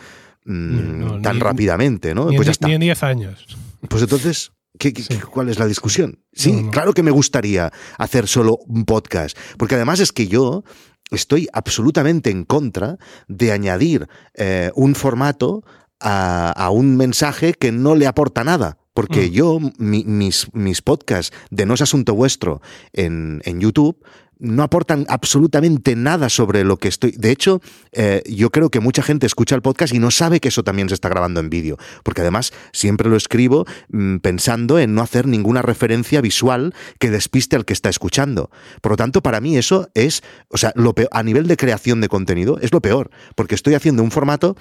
mm, 0.45 0.99
No, 0.99 1.21
tan 1.21 1.35
ni- 1.37 1.41
rápidamente, 1.41 2.13
¿no? 2.15 2.29
ni, 2.29 2.35
pues 2.35 2.45
ya 2.47 2.51
está. 2.51 2.67
ni 2.67 2.73
en 2.75 2.81
10 2.81 3.03
años. 3.03 3.57
Pues 3.89 4.01
entonces, 4.03 4.51
¿qué, 4.79 4.93
qué- 4.93 5.03
Sí. 5.03 5.19
cuál 5.19 5.49
es 5.49 5.59
la 5.59 5.65
discusión? 5.67 6.19
Sí, 6.33 6.51
No, 6.51 6.61
no. 6.63 6.71
claro 6.71 6.93
que 6.93 7.03
me 7.03 7.11
gustaría 7.11 7.71
hacer 7.97 8.27
solo 8.27 8.57
un 8.67 8.85
podcast, 8.85 9.37
porque 9.57 9.75
además 9.75 9.99
es 9.99 10.11
que 10.11 10.27
yo 10.27 10.63
estoy 11.11 11.47
absolutamente 11.53 12.29
en 12.31 12.45
contra 12.45 12.97
de 13.27 13.51
añadir 13.51 14.07
eh, 14.33 14.71
un 14.75 14.95
formato 14.95 15.63
a, 15.99 16.51
a 16.51 16.69
un 16.71 16.97
mensaje 16.97 17.53
que 17.53 17.71
no 17.71 17.95
le 17.95 18.07
aporta 18.07 18.43
nada. 18.43 18.77
Porque 18.93 19.27
Mm. 19.27 19.31
yo, 19.31 19.59
mi- 19.77 20.05
mis, 20.05 20.47
mis 20.53 20.81
podcasts 20.81 21.35
de 21.51 21.65
No 21.65 21.73
es 21.73 21.81
Asunto 21.81 22.15
Vuestro 22.15 22.61
en, 22.93 23.41
en 23.43 23.59
YouTube 23.59 23.97
no 24.39 24.63
aportan 24.63 25.05
absolutamente 25.09 25.95
nada 25.95 26.29
sobre 26.29 26.63
lo 26.63 26.77
que 26.77 26.87
estoy. 26.87 27.11
De 27.11 27.31
hecho, 27.31 27.61
eh, 27.91 28.21
yo 28.27 28.49
creo 28.49 28.69
que 28.69 28.79
mucha 28.79 29.01
gente 29.01 29.25
escucha 29.25 29.55
el 29.55 29.61
podcast 29.61 29.93
y 29.93 29.99
no 29.99 30.11
sabe 30.11 30.39
que 30.39 30.49
eso 30.49 30.63
también 30.63 30.89
se 30.89 30.95
está 30.95 31.09
grabando 31.09 31.39
en 31.39 31.49
vídeo. 31.49 31.77
Porque 32.03 32.21
además 32.21 32.53
siempre 32.71 33.09
lo 33.09 33.15
escribo 33.15 33.65
mm, 33.89 34.17
pensando 34.17 34.79
en 34.79 34.93
no 34.93 35.01
hacer 35.01 35.27
ninguna 35.27 35.61
referencia 35.61 36.21
visual 36.21 36.73
que 36.99 37.09
despiste 37.09 37.55
al 37.55 37.65
que 37.65 37.73
está 37.73 37.89
escuchando. 37.89 38.49
Por 38.81 38.93
lo 38.93 38.97
tanto, 38.97 39.21
para 39.21 39.41
mí 39.41 39.57
eso 39.57 39.89
es, 39.93 40.23
o 40.49 40.57
sea, 40.57 40.71
lo 40.75 40.93
peor, 40.93 41.09
a 41.11 41.23
nivel 41.23 41.47
de 41.47 41.57
creación 41.57 42.01
de 42.01 42.09
contenido, 42.09 42.59
es 42.61 42.71
lo 42.73 42.81
peor. 42.81 43.11
Porque 43.35 43.55
estoy 43.55 43.73
haciendo 43.73 44.03
un 44.03 44.11
formato 44.11 44.55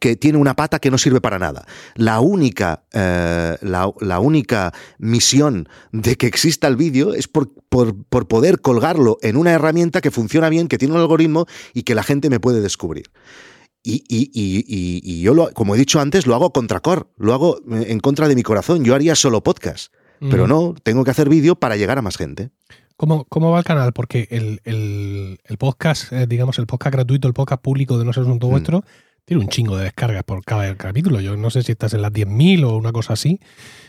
que 0.00 0.16
tiene 0.16 0.38
una 0.38 0.54
pata 0.54 0.78
que 0.78 0.90
no 0.90 0.98
sirve 0.98 1.20
para 1.20 1.38
nada. 1.38 1.66
La 1.94 2.20
única, 2.20 2.84
eh, 2.92 3.56
la, 3.62 3.90
la 4.00 4.20
única 4.20 4.72
misión 4.98 5.68
de 5.92 6.16
que 6.16 6.26
exista 6.26 6.68
el 6.68 6.76
vídeo 6.76 7.14
es 7.14 7.26
por, 7.28 7.50
por, 7.68 7.94
por 8.04 8.28
poder 8.28 8.60
colgarlo 8.60 9.18
en 9.22 9.36
una 9.36 9.52
herramienta 9.52 10.00
que 10.00 10.10
funciona 10.10 10.48
bien, 10.48 10.68
que 10.68 10.78
tiene 10.78 10.94
un 10.94 11.00
algoritmo 11.00 11.46
y 11.74 11.82
que 11.84 11.94
la 11.94 12.02
gente 12.02 12.28
me 12.30 12.40
puede 12.40 12.60
descubrir. 12.60 13.10
Y, 13.82 14.04
y- 14.08 14.30
y- 14.34 15.00
y- 15.02 15.22
yo, 15.22 15.32
lo, 15.34 15.50
como 15.54 15.74
he 15.74 15.78
dicho 15.78 16.00
antes, 16.00 16.26
lo 16.26 16.34
hago 16.34 16.52
contra 16.52 16.80
cor, 16.80 17.10
lo 17.16 17.32
hago 17.32 17.60
en 17.70 18.00
contra 18.00 18.28
de 18.28 18.34
mi 18.34 18.42
corazón. 18.42 18.84
Yo 18.84 18.94
haría 18.94 19.14
solo 19.14 19.42
podcast, 19.42 19.92
pero 20.20 20.44
Mm. 20.46 20.48
no, 20.48 20.74
tengo 20.82 21.04
que 21.04 21.10
hacer 21.12 21.28
vídeo 21.28 21.54
para 21.54 21.76
llegar 21.76 21.96
a 21.96 22.02
más 22.02 22.16
gente. 22.16 22.50
¿Cómo, 22.96 23.24
cómo 23.26 23.52
va 23.52 23.60
el 23.60 23.64
canal? 23.64 23.92
Porque 23.92 24.26
el, 24.30 24.60
el- 24.64 25.38
el 25.44 25.56
podcast, 25.56 26.12
eh, 26.12 26.26
digamos, 26.26 26.58
el 26.58 26.66
podcast 26.66 26.92
gratuito, 26.92 27.28
el 27.28 27.34
podcast 27.34 27.62
público 27.62 27.96
de 27.96 28.04
No 28.04 28.10
es 28.10 28.18
Asunto 28.18 28.48
Mm. 28.48 28.50
Vuestro, 28.50 28.84
tiene 29.28 29.42
un 29.42 29.48
chingo 29.50 29.76
de 29.76 29.84
descargas 29.84 30.24
por 30.24 30.42
cada 30.42 30.74
capítulo. 30.76 31.20
Yo 31.20 31.36
no 31.36 31.50
sé 31.50 31.62
si 31.62 31.72
estás 31.72 31.92
en 31.92 32.00
las 32.00 32.12
10.000 32.12 32.64
o 32.64 32.76
una 32.76 32.92
cosa 32.92 33.12
así. 33.12 33.40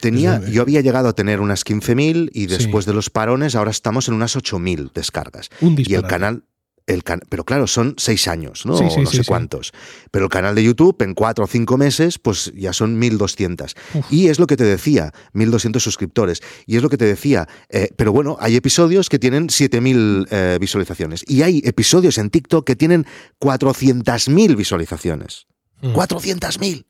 Tenía, 0.01 0.41
Sí. 0.41 0.51
yo 0.51 0.61
había 0.61 0.81
llegado 0.81 1.07
a 1.07 1.13
tener 1.13 1.39
unas 1.39 1.63
15.000 1.63 2.29
y 2.33 2.41
Sí. 2.41 2.47
después 2.47 2.85
de 2.85 2.93
los 2.93 3.09
parones 3.09 3.55
ahora 3.55 3.71
estamos 3.71 4.09
en 4.09 4.15
unas 4.15 4.35
8.000 4.35 4.91
descargas. 4.93 5.49
Un 5.61 5.75
Y 5.77 5.93
el 5.93 6.03
canal, 6.03 6.43
el 6.89 7.03
can- 7.03 7.21
pero 7.29 7.43
claro, 7.45 7.67
son 7.67 7.95
seis 7.97 8.27
años, 8.27 8.65
¿no? 8.65 8.77
Sí, 8.77 8.83
O 8.85 8.89
sí, 8.89 8.99
no 9.01 9.09
sí, 9.09 9.17
sé 9.17 9.23
sí. 9.23 9.27
cuántos. 9.27 9.71
Pero 10.11 10.25
el 10.25 10.31
canal 10.31 10.55
de 10.55 10.63
YouTube 10.63 11.01
en 11.01 11.13
cuatro 11.13 11.45
o 11.45 11.47
cinco 11.47 11.77
meses, 11.77 12.19
pues 12.19 12.51
ya 12.55 12.73
son 12.73 12.99
1.200. 12.99 13.75
Uf. 13.93 14.05
Y 14.11 14.27
es 14.27 14.39
lo 14.39 14.47
que 14.47 14.57
te 14.57 14.63
decía, 14.63 15.13
1.200 15.33 15.79
suscriptores. 15.79 16.41
Y 16.65 16.75
es 16.77 16.83
lo 16.83 16.89
que 16.89 16.97
te 16.97 17.05
decía, 17.05 17.47
eh, 17.69 17.89
pero 17.95 18.11
bueno, 18.11 18.37
hay 18.39 18.55
episodios 18.55 19.07
que 19.09 19.19
tienen 19.19 19.47
7.000 19.47 20.27
eh, 20.31 20.57
visualizaciones. 20.59 21.23
Y 21.27 21.43
hay 21.43 21.61
episodios 21.63 22.17
en 22.17 22.29
TikTok 22.29 22.65
que 22.65 22.75
tienen 22.75 23.05
400.000 23.39 24.55
visualizaciones. 24.55 25.45
Mm. 25.81 25.93
400.000. 25.93 26.85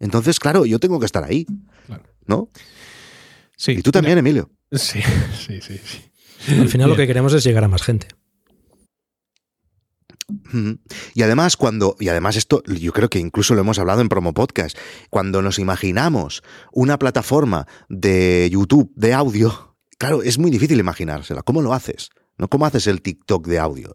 Entonces, 0.00 0.38
claro, 0.38 0.64
yo 0.66 0.78
tengo 0.78 1.00
que 1.00 1.06
estar 1.06 1.24
ahí, 1.24 1.46
Claro. 1.86 2.04
¿no? 2.26 2.50
Sí. 3.56 3.72
Y 3.72 3.82
tú 3.82 3.90
también, 3.90 4.18
Emilio. 4.18 4.50
Sí, 4.70 5.00
sí, 5.46 5.60
sí. 5.60 5.80
sí. 5.84 6.52
Al 6.60 6.68
final 6.68 6.88
lo 6.88 6.96
que 6.96 7.06
queremos 7.06 7.32
es 7.32 7.42
llegar 7.42 7.64
a 7.64 7.68
más 7.68 7.82
gente. 7.82 8.06
Y 11.14 11.22
además, 11.22 11.56
cuando, 11.56 11.96
y 11.98 12.08
además 12.08 12.36
esto 12.36 12.62
yo 12.64 12.92
creo 12.92 13.08
que 13.08 13.18
incluso 13.18 13.54
lo 13.54 13.60
hemos 13.60 13.78
hablado 13.78 14.00
en 14.00 14.08
Promo 14.08 14.34
Podcast, 14.34 14.76
cuando 15.10 15.40
nos 15.40 15.58
imaginamos 15.58 16.42
una 16.72 16.98
plataforma 16.98 17.66
de 17.88 18.48
YouTube 18.50 18.92
de 18.94 19.14
audio, 19.14 19.76
claro, 19.96 20.22
es 20.22 20.38
muy 20.38 20.50
difícil 20.50 20.78
imaginársela. 20.78 21.42
¿Cómo 21.42 21.62
lo 21.62 21.72
haces? 21.72 22.10
¿No? 22.36 22.48
¿Cómo 22.48 22.66
haces 22.66 22.86
el 22.86 23.00
TikTok 23.00 23.46
de 23.46 23.58
audio? 23.58 23.92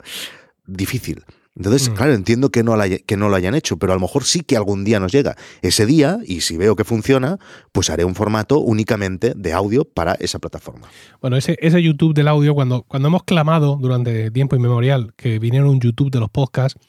Difícil. 0.66 1.24
Entonces, 1.56 1.90
Mm. 1.90 1.94
claro, 1.94 2.14
entiendo 2.14 2.50
que 2.50 2.64
no, 2.64 2.76
la 2.76 2.90
que 2.90 3.16
no 3.16 3.30
lo 3.30 3.36
hayan 3.36 3.54
hecho, 3.54 3.78
pero 3.78 3.94
a 3.94 3.96
lo 3.96 4.02
mejor 4.02 4.24
sí 4.24 4.42
que 4.42 4.58
algún 4.58 4.84
día 4.84 5.00
nos 5.00 5.12
llega. 5.12 5.36
Ese 5.62 5.86
día, 5.86 6.18
y 6.26 6.42
si 6.42 6.58
veo 6.58 6.76
que 6.76 6.84
funciona, 6.84 7.38
pues 7.72 7.90
haré 7.92 8.06
un 8.06 8.16
formato 8.16 8.60
únicamente 8.60 9.34
de 9.36 9.54
audio 9.54 9.86
para 9.86 10.14
esa 10.16 10.40
plataforma. 10.40 10.88
Bueno, 11.22 11.38
ese, 11.38 11.56
ese 11.60 11.82
YouTube 11.82 12.14
del 12.16 12.28
audio, 12.28 12.56
cuando, 12.56 12.82
cuando 12.84 13.08
hemos 13.10 13.24
clamado 13.24 13.78
durante 13.80 14.32
tiempo 14.32 14.56
inmemorial 14.56 15.14
que 15.16 15.38
viniera 15.38 15.70
un 15.70 15.80
YouTube 15.80 16.10
de 16.10 16.20
los 16.20 16.30
podcasts, 16.32 16.80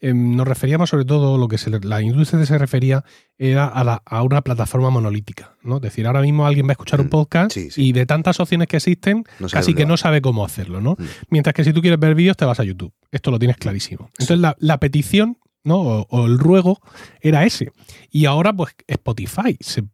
eh, 0.00 0.14
nos 0.14 0.46
referíamos 0.48 0.88
sobre 0.90 1.04
todo, 1.04 1.36
lo 1.38 1.46
que 1.48 1.58
se, 1.58 1.70
la 1.70 2.00
industria 2.02 2.44
se 2.46 2.56
refería 2.58 3.04
era 3.38 3.66
a, 3.66 3.84
la- 3.84 4.02
a 4.06 4.22
una 4.22 4.42
plataforma 4.42 4.90
monolítica. 4.90 5.56
¿no? 5.62 5.76
Es 5.76 5.82
decir, 5.82 6.06
ahora 6.06 6.22
mismo 6.22 6.46
alguien 6.46 6.66
va 6.66 6.70
a 6.70 6.72
escuchar 6.72 7.00
un 7.00 7.06
Mm, 7.06 7.10
podcast 7.10 7.52
sí, 7.52 7.70
sí. 7.70 7.88
y 7.88 7.92
de 7.92 8.06
tantas 8.06 8.40
opciones 8.40 8.66
que 8.68 8.76
existen, 8.78 9.24
No 9.38 9.48
casi 9.48 9.74
que 9.74 9.84
va. 9.84 9.88
no 9.90 9.96
sabe 9.96 10.20
cómo 10.22 10.44
hacerlo. 10.44 10.80
¿no? 10.80 10.92
Mm. 10.98 11.04
Mientras 11.30 11.54
que 11.54 11.64
si 11.64 11.72
tú 11.72 11.80
quieres 11.82 12.00
ver 12.00 12.14
vídeos, 12.14 12.36
te 12.36 12.44
vas 12.44 12.60
a 12.60 12.64
YouTube. 12.64 12.92
Esto 13.10 13.30
lo 13.30 13.38
tienes 13.38 13.56
clarísimo. 13.58 14.06
Entonces, 14.18 14.38
la, 14.38 14.56
la 14.58 14.78
petición 14.80 15.38
¿no? 15.64 15.76
o, 15.80 16.06
o 16.08 16.26
el 16.26 16.38
ruego 16.38 16.80
era 17.20 17.44
ese. 17.44 17.70
Y 18.10 18.24
ahora, 18.24 18.52
pues, 18.54 18.74
Spotify 18.86 19.56
se 19.60 19.84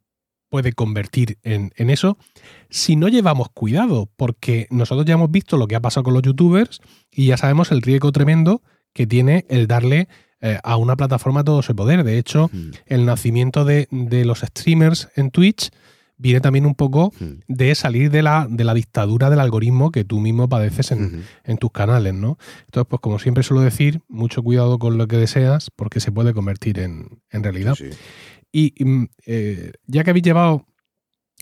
puede 0.48 0.72
convertir 0.72 1.38
en, 1.42 1.72
en 1.76 1.90
eso 1.90 2.16
si 2.70 2.94
no 2.94 3.08
llevamos 3.08 3.48
cuidado, 3.52 4.08
porque 4.16 4.68
nosotros 4.70 5.04
ya 5.04 5.14
hemos 5.14 5.30
visto 5.32 5.56
lo 5.56 5.66
que 5.66 5.74
ha 5.74 5.80
pasado 5.80 6.04
con 6.04 6.14
los 6.14 6.22
youtubers 6.22 6.80
y 7.10 7.26
ya 7.26 7.36
sabemos 7.36 7.72
el 7.72 7.82
riesgo 7.82 8.12
tremendo 8.12 8.62
que 8.96 9.06
tiene 9.06 9.44
el 9.48 9.66
darle 9.66 10.08
eh, 10.40 10.58
a 10.64 10.76
una 10.76 10.96
plataforma 10.96 11.44
todo 11.44 11.60
ese 11.60 11.74
poder. 11.74 12.02
De 12.02 12.16
hecho, 12.18 12.48
Mm, 12.52 12.70
el 12.86 13.04
nacimiento 13.04 13.64
de, 13.64 13.86
de 13.90 14.24
los 14.24 14.40
streamers 14.40 15.08
en 15.16 15.30
Twitch 15.30 15.70
viene 16.18 16.40
también 16.40 16.64
un 16.64 16.74
poco 16.74 17.12
mm, 17.20 17.42
de 17.46 17.74
salir 17.74 18.10
de 18.10 18.22
la, 18.22 18.46
de 18.48 18.64
la 18.64 18.72
dictadura 18.72 19.28
del 19.28 19.40
algoritmo 19.40 19.90
que 19.90 20.04
tú 20.04 20.18
mismo 20.20 20.48
padeces 20.48 20.92
en, 20.92 21.04
ujú. 21.04 21.16
en 21.44 21.58
tus 21.58 21.70
canales, 21.72 22.14
¿no? 22.14 22.38
Entonces, 22.64 22.88
pues 22.88 23.00
como 23.00 23.18
siempre 23.18 23.42
suelo 23.44 23.60
decir, 23.62 24.00
mucho 24.08 24.42
cuidado 24.42 24.78
con 24.78 24.96
lo 24.96 25.06
que 25.08 25.18
deseas 25.18 25.70
porque 25.76 26.00
se 26.00 26.12
puede 26.12 26.32
convertir 26.32 26.78
en, 26.78 27.20
en 27.30 27.42
realidad. 27.42 27.74
Sí, 27.74 27.92
sí. 27.92 27.98
Y 28.78 28.84
mm, 28.84 29.04
eh, 29.26 29.72
ya 29.86 30.04
que 30.04 30.10
habéis 30.10 30.24
llevado 30.24 30.64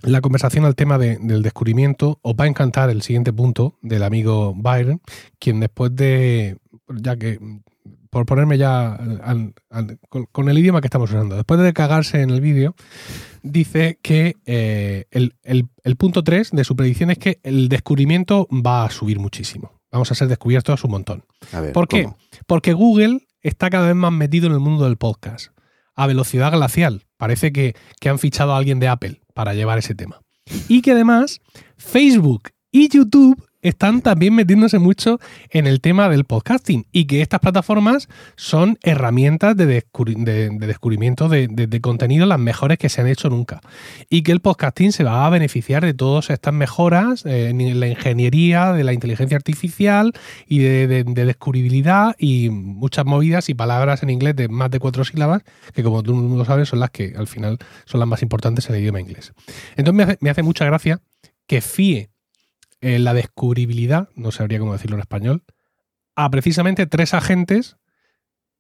la 0.03 0.21
conversación 0.21 0.65
al 0.65 0.75
tema 0.75 0.99
de- 0.99 1.19
del 1.21 1.43
descubrimiento, 1.43 2.19
os 2.23 2.35
va 2.35 2.45
a 2.45 2.49
encantar 2.49 2.91
el 2.91 3.03
siguiente 3.03 3.33
punto 3.33 3.79
del 3.81 4.03
amigo 4.03 4.53
Byron, 4.57 5.01
quien 5.39 5.61
después 5.61 5.95
de, 5.95 6.59
ya 6.89 7.17
que, 7.17 7.39
mm, 7.41 7.61
por 8.11 8.27
ponerme 8.27 8.59
ya 8.59 8.95
al- 8.95 9.55
al- 9.71 9.99
con, 10.09 10.27
con 10.27 10.49
el 10.49 10.59
idioma 10.59 10.81
que 10.81 10.87
estamos 10.87 11.11
usando, 11.11 11.35
después 11.37 11.61
de 11.61 11.73
cagarse 11.73 12.23
en 12.23 12.31
el 12.31 12.41
vídeo, 12.41 12.75
dice 13.43 13.99
que 14.03 14.37
eh, 14.47 15.07
el, 15.11 15.35
el- 15.43 15.69
el 15.83 15.97
punto 15.97 16.23
3 16.23 16.51
de 16.53 16.65
su 16.65 16.77
predicción 16.77 17.11
es 17.11 17.19
que 17.19 17.41
el 17.43 17.69
descubrimiento 17.69 18.47
va 18.51 18.85
a 18.85 18.91
subir 18.91 19.19
muchísimo. 19.19 19.73
Vamos 19.91 20.11
a 20.11 20.15
ser 20.15 20.29
descubiertos 20.29 20.83
un 20.85 20.91
montón. 20.91 21.25
A 21.53 21.61
ver, 21.61 21.73
¿Por 21.73 21.87
qué? 21.89 22.05
¿cómo? 22.05 22.19
Porque 22.47 22.73
Google 22.73 23.21
está 23.43 23.71
cada 23.71 23.87
vez 23.87 23.95
más 23.97 24.13
metido 24.13 24.47
en 24.47 24.53
el 24.53 24.61
mundo 24.61 24.85
del 24.85 24.97
podcast. 24.97 25.49
A 25.95 26.07
velocidad 26.09 26.51
glacial. 26.53 27.05
Parece 27.17 27.53
que, 27.53 27.75
que 28.01 28.09
han 28.09 28.19
fichado 28.19 28.53
a 28.53 28.57
alguien 28.59 28.81
de 28.81 28.89
Apple 28.89 29.21
para 29.35 29.55
llevar 29.55 29.79
ese 29.79 29.95
tema. 29.95 30.21
Y 30.69 30.83
que 30.83 30.91
además 30.93 31.41
Facebook 31.77 32.51
y 32.73 32.89
YouTube 32.89 33.41
están 33.65 34.03
también 34.03 34.35
metiéndose 34.35 34.79
mucho 34.79 35.19
en 35.51 35.67
el 35.67 35.81
tema 35.81 36.09
del 36.09 36.25
podcasting 36.25 36.87
y 36.93 37.07
que 37.07 37.23
estas 37.23 37.41
plataformas 37.41 38.09
son 38.37 38.79
herramientas 38.83 39.57
de, 39.57 39.67
descubrimiento 39.67 41.29
de, 41.29 41.81
contenido 41.81 42.27
las 42.27 42.39
mejores 42.39 42.79
que 42.79 42.89
se 42.89 43.01
han 43.01 43.09
hecho 43.09 43.31
nunca. 43.31 43.61
Y 44.11 44.23
que 44.23 44.33
el 44.33 44.41
podcasting 44.41 44.93
se 44.93 45.03
va 45.03 45.27
a 45.27 45.31
beneficiar 45.31 45.85
de 45.85 45.95
todas 45.95 46.31
estas 46.31 46.53
mejoras 46.53 47.25
eh, 47.27 47.49
en 47.49 47.81
la 47.81 47.89
ingeniería, 47.89 48.73
de 48.73 48.85
la 48.85 48.93
inteligencia 48.93 49.37
artificial 49.37 50.13
y 50.47 50.59
de, 50.59 51.05
descubribilidad 51.05 52.15
y 52.19 52.51
muchas 52.51 53.07
movidas 53.07 53.49
y 53.49 53.55
palabras 53.55 54.03
en 54.03 54.11
inglés 54.11 54.37
de 54.37 54.49
más 54.49 54.71
de 54.71 54.79
cuatro 54.79 55.05
sílabas 55.05 55.43
que 55.73 55.83
como 55.83 56.03
tú 56.03 56.37
lo 56.37 56.45
sabes 56.45 56.69
son 56.69 56.81
las 56.81 56.91
que 56.91 57.15
al 57.17 57.27
final 57.27 57.59
son 57.87 58.01
las 58.01 58.09
más 58.09 58.23
importantes 58.23 58.69
en 58.69 58.77
el 58.77 58.83
idioma 58.83 59.01
inglés. 59.01 59.33
Entonces 59.77 60.19
me 60.21 60.31
hace, 60.31 60.43
mucha 60.43 60.67
gracia 60.67 61.01
que 61.47 61.63
fíe 61.63 62.11
eh, 62.85 62.99
la 62.99 63.15
descubribilidad, 63.15 64.11
no 64.15 64.31
sabría 64.31 64.59
cómo 64.59 64.75
decirlo 64.75 64.97
en 64.97 65.01
español, 65.01 65.43
a 66.17 66.31
precisamente 66.31 66.87
tres 66.87 67.15
agentes 67.15 67.77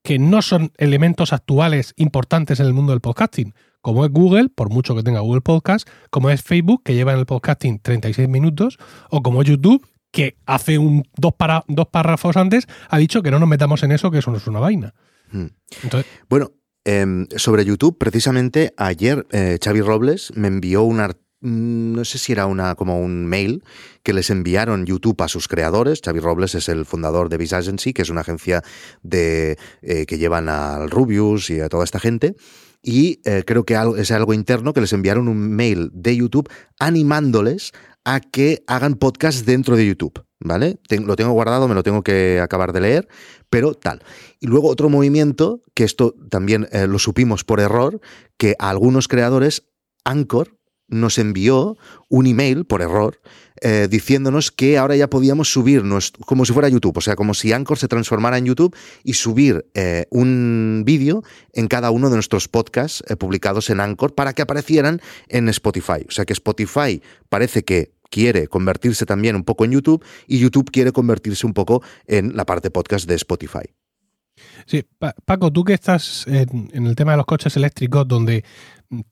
que 0.02 0.18
no 0.18 0.42
son 0.42 0.72
elementos 0.78 1.32
actuales 1.32 1.92
importantes 1.96 2.58
en 2.58 2.66
el 2.66 2.72
mundo 2.72 2.92
del 2.92 3.00
podcasting, 3.00 3.54
como 3.80 4.04
es 4.04 4.10
Google, 4.10 4.48
por 4.48 4.70
mucho 4.70 4.94
que 4.94 5.02
tenga 5.02 5.20
Google 5.20 5.42
Podcast, 5.42 5.88
como 6.10 6.30
es 6.30 6.42
Facebook, 6.42 6.82
que 6.84 6.94
lleva 6.94 7.12
en 7.12 7.18
el 7.18 7.26
podcasting 7.26 7.80
36 7.80 8.28
minutos, 8.28 8.78
o 9.10 9.22
como 9.22 9.42
es 9.42 9.48
YouTube, 9.48 9.86
que 10.10 10.36
hace 10.46 10.78
un, 10.78 11.04
dos, 11.16 11.34
para, 11.34 11.64
dos 11.68 11.88
párrafos 11.88 12.36
antes 12.36 12.66
ha 12.88 12.98
dicho 12.98 13.22
que 13.22 13.30
no 13.30 13.38
nos 13.38 13.48
metamos 13.48 13.82
en 13.82 13.92
eso, 13.92 14.10
que 14.10 14.18
eso 14.18 14.30
no 14.30 14.38
es 14.38 14.46
una 14.46 14.60
vaina. 14.60 14.94
Hmm. 15.30 15.48
bueno, 16.28 16.52
Em, 16.86 17.26
sobre 17.36 17.64
YouTube, 17.64 17.96
precisamente 17.96 18.74
ayer 18.76 19.26
eh, 19.32 19.58
Xavi 19.62 19.80
Robles 19.80 20.32
me 20.36 20.48
envió 20.48 20.82
un 20.82 20.98
mm, 20.98 21.14
no 21.44 22.06
sé 22.06 22.16
si 22.16 22.32
era 22.32 22.46
una 22.46 22.74
como 22.74 22.98
un 22.98 23.26
mail 23.26 23.62
que 24.02 24.14
les 24.14 24.30
enviaron 24.30 24.86
YouTube 24.86 25.20
a 25.22 25.28
sus 25.28 25.46
creadores. 25.46 26.00
Xavi 26.02 26.18
Robles 26.18 26.54
es 26.54 26.70
el 26.70 26.86
fundador 26.86 27.28
de 27.28 27.36
Vis 27.36 27.52
Agency, 27.52 27.92
que 27.92 28.02
es 28.02 28.08
una 28.08 28.22
agencia 28.22 28.62
de 29.02 29.58
eh, 29.82 30.06
que 30.06 30.16
llevan 30.16 30.48
al 30.48 30.90
Rubius 30.90 31.50
y 31.50 31.60
a 31.60 31.68
toda 31.68 31.84
esta 31.84 32.00
gente. 32.00 32.34
Y 32.82 33.20
eh, 33.24 33.44
creo 33.46 33.64
que 33.64 33.78
es 33.98 34.10
algo 34.10 34.32
interno 34.32 34.72
que 34.72 34.80
les 34.80 34.94
enviaron 34.94 35.28
un 35.28 35.50
mail 35.50 35.90
de 35.92 36.16
YouTube 36.16 36.48
animándoles 36.78 37.72
a 38.06 38.20
que 38.20 38.62
hagan 38.66 38.94
podcast 38.94 39.44
dentro 39.44 39.76
de 39.76 39.86
YouTube. 39.86 40.24
¿Vale? 40.40 40.78
lo 40.90 41.16
tengo 41.16 41.32
guardado, 41.32 41.68
me 41.68 41.74
lo 41.74 41.82
tengo 41.82 42.02
que 42.02 42.38
acabar 42.38 42.74
de 42.74 42.82
leer, 42.82 43.08
pero 43.48 43.72
tal. 43.72 44.02
Y 44.40 44.46
luego 44.46 44.68
otro 44.68 44.90
movimiento, 44.90 45.62
que 45.72 45.84
esto 45.84 46.14
también 46.28 46.68
eh, 46.70 46.86
lo 46.86 46.98
supimos 46.98 47.44
por 47.44 47.60
error, 47.60 47.98
que 48.36 48.54
a 48.58 48.68
algunos 48.68 49.08
creadores, 49.08 49.62
Anchor 50.04 50.58
nos 50.88 51.18
envió 51.18 51.76
un 52.08 52.26
email 52.26 52.64
por 52.64 52.82
error 52.82 53.20
eh, 53.60 53.88
diciéndonos 53.90 54.50
que 54.50 54.76
ahora 54.76 54.96
ya 54.96 55.08
podíamos 55.08 55.52
subirnos 55.52 56.12
como 56.26 56.44
si 56.44 56.52
fuera 56.52 56.68
YouTube, 56.68 56.98
o 56.98 57.00
sea, 57.00 57.16
como 57.16 57.34
si 57.34 57.52
Anchor 57.52 57.78
se 57.78 57.88
transformara 57.88 58.36
en 58.38 58.46
YouTube 58.46 58.76
y 59.02 59.14
subir 59.14 59.66
eh, 59.74 60.06
un 60.10 60.82
vídeo 60.84 61.22
en 61.52 61.68
cada 61.68 61.90
uno 61.90 62.10
de 62.10 62.16
nuestros 62.16 62.48
podcasts 62.48 63.02
publicados 63.18 63.70
en 63.70 63.80
Anchor 63.80 64.14
para 64.14 64.32
que 64.32 64.42
aparecieran 64.42 65.00
en 65.28 65.48
Spotify. 65.48 66.04
O 66.08 66.10
sea 66.10 66.24
que 66.24 66.32
Spotify 66.32 67.00
parece 67.28 67.64
que 67.64 67.94
quiere 68.10 68.46
convertirse 68.46 69.06
también 69.06 69.34
un 69.34 69.44
poco 69.44 69.64
en 69.64 69.72
YouTube 69.72 70.04
y 70.26 70.38
YouTube 70.38 70.70
quiere 70.70 70.92
convertirse 70.92 71.46
un 71.46 71.54
poco 71.54 71.82
en 72.06 72.36
la 72.36 72.44
parte 72.44 72.70
podcast 72.70 73.08
de 73.08 73.16
Spotify. 73.16 73.74
Sí, 74.66 74.84
Paco, 75.24 75.52
tú 75.52 75.64
que 75.64 75.74
estás 75.74 76.26
en, 76.26 76.70
el 76.72 76.96
tema 76.96 77.12
de 77.12 77.16
los 77.18 77.26
coches 77.26 77.56
eléctricos, 77.56 78.06
donde 78.06 78.44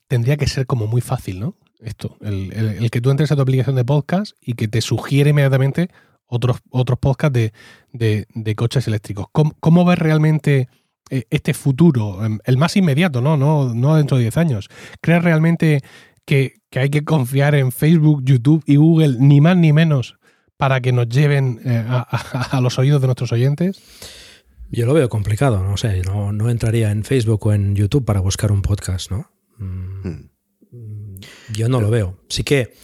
tendría 0.07 0.37
que 0.37 0.47
ser 0.47 0.67
como 0.67 0.87
muy 0.87 1.01
fácil, 1.01 1.41
¿no? 1.41 1.57
Esto, 1.83 2.17
el, 2.21 2.91
que 2.91 3.01
tú 3.01 3.11
entres 3.11 3.33
a 3.33 3.37
tu 3.37 3.43
aplicación 3.43 3.77
de 3.77 3.85
podcast 3.85 4.33
y 4.41 4.55
que 4.55 4.69
te 4.69 4.81
sugiere 4.81 5.31
inmediatamente 5.31 5.89
otros, 6.27 6.59
otros 6.71 6.99
podcasts 6.99 7.53
de, 7.93 8.55
coches 8.57 8.87
eléctricos. 8.87 9.27
¿Cómo, 9.33 9.85
ves 9.85 9.99
realmente 9.99 10.69
eh, 11.11 11.25
este 11.31 11.55
futuro, 11.55 12.25
em, 12.25 12.39
el 12.45 12.57
más 12.57 12.77
inmediato, 12.77 13.21
¿no? 13.21 13.37
No, 13.37 13.75
no 13.75 13.97
dentro 13.97 14.17
de 14.17 14.25
10 14.25 14.37
años? 14.37 14.69
¿Crees 15.01 15.25
realmente 15.25 15.81
que, 16.25 16.55
hay 16.75 16.89
que 16.89 17.05
confiar 17.05 17.55
en 17.55 17.73
Facebook, 17.73 18.23
YouTube 18.25 18.63
y 18.67 18.77
Google, 18.77 19.17
ni 19.19 19.41
más 19.41 19.57
ni 19.57 19.73
menos, 19.73 20.17
para 20.57 20.81
que 20.81 20.93
nos 20.93 21.09
lleven 21.09 21.61
eh, 21.65 21.85
a, 21.87 22.61
los 22.63 22.79
oídos 22.79 23.01
de 23.01 23.09
nuestros 23.09 23.33
oyentes? 23.33 23.83
Yo 24.71 24.87
lo 24.87 24.95
veo 24.95 25.09
complicado, 25.09 25.63
no 25.63 25.77
sé, 25.77 26.01
no, 26.03 26.33
no 26.33 26.49
entraría 26.49 26.91
en 26.93 27.05
Facebook 27.05 27.47
o 27.47 27.53
en 27.53 27.75
YouTube 27.75 28.07
para 28.07 28.21
buscar 28.21 28.53
un 28.53 28.63
podcast, 28.63 29.11
¿no? 29.11 29.31
Mm, 29.59 30.09
hmm. 30.09 30.32
Yo 31.55 31.69
no 31.69 31.81
lo 31.81 31.91
veo. 31.91 32.19
Sí 32.29 32.45
que 32.45 32.75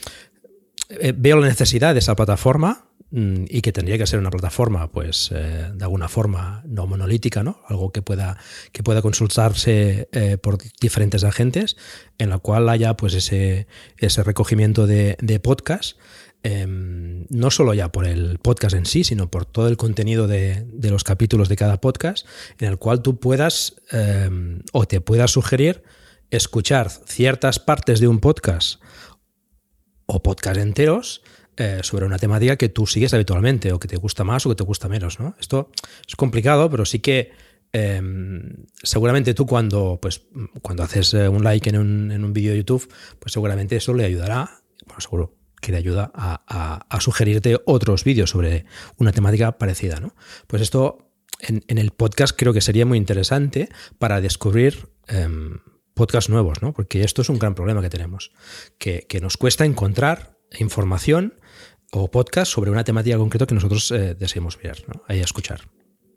eh, 0.88 1.12
veo 1.16 1.38
la 1.38 1.48
necesidad 1.48 1.94
de 1.94 2.00
esa 2.00 2.16
plataforma, 2.16 2.88
Mm, 3.10 3.44
y 3.48 3.62
que 3.62 3.72
tendría 3.72 3.96
que 3.96 4.06
ser 4.06 4.18
una 4.18 4.30
plataforma, 4.30 4.92
pues, 4.92 5.30
eh, 5.34 5.70
de 5.74 5.84
alguna 5.84 6.08
forma 6.08 6.62
no 6.66 6.86
monolítica, 6.86 7.42
¿no? 7.42 7.60
Algo 7.66 7.90
que 7.90 8.02
pueda, 8.02 8.36
que 8.70 8.82
pueda 8.82 9.00
consultarse 9.00 10.08
eh, 10.12 10.36
por 10.36 10.58
diferentes 10.78 11.24
agentes, 11.24 11.78
en 12.18 12.28
la 12.28 12.38
cual 12.38 12.68
haya, 12.68 12.94
pues, 12.98 13.14
ese, 13.14 13.66
ese 13.96 14.22
recogimiento 14.22 14.86
de, 14.86 15.16
de 15.20 15.40
podcast. 15.40 15.98
Em, 16.44 17.26
no 17.30 17.50
solo 17.50 17.74
ya 17.74 17.90
por 17.90 18.06
el 18.06 18.38
podcast 18.38 18.76
en 18.76 18.86
sí, 18.86 19.02
sino 19.04 19.28
por 19.30 19.44
todo 19.44 19.68
el 19.68 19.76
contenido 19.76 20.28
de, 20.28 20.66
de 20.72 20.90
los 20.90 21.02
capítulos 21.02 21.48
de 21.48 21.56
cada 21.56 21.80
podcast, 21.80 22.26
en 22.60 22.68
el 22.68 22.78
cual 22.78 23.02
tú 23.02 23.18
puedas 23.18 23.76
em, 23.90 24.60
o 24.72 24.86
te 24.86 25.00
puedas 25.00 25.32
sugerir 25.32 25.82
escuchar 26.30 26.90
ciertas 26.90 27.58
partes 27.58 28.00
de 28.00 28.08
un 28.08 28.20
podcast 28.20 28.80
o 30.06 30.22
podcast 30.22 30.58
enteros 30.60 31.22
eh, 31.56 31.80
sobre 31.82 32.06
una 32.06 32.18
temática 32.18 32.56
que 32.56 32.68
tú 32.68 32.86
sigues 32.86 33.12
habitualmente 33.14 33.72
o 33.72 33.78
que 33.78 33.88
te 33.88 33.96
gusta 33.96 34.24
más 34.24 34.46
o 34.46 34.50
que 34.50 34.54
te 34.54 34.64
gusta 34.64 34.88
menos. 34.88 35.18
¿no? 35.18 35.34
Esto 35.40 35.70
es 36.06 36.16
complicado, 36.16 36.70
pero 36.70 36.84
sí 36.84 37.00
que 37.00 37.32
em, 37.72 38.66
seguramente 38.82 39.34
tú 39.34 39.46
cuando, 39.46 39.98
pues, 40.00 40.22
cuando 40.62 40.84
haces 40.84 41.14
eh, 41.14 41.28
un 41.28 41.42
like 41.42 41.68
en 41.68 41.78
un, 41.78 42.12
en 42.12 42.24
un 42.24 42.32
vídeo 42.32 42.52
de 42.52 42.58
YouTube, 42.58 42.88
pues 43.18 43.32
seguramente 43.32 43.76
eso 43.76 43.92
le 43.92 44.04
ayudará, 44.04 44.62
bueno, 44.86 45.00
seguro 45.00 45.34
que 45.60 45.72
le 45.72 45.78
ayuda 45.78 46.12
a, 46.14 47.00
sugerirte 47.00 47.58
otros 47.64 48.04
vídeos 48.04 48.30
sobre 48.30 48.64
una 48.96 49.12
temática 49.12 49.58
parecida. 49.58 50.00
¿no? 50.00 50.14
Pues 50.46 50.62
esto 50.62 51.10
en, 51.40 51.78
el 51.78 51.90
podcast 51.90 52.36
creo 52.36 52.52
que 52.52 52.60
sería 52.60 52.86
muy 52.86 52.98
interesante 52.98 53.68
para 53.98 54.20
descubrir 54.20 54.88
em, 55.08 55.58
podcasts 55.98 56.30
nuevos, 56.30 56.62
¿no? 56.62 56.72
porque 56.72 57.02
esto 57.02 57.22
es 57.22 57.28
un 57.28 57.38
gran 57.38 57.54
problema 57.54 57.82
que 57.82 57.90
tenemos, 57.90 58.32
que, 58.78 59.06
nos 59.20 59.36
cuesta 59.36 59.66
encontrar 59.66 60.38
información 60.58 61.34
o 61.92 62.10
podcast 62.10 62.50
sobre 62.50 62.70
una 62.70 62.84
temática 62.84 63.18
concreta 63.18 63.46
que 63.46 63.54
nosotros 63.54 63.90
eh, 63.90 64.14
deseemos 64.14 64.56
ver, 64.56 64.84
¿no? 64.88 65.02
ahí 65.08 65.20
escuchar. 65.20 65.60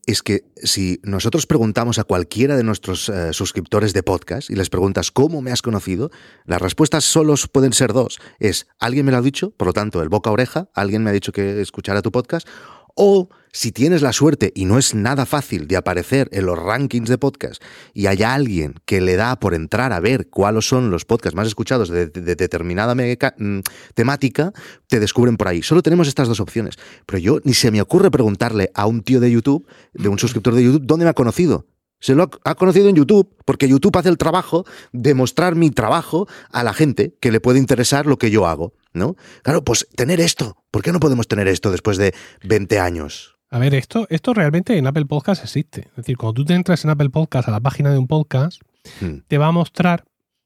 Es 0.06 0.24
que 0.24 0.46
si 0.56 1.00
nosotros 1.04 1.46
preguntamos 1.46 2.00
a 2.00 2.04
cualquiera 2.04 2.58
de 2.58 2.64
nuestros 2.64 3.08
eh, 3.08 3.34
suscriptores 3.34 3.94
de 3.94 4.02
podcast 4.02 4.50
y 4.50 4.56
les 4.56 4.70
preguntas 4.70 5.12
cómo 5.12 5.42
me 5.42 5.52
has 5.52 5.62
conocido, 5.62 6.10
las 6.46 6.62
respuestas 6.62 7.04
solo 7.04 7.36
pueden 7.52 7.74
ser 7.74 7.94
dos. 7.94 8.20
Es 8.40 8.68
alguien 8.80 9.06
me 9.06 9.12
lo 9.12 9.20
ha 9.20 9.22
dicho, 9.22 9.52
por 9.52 9.68
lo 9.68 9.74
tanto, 9.74 10.02
el 10.02 10.10
boca 10.10 10.32
a 10.32 10.34
oreja, 10.34 10.70
alguien 10.74 11.04
me 11.04 11.12
ha 11.12 11.14
dicho 11.14 11.32
que 11.32 11.62
escuchara 11.62 12.02
tu 12.02 12.12
podcast, 12.12 12.48
o 12.96 13.30
si 13.52 13.72
tienes 13.72 14.02
la 14.02 14.14
suerte 14.14 14.52
y 14.56 14.66
no 14.66 14.78
es 14.78 14.96
nada 14.96 15.26
fácil 15.26 15.68
de 15.68 15.78
aparecer 15.78 16.30
en 16.32 16.46
los 16.46 16.58
rankings 16.58 17.10
de 17.10 17.18
podcast 17.18 17.62
y 17.94 18.08
hay 18.08 18.24
alguien 18.24 18.76
que 18.86 19.02
le 19.02 19.16
da 19.16 19.40
por 19.40 19.54
entrar 19.54 19.94
a 19.94 20.00
ver 20.00 20.30
cuáles 20.30 20.66
son 20.66 20.90
los 20.90 21.06
podcasts 21.06 21.36
más 21.36 21.48
escuchados 21.48 21.90
de, 21.90 22.08
determinada 22.08 22.96
mm, 22.96 23.60
temática, 23.94 24.54
te 24.88 25.00
descubren 25.00 25.38
por 25.38 25.48
ahí. 25.48 25.62
Solo 25.62 25.82
tenemos 25.82 26.08
estas 26.08 26.28
dos 26.28 26.40
opciones. 26.40 26.76
Pero 27.06 27.20
yo 27.20 27.40
ni 27.44 27.54
se 27.54 27.72
me 27.72 27.82
ocurre 27.82 28.12
preguntarle 28.12 28.72
a 28.74 28.86
un 28.86 29.04
tío 29.04 29.20
de 29.20 29.32
YouTube, 29.32 29.68
de 29.94 30.10
un 30.10 30.20
suscriptor 30.20 30.56
de 30.56 30.64
YouTube, 30.64 30.84
dónde 30.86 31.06
me 31.06 31.10
ha 31.10 31.14
conocido. 31.14 31.68
Se 32.00 32.16
lo 32.16 32.32
ha 32.44 32.56
conocido 32.56 32.90
en 32.90 32.96
YouTube, 32.96 33.36
porque 33.46 33.68
YouTube 33.68 33.96
hace 33.96 34.10
el 34.10 34.18
trabajo 34.18 34.66
de 34.92 35.14
mostrar 35.14 35.56
mi 35.56 35.70
trabajo 35.70 36.28
a 36.52 36.64
la 36.64 36.74
gente 36.74 37.16
que 37.22 37.32
le 37.32 37.40
puede 37.40 37.60
interesar 37.60 38.08
lo 38.08 38.18
que 38.18 38.32
yo 38.32 38.48
hago, 38.48 38.74
¿no? 38.92 39.16
Claro, 39.44 39.64
pues 39.64 39.88
tener 39.96 40.20
esto. 40.20 40.58
¿Por 40.72 40.82
qué 40.82 40.92
no 40.92 41.00
podemos 41.00 41.28
tener 41.28 41.48
esto 41.48 41.70
después 41.70 41.98
de 41.98 42.16
20 42.44 42.80
años? 42.80 43.38
A 43.52 43.60
ver, 43.60 43.76
esto, 43.76 44.08
esto 44.10 44.34
realmente 44.34 44.78
en 44.78 44.88
Apple 44.88 45.06
Podcast 45.06 45.44
existe. 45.44 45.82
Es 45.90 45.96
decir, 45.98 46.16
cuando 46.16 46.36
tú 46.36 46.46
te 46.46 46.54
entras 46.54 46.86
en 46.86 46.90
Apple 46.90 47.10
Podcast 47.10 47.50
a 47.50 47.52
la 47.52 47.60
página 47.60 47.92
de 47.92 47.98
un 47.98 48.08
podcast, 48.08 48.62
hmm. 49.02 49.24
te 49.28 49.38
va 49.38 49.48
a 49.48 49.52
mostrar, 49.52 50.06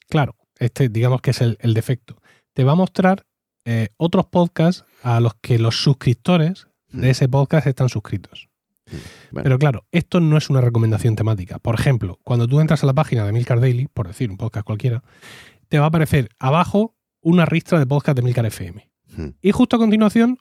claro, 0.09 0.35
este 0.57 0.89
digamos 0.89 1.21
que 1.21 1.29
es 1.29 1.41
el, 1.41 1.73
defecto, 1.75 2.19
te 2.53 2.63
va 2.63 2.71
a 2.71 2.75
mostrar 2.75 3.27
eh, 3.63 3.89
otros 3.97 4.25
podcasts 4.25 4.85
a 5.03 5.19
los 5.19 5.35
que 5.35 5.59
los 5.59 5.83
suscriptores 5.83 6.67
de 6.89 7.07
hmm. 7.07 7.11
ese 7.11 7.29
podcast 7.29 7.67
están 7.67 7.89
suscritos. 7.89 8.49
Pero 9.31 9.59
claro, 9.59 9.85
esto 9.91 10.19
no 10.19 10.37
es 10.37 10.49
una 10.49 10.61
recomendación 10.61 11.15
temática. 11.15 11.59
Por 11.59 11.75
ejemplo, 11.75 12.19
cuando 12.23 12.47
tú 12.47 12.59
entras 12.59 12.83
a 12.83 12.87
la 12.87 12.93
página 12.93 13.23
de 13.25 13.33
Milcar 13.33 13.59
Daily, 13.59 13.87
por 13.87 14.07
decir 14.07 14.31
un 14.31 14.37
podcast 14.37 14.65
cualquiera, 14.65 15.03
te 15.69 15.77
va 15.77 15.85
a 15.85 15.87
aparecer 15.89 16.29
abajo 16.39 16.95
una 17.21 17.45
ristra 17.45 17.77
de 17.77 17.85
podcast 17.85 18.15
de 18.15 18.23
Milcar 18.23 18.47
FM. 18.47 18.89
Hmm. 19.15 19.29
Y 19.41 19.51
justo 19.51 19.75
a 19.75 19.79
continuación, 19.79 20.39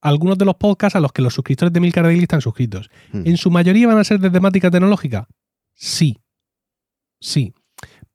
algunos 0.00 0.38
de 0.38 0.44
los 0.44 0.54
podcasts 0.56 0.96
a 0.96 1.00
los 1.00 1.12
que 1.12 1.22
los 1.22 1.34
suscriptores 1.34 1.72
de 1.72 1.80
Milcar 1.80 2.04
Daily 2.04 2.22
están 2.22 2.40
suscritos. 2.40 2.90
Hmm. 3.12 3.22
¿En 3.26 3.36
su 3.36 3.50
mayoría 3.50 3.88
van 3.88 3.98
a 3.98 4.04
ser 4.04 4.20
de 4.20 4.30
temática 4.30 4.70
tecnológica? 4.70 5.28
Sí. 5.74 6.18
Sí. 7.20 7.52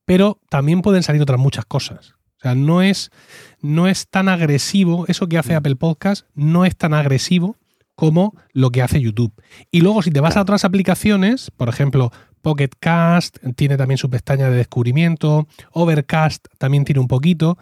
Pero 0.05 0.39
también 0.49 0.81
pueden 0.81 1.03
salir 1.03 1.22
otras 1.22 1.39
muchas 1.39 1.65
cosas. 1.65 2.15
sea, 2.41 2.55
no 2.55 2.81
es, 2.81 3.10
no 3.61 3.88
es 3.88 4.07
tan 4.10 4.30
agresivo, 4.30 5.05
eso 5.07 5.27
que 5.27 5.38
hace 5.38 5.55
Apple 5.55 5.76
Podcast 5.76 6.27
no 6.34 6.65
es 6.65 6.76
tan 6.76 6.93
agresivo 6.93 7.57
como 7.95 8.35
lo 8.53 8.72
que 8.72 8.81
hace 8.81 9.01
YouTube. 9.01 9.34
Y 9.72 9.81
luego 9.81 10.01
si 10.01 10.11
te 10.11 10.19
vas 10.19 10.35
a 10.35 10.41
otras 10.41 10.65
aplicaciones, 10.65 11.51
por 11.51 11.69
ejemplo, 11.69 12.11
Pocket 12.41 12.72
Cast 12.80 13.38
tiene 13.55 13.77
también 13.77 13.97
su 13.97 14.10
pestaña 14.10 14.49
de 14.49 14.57
descubrimiento, 14.57 15.47
Overcast 15.72 16.47
también 16.57 16.85
tiene 16.85 16.99
un 16.99 17.07
poquito, 17.07 17.57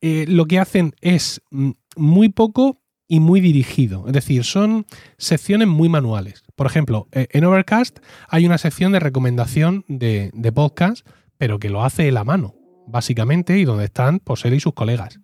eh, 0.00 0.24
lo 0.28 0.46
que 0.46 0.58
hacen 0.58 0.94
es 1.00 1.42
mm, 1.50 1.70
muy 1.96 2.28
poco 2.28 2.80
y 3.06 3.20
muy 3.20 3.40
dirigido. 3.40 4.04
Es 4.06 4.12
decir, 4.12 4.44
son 4.44 4.86
secciones 5.18 5.68
muy 5.68 5.88
manuales. 5.88 6.42
Por 6.56 6.66
ejemplo, 6.66 7.08
eh, 7.12 7.28
en 7.30 7.44
Overcast 7.44 7.98
hay 8.28 8.46
una 8.46 8.58
sección 8.58 8.92
de 8.92 9.00
recomendación 9.00 9.84
de, 9.88 10.30
podcast, 10.54 11.06
pero 11.36 11.58
que 11.58 11.70
lo 11.70 11.84
hace 11.84 12.08
él 12.08 12.16
a 12.16 12.24
mano, 12.24 12.54
básicamente, 12.86 13.58
y 13.58 13.64
donde 13.64 13.84
están 13.84 14.20
pues, 14.20 14.44
él 14.44 14.54
y 14.54 14.60
sus 14.60 14.74
colegas. 14.74 15.20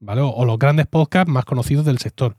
¿vale? 0.00 0.20
O, 0.22 0.44
los 0.44 0.58
grandes 0.58 0.86
podcasts 0.86 1.30
más 1.30 1.44
conocidos 1.44 1.84
del 1.84 1.98
sector. 1.98 2.36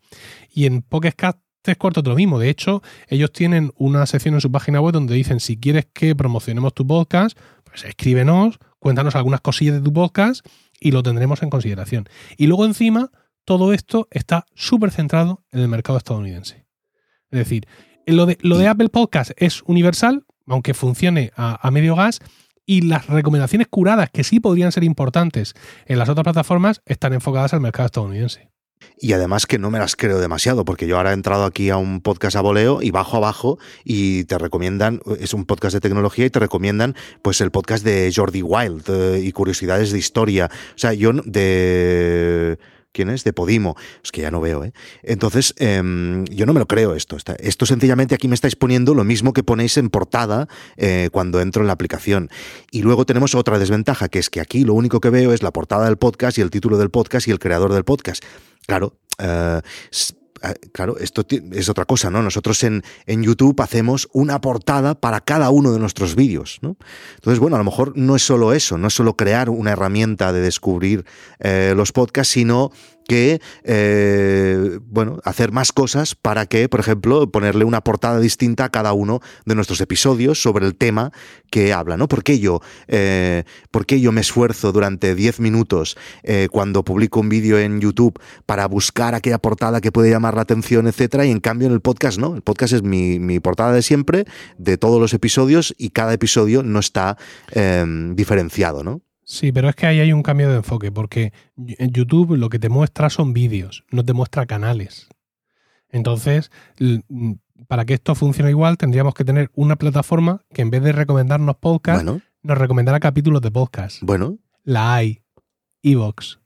Y 0.49 0.65
en 0.65 0.81
Pocket 0.81 1.13
Cast 1.13 1.39
es 1.65 1.77
cuarto 1.77 2.01
lo 2.03 2.15
mismo. 2.15 2.39
De 2.39 2.49
hecho, 2.49 2.81
ellos 3.07 3.31
tienen 3.31 3.72
una 3.76 4.05
sección 4.05 4.35
en 4.35 4.41
su 4.41 4.51
página 4.51 4.80
web 4.81 4.93
donde 4.93 5.15
dicen 5.15 5.39
si 5.39 5.57
quieres 5.57 5.88
que 5.93 6.15
promocionemos 6.15 6.73
tu 6.73 6.85
podcast, 6.85 7.38
pues 7.63 7.84
escríbenos, 7.85 8.59
cuéntanos 8.80 9.15
algunas 9.15 9.41
cosillas 9.41 9.76
de 9.76 9.81
tu 9.81 9.91
podcast 9.91 10.45
y 10.80 10.91
lo 10.91 11.03
tendremos 11.03 11.41
en 11.41 11.49
consideración. 11.49 12.07
Y 12.38 12.47
luego 12.47 12.65
encima, 12.65 13.11
todo 13.45 13.73
esto 13.73 14.07
está 14.11 14.45
súper 14.55 14.91
centrado 14.91 15.43
en 15.51 15.61
el 15.61 15.67
mercado 15.67 15.97
estadounidense. 15.97 16.65
Es 17.31 17.39
decir, 17.39 17.67
lo 18.05 18.26
de, 18.26 18.38
lo 18.41 18.57
de 18.57 18.67
Apple 18.67 18.89
Podcast 18.89 19.31
es 19.38 19.61
universal, 19.65 20.26
aunque 20.47 20.73
funcione 20.73 21.31
a, 21.35 21.69
medio 21.72 21.95
gas, 21.95 22.19
y 22.65 22.81
las 22.81 23.07
recomendaciones 23.07 23.67
curadas, 23.67 24.09
que 24.09 24.23
sí 24.23 24.39
podrían 24.39 24.72
ser 24.72 24.84
importantes 24.84 25.53
en 25.85 25.99
las 25.99 26.09
otras 26.09 26.23
plataformas, 26.23 26.81
están 26.85 27.13
enfocadas 27.13 27.53
al 27.53 27.61
mercado 27.61 27.85
estadounidense. 27.85 28.49
Y 28.97 29.13
además 29.13 29.45
que 29.45 29.59
no 29.59 29.72
me 29.72 29.80
las 29.80 29.95
creo 29.95 30.19
demasiado, 30.19 30.65
porque 30.65 30.88
yo 30.88 30.97
ahora 30.97 31.11
he 31.11 31.13
entrado 31.13 31.45
aquí 31.45 31.69
a 31.69 31.77
un 31.77 32.01
podcast 32.01 32.35
a 32.35 32.41
voleo 32.41 32.81
y 32.81 32.91
bajo 32.91 33.17
abajo 33.17 33.57
y 33.84 34.26
te 34.26 34.38
recomiendan, 34.38 35.01
es 35.19 35.34
un 35.34 35.45
podcast 35.45 35.73
de 35.73 35.81
tecnología 35.81 36.26
y 36.26 36.30
te 36.30 36.39
recomiendan 36.39 36.95
pues 37.22 37.41
el 37.41 37.51
podcast 37.51 37.84
de 37.84 38.11
Jordi 38.13 38.41
Wild 38.41 38.84
eh, 38.89 39.22
y 39.23 39.31
curiosidades 39.31 39.91
de 39.91 39.99
historia. 39.99 40.49
O 40.76 40.77
sea, 40.77 40.93
yo 40.93 41.13
de 41.13 42.57
¿Quién 42.95 43.09
es? 43.09 43.26
De 43.26 43.34
Podimo. 43.34 43.76
Es 44.01 44.13
que 44.13 44.22
ya 44.22 44.31
no 44.31 44.39
veo, 44.39 44.63
¿eh? 44.63 44.72
Entonces, 45.03 45.53
em, 45.57 46.23
yo 46.26 46.45
no 46.45 46.53
me 46.53 46.61
lo 46.61 46.65
creo 46.65 46.95
esto. 46.95 47.17
Esto 47.39 47.65
sencillamente 47.65 48.15
aquí 48.15 48.30
me 48.30 48.35
estáis 48.35 48.55
poniendo 48.55 48.95
lo 48.95 49.03
mismo 49.03 49.34
que 49.34 49.43
ponéis 49.43 49.76
en 49.76 49.89
portada 49.89 50.47
eh, 50.77 51.09
cuando 51.11 51.41
entro 51.41 51.61
en 51.61 51.67
la 51.67 51.73
aplicación. 51.73 52.30
Y 52.72 52.84
luego 52.84 53.05
tenemos 53.05 53.35
otra 53.35 53.59
desventaja, 53.59 54.07
que 54.07 54.19
es 54.19 54.30
que 54.30 54.39
aquí 54.39 54.63
lo 54.63 54.73
único 54.73 55.01
que 55.01 55.09
veo 55.09 55.34
es 55.34 55.43
la 55.43 55.51
portada 55.51 55.85
del 55.85 55.97
podcast 55.97 56.38
y 56.38 56.41
el 56.41 56.49
título 56.49 56.77
del 56.77 56.89
podcast 56.89 57.27
y 57.27 57.31
el 57.31 57.39
creador 57.39 57.73
del 57.73 57.84
podcast. 57.84 58.23
Claro, 58.65 58.97
eh, 59.19 59.59
claro, 60.72 60.97
esto 60.97 61.26
es 61.51 61.69
otra 61.69 61.85
cosa, 61.85 62.09
¿no? 62.09 62.22
Nosotros 62.22 62.63
en, 62.63 62.84
en, 63.05 63.23
YouTube 63.23 63.59
hacemos 63.61 64.07
una 64.13 64.41
portada 64.41 64.95
para 64.95 65.22
cada 65.22 65.49
uno 65.49 65.72
de 65.72 65.80
nuestros 65.80 66.15
vídeos, 66.15 66.59
¿no? 66.61 66.77
Entonces, 67.15 67.39
bueno, 67.39 67.55
a 67.55 67.59
lo 67.59 67.65
mejor 67.65 67.97
no 67.97 68.15
es 68.15 68.23
solo 68.23 68.53
eso, 68.53 68.77
no 68.77 68.88
es 68.88 68.93
solo 68.93 69.15
crear 69.15 69.49
una 69.49 69.72
herramienta 69.72 70.34
de 70.34 70.41
descubrir 70.41 71.05
eh, 71.39 71.73
los 71.76 71.91
podcasts, 71.91 72.34
sino 72.34 72.72
que, 73.07 73.41
eh, 73.64 74.80
bueno, 74.88 75.19
hacer 75.23 75.52
más 75.52 75.72
cosas 75.72 76.15
para 76.15 76.45
que, 76.45 76.68
por 76.69 76.80
ejemplo, 76.80 77.30
ponerle 77.32 77.65
una 77.65 77.82
portada 77.82 78.19
distinta 78.19 78.65
a 78.65 78.69
cada 78.69 78.94
uno 78.94 79.22
de 79.45 79.56
nuestros 79.56 79.82
episodios 79.82 80.41
sobre 80.41 80.65
el 80.65 80.76
tema 80.76 81.11
que 81.49 81.73
habla, 81.73 81.98
¿no? 81.98 82.07
¿Por 82.07 82.23
qué 82.23 82.40
yo, 82.40 82.61
eh, 82.88 83.44
¿por 83.72 83.86
qué 83.86 84.02
yo 84.02 84.11
me 84.11 84.22
esfuerzo 84.22 84.72
durante 84.72 85.15
10 85.15 85.40
minutos 85.40 85.98
eh, 86.23 86.48
cuando 86.52 86.84
publico 86.84 87.19
un 87.19 87.30
vídeo 87.30 87.60
en 87.60 87.80
YouTube 87.80 88.19
para 88.45 88.68
buscar 88.68 89.15
aquella 89.15 89.38
portada 89.38 89.82
que 89.82 89.91
puede 89.91 90.10
llamar 90.10 90.36
la 90.36 90.41
atención, 90.41 90.88
etcétera, 90.88 91.26
y 91.26 91.32
en 91.32 91.40
cambio 91.40 91.68
en 91.68 91.73
el 91.73 91.82
podcast 91.82 92.18
no? 92.18 92.36
El 92.36 92.41
podcast 92.41 92.73
es 92.73 92.84
mi, 92.84 93.19
mi 93.19 93.40
portada 93.40 93.72
de 93.73 93.82
siempre, 93.82 94.26
de 94.57 94.77
todos 94.77 94.99
los 94.99 95.14
episodios, 95.14 95.73
y 95.77 95.90
cada 95.90 96.14
episodio 96.14 96.64
no 96.64 96.80
está 96.80 97.18
diferenciado, 98.15 98.84
¿no? 98.84 99.05
Sí, 99.26 99.52
pero 99.52 99.69
es 99.69 99.76
que 99.76 99.88
ahí 99.88 99.99
hay 99.99 100.14
un 100.14 100.22
cambio 100.22 100.49
de 100.49 100.57
enfoque, 100.57 100.91
porque 100.91 101.34
en 101.57 101.91
YouTube 101.91 102.38
lo 102.38 102.47
que 102.49 102.60
te 102.60 102.69
muestra 102.69 103.10
son 103.10 103.34
vídeos, 103.34 103.84
no 103.89 104.06
te 104.06 104.14
muestra 104.14 104.45
canales. 104.45 105.10
Entonces, 105.89 106.52
para 107.68 107.85
que 107.85 107.95
esto 107.95 108.14
funcione 108.14 108.52
igual, 108.52 108.77
tendríamos 108.77 109.15
que 109.15 109.26
tener 109.26 109.49
una 109.56 109.77
plataforma 109.77 110.41
que 110.53 110.61
en 110.61 110.69
vez 110.69 110.84
de 110.84 110.91
recomendarnos 110.91 111.56
podcast, 111.57 112.06
nos 112.06 112.57
recomendara 112.57 112.99
capítulos 112.99 113.41
de 113.41 113.49
podcast. 113.49 113.97
Bueno. 114.03 114.38
La 114.64 114.93
hay. 114.93 115.23
Evox. 115.81 116.39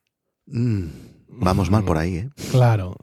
Mm, 0.46 0.86
vamos 1.28 1.70
mal 1.70 1.84
por 1.84 1.98
ahí, 1.98 2.16
¿eh? 2.16 2.30
Claro. 2.52 2.96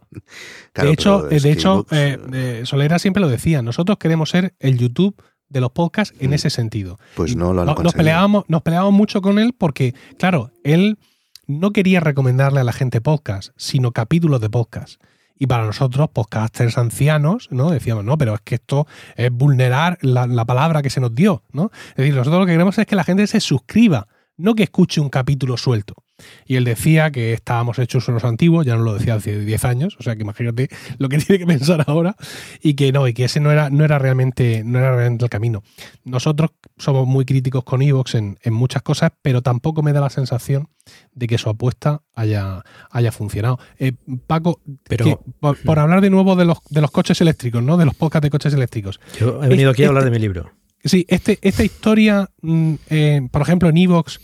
de 0.74 0.90
hecho, 0.90 1.23
de 1.24 1.53
hecho 1.53 1.86
eh, 1.90 2.19
eh, 2.32 2.62
Solera 2.65 2.98
siempre 2.98 3.20
lo 3.20 3.28
decía, 3.28 3.61
nosotros 3.61 3.98
queremos 3.98 4.31
ser 4.31 4.55
el 4.59 4.78
YouTube 4.78 5.23
de 5.48 5.60
los 5.60 5.70
podcasts 5.73 6.14
en 6.20 6.31
mm. 6.31 6.35
ese 6.35 6.51
sentido. 6.51 6.98
Pues 7.14 7.36
no 7.36 7.52
lo 7.52 7.62
han 7.62 7.82
nos 7.82 7.94
peleábamos, 7.94 8.44
nos 8.48 8.62
peleábamos 8.62 8.94
mucho 8.94 9.23
con 9.23 9.39
él 9.39 9.55
porque, 9.56 9.94
claro, 10.18 10.51
él 10.64 10.98
no 11.47 11.73
quería 11.73 12.01
recomendarle 12.01 12.60
a 12.60 12.64
la 12.64 12.73
gente 12.73 13.01
podcast, 13.01 13.51
sino 13.56 13.93
capítulos 13.93 14.40
de 14.40 14.51
podcast. 14.51 15.01
Y 15.39 15.47
para 15.47 15.66
nosotros, 15.66 16.09
podcasters 16.10 16.78
ancianos, 16.78 17.48
¿no? 17.51 17.70
Decíamos, 17.70 18.05
no, 18.05 18.16
pero 18.16 18.35
es 18.35 18.40
que 18.40 18.55
esto 18.55 18.86
es 19.16 19.31
vulnerar 19.31 19.98
la, 20.01 20.27
la, 20.27 20.47
palabra 20.47 20.81
que 20.81 20.89
se 20.89 21.01
nos 21.01 21.14
dio, 21.14 21.43
¿no? 21.52 21.70
Es 21.90 21.97
decir, 21.97 22.14
nosotros 22.14 22.40
lo 22.40 22.47
que 22.47 22.52
queremos 22.52 22.78
es 22.78 22.86
que 22.86 22.97
la 22.97 23.05
gente 23.05 23.27
se 23.27 23.40
suscriba, 23.40 24.09
no 24.39 24.55
que 24.55 24.62
escuche 24.62 25.01
un 25.01 25.10
capítulo 25.10 25.59
suelto. 25.59 26.06
Y 26.47 26.56
él 26.56 26.64
decía 26.64 27.10
que 27.10 27.32
estábamos 27.32 27.78
hechos 27.78 28.09
unos 28.09 28.24
antiguos, 28.24 28.64
ya 28.64 28.76
no 28.76 28.82
lo 28.82 28.94
decía 28.94 29.14
hace 29.14 29.38
10 29.38 29.64
años, 29.64 29.97
o 29.98 30.02
sea 30.02 30.16
que 30.16 30.22
imagínate 30.22 30.68
lo 30.98 31.09
que 31.09 31.18
tiene 31.26 31.38
que 31.38 31.47
pensar 31.47 31.84
ahora, 31.86 32.16
y 32.62 32.74
que 32.74 32.93
no, 32.93 33.06
y 33.09 33.14
que 33.14 33.24
ese 33.24 33.40
no 33.40 33.51
era, 33.51 33.70
no 33.70 33.84
era, 33.84 33.98
realmente, 33.98 34.62
no 34.64 34.78
era 34.78 34.94
realmente 34.94 35.24
el 35.24 35.30
camino. 35.30 35.62
Nosotros 36.05 36.51
somos 36.78 37.06
muy 37.06 37.24
críticos 37.24 37.64
con 37.64 37.82
Evox 37.82 38.14
en, 38.14 38.38
muchas 38.47 38.82
cosas, 38.82 39.12
pero 39.22 39.43
tampoco 39.43 39.82
me 39.82 39.93
da 39.93 40.01
la 40.01 40.10
sensación 40.10 40.68
de 41.12 41.26
que 41.26 41.36
su 41.36 41.51
apuesta 41.51 42.02
haya, 42.14 42.62
haya 42.90 43.12
funcionado. 43.12 43.59
Eh, 43.78 43.93
Paco, 44.26 44.60
pero 44.88 45.22
por, 45.40 45.78
hablar 45.78 46.01
de 46.01 46.10
nuevo 46.10 46.36
de 46.36 46.44
los, 46.44 46.59
de 46.70 46.80
los 46.80 46.90
coches 46.90 47.20
eléctricos, 47.20 47.62
¿no? 47.62 47.76
De 47.76 47.84
los 47.84 47.94
podcasts 47.94 48.24
de 48.24 48.30
coches 48.30 48.55
eléctricos. 48.55 49.01
Yo 49.18 49.43
he 49.43 49.48
venido 49.48 49.70
aquí 49.70 49.84
a 49.84 49.88
hablar 49.88 50.05
de 50.05 50.10
mi 50.10 50.18
libro. 50.18 50.52
Sí, 50.84 51.05
este, 51.09 51.38
esta 51.43 51.64
historia, 51.64 52.30
mm, 52.43 52.74
eh, 52.90 53.28
por 53.30 53.43
ejemplo, 53.43 53.68
en 53.68 53.76
Evox 53.76 54.20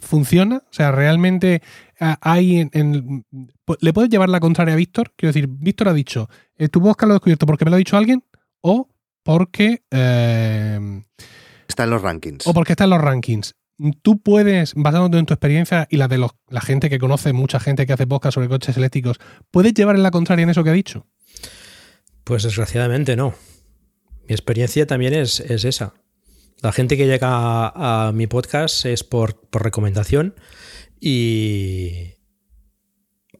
¿Funciona? 0.00 0.56
O 0.56 0.72
sea, 0.72 0.92
realmente 0.92 1.62
eh, 2.00 2.14
hay 2.20 2.68
en, 2.72 3.24
¿Le 3.80 3.92
puedes 3.92 4.10
llevar 4.10 4.28
la 4.28 4.40
contraria 4.40 4.74
a 4.74 4.76
Víctor? 4.76 5.12
Quiero 5.16 5.32
decir, 5.32 5.48
Víctor 5.48 5.88
ha 5.88 5.92
dicho, 5.92 6.28
eh, 6.56 6.68
tu 6.68 6.80
podcast 6.80 7.08
lo 7.08 7.14
he 7.14 7.16
descubierto 7.16 7.46
porque 7.46 7.64
me 7.64 7.70
lo 7.70 7.76
ha 7.76 7.78
dicho 7.78 7.96
alguien 7.96 8.24
o 8.60 8.88
porque... 9.22 9.82
está 9.90 11.84
en 11.84 11.90
los 11.90 12.02
rankings. 12.02 12.46
O 12.46 12.54
porque 12.54 12.72
está 12.72 12.84
en 12.84 12.90
los 12.90 13.00
rankings. 13.00 13.54
Tú 14.02 14.20
puedes, 14.20 14.74
basándote 14.74 15.18
en 15.18 15.26
tu 15.26 15.34
experiencia 15.34 15.88
y 15.90 15.96
la 15.96 16.08
de 16.08 16.18
los, 16.18 16.30
la 16.48 16.60
gente 16.60 16.88
que 16.88 16.98
conoce, 16.98 17.32
mucha 17.32 17.58
gente 17.58 17.86
que 17.86 17.92
hace 17.92 18.06
podcast 18.06 18.34
sobre 18.34 18.48
coches 18.48 18.76
eléctricos, 18.76 19.18
¿puedes 19.50 19.74
llevar 19.74 19.96
en 19.96 20.02
la 20.02 20.10
contraria 20.10 20.44
en 20.44 20.50
eso 20.50 20.62
que 20.62 20.70
ha 20.70 20.74
dicho? 20.74 21.06
Pues 22.22 22.44
desgraciadamente 22.44 23.16
no. 23.16 23.34
Mi 24.28 24.34
experiencia 24.34 24.86
también 24.86 25.14
es, 25.14 25.40
es 25.40 25.64
esa. 25.64 25.94
La 26.60 26.72
gente 26.72 26.96
que 26.96 27.06
llega 27.06 27.28
a, 27.30 28.12
mi 28.12 28.26
podcast 28.26 28.86
es 28.86 29.04
por, 29.04 29.40
recomendación 29.52 30.34
y 31.00 32.14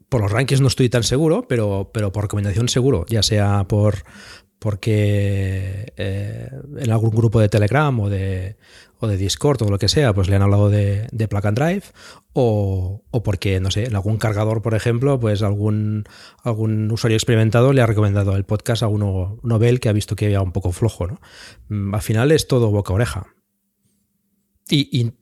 por 0.09 0.21
los 0.21 0.31
rankings 0.31 0.61
no 0.61 0.69
estoy 0.69 0.89
tan 0.89 1.03
seguro, 1.03 1.47
pero, 1.49 1.91
pero 1.93 2.13
por 2.13 2.25
recomendación 2.25 2.69
seguro, 2.69 3.07
ya 3.09 3.23
sea 3.23 3.65
por 3.65 4.05
porque 4.65 5.93
eh, 5.99 6.49
en 6.79 6.91
algún 6.91 7.11
grupo 7.11 7.39
de 7.39 7.51
Telegram 7.51 8.01
o 8.01 8.09
de, 8.09 8.57
o 8.99 9.07
de 9.07 9.19
Discord 9.19 9.63
o 9.63 9.69
lo 9.69 9.79
que 9.79 9.89
sea, 9.89 10.15
pues 10.15 10.31
le 10.31 10.37
han 10.37 10.41
hablado 10.41 10.71
de, 10.71 11.07
de 11.13 11.29
Plug 11.29 11.47
and 11.49 11.59
Drive, 11.59 11.83
o, 12.33 13.03
porque, 13.23 13.61
no 13.61 13.71
sé, 13.71 13.85
en 13.85 13.95
algún 13.95 14.17
cargador, 14.17 14.63
por 14.63 14.75
ejemplo, 14.75 15.21
pues 15.21 15.43
algún, 15.43 16.05
algún 16.43 16.91
usuario 16.91 17.17
experimentado 17.17 17.75
le 17.75 17.83
ha 17.83 17.87
recomendado 17.87 18.37
el 18.37 18.45
podcast 18.45 18.83
a 18.83 18.89
uno 18.89 19.39
Nobel 19.43 19.81
que 19.81 19.91
ha 19.91 19.93
visto 19.93 20.17
que 20.17 20.31
era 20.31 20.41
un 20.41 20.53
poco 20.53 20.73
flojo, 20.73 21.09
¿no? 21.09 21.21
Mm, 21.69 21.95
al 21.95 22.01
final 22.01 22.33
es 22.33 22.49
todo 22.49 22.71
boca 22.71 22.95
oreja. 22.95 23.27
y, 24.71 25.13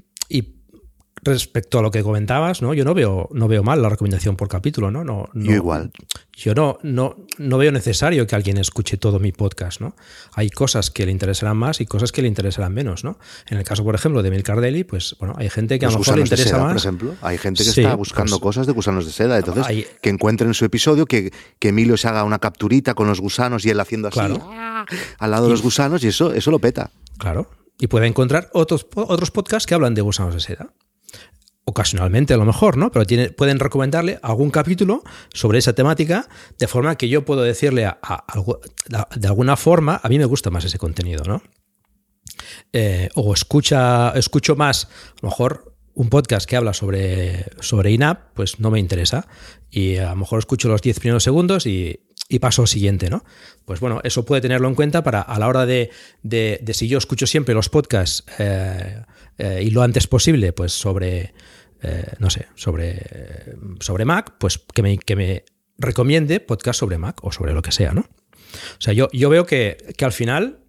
respecto 1.22 1.78
a 1.78 1.82
lo 1.82 1.90
que 1.90 2.02
comentabas, 2.02 2.62
¿no? 2.62 2.74
Yo 2.74 2.84
no 2.84 2.94
veo, 2.94 3.28
no 3.32 3.46
veo 3.46 3.62
mal 3.62 3.80
la 3.80 3.88
recomendación 3.88 4.36
por 4.36 4.48
capítulo, 4.48 4.90
¿no? 4.90 5.04
no, 5.04 5.28
yo 5.34 5.52
igual. 5.54 5.90
Yo 6.34 6.54
no, 6.54 6.78
no, 6.82 7.16
no 7.38 7.58
veo 7.58 7.70
necesario 7.70 8.26
que 8.26 8.34
alguien 8.34 8.58
escuche 8.58 8.96
todo 8.96 9.20
mi 9.20 9.30
podcast, 9.30 9.80
¿no? 9.80 9.94
Hay 10.34 10.50
cosas 10.50 10.90
que 10.90 11.06
le 11.06 11.12
interesarán 11.12 11.56
más 11.56 11.80
y 11.80 11.86
cosas 11.86 12.10
que 12.10 12.22
le 12.22 12.28
interesarán 12.28 12.74
menos, 12.74 13.04
¿no? 13.04 13.18
En 13.46 13.58
el 13.58 13.64
caso, 13.64 13.84
por 13.84 13.94
ejemplo, 13.94 14.22
de 14.22 14.28
Emil 14.28 14.42
Cardelli, 14.42 14.82
pues 14.82 15.14
bueno, 15.20 15.34
hay 15.36 15.48
gente 15.48 15.78
que 15.78 15.86
a 15.86 15.90
lo 15.90 15.98
mejor 15.98 16.16
le 16.16 16.22
interesa 16.22 16.58
más. 16.58 16.72
Por 16.72 16.76
ejemplo, 16.78 17.14
hay 17.22 17.38
gente 17.38 17.62
que 17.62 17.70
está 17.70 17.94
buscando 17.94 18.40
pues 18.40 18.42
cosas 18.42 18.66
de 18.66 18.72
gusanos 18.72 19.06
de 19.06 19.12
seda. 19.12 19.38
Entonces, 19.38 19.86
que 20.00 20.10
encuentren 20.10 20.52
su 20.54 20.64
episodio, 20.64 21.06
que, 21.06 21.32
que, 21.58 21.68
Emilio 21.68 21.96
se 21.96 22.08
haga 22.08 22.24
una 22.24 22.40
capturita 22.40 22.94
con 22.94 23.06
los 23.06 23.20
gusanos 23.20 23.64
y 23.64 23.70
él 23.70 23.78
haciendo 23.78 24.08
así 24.08 24.20
al 24.20 25.30
lado 25.30 25.44
de 25.44 25.50
los 25.50 25.62
gusanos 25.62 26.02
y 26.02 26.08
eso, 26.08 26.32
eso 26.32 26.50
lo 26.50 26.58
peta. 26.58 26.90
Claro. 27.18 27.48
Y 27.78 27.86
puede 27.86 28.06
encontrar 28.06 28.50
otros, 28.52 28.86
otros 28.94 29.30
podcasts 29.30 29.66
que 29.66 29.74
hablan 29.74 29.94
de 29.94 30.02
gusanos 30.02 30.34
de 30.34 30.40
seda 30.40 30.72
ocasionalmente 31.72 32.34
a 32.34 32.36
lo 32.36 32.44
mejor, 32.44 32.76
¿no? 32.76 32.92
Pero 32.92 33.04
pueden 33.36 33.58
recomendarle 33.58 34.18
algún 34.22 34.50
capítulo 34.50 35.02
sobre 35.34 35.58
esa 35.58 35.72
temática, 35.72 36.28
de 36.58 36.68
forma 36.68 36.96
que 36.96 37.08
yo 37.08 37.24
puedo 37.24 37.42
decirle 37.42 37.86
a, 37.86 37.98
de 39.16 39.28
alguna 39.28 39.56
forma, 39.56 40.00
a 40.02 40.08
mí 40.08 40.18
me 40.18 40.24
gusta 40.24 40.50
más 40.50 40.64
ese 40.64 40.78
contenido, 40.78 41.24
¿no? 41.24 41.42
Eh, 42.72 43.08
o 43.14 43.34
escucha, 43.34 44.10
escucho 44.10 44.56
más, 44.56 44.84
a 44.84 45.22
lo 45.22 45.28
mejor 45.30 45.72
un 45.94 46.08
podcast 46.08 46.48
que 46.48 46.56
habla 46.56 46.72
sobre, 46.72 47.46
sobre 47.60 47.90
INAP, 47.90 48.34
pues 48.34 48.60
no 48.60 48.70
me 48.70 48.78
interesa. 48.78 49.26
Y 49.70 49.96
a 49.96 50.10
lo 50.10 50.16
mejor 50.16 50.38
escucho 50.38 50.68
los 50.68 50.82
10 50.82 51.00
primeros 51.00 51.24
segundos 51.24 51.66
y, 51.66 52.00
paso 52.40 52.62
al 52.62 52.68
siguiente, 52.68 53.10
¿no? 53.10 53.24
Pues 53.66 53.80
bueno, 53.80 54.00
eso 54.04 54.24
puede 54.24 54.40
tenerlo 54.40 54.66
en 54.66 54.74
cuenta 54.74 55.02
para 55.02 55.20
a 55.20 55.38
la 55.38 55.48
hora 55.48 55.66
de, 55.66 55.90
de, 56.22 56.60
si 56.72 56.88
yo 56.88 56.96
escucho 56.96 57.26
siempre 57.26 57.54
los 57.54 57.68
podcasts 57.68 58.24
eh, 58.38 59.02
eh, 59.36 59.62
y 59.62 59.70
lo 59.70 59.82
antes 59.82 60.06
posible, 60.06 60.54
pues 60.54 60.72
sobre, 60.72 61.34
no 62.18 62.30
sé, 62.30 62.46
sobre, 62.54 63.56
sobre 63.80 64.04
Mac, 64.04 64.34
pues 64.38 64.58
que 64.58 64.82
me, 64.82 64.98
que 64.98 65.16
me 65.16 65.44
recomiende 65.78 66.40
podcast 66.40 66.78
sobre 66.78 66.98
Mac 66.98 67.18
o 67.22 67.32
sobre 67.32 67.52
lo 67.52 67.62
que 67.62 67.72
sea, 67.72 67.92
¿no? 67.92 68.02
O 68.02 68.80
sea, 68.80 68.92
yo, 68.92 69.08
yo 69.12 69.30
veo 69.30 69.46
que, 69.46 69.94
que 69.96 70.04
al 70.04 70.12
final 70.12 70.62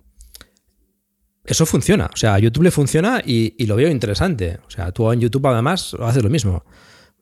eso 1.46 1.66
funciona. 1.66 2.10
O 2.14 2.18
sea, 2.18 2.40
YouTube 2.40 2.64
le 2.64 2.72
funciona 2.72 3.22
y, 3.26 3.66
lo 3.66 3.76
veo 3.76 3.90
interesante. 3.90 4.60
O 4.66 4.70
sea, 4.70 4.92
tú 4.92 5.12
en 5.12 5.20
YouTube 5.20 5.46
además 5.48 5.96
haces 6.00 6.24
lo 6.24 6.30
mismo. 6.30 6.64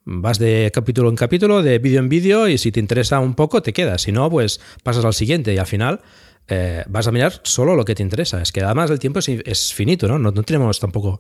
Vas 0.03 0.39
de 0.39 0.72
capítulo 0.73 1.09
en 1.09 1.15
capítulo, 1.15 1.61
de 1.61 1.80
vídeo 1.80 1.99
en 1.99 2.09
vídeo, 2.09 2.47
y 2.47 2.57
si 2.57 2.72
te 2.72 2.80
interesa 2.80 3.19
un 3.19 3.35
poco, 3.35 3.61
te 3.61 3.73
quedas. 3.73 4.03
Si 4.03 4.11
no, 4.11 4.30
pues 4.30 4.59
pasas 4.84 5.05
al 5.05 5.13
siguiente 5.13 5.53
y 5.53 5.57
al 5.57 5.68
final 5.68 6.01
eh, 6.47 6.84
vas 6.88 7.07
a 7.07 7.11
mirar 7.11 7.39
solo 7.43 7.76
lo 7.76 7.85
que 7.85 7.95
te 7.95 8.03
interesa. 8.03 8.41
Es 8.41 8.51
que 8.51 8.61
además 8.61 8.91
el 8.91 8.99
tiempo 8.99 9.19
es, 9.19 9.73
finito, 9.73 10.07
¿no? 10.07 10.19
¿no? 10.19 10.31
tenemos 10.43 10.80
tampoco 10.80 11.19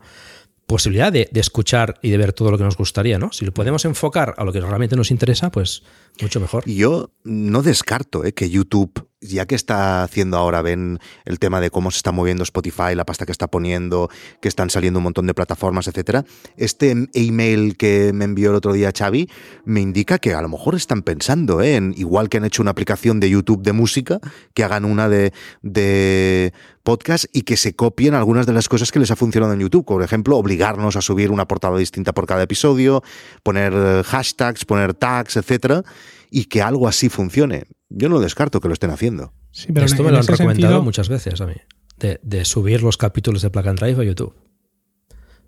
posibilidad 0.71 1.11
de, 1.11 1.29
de, 1.31 1.39
escuchar 1.39 1.99
y 2.01 2.09
de 2.09 2.17
ver 2.17 2.33
todo 2.33 2.51
lo 2.51 2.57
que 2.57 2.63
nos 2.63 2.77
gustaría, 2.77 3.19
¿no? 3.19 3.31
Si 3.31 3.45
lo 3.45 3.53
podemos 3.53 3.85
enfocar 3.85 4.33
a 4.37 4.43
lo 4.43 4.51
que 4.53 4.61
realmente 4.61 4.95
nos 4.95 5.11
interesa, 5.11 5.51
pues 5.51 5.83
mucho 6.21 6.39
mejor. 6.39 6.63
Yo 6.65 7.11
no 7.23 7.61
descarto 7.61 8.23
eh, 8.25 8.33
que 8.33 8.49
YouTube 8.49 9.10
ya 9.21 9.45
que 9.45 9.55
está 9.55 10.03
haciendo 10.03 10.37
ahora, 10.37 10.61
ven 10.61 10.99
el 11.25 11.39
tema 11.39 11.61
de 11.61 11.69
cómo 11.69 11.91
se 11.91 11.97
está 11.97 12.11
moviendo 12.11 12.43
Spotify, 12.43 12.95
la 12.95 13.05
pasta 13.05 13.25
que 13.25 13.31
está 13.31 13.47
poniendo, 13.47 14.09
que 14.41 14.47
están 14.47 14.69
saliendo 14.69 14.99
un 14.99 15.03
montón 15.03 15.27
de 15.27 15.33
plataformas, 15.33 15.87
etcétera. 15.87 16.25
Este 16.57 17.07
email 17.13 17.77
que 17.77 18.11
me 18.13 18.25
envió 18.25 18.49
el 18.49 18.55
otro 18.55 18.73
día 18.73 18.91
Xavi 18.97 19.29
me 19.63 19.79
indica 19.79 20.17
que 20.17 20.33
a 20.33 20.41
lo 20.41 20.49
mejor 20.49 20.75
están 20.75 21.03
pensando 21.03 21.61
en, 21.61 21.93
igual 21.95 22.29
que 22.29 22.37
han 22.37 22.45
hecho 22.45 22.61
una 22.63 22.71
aplicación 22.71 23.19
de 23.19 23.29
YouTube 23.29 23.61
de 23.61 23.73
música, 23.73 24.19
que 24.53 24.63
hagan 24.63 24.85
una 24.85 25.07
de, 25.07 25.33
de 25.61 26.53
podcast 26.83 27.25
y 27.31 27.43
que 27.43 27.57
se 27.57 27.75
copien 27.75 28.15
algunas 28.15 28.47
de 28.47 28.53
las 28.53 28.67
cosas 28.67 28.91
que 28.91 28.99
les 28.99 29.11
ha 29.11 29.15
funcionado 29.15 29.53
en 29.53 29.59
YouTube. 29.59 29.85
Por 29.85 30.01
ejemplo, 30.01 30.37
obligarnos 30.37 30.95
a 30.95 31.01
subir 31.01 31.29
una 31.31 31.47
portada 31.47 31.77
distinta 31.77 32.11
por 32.11 32.25
cada 32.25 32.41
episodio, 32.41 33.03
poner 33.43 34.03
hashtags, 34.03 34.65
poner 34.65 34.95
tags, 34.95 35.37
etcétera 35.37 35.83
y 36.31 36.45
que 36.45 36.61
algo 36.63 36.87
así 36.87 37.09
funcione. 37.09 37.65
Yo 37.93 38.09
no 38.09 38.19
descarto 38.19 38.61
que 38.61 38.67
lo 38.67 38.73
estén 38.73 38.89
haciendo. 38.89 39.33
Esto 39.51 40.03
me 40.03 40.11
lo 40.11 40.17
han 40.17 40.27
recomendado 40.27 40.81
muchas 40.81 41.09
veces 41.09 41.41
a 41.41 41.45
mí, 41.45 41.55
de, 41.97 42.45
subir 42.45 42.83
los 42.83 42.97
capítulos 42.97 43.41
de 43.41 43.49
Plug 43.49 43.67
and 43.67 43.79
Drive 43.79 44.01
a 44.01 44.05
YouTube. 44.05 44.33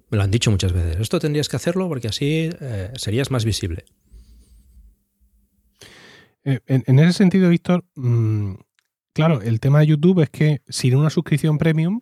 Me 0.10 0.18
lo 0.18 0.24
han 0.24 0.32
dicho 0.32 0.52
muchas 0.52 0.74
veces. 0.74 0.98
Esto 1.00 1.20
tendrías 1.20 1.48
que 1.48 1.56
hacerlo 1.56 1.88
porque 1.88 2.10
así 2.10 2.50
eh, 2.60 2.92
serías 2.96 3.32
más 3.32 3.46
visible. 3.46 3.86
Eh, 6.44 6.60
en, 6.68 7.00
ese 7.00 7.14
sentido, 7.14 7.50
Víctor, 7.50 7.86
mm, 7.96 8.56
claro, 9.14 9.42
el 9.42 9.60
tema 9.62 9.80
de 9.80 9.88
YouTube 9.88 10.22
es 10.22 10.30
que 10.30 10.62
sin 10.68 10.96
una 10.96 11.10
suscripción 11.10 11.58
premium, 11.58 12.02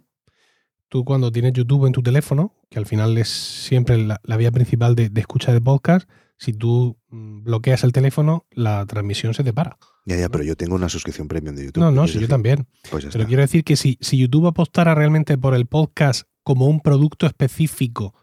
tú 0.90 1.06
cuando 1.06 1.32
tienes 1.32 1.54
YouTube 1.54 1.86
en 1.86 1.94
tu 1.94 2.02
teléfono, 2.02 2.56
que 2.70 2.80
al 2.80 2.88
final 2.88 3.18
es 3.20 3.30
siempre 3.30 3.98
la, 3.98 4.38
vía 4.38 4.52
principal 4.52 4.96
de, 4.96 5.10
de 5.10 5.22
escucha 5.22 5.54
de 5.54 5.62
podcast, 5.62 6.10
si 6.38 6.54
tú 6.54 6.98
mm, 7.10 7.44
bloqueas 7.44 7.84
el 7.84 7.94
teléfono, 7.94 8.48
la 8.52 8.86
transmisión 8.88 9.36
se 9.36 9.44
te 9.44 9.54
para. 9.54 9.78
Ya, 10.06 10.18
ya, 10.18 10.30
pero 10.30 10.44
yo 10.44 10.56
tengo 10.56 10.76
una 10.76 10.90
suscripción 10.90 11.28
premium 11.28 11.56
de 11.56 11.66
YouTube. 11.66 11.82
No, 11.82 11.92
no, 11.92 12.08
sí, 12.08 12.20
yo 12.20 12.28
también. 12.28 12.68
Pues 12.90 13.06
pero 13.12 13.28
quiero 13.28 13.42
decir 13.42 13.64
que 13.64 13.76
si, 13.76 13.98
si 14.02 14.18
YouTube 14.18 14.48
apostara 14.48 14.96
realmente 14.96 15.38
por 15.38 15.54
el 15.54 15.68
podcast 15.68 16.24
como 16.44 16.68
un 16.68 16.82
producto 16.82 17.28
específico, 17.28 18.16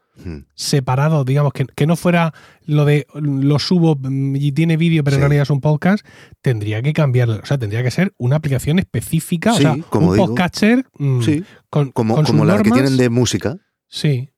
separado, 0.55 1.25
digamos, 1.25 1.53
que, 1.53 1.65
que, 1.65 1.87
no 1.87 1.95
fuera 1.95 2.35
lo 2.65 2.85
de 2.85 3.07
lo 3.15 3.59
subo 3.61 3.97
y 4.35 4.53
tiene 4.53 4.77
vídeo, 4.77 5.05
pero 5.05 5.17
en 5.17 5.21
realidad 5.21 5.43
es 5.43 5.51
un 5.51 5.61
podcast, 5.61 6.05
tendría 6.41 6.83
que 6.83 6.93
cambiar, 6.93 7.31
o 7.31 7.47
sea, 7.47 7.57
tendría 7.59 7.83
que 7.83 7.91
ser 7.91 8.15
una 8.19 8.37
aplicación 8.37 8.81
específica, 8.81 9.53
o 9.53 9.57
sea, 9.57 9.77
como 9.91 10.11
un 10.11 10.17
podcatcher 10.17 10.87
mm, 10.99 11.21
con, 11.71 11.93
como, 11.93 12.23
como 12.25 12.45
la 12.45 12.61
que 12.63 12.71
tienen 12.71 12.97
de 12.97 13.09
música. 13.11 13.59
Sí. 13.87 14.31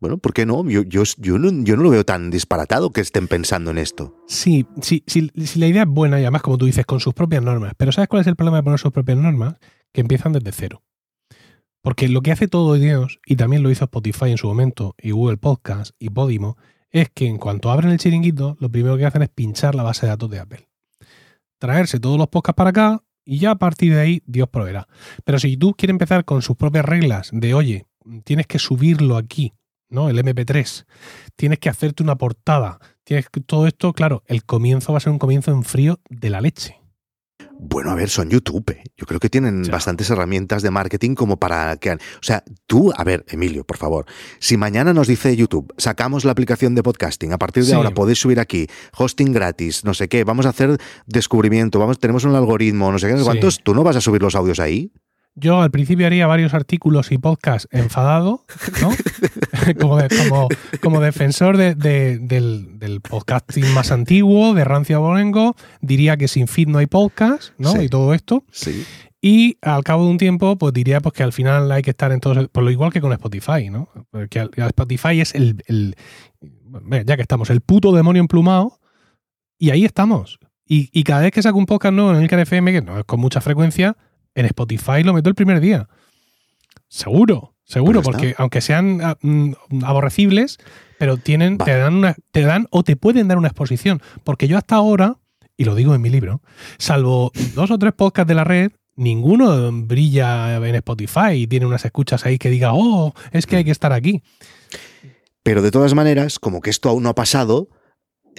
Bueno, 0.00 0.16
¿por 0.16 0.32
qué 0.32 0.46
no? 0.46 0.64
Yo, 0.68 1.04
no? 1.38 1.76
lo 1.76 1.90
veo 1.90 2.04
tan 2.04 2.30
disparatado 2.30 2.90
que 2.90 3.02
estén 3.02 3.28
pensando 3.28 3.70
en 3.70 3.76
esto. 3.76 4.16
Sí, 4.26 4.66
sí, 4.80 5.04
sí, 5.06 5.30
la 5.56 5.66
idea 5.66 5.82
es 5.82 5.88
buena 5.88 6.18
y 6.18 6.22
además, 6.22 6.40
como 6.40 6.56
tú 6.56 6.64
dices, 6.64 6.86
con 6.86 7.00
sus 7.00 7.12
propias 7.12 7.42
normas. 7.42 7.74
Pero 7.76 7.92
¿sabes 7.92 8.08
cuál 8.08 8.22
es 8.22 8.26
el 8.26 8.34
problema 8.34 8.56
de 8.56 8.62
poner 8.62 8.78
sus 8.78 8.92
propias 8.92 9.18
normas? 9.18 9.56
Que 9.92 10.00
empiezan 10.00 10.32
desde 10.32 10.52
cero. 10.52 10.82
Porque 11.82 12.08
lo 12.08 12.22
que 12.22 12.32
hace 12.32 12.48
todo 12.48 12.74
Dios, 12.74 13.20
y 13.26 13.36
también 13.36 13.62
lo 13.62 13.70
hizo 13.70 13.84
Spotify 13.84 14.30
en 14.30 14.38
su 14.38 14.46
momento, 14.46 14.94
y 14.98 15.10
Google 15.10 15.36
Podcast, 15.36 15.92
y 15.98 16.08
Podimo, 16.08 16.56
es 16.90 17.10
que 17.10 17.26
en 17.26 17.36
cuanto 17.36 17.70
abren 17.70 17.90
el 17.90 17.98
chiringuito, 17.98 18.56
lo 18.58 18.70
primero 18.70 18.96
que 18.96 19.04
hacen 19.04 19.22
es 19.22 19.28
pinchar 19.28 19.74
la 19.74 19.82
base 19.82 20.06
de 20.06 20.10
datos 20.10 20.30
de 20.30 20.40
Apple. 20.40 20.68
Traerse 21.58 22.00
todos 22.00 22.16
los 22.16 22.28
podcasts 22.28 22.56
para 22.56 22.70
acá, 22.70 23.02
y 23.24 23.38
ya 23.38 23.52
a 23.52 23.58
partir 23.58 23.94
de 23.94 24.00
ahí 24.00 24.22
Dios 24.26 24.48
proveerá. 24.48 24.88
Pero 25.24 25.38
si 25.38 25.58
tú 25.58 25.74
quieres 25.74 25.92
empezar 25.92 26.24
con 26.24 26.40
sus 26.40 26.56
propias 26.56 26.86
reglas 26.86 27.30
de, 27.32 27.52
oye, 27.52 27.86
tienes 28.24 28.46
que 28.46 28.58
subirlo 28.58 29.16
aquí, 29.16 29.52
¿no? 29.90 30.08
El 30.08 30.18
MP3. 30.18 30.86
Tienes 31.36 31.58
que 31.58 31.68
hacerte 31.68 32.02
una 32.02 32.16
portada. 32.16 32.78
Tienes 33.04 33.28
que, 33.28 33.40
todo 33.40 33.66
esto, 33.66 33.92
claro, 33.92 34.22
el 34.26 34.44
comienzo 34.44 34.92
va 34.92 34.98
a 34.98 35.00
ser 35.00 35.12
un 35.12 35.18
comienzo 35.18 35.50
en 35.50 35.64
frío 35.64 36.00
de 36.08 36.30
la 36.30 36.40
leche. 36.40 36.80
Bueno, 37.62 37.90
a 37.90 37.94
ver, 37.94 38.08
son 38.08 38.30
YouTube. 38.30 38.70
¿eh? 38.70 38.84
Yo 38.96 39.04
creo 39.04 39.20
que 39.20 39.28
tienen 39.28 39.64
bastantes 39.70 40.08
herramientas 40.08 40.62
de 40.62 40.70
marketing 40.70 41.14
como 41.14 41.38
para 41.38 41.76
que... 41.76 41.92
O 41.92 41.98
sea, 42.22 42.42
tú, 42.66 42.90
a 42.96 43.04
ver, 43.04 43.26
Emilio, 43.28 43.64
por 43.64 43.76
favor, 43.76 44.06
si 44.38 44.56
mañana 44.56 44.94
nos 44.94 45.08
dice 45.08 45.36
YouTube, 45.36 45.72
sacamos 45.76 46.24
la 46.24 46.32
aplicación 46.32 46.74
de 46.74 46.82
podcasting, 46.82 47.34
a 47.34 47.38
partir 47.38 47.64
de 47.66 47.74
ahora 47.74 47.90
podéis 47.90 48.18
subir 48.18 48.40
aquí, 48.40 48.66
hosting 48.96 49.32
gratis, 49.32 49.84
no 49.84 49.92
sé 49.92 50.08
qué, 50.08 50.24
vamos 50.24 50.46
a 50.46 50.50
hacer 50.50 50.78
descubrimiento, 51.06 51.78
vamos, 51.78 51.98
tenemos 51.98 52.24
un 52.24 52.34
algoritmo, 52.34 52.90
no 52.90 52.98
sé 52.98 53.14
qué, 53.14 53.22
¿cuántos? 53.22 53.60
¿Tú 53.62 53.74
no 53.74 53.84
vas 53.84 53.96
a 53.96 54.00
subir 54.00 54.22
los 54.22 54.34
audios 54.34 54.58
ahí? 54.58 54.90
Yo 55.40 55.62
al 55.62 55.70
principio 55.70 56.06
haría 56.06 56.26
varios 56.26 56.52
artículos 56.52 57.10
y 57.12 57.18
podcasts 57.18 57.66
enfadado, 57.72 58.44
¿no? 58.82 58.90
como, 60.80 61.00
defensor 61.00 61.56
del, 61.56 63.00
podcasting 63.08 63.72
más 63.72 63.90
antiguo, 63.90 64.52
de 64.52 64.64
Rancio 64.64 65.00
Borengo, 65.00 65.56
diría 65.80 66.16
que 66.18 66.28
sin 66.28 66.46
feed 66.46 66.68
no 66.68 66.78
hay 66.78 66.86
podcast, 66.86 67.54
¿no? 67.58 67.80
Y 67.82 67.88
todo 67.88 68.12
esto. 68.12 68.44
Sí. 68.52 68.84
Y 69.22 69.58
al 69.60 69.82
cabo 69.82 70.04
de 70.04 70.10
un 70.10 70.18
tiempo, 70.18 70.56
pues 70.56 70.72
diría 70.72 71.00
pues 71.00 71.14
que 71.14 71.22
al 71.22 71.32
final 71.32 71.70
hay 71.72 71.82
que 71.82 71.90
estar 71.90 72.12
en 72.12 72.20
todos, 72.20 72.48
por 72.48 72.62
lo 72.62 72.70
igual 72.70 72.92
que 72.92 73.00
con 73.00 73.12
Spotify, 73.12 73.70
¿no? 73.70 73.88
Porque 74.10 74.48
Spotify 74.56 75.20
es 75.20 75.34
el, 75.34 75.94
ya 77.04 77.16
que 77.16 77.22
estamos, 77.22 77.50
el 77.50 77.60
puto 77.60 77.92
demonio 77.92 78.20
emplumado, 78.20 78.78
y 79.58 79.70
ahí 79.70 79.84
estamos. 79.84 80.38
Y, 80.72 81.02
cada 81.02 81.22
vez 81.22 81.32
que 81.32 81.42
saco 81.42 81.58
un 81.58 81.66
podcast 81.66 81.92
nuevo 81.92 82.12
en 82.14 82.22
el 82.22 82.28
KFM, 82.28 82.70
que 82.72 82.80
no 82.80 83.00
es 83.00 83.04
con 83.04 83.18
mucha 83.18 83.40
frecuencia, 83.40 83.96
en 84.34 84.46
Spotify 84.46 85.02
lo 85.02 85.12
meto 85.12 85.28
el 85.28 85.34
primer 85.34 85.60
día. 85.60 85.88
Seguro, 86.88 87.54
seguro, 87.64 88.02
pues 88.02 88.16
porque 88.16 88.34
aunque 88.36 88.60
sean 88.60 89.00
ah, 89.02 89.16
mm, 89.20 89.52
aborrecibles, 89.84 90.58
pero 90.98 91.16
tienen, 91.16 91.58
te 91.58 91.76
dan 91.76 91.94
una, 91.94 92.16
te 92.32 92.42
dan 92.42 92.66
o 92.70 92.82
te 92.82 92.96
pueden 92.96 93.28
dar 93.28 93.38
una 93.38 93.48
exposición. 93.48 94.02
Porque 94.24 94.48
yo 94.48 94.58
hasta 94.58 94.74
ahora, 94.74 95.16
y 95.56 95.64
lo 95.64 95.74
digo 95.74 95.94
en 95.94 96.02
mi 96.02 96.10
libro, 96.10 96.42
salvo 96.78 97.32
dos 97.54 97.70
o 97.70 97.78
tres 97.78 97.92
podcasts 97.92 98.28
de 98.28 98.34
la 98.34 98.44
red, 98.44 98.72
ninguno 98.96 99.70
brilla 99.72 100.56
en 100.56 100.74
Spotify 100.74 101.32
y 101.32 101.46
tiene 101.46 101.66
unas 101.66 101.84
escuchas 101.84 102.26
ahí 102.26 102.38
que 102.38 102.50
diga, 102.50 102.72
oh, 102.74 103.14
es 103.32 103.46
que 103.46 103.56
hay 103.56 103.64
que 103.64 103.70
estar 103.70 103.92
aquí. 103.92 104.22
Pero 105.42 105.62
de 105.62 105.70
todas 105.70 105.94
maneras, 105.94 106.38
como 106.38 106.60
que 106.60 106.70
esto 106.70 106.90
aún 106.90 107.04
no 107.04 107.08
ha 107.08 107.14
pasado, 107.14 107.68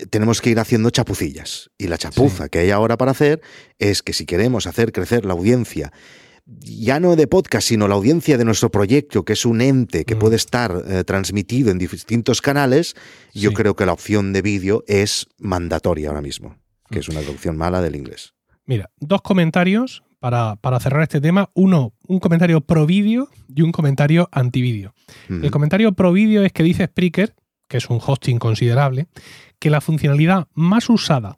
tenemos 0.09 0.41
que 0.41 0.49
ir 0.49 0.59
haciendo 0.59 0.89
chapucillas. 0.89 1.69
Y 1.77 1.87
la 1.87 1.97
chapuza 1.97 2.49
que 2.49 2.59
hay 2.59 2.71
ahora 2.71 2.97
para 2.97 3.11
hacer 3.11 3.41
es 3.79 4.01
que 4.01 4.13
si 4.13 4.25
queremos 4.25 4.67
hacer 4.67 4.91
crecer 4.91 5.25
la 5.25 5.33
audiencia, 5.33 5.91
ya 6.45 6.99
no 6.99 7.15
de 7.15 7.27
podcast, 7.27 7.67
sino 7.67 7.87
la 7.87 7.95
audiencia 7.95 8.37
de 8.37 8.45
nuestro 8.45 8.71
proyecto, 8.71 9.23
que 9.23 9.33
es 9.33 9.45
un 9.45 9.61
ente 9.61 10.05
que 10.05 10.15
mm. 10.15 10.19
puede 10.19 10.35
estar 10.35 10.83
eh, 10.87 11.03
transmitido 11.03 11.71
en 11.71 11.77
distintos 11.77 12.41
canales, 12.41 12.95
yo 13.33 13.53
creo 13.53 13.75
que 13.75 13.85
la 13.85 13.93
opción 13.93 14.33
de 14.33 14.41
vídeo 14.41 14.83
es 14.87 15.27
mandatoria 15.37 16.09
ahora 16.09 16.21
mismo, 16.21 16.57
que 16.89 16.99
es 16.99 17.09
una 17.09 17.21
traducción 17.21 17.57
mala 17.57 17.81
del 17.81 17.95
inglés. 17.95 18.33
Mira, 18.65 18.89
dos 18.99 19.21
comentarios 19.21 20.03
para, 20.19 20.79
cerrar 20.79 21.03
este 21.03 21.19
tema. 21.19 21.49
Uno, 21.53 21.93
un 22.07 22.19
comentario 22.19 22.61
pro 22.61 22.85
vídeo 22.85 23.29
y 23.47 23.63
un 23.63 23.71
comentario 23.71 24.29
anti 24.31 24.61
vídeo. 24.61 24.93
El 25.29 25.49
comentario 25.51 25.93
pro 25.93 26.11
vídeo 26.13 26.43
es 26.43 26.53
que 26.53 26.63
dice 26.63 26.85
Spreaker, 26.85 27.33
que 27.67 27.77
es 27.77 27.89
un 27.89 27.99
hosting 28.05 28.37
considerable, 28.37 29.07
que 29.61 29.69
la 29.69 29.79
funcionalidad 29.79 30.47
más 30.53 30.89
usada, 30.89 31.37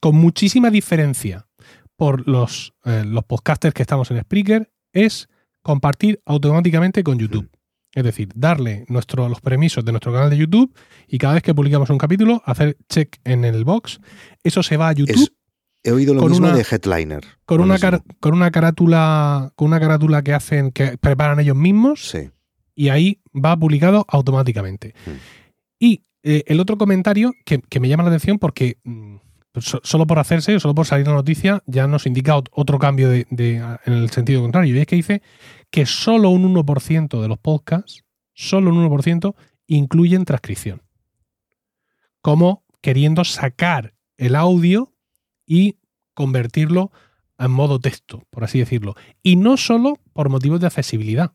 con 0.00 0.14
muchísima 0.14 0.70
diferencia, 0.70 1.46
por 1.96 2.28
los, 2.28 2.74
eh, 2.84 3.02
los 3.04 3.24
podcasters 3.24 3.74
que 3.74 3.82
estamos 3.82 4.10
en 4.12 4.20
Spreaker, 4.20 4.70
es 4.92 5.28
compartir 5.62 6.20
automáticamente 6.26 7.02
con 7.02 7.18
YouTube. 7.18 7.50
Es 7.94 8.04
decir, 8.04 8.28
darle 8.34 8.84
nuestro, 8.88 9.28
los 9.30 9.40
permisos 9.40 9.82
de 9.84 9.92
nuestro 9.92 10.12
canal 10.12 10.28
de 10.30 10.36
YouTube 10.36 10.72
y 11.08 11.16
cada 11.18 11.34
vez 11.34 11.42
que 11.42 11.54
publicamos 11.54 11.88
un 11.90 11.98
capítulo, 11.98 12.42
hacer 12.44 12.76
check 12.88 13.16
en 13.24 13.44
el 13.44 13.64
box. 13.64 13.98
Eso 14.44 14.62
se 14.62 14.76
va 14.76 14.88
a 14.90 14.92
YouTube. 14.92 15.16
Es- 15.16 15.32
he 15.82 15.90
oído 15.90 16.12
lo 16.12 16.20
con 16.20 16.30
mismo 16.30 16.48
una- 16.48 16.56
de 16.56 16.66
Headliner. 16.70 17.24
con 17.46 17.60
una, 17.62 17.78
car- 17.78 18.02
con 18.20 18.34
una 18.34 18.50
carátula 18.50 19.52
con 19.56 19.68
una 19.68 19.80
carátula 19.80 20.22
que 20.22 20.34
hacen 20.34 20.70
que 20.70 20.98
preparan 20.98 21.40
ellos 21.40 21.56
mismos 21.56 22.08
Sí. 22.10 22.30
y 22.74 22.90
ahí 22.90 23.22
va 23.34 23.56
publicado 23.56 24.04
automáticamente. 24.08 24.94
Mm. 25.06 25.10
Y 25.80 26.04
eh, 26.30 26.44
el 26.46 26.60
otro 26.60 26.76
comentario 26.78 27.32
que, 27.44 27.60
me 27.80 27.88
llama 27.88 28.02
la 28.04 28.10
atención 28.10 28.38
porque 28.38 28.78
mm, 28.84 29.16
so- 29.60 29.80
solo 29.82 30.06
por 30.06 30.18
hacerse, 30.18 30.58
solo 30.60 30.74
por 30.74 30.86
salir 30.86 31.06
la 31.06 31.14
noticia, 31.14 31.62
ya 31.66 31.86
nos 31.86 32.06
indica 32.06 32.36
ot- 32.36 32.48
otro 32.52 32.78
cambio 32.78 33.08
de, 33.08 33.26
de- 33.30 33.56
en 33.84 33.92
el 33.92 34.10
sentido 34.10 34.42
contrario. 34.42 34.74
Y 34.76 34.78
es 34.78 34.86
que 34.86 34.96
dice 34.96 35.22
que 35.70 35.86
solo 35.86 36.30
un 36.30 36.44
1% 36.54 37.20
de 37.22 37.28
los 37.28 37.38
podcasts, 37.38 38.04
solo 38.34 38.70
un 38.70 38.88
1% 38.88 39.34
incluyen 39.66 40.24
transcripción. 40.24 40.82
Como 42.20 42.64
queriendo 42.80 43.24
sacar 43.24 43.94
el 44.16 44.34
audio 44.36 44.92
y 45.46 45.78
convertirlo 46.14 46.90
en 47.38 47.50
modo 47.50 47.78
texto, 47.78 48.22
por 48.30 48.44
así 48.44 48.58
decirlo. 48.58 48.94
Y 49.22 49.36
no 49.36 49.56
solo 49.56 49.98
por 50.12 50.28
motivos 50.28 50.60
de 50.60 50.66
accesibilidad. 50.66 51.32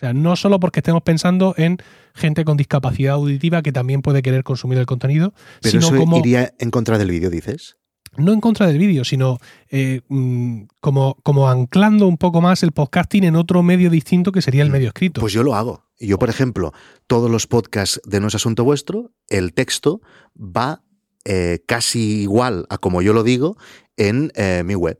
O 0.00 0.04
sea, 0.06 0.14
no 0.14 0.34
solo 0.34 0.58
porque 0.58 0.80
estemos 0.80 1.02
pensando 1.02 1.52
en 1.58 1.76
gente 2.14 2.46
con 2.46 2.56
discapacidad 2.56 3.14
auditiva 3.16 3.60
que 3.60 3.70
también 3.70 4.00
puede 4.00 4.22
querer 4.22 4.44
consumir 4.44 4.78
el 4.78 4.86
contenido, 4.86 5.34
Pero 5.60 5.72
sino 5.72 5.86
eso 5.88 5.96
como 5.96 6.16
iría 6.16 6.54
en 6.58 6.70
contra 6.70 6.96
del 6.96 7.10
vídeo, 7.10 7.28
dices. 7.28 7.76
no 8.16 8.32
en 8.32 8.40
contra 8.40 8.66
del 8.66 8.78
vídeo, 8.78 9.04
sino 9.04 9.36
eh, 9.68 10.00
mm, 10.08 10.62
como, 10.80 11.16
como 11.22 11.50
anclando 11.50 12.06
un 12.08 12.16
poco 12.16 12.40
más 12.40 12.62
el 12.62 12.72
podcasting 12.72 13.24
en 13.24 13.36
otro 13.36 13.62
medio 13.62 13.90
distinto 13.90 14.32
que 14.32 14.40
sería 14.40 14.62
el 14.62 14.70
Mm, 14.70 14.72
medio 14.72 14.88
escrito. 14.88 15.20
Pues 15.20 15.34
yo 15.34 15.42
lo 15.42 15.54
hago. 15.54 15.84
Yo, 15.98 16.18
por 16.18 16.30
ejemplo, 16.30 16.72
todos 17.06 17.30
los 17.30 17.46
podcasts 17.46 18.00
de 18.06 18.20
No 18.20 18.28
es 18.28 18.34
Asunto 18.34 18.64
Vuestro, 18.64 19.12
el 19.28 19.52
texto 19.52 20.00
va 20.34 20.82
eh, 21.26 21.60
casi 21.66 22.22
igual 22.22 22.64
a 22.70 22.78
como 22.78 23.02
yo 23.02 23.12
lo 23.12 23.22
digo 23.22 23.58
en 23.98 24.32
eh, 24.34 24.62
mi 24.64 24.74
web. 24.76 24.98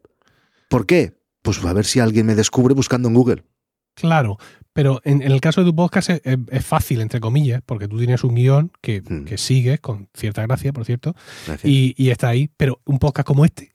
¿Por 0.69 0.85
qué? 0.85 1.15
Pues 1.41 1.65
a 1.65 1.73
ver 1.73 1.87
si 1.87 2.01
alguien 2.01 2.27
me 2.27 2.35
descubre 2.35 2.75
buscando 2.75 3.09
en 3.09 3.15
Google. 3.15 3.45
Claro, 3.95 4.39
pero 4.73 5.01
en, 5.05 5.23
en 5.23 5.33
el 5.33 5.41
caso 5.41 5.63
de 5.63 5.71
tu 5.71 5.75
podcast 5.77 6.11
es, 6.11 6.21
es- 6.25 6.39
es 6.51 6.65
fácil, 6.65 7.01
entre 7.01 7.21
comillas, 7.21 7.61
porque 7.67 7.89
tú 7.89 7.99
tienes 7.99 8.23
un 8.25 8.35
guion 8.35 8.71
que, 8.81 9.03
Mm. 9.03 9.25
que 9.25 9.37
sigues 9.39 9.81
con 9.81 10.09
cierta 10.15 10.43
gracia, 10.47 10.73
por 10.73 10.85
cierto, 10.85 11.15
y, 11.65 11.95
y 11.97 12.11
está 12.11 12.29
ahí, 12.29 12.51
pero 12.57 12.81
un 12.85 12.99
podcast 12.99 13.27
como 13.27 13.45
este. 13.45 13.75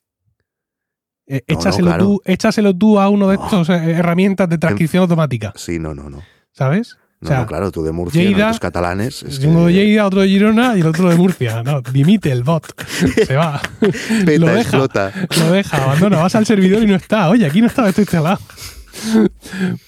eh, 1.27 1.43
No, 1.47 1.55
no, 1.55 1.59
échaselo, 1.59 1.87
claro. 1.87 2.03
tú, 2.05 2.21
échaselo 2.25 2.75
tú 2.75 2.99
a 2.99 3.09
uno 3.09 3.27
de 3.29 3.37
No. 3.37 3.43
estos 3.45 3.69
eh, 3.69 3.91
herramientas 3.91 4.47
de 4.49 4.57
transcripción 4.57 5.01
automática, 5.01 5.53
Sí, 5.55 5.79
no, 5.79 5.93
no, 5.95 6.09
no. 6.09 6.21
¿sabes? 6.53 6.97
No, 7.21 7.27
O 7.27 7.31
sea, 7.31 7.39
no, 7.39 7.47
claro, 7.47 7.71
tú 7.71 7.81
de 7.81 7.91
Murcia, 7.93 8.21
Lleida- 8.21 8.37
nosotros 8.49 8.59
catalanes. 8.59 9.23
Es 9.23 9.39
que 9.39 9.47
Uno 9.47 9.65
de 9.65 9.73
Lleida, 9.73 10.05
otro 10.05 10.21
de 10.21 10.27
Girona 10.27 10.77
y 10.77 10.81
el 10.81 10.87
otro 10.87 11.09
de 11.09 11.15
Murcia. 11.15 11.63
No, 11.63 11.81
dimite 11.81 12.29
el 12.31 12.43
bot. 12.43 12.65
Se 13.25 13.35
va. 13.35 13.61
peta, 13.79 14.37
lo 14.37 14.47
deja. 14.47 14.59
explota. 14.61 15.13
Lo 15.39 15.51
deja, 15.51 15.83
abandona, 15.83 16.17
vas 16.17 16.35
al 16.35 16.45
servidor 16.45 16.83
y 16.83 16.87
no 16.87 16.95
está. 16.95 17.29
Oye, 17.29 17.45
aquí 17.45 17.61
no 17.61 17.67
estaba 17.67 17.87
esto 17.89 18.01
instalado. 18.01 18.39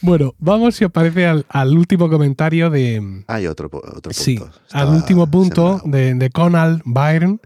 Bueno, 0.02 0.34
vamos, 0.40 0.76
si 0.76 0.86
os 0.86 0.92
parece, 0.92 1.26
al, 1.28 1.46
al 1.50 1.78
último 1.78 2.10
comentario 2.10 2.70
de. 2.70 3.24
Hay 3.28 3.48
otro, 3.48 3.70
po- 3.70 3.78
otro 3.80 4.02
punto. 4.02 4.14
Sí, 4.14 4.40
al 4.72 4.90
último 4.90 5.28
punto 5.30 5.82
de, 5.86 6.14
de 6.16 6.30
Conal 6.30 6.82
Byrne, 6.86 7.40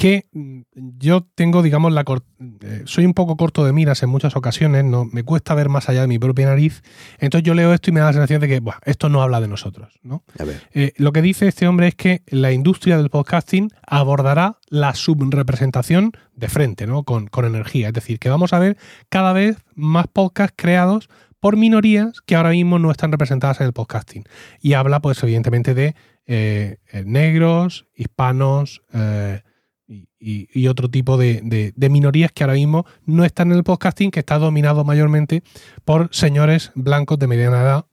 que 0.00 0.24
mm, 0.32 0.60
yo 0.98 1.26
tengo, 1.34 1.60
digamos, 1.62 1.92
la 1.92 2.04
cor- 2.04 2.24
eh, 2.62 2.84
soy 2.86 3.04
un 3.04 3.12
poco 3.12 3.36
corto 3.36 3.66
de 3.66 3.74
miras 3.74 4.02
en 4.02 4.08
muchas 4.08 4.34
ocasiones, 4.34 4.82
no 4.82 5.04
me 5.04 5.24
cuesta 5.24 5.54
ver 5.54 5.68
más 5.68 5.90
allá 5.90 6.00
de 6.00 6.06
mi 6.06 6.18
propia 6.18 6.46
nariz. 6.46 6.82
Entonces 7.18 7.44
yo 7.46 7.52
leo 7.52 7.74
esto 7.74 7.90
y 7.90 7.92
me 7.92 8.00
da 8.00 8.06
la 8.06 8.12
sensación 8.14 8.40
de 8.40 8.48
que 8.48 8.60
buah, 8.60 8.78
esto 8.86 9.10
no 9.10 9.20
habla 9.20 9.42
de 9.42 9.48
nosotros, 9.48 9.98
¿no? 10.02 10.24
A 10.38 10.44
ver, 10.44 10.62
Eh, 10.72 10.94
lo 10.96 11.12
que 11.12 11.20
dice 11.20 11.46
este 11.48 11.68
hombre 11.68 11.88
es 11.88 11.94
que 11.96 12.22
la 12.28 12.50
industria 12.50 12.96
del 12.96 13.10
podcasting 13.10 13.68
abordará 13.86 14.56
la 14.70 14.94
subrepresentación 14.94 16.12
de 16.34 16.48
frente, 16.48 16.86
¿no? 16.86 17.02
Con, 17.04 17.26
con 17.26 17.44
energía. 17.44 17.88
Es 17.88 17.94
decir, 17.94 18.18
que 18.18 18.30
vamos 18.30 18.54
a 18.54 18.58
ver 18.58 18.78
cada 19.10 19.34
vez 19.34 19.58
más 19.74 20.06
podcasts 20.08 20.54
creados 20.56 21.10
por 21.40 21.58
minorías 21.58 22.22
que 22.24 22.36
ahora 22.36 22.50
mismo 22.50 22.78
no 22.78 22.90
están 22.90 23.12
representadas 23.12 23.60
en 23.60 23.66
el 23.66 23.74
podcasting. 23.74 24.24
Y 24.62 24.72
habla, 24.72 25.00
pues, 25.00 25.22
evidentemente, 25.22 25.74
de 25.74 25.94
eh, 26.26 26.78
eh, 26.90 27.02
negros, 27.06 27.86
hispanos 27.94 28.82
eh, 28.94 29.42
y, 30.20 30.68
otro 30.68 30.88
tipo 30.90 31.16
de, 31.16 31.40
de- 31.42 31.72
de 31.74 31.88
minorías 31.88 32.30
que 32.32 32.44
ahora 32.44 32.54
mismo 32.54 32.84
no 33.06 33.24
están 33.24 33.50
en 33.50 33.56
el 33.58 33.64
podcasting, 33.64 34.10
que 34.10 34.20
está 34.20 34.38
dominado 34.38 34.84
mayormente 34.84 35.42
por 35.84 36.08
señores 36.12 36.70
blancos 36.74 37.18
de 37.18 37.26
mediana 37.26 37.62
edad, 37.62 37.86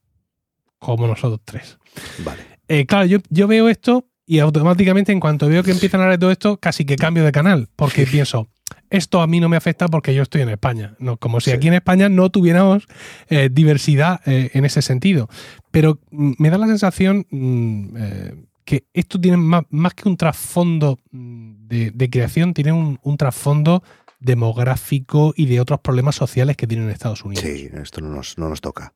como 0.79 1.07
nosotros 1.07 1.39
tres. 1.45 1.77
vale. 2.25 2.41
Eh, 2.67 2.85
claro, 2.85 3.05
yo, 3.05 3.19
yo 3.29 3.47
veo 3.47 3.69
esto 3.69 4.05
y 4.25 4.39
automáticamente 4.39 5.13
en 5.13 5.21
cuanto 5.21 5.47
veo 5.47 5.63
que 5.63 5.71
empiezan 5.71 6.01
a 6.01 6.03
hablar 6.03 6.17
de 6.19 6.21
todo 6.21 6.31
esto, 6.31 6.57
casi 6.57 6.83
que 6.83 6.97
cambio 6.97 7.23
de 7.23 7.31
canal, 7.31 7.69
porque 7.77 8.05
pienso, 8.05 8.49
esto 8.89 9.21
a 9.21 9.27
mí 9.27 9.39
no 9.39 9.47
me 9.47 9.55
afecta 9.55 9.87
porque 9.87 10.13
yo 10.13 10.21
estoy 10.23 10.41
en 10.41 10.49
España, 10.49 10.95
no, 10.99 11.15
como 11.15 11.39
si 11.39 11.51
Sí. 11.51 11.55
aquí 11.55 11.69
en 11.69 11.75
España 11.75 12.09
no 12.09 12.29
tuviéramos 12.29 12.85
eh, 13.29 13.47
diversidad 13.49 14.19
eh, 14.25 14.51
en 14.53 14.65
ese 14.65 14.81
sentido. 14.81 15.29
Pero 15.71 15.99
mm, 16.11 16.33
me 16.39 16.49
da 16.49 16.57
la 16.57 16.67
sensación 16.67 17.25
mm, 17.29 17.95
eh, 17.97 18.35
que 18.65 18.83
esto 18.93 19.17
tiene 19.21 19.37
más, 19.37 19.63
más 19.69 19.93
que 19.93 20.09
un 20.09 20.17
trasfondo 20.17 20.99
mm, 21.11 21.56
de, 21.67 21.91
de 21.91 22.09
creación, 22.09 22.53
tiene 22.53 22.71
un, 22.71 22.99
un 23.03 23.17
trasfondo 23.17 23.83
demográfico 24.19 25.33
y 25.35 25.45
de 25.47 25.59
otros 25.59 25.79
problemas 25.81 26.15
sociales 26.15 26.55
que 26.57 26.67
tienen 26.67 26.89
Estados 26.89 27.23
Unidos. 27.23 27.43
Sí, 27.43 27.69
esto 27.81 28.01
no 28.01 28.09
nos, 28.09 28.37
no 28.37 28.49
nos 28.49 28.61
toca. 28.61 28.93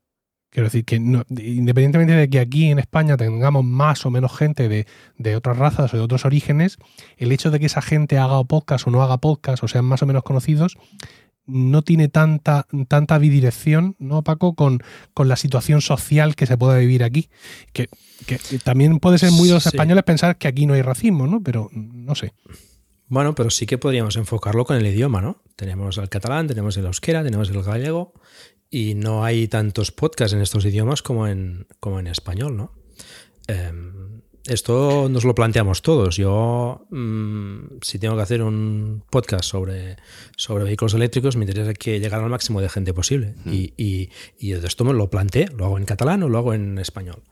Quiero 0.50 0.66
decir 0.66 0.84
que 0.84 1.00
no- 1.00 1.24
independientemente 1.30 2.14
de 2.14 2.28
que 2.28 2.38
aquí 2.38 2.70
en 2.70 2.78
España 2.78 3.16
tengamos 3.16 3.64
más 3.64 4.04
o 4.04 4.10
menos 4.10 4.36
gente 4.36 4.68
de, 4.68 4.86
de 5.16 5.36
otras 5.36 5.56
razas 5.56 5.94
o 5.94 5.96
de 5.96 6.02
otros 6.02 6.24
orígenes, 6.26 6.76
el 7.16 7.32
hecho 7.32 7.50
de 7.50 7.58
que 7.58 7.66
esa 7.66 7.80
gente 7.82 8.18
haga 8.18 8.42
podcast 8.44 8.86
o 8.86 8.90
no 8.90 9.02
haga 9.02 9.16
podcast 9.18 9.62
o 9.62 9.68
sean 9.68 9.84
más 9.86 10.02
o 10.02 10.06
menos 10.06 10.22
conocidos, 10.24 10.76
no 11.46 11.82
tiene 11.82 12.08
tanta, 12.08 12.66
tanta 12.88 13.18
bidirección, 13.18 13.96
¿no, 13.98 14.22
Paco? 14.22 14.54
Con, 14.54 14.82
con 15.14 15.28
la 15.28 15.36
situación 15.36 15.80
social 15.80 16.36
que 16.36 16.46
se 16.46 16.56
pueda 16.56 16.78
vivir 16.78 17.02
aquí. 17.04 17.28
Que, 17.72 17.88
que 18.26 18.38
también 18.62 18.98
puede 19.00 19.18
ser 19.18 19.32
muy 19.32 19.48
de 19.48 19.54
los 19.54 19.64
Sí. 19.64 19.70
españoles 19.70 20.04
pensar 20.04 20.38
que 20.38 20.48
aquí 20.48 20.66
no 20.66 20.74
hay 20.74 20.82
racismo, 20.82 21.26
¿no? 21.26 21.42
Pero 21.42 21.68
no 21.72 22.14
sé. 22.14 22.32
Bueno, 23.08 23.34
pero 23.34 23.50
sí 23.50 23.66
que 23.66 23.76
podríamos 23.78 24.16
enfocarlo 24.16 24.64
con 24.64 24.76
el 24.76 24.86
idioma, 24.86 25.20
¿no? 25.20 25.42
Tenemos 25.56 25.98
el 25.98 26.08
catalán, 26.08 26.46
tenemos 26.46 26.76
el 26.76 26.86
euskera, 26.86 27.22
tenemos 27.22 27.50
el 27.50 27.62
gallego 27.62 28.14
y 28.70 28.94
no 28.94 29.22
hay 29.24 29.48
tantos 29.48 29.92
podcasts 29.92 30.32
en 30.34 30.40
estos 30.40 30.64
idiomas 30.64 31.02
como 31.02 31.26
en, 31.28 31.66
como 31.80 31.98
en 32.00 32.06
español, 32.06 32.56
¿no? 32.56 32.72
Em, 33.48 34.01
esto 34.46 35.08
nos 35.08 35.24
lo 35.24 35.34
planteamos 35.34 35.82
todos. 35.82 36.16
Yo, 36.16 36.86
mm, 36.90 37.78
si 37.82 37.98
tengo 37.98 38.16
que 38.16 38.22
hacer 38.22 38.42
un 38.42 39.02
podcast 39.10 39.44
sobre, 39.44 39.96
sobre 40.36 40.64
vehículos 40.64 40.94
eléctricos, 40.94 41.36
me 41.36 41.44
interesa 41.44 41.74
que 41.74 42.00
llegara 42.00 42.24
al 42.24 42.30
máximo 42.30 42.60
de 42.60 42.68
gente 42.68 42.92
posible. 42.94 43.34
Y, 43.46 43.74
y, 43.76 44.10
y 44.38 44.52
esto 44.52 44.84
me 44.84 44.92
lo 44.92 45.08
planteé, 45.10 45.48
lo 45.56 45.64
hago 45.66 45.78
en 45.78 45.84
catalán 45.84 46.22
o 46.22 46.28
lo 46.28 46.38
hago 46.38 46.54
en 46.54 46.78
español. 46.78 47.22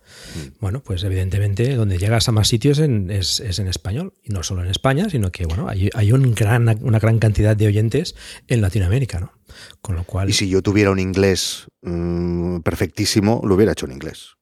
Bueno, 0.61 0.83
pues 0.83 1.03
evidentemente 1.05 1.75
donde 1.77 1.99
llegas 1.99 2.29
a 2.29 2.33
más 2.33 2.49
sitios 2.49 2.79
en- 2.79 3.11
es, 3.11 3.41
es 3.41 3.59
en 3.59 3.67
español. 3.69 4.15
Y 4.23 4.33
no 4.33 4.43
solo 4.43 4.63
en 4.63 4.71
España, 4.71 5.09
sino 5.11 5.31
que 5.33 5.47
bueno, 5.47 5.69
hay, 5.69 5.91
hay 5.95 6.13
un 6.13 6.35
gran, 6.35 6.69
una 6.83 6.99
gran 6.99 7.19
cantidad 7.19 7.57
de 7.57 7.67
oyentes 7.67 8.15
en 8.49 8.61
Latinoamérica, 8.61 9.21
¿no? 9.21 9.33
Con 9.81 9.97
lo 9.97 10.05
cual... 10.05 10.31
Y 10.31 10.33
si 10.33 10.49
yo 10.49 10.63
tuviera 10.63 10.91
un 10.91 10.99
inglés 11.01 11.67
mm, 11.83 12.59
perfectísimo, 12.61 13.41
lo 13.45 13.55
hubiera 13.57 13.73
hecho 13.73 13.87
en 13.87 13.93
inglés. 13.93 14.37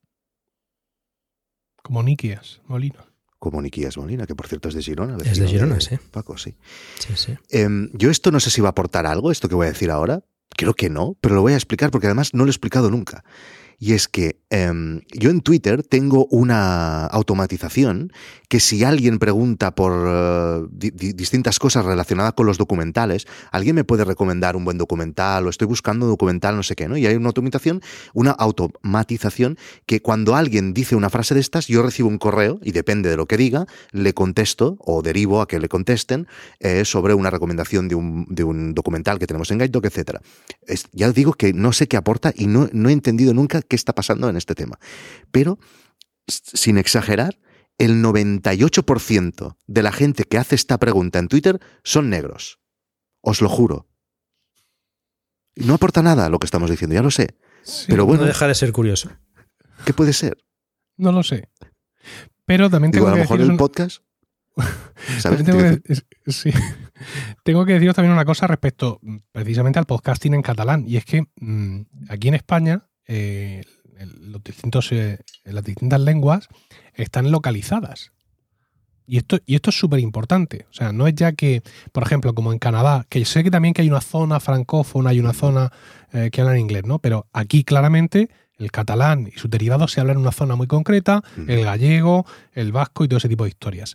Como 1.88 2.02
Nikias, 2.02 2.60
Molino. 2.66 2.98
Como 3.38 3.62
Niquías 3.62 3.96
Molina, 3.96 4.26
que 4.26 4.34
por 4.34 4.46
cierto 4.46 4.68
es 4.68 4.74
de 4.74 4.82
Girona. 4.82 5.16
Es 5.24 5.38
de 5.38 5.48
Girona, 5.48 5.80
sí. 5.80 5.96
Paco, 6.10 6.36
sí. 6.36 6.54
Sí, 6.98 7.14
sí. 7.16 7.34
Em, 7.48 7.88
yo 7.94 8.10
esto 8.10 8.30
no 8.30 8.40
sé 8.40 8.50
si 8.50 8.60
va 8.60 8.68
a 8.68 8.70
aportar 8.72 9.06
algo, 9.06 9.32
esto 9.32 9.48
que 9.48 9.54
voy 9.54 9.68
a 9.68 9.70
decir 9.70 9.90
ahora. 9.90 10.22
Creo 10.54 10.74
que 10.74 10.90
no, 10.90 11.16
pero 11.22 11.34
lo 11.34 11.40
voy 11.40 11.54
a 11.54 11.56
explicar 11.56 11.90
porque 11.90 12.06
además 12.06 12.34
no 12.34 12.44
lo 12.44 12.50
he 12.50 12.50
explicado 12.50 12.90
nunca. 12.90 13.24
Y 13.80 13.92
es 13.92 14.08
que 14.08 14.40
em, 14.50 15.02
yo 15.12 15.30
en 15.30 15.40
Twitter 15.40 15.84
tengo 15.84 16.26
una 16.30 17.06
automatización 17.06 18.12
que 18.48 18.58
si 18.60 18.82
alguien 18.82 19.18
pregunta 19.20 19.74
por 19.74 20.68
di- 20.72 20.90
distintas 21.12 21.58
cosas 21.60 21.84
relacionadas 21.84 22.32
con 22.32 22.46
los 22.46 22.58
documentales, 22.58 23.26
alguien 23.52 23.76
me 23.76 23.84
puede 23.84 24.04
recomendar 24.04 24.56
un 24.56 24.64
buen 24.64 24.78
documental 24.78 25.46
o 25.46 25.50
estoy 25.50 25.68
buscando 25.68 26.06
un 26.06 26.12
documental, 26.12 26.56
no 26.56 26.62
sé 26.64 26.74
qué, 26.74 26.88
¿no? 26.88 26.96
Y 26.96 27.06
hay 27.06 27.14
una 27.14 27.28
automatización, 27.28 27.80
una 28.14 28.32
automatización 28.32 29.58
que 29.86 30.00
cuando 30.00 30.34
alguien 30.34 30.74
dice 30.74 30.96
una 30.96 31.10
frase 31.10 31.34
de 31.34 31.40
estas, 31.40 31.66
yo 31.68 31.82
recibo 31.82 32.08
un 32.08 32.18
correo 32.18 32.58
y 32.62 32.72
depende 32.72 33.10
de 33.10 33.16
lo 33.16 33.26
que 33.26 33.36
diga, 33.36 33.66
le 33.92 34.12
contesto 34.14 34.76
o 34.80 35.02
derivo 35.02 35.40
a 35.40 35.46
que 35.46 35.60
le 35.60 35.68
contesten 35.68 36.26
eh, 36.60 36.84
sobre 36.84 37.14
una 37.14 37.30
recomendación 37.30 37.86
de 37.88 37.94
un, 37.94 38.26
de 38.28 38.44
un 38.44 38.74
documental 38.74 39.18
que 39.18 39.26
tenemos 39.26 39.50
en 39.50 39.58
GuideDoc, 39.58 39.84
etc. 39.84 40.18
Es- 40.66 40.88
ya 40.92 41.12
digo 41.12 41.34
que 41.34 41.52
no 41.52 41.72
sé 41.72 41.86
qué 41.86 41.96
aporta 41.96 42.32
y 42.34 42.46
no, 42.46 42.68
no 42.72 42.88
he 42.88 42.92
entendido 42.92 43.34
nunca 43.34 43.62
qué 43.68 43.76
está 43.76 43.94
pasando 43.94 44.28
en 44.28 44.36
este 44.36 44.54
tema. 44.54 44.78
Pero, 45.30 45.58
sin 46.26 46.78
exagerar, 46.78 47.38
el 47.78 48.02
98% 48.02 49.56
de 49.66 49.82
la 49.82 49.92
gente 49.92 50.24
que 50.24 50.38
hace 50.38 50.54
esta 50.56 50.78
pregunta 50.78 51.18
en 51.18 51.28
Twitter 51.28 51.60
son 51.84 52.10
negros. 52.10 52.58
Os 53.20 53.40
lo 53.40 53.48
juro. 53.48 53.86
No 55.56 55.74
aporta 55.74 56.02
nada 56.02 56.26
a 56.26 56.28
lo 56.28 56.38
que 56.38 56.46
estamos 56.46 56.70
diciendo, 56.70 56.94
ya 56.94 57.02
lo 57.02 57.10
sé. 57.10 57.36
Pero 57.86 57.98
No 57.98 58.06
bueno, 58.06 58.24
deja 58.24 58.46
de 58.46 58.54
ser 58.54 58.72
curioso. 58.72 59.10
¿qué 59.84 59.92
puede 59.92 60.12
ser? 60.12 60.38
No 60.96 61.12
lo 61.12 61.22
sé. 61.22 61.48
Pero 62.44 62.68
también 62.70 62.90
Digo, 62.92 63.04
tengo 63.04 63.08
a 63.08 63.10
lo 63.10 63.16
que 63.16 63.22
mejor 63.22 63.40
el 63.40 63.50
un- 63.50 63.56
podcast. 63.56 64.02
Tengo, 65.22 65.58
que, 65.58 66.32
sí. 66.32 66.50
tengo 67.44 67.64
que 67.64 67.74
deciros 67.74 67.94
también 67.94 68.12
una 68.12 68.24
cosa 68.24 68.48
respecto 68.48 68.98
mm, 69.02 69.18
precisamente 69.30 69.78
al 69.78 69.84
podcasting 69.84 70.34
en 70.34 70.42
catalán. 70.42 70.84
Y 70.86 70.96
es 70.96 71.04
que 71.04 71.26
mm, 71.36 71.82
aquí 72.08 72.26
en 72.26 72.34
España 72.34 72.87
eh, 73.08 73.62
los 74.20 74.42
distintos, 74.44 74.92
eh, 74.92 75.18
las 75.44 75.64
distintas 75.64 76.00
lenguas 76.00 76.48
están 76.94 77.30
localizadas. 77.30 78.12
Y 79.06 79.16
esto, 79.16 79.38
y 79.46 79.54
esto 79.54 79.70
es 79.70 79.78
súper 79.78 80.00
importante. 80.00 80.66
O 80.70 80.74
sea, 80.74 80.92
no 80.92 81.06
es 81.06 81.14
ya 81.14 81.32
que, 81.32 81.62
por 81.92 82.02
ejemplo, 82.02 82.34
como 82.34 82.52
en 82.52 82.58
Canadá, 82.58 83.06
que 83.08 83.24
sé 83.24 83.42
que 83.42 83.50
también 83.50 83.72
que 83.72 83.80
hay 83.80 83.88
una 83.88 84.02
zona 84.02 84.38
francófona 84.38 85.14
y 85.14 85.20
una 85.20 85.32
zona 85.32 85.72
eh, 86.12 86.28
que 86.30 86.42
hablan 86.42 86.58
inglés, 86.58 86.84
¿no? 86.84 86.98
Pero 86.98 87.26
aquí 87.32 87.64
claramente 87.64 88.28
el 88.58 88.70
catalán 88.70 89.30
y 89.34 89.38
sus 89.38 89.50
derivados 89.50 89.92
se 89.92 90.00
hablan 90.00 90.16
en 90.16 90.22
una 90.22 90.32
zona 90.32 90.56
muy 90.56 90.66
concreta, 90.66 91.22
Ujú. 91.38 91.50
el 91.50 91.64
gallego, 91.64 92.26
el 92.52 92.70
vasco 92.70 93.04
y 93.04 93.08
todo 93.08 93.16
ese 93.16 93.30
tipo 93.30 93.44
de 93.44 93.50
historias. 93.50 93.94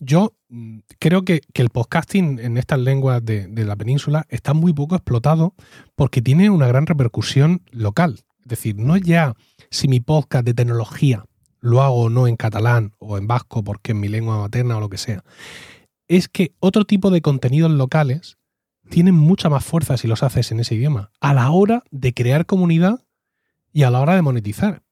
Yo 0.00 0.32
mm, 0.48 0.78
creo 0.98 1.24
que, 1.24 1.42
que 1.52 1.62
el 1.62 1.70
podcasting 1.70 2.40
en 2.40 2.56
estas 2.56 2.80
lenguas 2.80 3.24
de, 3.24 3.46
de 3.46 3.64
la 3.64 3.76
península 3.76 4.26
está 4.30 4.52
muy 4.52 4.72
poco 4.72 4.96
explotado 4.96 5.54
porque 5.94 6.22
tiene 6.22 6.50
una 6.50 6.66
gran 6.66 6.86
repercusión 6.86 7.62
local. 7.70 8.18
Es 8.42 8.48
decir, 8.48 8.76
no 8.76 8.96
es 8.96 9.02
ya 9.02 9.34
si 9.70 9.88
mi 9.88 10.00
podcast 10.00 10.44
de 10.44 10.54
tecnología 10.54 11.24
lo 11.60 11.82
hago 11.82 12.02
o 12.02 12.10
no 12.10 12.26
en 12.26 12.36
catalán 12.36 12.94
o 12.98 13.18
en 13.18 13.26
vasco 13.26 13.62
porque 13.62 13.92
es 13.92 13.98
mi 13.98 14.08
lengua 14.08 14.38
materna 14.38 14.76
o 14.76 14.80
lo 14.80 14.88
que 14.88 14.98
sea. 14.98 15.24
Es 16.08 16.28
que 16.28 16.52
otro 16.58 16.84
tipo 16.84 17.10
de 17.10 17.20
contenidos 17.20 17.70
locales 17.70 18.38
tienen 18.88 19.14
mucha 19.14 19.48
más 19.48 19.64
fuerza 19.64 19.96
si 19.96 20.08
los 20.08 20.22
haces 20.22 20.50
en 20.50 20.60
ese 20.60 20.74
idioma, 20.74 21.10
a 21.20 21.32
la 21.32 21.50
hora 21.50 21.84
de 21.90 22.12
crear 22.12 22.46
comunidad 22.46 23.04
y 23.72 23.84
a 23.84 23.90
la 23.90 24.00
hora 24.00 24.16
de 24.16 24.22
monetizar. 24.22 24.82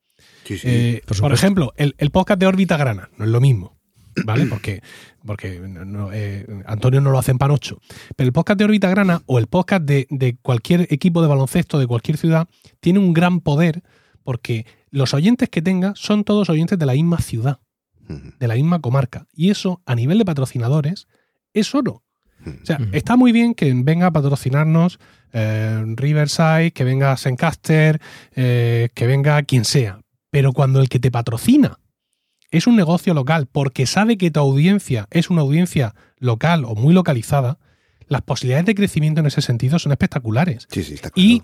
Sí, 0.44 0.58
sí. 0.58 0.68
Eh, 0.68 1.02
por 1.20 1.32
ejemplo, 1.32 1.72
el, 1.76 1.94
el 1.98 2.10
podcast 2.10 2.38
de 2.38 2.46
órbita 2.46 2.76
grana 2.76 3.10
no 3.16 3.24
es 3.24 3.30
lo 3.30 3.40
mismo, 3.40 3.77
¿vale? 4.24 4.46
Porque, 4.50 4.82
porque 5.24 5.60
no- 5.60 6.10
eh, 6.12 6.46
Antonio 6.66 7.00
no 7.00 7.10
lo 7.10 7.18
hace 7.18 7.30
en 7.32 7.38
Panocho. 7.38 7.80
Pero 8.16 8.26
el 8.28 8.32
podcast 8.32 8.58
de 8.58 8.64
órbita 8.64 8.88
grana 8.88 9.22
o 9.26 9.38
el 9.38 9.46
podcast 9.46 9.82
de, 9.84 10.06
de 10.10 10.36
cualquier 10.40 10.86
equipo 10.90 11.20
de 11.22 11.28
baloncesto 11.28 11.78
de 11.78 11.86
cualquier 11.86 12.16
ciudad 12.16 12.48
tiene 12.80 12.98
un 12.98 13.12
gran 13.12 13.40
poder 13.40 13.82
porque 14.24 14.66
los 14.90 15.14
oyentes 15.14 15.48
que 15.48 15.62
tenga 15.62 15.92
son 15.96 16.24
todos 16.24 16.48
oyentes 16.50 16.78
de 16.78 16.86
la 16.86 16.92
misma 16.94 17.18
ciudad, 17.20 17.60
de 18.38 18.48
la 18.48 18.54
misma 18.54 18.80
comarca. 18.80 19.26
Y 19.34 19.50
eso, 19.50 19.82
a 19.86 19.94
nivel 19.94 20.18
de 20.18 20.24
patrocinadores, 20.24 21.08
es 21.52 21.74
oro. 21.74 22.02
O 22.46 22.64
sea, 22.64 22.78
está 22.92 23.16
muy 23.16 23.32
bien 23.32 23.52
que 23.54 23.72
venga 23.74 24.06
a 24.06 24.10
patrocinarnos 24.12 24.98
eh, 25.32 25.82
Riverside, 25.96 26.70
que 26.70 26.84
venga 26.84 27.16
Sencaster, 27.16 28.00
eh, 28.34 28.88
que 28.94 29.06
venga 29.06 29.42
quien 29.42 29.64
sea. 29.64 30.00
Pero 30.30 30.52
cuando 30.52 30.80
el 30.80 30.88
que 30.88 31.00
te 31.00 31.10
patrocina 31.10 31.78
es 32.50 32.66
un 32.66 32.76
negocio 32.76 33.14
local 33.14 33.46
porque 33.50 33.86
sabe 33.86 34.16
que 34.16 34.30
tu 34.30 34.40
audiencia 34.40 35.06
es 35.10 35.30
una 35.30 35.42
audiencia 35.42 35.94
local 36.18 36.64
o 36.64 36.74
muy 36.74 36.94
localizada, 36.94 37.58
las 38.08 38.22
posibilidades 38.22 38.66
de 38.66 38.74
crecimiento 38.74 39.20
en 39.20 39.26
ese 39.26 39.42
sentido 39.42 39.78
son 39.78 39.92
espectaculares. 39.92 40.66
Sí, 40.70 40.82
sí, 40.82 40.94
está 40.94 41.10
Y, 41.14 41.42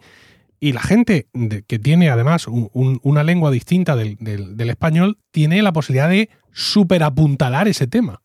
y 0.61 0.73
la 0.73 0.81
gente 0.81 1.29
de- 1.35 1.63
que 1.63 1.79
tiene 1.79 2.09
además 2.09 2.47
un- 2.49 2.71
un- 2.73 3.01
una 3.03 3.23
lengua 3.23 3.51
distinta 3.51 3.97
del, 3.97 4.17
del- 4.19 4.57
del 4.57 4.71
español 4.71 5.19
tiene 5.31 5.61
la 5.63 5.73
posibilidad 5.73 6.09
de 6.09 6.31
superapuntalar 6.53 7.69
ese 7.69 7.87
tema. 7.87 8.23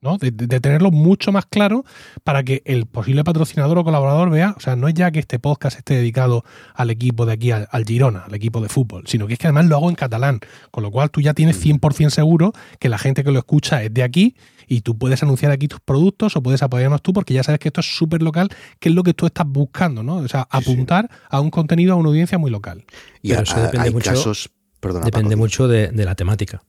¿No? 0.00 0.18
De, 0.18 0.30
tenerlo 0.32 0.90
mucho 0.90 1.32
más 1.32 1.46
claro 1.46 1.84
para 2.24 2.42
que 2.44 2.62
el 2.64 2.86
posible 2.86 3.24
patrocinador 3.24 3.78
o 3.78 3.84
colaborador 3.84 4.30
vea, 4.30 4.54
o 4.56 4.60
sea, 4.60 4.76
no 4.76 4.88
es 4.88 4.94
ya 4.94 5.10
que 5.10 5.18
este 5.18 5.38
podcast 5.38 5.78
esté 5.78 5.94
dedicado 5.94 6.44
al 6.74 6.90
equipo 6.90 7.26
de 7.26 7.32
aquí, 7.32 7.50
al, 7.50 7.68
al 7.70 7.84
Girona, 7.84 8.20
al 8.26 8.34
equipo 8.34 8.60
de 8.60 8.68
fútbol, 8.68 9.04
sino 9.06 9.26
que 9.26 9.34
es 9.34 9.38
que 9.38 9.46
además 9.46 9.66
lo 9.66 9.76
hago 9.76 9.88
en 9.88 9.96
catalán, 9.96 10.40
con 10.70 10.82
lo 10.82 10.90
cual 10.90 11.10
tú 11.10 11.20
ya 11.20 11.34
tienes 11.34 11.64
100% 11.64 12.10
seguro 12.10 12.52
que 12.78 12.88
la 12.88 12.98
gente 12.98 13.24
que 13.24 13.30
lo 13.32 13.38
escucha 13.38 13.82
es 13.82 13.92
de 13.92 14.02
aquí 14.02 14.36
y 14.68 14.80
tú 14.80 14.98
puedes 14.98 15.22
anunciar 15.22 15.52
aquí 15.52 15.68
tus 15.68 15.80
productos 15.80 16.36
o 16.36 16.42
puedes 16.42 16.62
apoyarnos 16.62 17.02
tú 17.02 17.12
porque 17.12 17.34
ya 17.34 17.42
sabes 17.42 17.58
que 17.60 17.68
esto 17.68 17.80
es 17.80 17.96
súper 17.96 18.22
local, 18.22 18.48
que 18.80 18.88
es 18.88 18.94
lo 18.94 19.02
que 19.02 19.14
tú 19.14 19.26
estás 19.26 19.46
buscando, 19.48 20.02
¿no? 20.02 20.16
O 20.16 20.28
sea, 20.28 20.48
Sí, 20.52 20.58
sí. 20.64 20.70
apuntar 20.72 21.10
a 21.30 21.40
un 21.40 21.50
contenido, 21.50 21.92
a 21.94 21.96
una 21.96 22.08
audiencia 22.08 22.36
muy 22.38 22.50
local. 22.50 22.84
Y 23.22 23.28
Pero 23.28 23.40
a- 23.40 23.42
eso 23.44 23.60
depende 23.60 23.86
hay 23.88 23.92
mucho- 23.92 24.10
casos. 24.10 24.50
Perdona, 24.80 25.04
Depende 25.06 25.30
Paco, 25.30 25.38
mucho 25.38 25.68
de, 25.68 25.88
de 25.88 26.04
la 26.04 26.14
temática. 26.14 26.62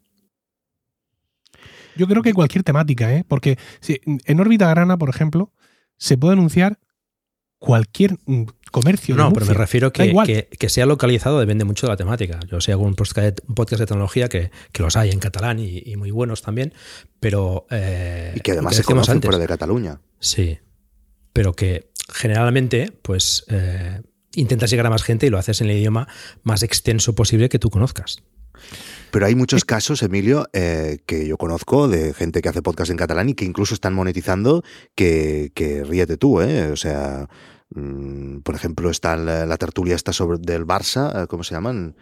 Yo 1.98 2.08
creo 2.08 2.22
que 2.24 2.34
cualquier 2.34 2.64
temática, 2.64 3.14
¿eh? 3.14 3.26
Porque 3.28 3.58
si- 3.80 4.00
en 4.06 4.40
órbita 4.40 4.70
grana, 4.70 4.98
por 4.98 5.10
ejemplo, 5.10 5.52
se 5.98 6.18
puede 6.18 6.34
anunciar 6.34 6.80
cualquier 7.60 8.18
mm, 8.26 8.44
comercio. 8.72 9.16
No, 9.16 9.34
pero 9.34 9.46
me 9.48 9.54
refiero 9.54 9.92
que, 9.92 10.06
igual. 10.06 10.28
que, 10.28 10.48
que 10.60 10.70
sea 10.70 10.86
localizado 10.86 11.40
depende 11.40 11.66
mucho 11.66 11.88
de 11.88 11.94
la 11.94 11.98
temática. 11.98 12.40
Yo 12.50 12.62
sé 12.62 12.72
algún 12.72 12.94
podcast 12.96 13.38
de, 13.40 13.44
un 13.48 13.56
podcast 13.56 13.80
de 13.80 13.86
tecnología 13.88 14.30
que, 14.30 14.52
que 14.72 14.84
los 14.84 14.96
hay 14.96 15.10
en 15.10 15.20
catalán 15.20 15.60
y, 15.60 15.80
y 15.86 15.96
muy 15.96 16.12
buenos 16.12 16.42
también, 16.44 16.74
pero... 17.20 17.66
eh, 17.72 18.34
Y 18.36 18.42
que 18.42 18.52
además 18.52 18.76
se 18.76 18.84
conocen 18.84 19.14
antes. 19.16 19.28
fuera 19.28 19.40
de 19.40 19.48
Cataluña. 19.48 20.00
Sí, 20.20 20.60
pero 21.34 21.54
que 21.54 21.90
generalmente 22.14 22.92
pues 23.02 23.44
eh, 23.50 24.02
intentas 24.36 24.70
llegar 24.70 24.86
a 24.86 24.90
más 24.92 25.02
gente 25.04 25.26
y 25.26 25.30
lo 25.32 25.38
haces 25.40 25.60
en 25.62 25.70
el 25.72 25.78
idioma 25.78 26.08
más 26.44 26.62
extenso 26.62 27.16
posible 27.16 27.50
que 27.50 27.58
tú 27.60 27.70
conozcas. 27.72 28.18
Pero 29.12 29.26
hay 29.26 29.36
muchos 29.36 29.66
casos, 29.66 30.04
Emilio, 30.04 30.48
eh, 30.54 31.00
que 31.06 31.28
yo 31.28 31.38
conozco 31.38 31.88
de 31.88 32.14
gente 32.14 32.42
que 32.42 32.50
hace 32.50 32.62
podcast 32.62 32.92
en 32.92 32.98
catalán 32.98 33.30
y 33.30 33.34
que 33.34 33.46
incluso 33.46 33.74
están 33.74 33.94
monetizando 33.94 34.64
que, 34.96 35.52
que 35.56 35.84
ríete 35.84 36.18
tú, 36.18 36.42
¿eh? 36.42 36.72
O 36.72 36.76
sea, 36.76 37.28
mm, 37.74 38.40
por 38.40 38.56
ejemplo, 38.56 38.90
está 38.90 39.16
la, 39.18 39.46
la 39.46 39.58
tertulia 39.58 39.96
esta 39.96 40.14
sobre 40.14 40.38
del 40.40 40.66
Barça, 40.66 41.24
eh, 41.24 41.28
¿cómo 41.28 41.44
se 41.44 41.56
llaman? 41.56 41.96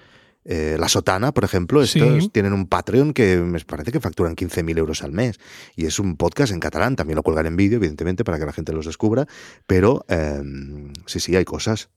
Eh, 0.48 0.78
la 0.80 0.88
Sotana, 0.90 1.32
por 1.34 1.44
ejemplo, 1.44 1.84
Sí. 1.88 2.00
estos 2.00 2.32
tienen 2.32 2.54
un 2.54 2.68
Patreon 2.68 3.14
que 3.14 3.38
me 3.38 3.60
parece 3.62 3.92
que 3.92 4.00
facturan 4.00 4.36
15.000 4.36 4.78
euros 4.78 5.02
al 5.02 5.12
mes. 5.12 5.40
Y 5.76 5.88
es 5.88 5.98
un 5.98 6.18
podcast 6.18 6.54
en 6.54 6.60
catalán, 6.60 6.96
también 6.96 7.16
lo 7.16 7.24
cuelgan 7.24 7.48
en 7.48 7.56
vídeo, 7.56 7.78
evidentemente, 7.78 8.24
para 8.24 8.38
que 8.38 8.46
la 8.46 8.54
gente 8.54 8.72
los 8.72 8.86
descubra. 8.86 9.26
Pero 9.66 10.06
eh, 10.08 10.44
sí, 11.08 11.20
sí, 11.20 11.36
hay 11.36 11.46
cosas. 11.46 11.90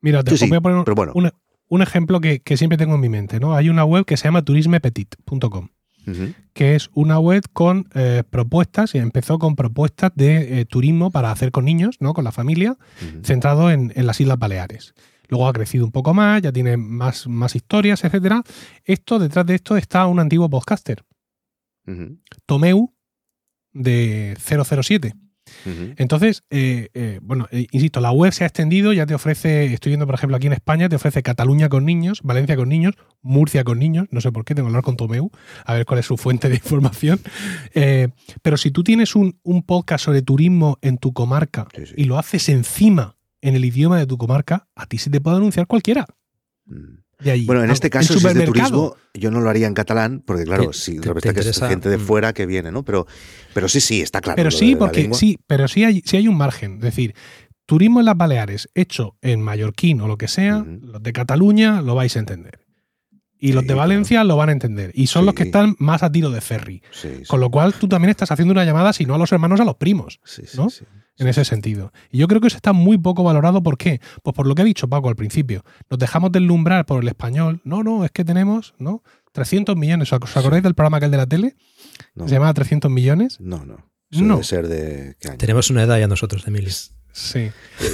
Mira, 0.00 0.22
te 0.22 0.36
Sí, 0.36 0.48
voy 0.48 0.58
a 0.58 0.60
poner 0.60 0.78
un, 0.78 0.84
bueno. 0.94 1.12
un- 1.16 1.30
un 1.72 1.80
ejemplo 1.80 2.20
que, 2.20 2.40
que 2.40 2.58
siempre 2.58 2.76
tengo 2.76 2.96
en 2.96 3.00
mi 3.00 3.08
mente. 3.08 3.40
¿no? 3.40 3.54
Hay 3.54 3.70
una 3.70 3.82
web 3.86 4.04
que 4.04 4.18
se 4.18 4.24
llama 4.24 4.44
turismepetit.com, 4.44 5.68
que 6.52 6.74
es 6.74 6.90
una 6.92 7.18
web 7.18 7.44
con 7.54 7.88
eh, 7.94 8.24
propuestas, 8.28 8.94
y 8.94 8.98
empezó 8.98 9.38
con 9.38 9.56
propuestas 9.56 10.12
de 10.14 10.60
eh, 10.60 10.64
turismo 10.66 11.10
para 11.10 11.30
hacer 11.30 11.50
con 11.50 11.64
niños, 11.64 11.96
¿no? 11.98 12.12
con 12.12 12.24
la 12.24 12.32
familia, 12.32 12.76
centrado 13.22 13.70
en, 13.70 13.90
en 13.96 14.06
las 14.06 14.20
Islas 14.20 14.38
Baleares. 14.38 14.92
Luego 15.28 15.48
ha 15.48 15.54
crecido 15.54 15.86
un 15.86 15.92
poco 15.92 16.12
más, 16.12 16.42
ya 16.42 16.52
tiene 16.52 16.76
más, 16.76 17.26
más 17.26 17.56
historias, 17.56 18.04
etcétera. 18.04 18.42
Esto, 18.84 19.18
detrás 19.18 19.46
de 19.46 19.54
esto 19.54 19.78
está 19.78 20.06
un 20.06 20.20
antiguo 20.20 20.50
podcaster. 20.50 21.02
Tomeu, 22.44 22.92
de 23.72 24.36
007. 24.38 25.14
Entonces, 25.96 26.42
eh, 26.50 26.88
eh, 26.94 27.20
bueno, 27.22 27.46
eh, 27.50 27.66
insisto, 27.70 28.00
la 28.00 28.10
web 28.12 28.32
se 28.32 28.44
ha 28.44 28.46
extendido, 28.46 28.92
ya 28.92 29.06
te 29.06 29.14
ofrece, 29.14 29.72
estoy 29.72 29.90
viendo 29.90 30.06
por 30.06 30.14
ejemplo 30.14 30.36
aquí 30.36 30.46
en 30.46 30.52
España, 30.52 30.88
te 30.88 30.96
ofrece 30.96 31.22
Cataluña 31.22 31.68
con 31.68 31.84
niños, 31.84 32.20
Valencia 32.22 32.56
con 32.56 32.68
niños, 32.68 32.94
Murcia 33.20 33.64
con 33.64 33.78
niños, 33.78 34.06
no 34.10 34.20
sé 34.20 34.32
por 34.32 34.44
qué, 34.44 34.54
tengo 34.54 34.66
que 34.68 34.70
hablar 34.70 34.84
con 34.84 34.96
Tomeu, 34.96 35.30
a 35.64 35.74
ver 35.74 35.86
cuál 35.86 36.00
es 36.00 36.06
su 36.06 36.16
fuente 36.16 36.48
de 36.48 36.54
información. 36.62 37.20
Pero 38.42 38.56
si 38.56 38.70
tú 38.70 38.82
tienes 38.82 39.14
un, 39.14 39.38
un 39.42 39.62
podcast 39.62 40.04
sobre 40.04 40.22
turismo 40.22 40.78
en 40.82 40.98
tu 40.98 41.12
comarca 41.12 41.66
Sí, 41.74 41.86
sí. 41.86 41.94
y 41.96 42.04
lo 42.04 42.18
haces 42.18 42.48
encima 42.48 43.16
en 43.40 43.56
el 43.56 43.64
idioma 43.64 43.98
de 43.98 44.06
tu 44.06 44.16
comarca, 44.18 44.68
a 44.74 44.86
ti 44.86 44.98
se 44.98 45.10
te 45.10 45.20
puede 45.20 45.36
anunciar 45.36 45.66
cualquiera. 45.66 46.06
Mm. 46.66 47.01
De 47.22 47.30
allí. 47.30 47.46
Bueno, 47.46 47.62
en 47.62 47.70
este 47.70 47.90
caso, 47.90 48.18
si 48.18 48.26
es 48.26 48.34
de 48.34 48.44
turismo, 48.44 48.96
yo 49.14 49.30
no 49.30 49.40
lo 49.40 49.50
haría 49.50 49.66
en 49.66 49.74
catalán, 49.74 50.22
porque 50.26 50.44
claro, 50.44 50.68
Te- 50.68 50.72
sí, 50.72 50.98
resulta 50.98 51.20
te 51.20 51.34
que 51.34 51.48
es 51.48 51.60
gente 51.60 51.88
de 51.88 51.98
mm. 51.98 52.00
fuera 52.00 52.32
que 52.32 52.46
viene, 52.46 52.72
¿no? 52.72 52.84
Pero, 52.84 53.06
pero 53.54 53.68
sí, 53.68 53.80
sí, 53.80 54.00
está 54.00 54.20
claro. 54.20 54.36
Pero 54.36 54.50
sí, 54.50 54.72
la 54.72 54.78
porque 54.78 55.10
sí, 55.12 55.38
pero 55.46 55.68
sí 55.68 55.84
hay, 55.84 56.02
sí 56.04 56.16
hay 56.16 56.28
un 56.28 56.36
margen. 56.36 56.76
Es 56.76 56.82
decir, 56.82 57.14
turismo 57.66 58.00
en 58.00 58.06
las 58.06 58.16
Baleares 58.16 58.68
hecho 58.74 59.16
en 59.22 59.40
mallorquín 59.40 60.00
o 60.00 60.08
lo 60.08 60.18
que 60.18 60.28
sea, 60.28 60.64
los 60.66 61.02
de 61.02 61.12
Cataluña 61.12 61.80
lo 61.82 61.94
vais 61.94 62.16
a 62.16 62.18
entender. 62.18 62.60
Y 63.38 63.52
los 63.52 63.66
de 63.66 63.74
Valencia 63.74 64.22
lo 64.22 64.36
van 64.36 64.50
a 64.50 64.52
entender. 64.52 64.92
Y 64.94 65.08
son 65.08 65.26
los 65.26 65.34
que 65.34 65.42
están 65.42 65.74
más 65.78 66.04
a 66.04 66.12
tiro 66.12 66.30
de 66.30 66.40
ferry. 66.40 66.80
Sí, 66.92 67.24
Con 67.26 67.40
lo 67.40 67.50
cual 67.50 67.74
tú 67.74 67.88
también 67.88 68.10
estás 68.10 68.30
haciendo 68.30 68.52
una 68.52 68.64
llamada, 68.64 68.92
si 68.92 69.04
no 69.04 69.16
a 69.16 69.18
los 69.18 69.32
hermanos, 69.32 69.58
a 69.58 69.64
los 69.64 69.74
primos, 69.74 70.20
sí, 70.22 70.42
sí, 70.46 70.56
¿no? 70.56 70.68
En 71.18 71.26
ese 71.28 71.44
sentido. 71.44 71.92
Y 72.10 72.18
yo 72.18 72.28
creo 72.28 72.40
que 72.40 72.46
eso 72.48 72.56
está 72.56 72.72
muy 72.72 72.98
poco 72.98 73.22
valorado. 73.22 73.62
¿Por 73.62 73.76
qué? 73.78 74.00
Pues 74.22 74.34
por 74.34 74.46
lo 74.46 74.54
que 74.54 74.62
ha 74.62 74.64
dicho 74.64 74.88
Paco 74.88 75.08
al 75.08 75.16
principio. 75.16 75.64
Nos 75.90 75.98
dejamos 75.98 76.32
deslumbrar 76.32 76.86
por 76.86 77.02
el 77.02 77.08
español. 77.08 77.60
No, 77.64 77.82
no, 77.82 78.04
es 78.04 78.10
que 78.10 78.24
tenemos, 78.24 78.74
¿no? 78.78 79.02
300 79.32 79.76
millones. 79.76 80.12
¿Os 80.12 80.36
acordáis 80.36 80.62
del 80.62 80.74
programa 80.74 80.98
aquel 80.98 81.10
de 81.10 81.16
la 81.16 81.26
tele? 81.26 81.56
No, 82.14 82.26
Se 82.28 82.34
llamaba 82.34 82.54
300 82.54 82.90
millones. 82.90 83.38
no, 83.40 83.64
no. 83.64 83.90
Eso 84.10 84.22
No. 84.24 84.34
debe 84.34 84.44
ser 84.44 84.68
de. 84.68 85.16
¿qué 85.20 85.28
año? 85.28 85.38
Tenemos 85.38 85.70
una 85.70 85.82
edad 85.84 85.98
ya 85.98 86.06
nosotros, 86.06 86.46
Emilio. 86.46 86.70
Sí. 87.12 87.50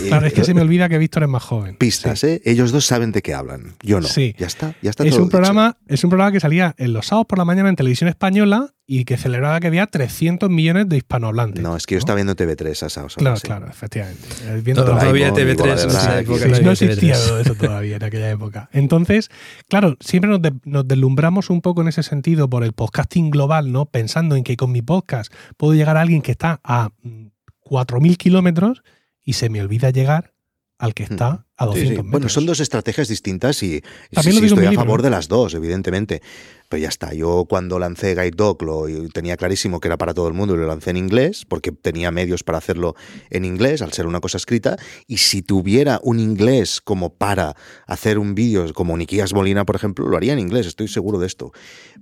Claro, 0.09 0.27
es 0.27 0.33
que 0.33 0.45
se 0.45 0.55
me 0.55 0.61
olvida 0.61 0.89
que 0.89 0.97
Víctor 0.99 1.25
es 1.25 1.29
más 1.29 1.43
joven. 1.43 1.77
Pistas, 1.77 2.23
¿eh? 2.25 2.41
Ellos 2.45 2.71
dos 2.73 2.85
saben 2.87 3.11
de 3.13 3.21
qué 3.23 3.35
hablan. 3.35 3.75
Yo 3.83 4.01
no. 4.01 4.07
Sí. 4.07 4.35
Ya 4.39 4.47
está, 4.47 4.75
ya 4.81 4.91
está 4.91 5.05
Es 5.05 5.11
todo 5.11 5.23
un, 5.23 5.29
dicho. 5.29 5.37
programa, 5.39 5.77
es 5.89 6.05
un 6.05 6.11
programa 6.11 6.33
que 6.33 6.41
salía 6.41 6.75
en 6.79 6.93
los 6.93 7.07
sábados 7.07 7.27
por 7.27 7.39
la 7.39 7.45
mañana 7.45 7.69
en 7.69 7.77
televisión 7.77 8.09
española 8.09 8.75
y 8.87 9.05
que 9.05 9.17
celebraba 9.17 9.61
que 9.61 9.67
había 9.67 9.87
300 9.87 10.49
millones 10.51 10.89
de 10.89 10.97
hispanohablantes. 10.99 11.63
No, 11.63 11.77
es 11.77 11.85
que 11.87 11.97
yo 11.97 11.99
estaba 11.99 12.15
viendo 12.17 12.35
TV3 12.37 12.83
a 12.85 12.89
Sao 12.89 13.07
Claro, 13.09 13.37
sí. 13.37 13.43
claro, 13.43 13.67
efectivamente. 13.69 14.23
Eh, 14.45 14.61
viendo 14.65 14.85
Bola 14.85 15.01
TV3 15.03 15.35
de 15.35 15.53
en 15.53 15.89
esa 15.91 16.03
Drag, 16.03 16.21
época. 16.21 16.57
sí, 16.57 16.63
no 16.63 16.71
existía 16.71 17.15
TV3. 17.17 17.27
todo 17.27 17.41
eso 17.41 17.55
todavía 17.55 17.97
en 17.97 18.05
aquella 18.05 18.31
época. 18.31 18.71
Entonces, 18.73 19.31
claro, 19.69 19.97
siempre 20.01 20.31
nos, 20.31 20.41
de- 20.41 20.55
nos 20.65 20.87
deslumbramos 20.87 21.51
un 21.51 21.61
poco 21.61 21.83
en 21.83 21.89
ese 21.89 22.03
sentido 22.03 22.49
por 22.49 22.63
el 22.65 22.73
podcasting 22.73 23.31
global, 23.31 23.73
¿no? 23.73 23.87
Pensando 23.87 24.37
en 24.37 24.45
que 24.45 24.57
con 24.57 24.71
mi 24.73 24.81
podcast 24.81 25.33
puedo 25.57 25.75
llegar 25.75 25.97
a 25.97 26.03
alguien 26.03 26.23
que 26.23 26.31
está 26.33 26.61
a 26.65 26.91
mm, 27.03 27.27
4.000 27.69 28.17
kilómetros 28.17 28.83
y 29.29 29.35
se 29.35 29.51
me 29.51 29.61
olvida 29.61 29.91
llegar 29.91 30.33
al 30.79 30.95
que 30.95 31.03
está 31.03 31.45
a 31.59 31.65
Sí, 31.65 31.71
200 31.71 31.89
sí. 31.89 31.89
metros. 31.97 32.11
Bueno, 32.11 32.29
son 32.31 32.47
dos 32.47 32.61
estrategias 32.61 33.09
distintas 33.09 33.63
y, 33.63 33.77
y 33.77 33.81
También 34.15 34.23
sí, 34.23 34.29
lo 34.31 34.35
sí, 34.37 34.41
digo 34.41 34.45
en 34.45 34.47
estoy 34.47 34.67
a 34.67 34.71
libro, 34.71 34.85
favor 34.85 35.01
¿no? 35.01 35.05
de 35.05 35.11
las 35.11 35.29
dos, 35.29 35.53
evidentemente. 35.53 36.23
Pero 36.69 36.83
ya 36.83 36.89
está, 36.89 37.15
yo 37.15 37.47
cuando 37.49 37.79
lancé 37.79 38.15
Guide 38.15 38.33
Dog 38.37 38.63
lo 38.63 38.85
tenía 39.13 39.37
clarísimo 39.39 39.81
que 39.81 39.89
era 39.89 39.97
para 39.97 40.13
todo 40.13 40.29
el 40.29 40.35
mundo 40.35 40.55
y 40.55 40.59
lo 40.59 40.67
lancé 40.67 40.91
en 40.91 40.99
inglés, 40.99 41.47
porque 41.49 41.73
tenía 41.73 42.11
medios 42.11 42.43
para 42.43 42.59
hacerlo 42.59 42.95
en 43.31 43.47
inglés, 43.47 43.81
al 43.81 43.93
ser 43.93 44.07
una 44.07 44.21
cosa 44.21 44.37
escrita, 44.37 44.77
y 45.07 45.17
si 45.17 45.41
tuviera 45.41 45.99
un 46.03 46.21
inglés 46.21 46.81
como 46.83 47.15
para 47.15 47.57
hacer 47.87 48.19
un 48.19 48.35
vídeo 48.35 48.73
como 48.75 48.97
Niquías 48.97 49.33
Molina, 49.33 49.65
por 49.65 49.77
ejemplo, 49.77 50.07
lo 50.09 50.17
haría 50.17 50.35
en 50.35 50.39
inglés, 50.41 50.67
estoy 50.67 50.89
seguro 50.89 51.19
de 51.19 51.27
esto. 51.27 51.53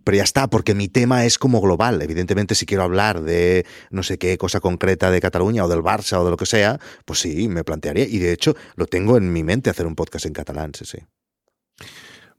Pero 0.05 0.17
ya 0.17 0.25
está, 0.25 0.49
porque 0.49 0.75
mi 0.75 0.89
tema 0.89 1.25
es 1.25 1.39
como 1.39 1.61
global. 1.61 2.03
Evidentemente, 2.03 2.55
si 2.55 2.67
quiero 2.67 2.83
hablar 2.83 3.23
de 3.23 3.67
no 3.91 4.03
sé 4.03 4.19
qué 4.19 4.37
cosa 4.39 4.61
concreta 4.61 5.11
de 5.11 5.21
Cataluña 5.21 5.65
o 5.65 5.69
del 5.69 5.81
Barça 5.81 6.19
o 6.19 6.25
de 6.25 6.31
lo 6.31 6.37
que 6.37 6.47
sea, 6.47 6.79
pues 7.05 7.21
sí, 7.21 7.49
me 7.49 7.65
plantearía. 7.65 8.07
Y 8.07 8.19
de 8.19 8.33
hecho, 8.33 8.57
lo 8.75 8.87
tengo 8.87 9.17
en 9.17 9.33
mi 9.33 9.43
mente 9.43 9.71
hacer 9.71 9.87
un 9.87 9.95
podcast 9.95 10.27
en 10.27 10.33
catalán, 10.33 10.73
sí, 10.75 10.85
sí. 10.85 10.99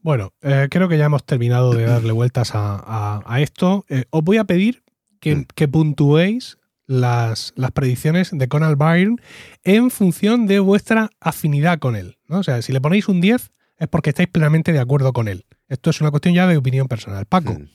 Bueno, 0.02 0.32
eh, 0.42 0.68
creo 0.70 0.88
que 0.88 0.96
ya 0.98 1.06
hemos 1.06 1.24
terminado 1.24 1.72
de 1.72 1.84
darle 1.84 2.12
vueltas 2.12 2.54
a, 2.54 2.76
a- 2.76 3.22
a 3.26 3.40
esto. 3.40 3.84
Eh, 3.88 4.04
os 4.10 4.22
voy 4.22 4.36
a 4.38 4.44
pedir 4.44 4.82
que, 5.20 5.36
Mm. 5.36 5.46
que 5.54 5.68
puntuéis 5.68 6.58
las, 6.86 7.52
las 7.56 7.72
predicciones 7.72 8.30
de 8.32 8.48
Conal 8.48 8.76
Byrne 8.76 9.16
en 9.64 9.90
función 9.90 10.46
de 10.46 10.60
vuestra 10.60 11.10
afinidad 11.20 11.78
con 11.78 11.96
él. 11.96 12.16
¿no? 12.28 12.38
O 12.38 12.42
sea, 12.42 12.62
si 12.62 12.72
le 12.72 12.80
ponéis 12.80 13.08
un 13.08 13.20
10 13.20 13.50
es 13.78 13.88
porque 13.88 14.10
estáis 14.10 14.28
plenamente 14.28 14.72
de 14.72 14.78
acuerdo 14.80 15.12
con 15.12 15.28
él. 15.28 15.44
Esto 15.68 15.90
es 15.90 16.00
una 16.00 16.10
cuestión 16.10 16.34
ya 16.34 16.46
de 16.46 16.56
opinión 16.56 16.88
personal. 16.88 17.26
Paco, 17.26 17.54
Mm. 17.54 17.66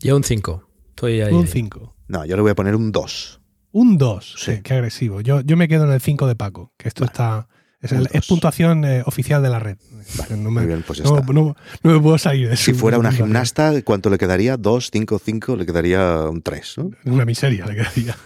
Yo 0.00 0.16
un 0.16 0.24
5. 0.24 0.68
Estoy 0.90 1.20
ahí. 1.20 1.32
un 1.32 1.42
ahí. 1.42 1.46
5. 1.46 1.94
No, 2.08 2.24
yo 2.24 2.34
le 2.36 2.42
voy 2.42 2.50
a 2.50 2.54
poner 2.56 2.74
un 2.74 2.90
2. 2.92 3.40
Un 3.70 3.96
2. 3.98 4.34
Sí. 4.36 4.52
Qué, 4.56 4.62
qué 4.62 4.74
agresivo. 4.74 5.20
Yo, 5.20 5.40
yo 5.40 5.56
me 5.56 5.68
quedo 5.68 5.84
en 5.84 5.92
el 5.92 6.00
5 6.00 6.26
de 6.26 6.34
Paco, 6.34 6.72
que 6.76 6.88
esto 6.88 7.04
está... 7.04 7.48
Es, 7.82 7.92
un 7.92 7.98
el- 7.98 8.06
es 8.06 8.12
dos. 8.12 8.26
puntuación 8.28 8.84
eh, 8.84 9.02
oficial 9.04 9.42
de 9.42 9.48
la 9.50 9.58
red. 9.58 9.76
no, 10.30 10.50
me, 10.50 10.60
Muy 10.60 10.66
bien, 10.66 10.84
pues 10.86 11.00
ya 11.00 11.04
no- 11.04 11.18
está. 11.18 11.32
no- 11.32 11.56
no 11.82 11.92
me 11.92 12.00
puedo 12.00 12.16
salir 12.16 12.48
de 12.48 12.56
Si 12.56 12.72
su 12.72 12.78
fuera 12.78 12.98
una 12.98 13.12
gimnasta, 13.12 13.82
¿cuánto 13.82 14.08
le 14.08 14.18
quedaría? 14.18 14.56
¿2, 14.56 14.90
5, 14.92 15.18
5? 15.22 15.56
Le 15.56 15.66
quedaría 15.66 16.14
un 16.28 16.40
3. 16.42 16.78
¿no? 16.78 16.90
Una 17.04 17.24
miseria 17.24 17.66
le 17.66 17.74
quedaría. 17.74 18.16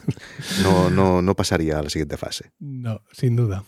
No, 0.62 0.90
no, 0.90 1.22
no 1.22 1.34
pasaría 1.34 1.78
a 1.78 1.82
la 1.82 1.90
siguiente 1.90 2.16
fase. 2.16 2.52
No, 2.60 3.00
sin 3.12 3.34
duda. 3.34 3.64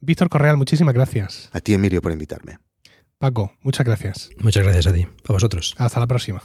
Víctor 0.00 0.28
Correal, 0.28 0.56
muchísimas 0.56 0.92
gracias. 0.94 1.48
A 1.52 1.60
ti, 1.60 1.72
Emilio, 1.74 2.02
por 2.02 2.12
invitarme. 2.12 2.58
Paco, 3.18 3.52
muchas 3.62 3.86
gracias. 3.86 4.28
Muchas 4.40 4.62
gracias 4.62 4.86
a 4.88 4.92
ti. 4.92 5.06
A 5.26 5.32
vosotros. 5.32 5.74
Hasta 5.78 6.00
la 6.00 6.06
próxima. 6.06 6.42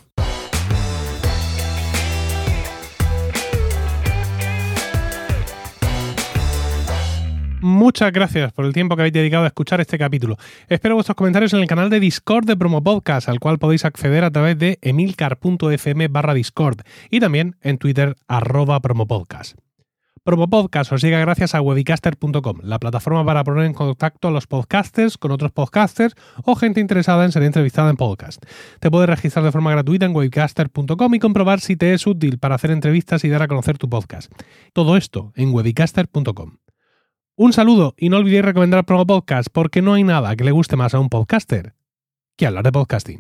Muchas 7.62 8.12
gracias 8.12 8.52
por 8.54 8.66
el 8.66 8.74
tiempo 8.74 8.96
que 8.96 9.04
habéis 9.04 9.14
dedicado 9.14 9.44
a 9.44 9.48
escuchar 9.48 9.80
este 9.82 10.00
capítulo. 10.00 10.38
Espero 10.68 10.96
vuestros 10.96 11.16
comentarios 11.16 11.54
en 11.54 11.60
el 11.60 11.68
canal 11.68 11.92
de 11.92 12.00
Discord 12.00 12.46
de 12.46 12.58
Promo 12.58 12.84
Podcast, 12.84 13.30
al 13.30 13.40
cual 13.40 13.60
podéis 13.60 13.86
acceder 13.86 14.24
a 14.24 14.32
través 14.32 14.58
de 14.58 14.80
emilcar.fm 14.82 16.08
barra 16.08 16.34
Discord 16.34 16.82
y 17.12 17.20
también 17.20 17.58
en 17.62 17.78
Twitter 17.78 18.16
arroba 18.28 18.80
promopodcast. 18.80 19.58
Promopodcast 20.24 20.92
os 20.92 21.02
llega 21.04 21.20
gracias 21.20 21.54
a 21.54 21.62
webicaster.com, 21.62 22.60
la 22.64 22.80
plataforma 22.80 23.24
para 23.26 23.44
poner 23.44 23.66
en 23.66 23.74
contacto 23.74 24.28
a 24.28 24.32
los 24.32 24.48
podcasters 24.48 25.20
con 25.20 25.32
otros 25.32 25.52
podcasters 25.52 26.16
o 26.44 26.56
gente 26.56 26.80
interesada 26.80 27.26
en 27.26 27.32
ser 27.32 27.44
entrevistada 27.44 27.92
en 27.92 27.96
podcast. 27.96 28.44
Te 28.80 28.90
puedes 28.90 29.10
registrar 29.10 29.46
de 29.46 29.52
forma 29.52 29.72
gratuita 29.72 30.08
en 30.08 30.16
webicaster.com 30.16 31.14
y 31.14 31.20
comprobar 31.20 31.60
si 31.60 31.76
te 31.76 31.94
es 31.94 32.08
útil 32.08 32.40
para 32.40 32.56
hacer 32.56 32.72
entrevistas 32.72 33.24
y 33.24 33.30
dar 33.30 33.44
a 33.44 33.48
conocer 33.48 33.78
tu 33.78 33.88
podcast. 33.88 34.32
Todo 34.74 34.98
esto 34.98 35.32
en 35.36 35.54
webicaster.com. 35.54 36.61
Un 37.42 37.54
saludo 37.54 37.96
y 37.98 38.10
no 38.10 38.18
olvidéis 38.18 38.46
recomendar 38.46 38.86
Promo 38.86 39.08
Podcast 39.08 39.48
porque 39.52 39.82
no 39.82 39.96
hay 39.96 40.04
nada 40.04 40.36
que 40.36 40.44
le 40.44 40.52
guste 40.52 40.76
más 40.76 40.94
a 40.94 41.00
un 41.00 41.10
podcaster 41.10 41.74
que 42.38 42.46
hablar 42.46 42.64
de 42.64 42.72
podcasting. 42.72 43.20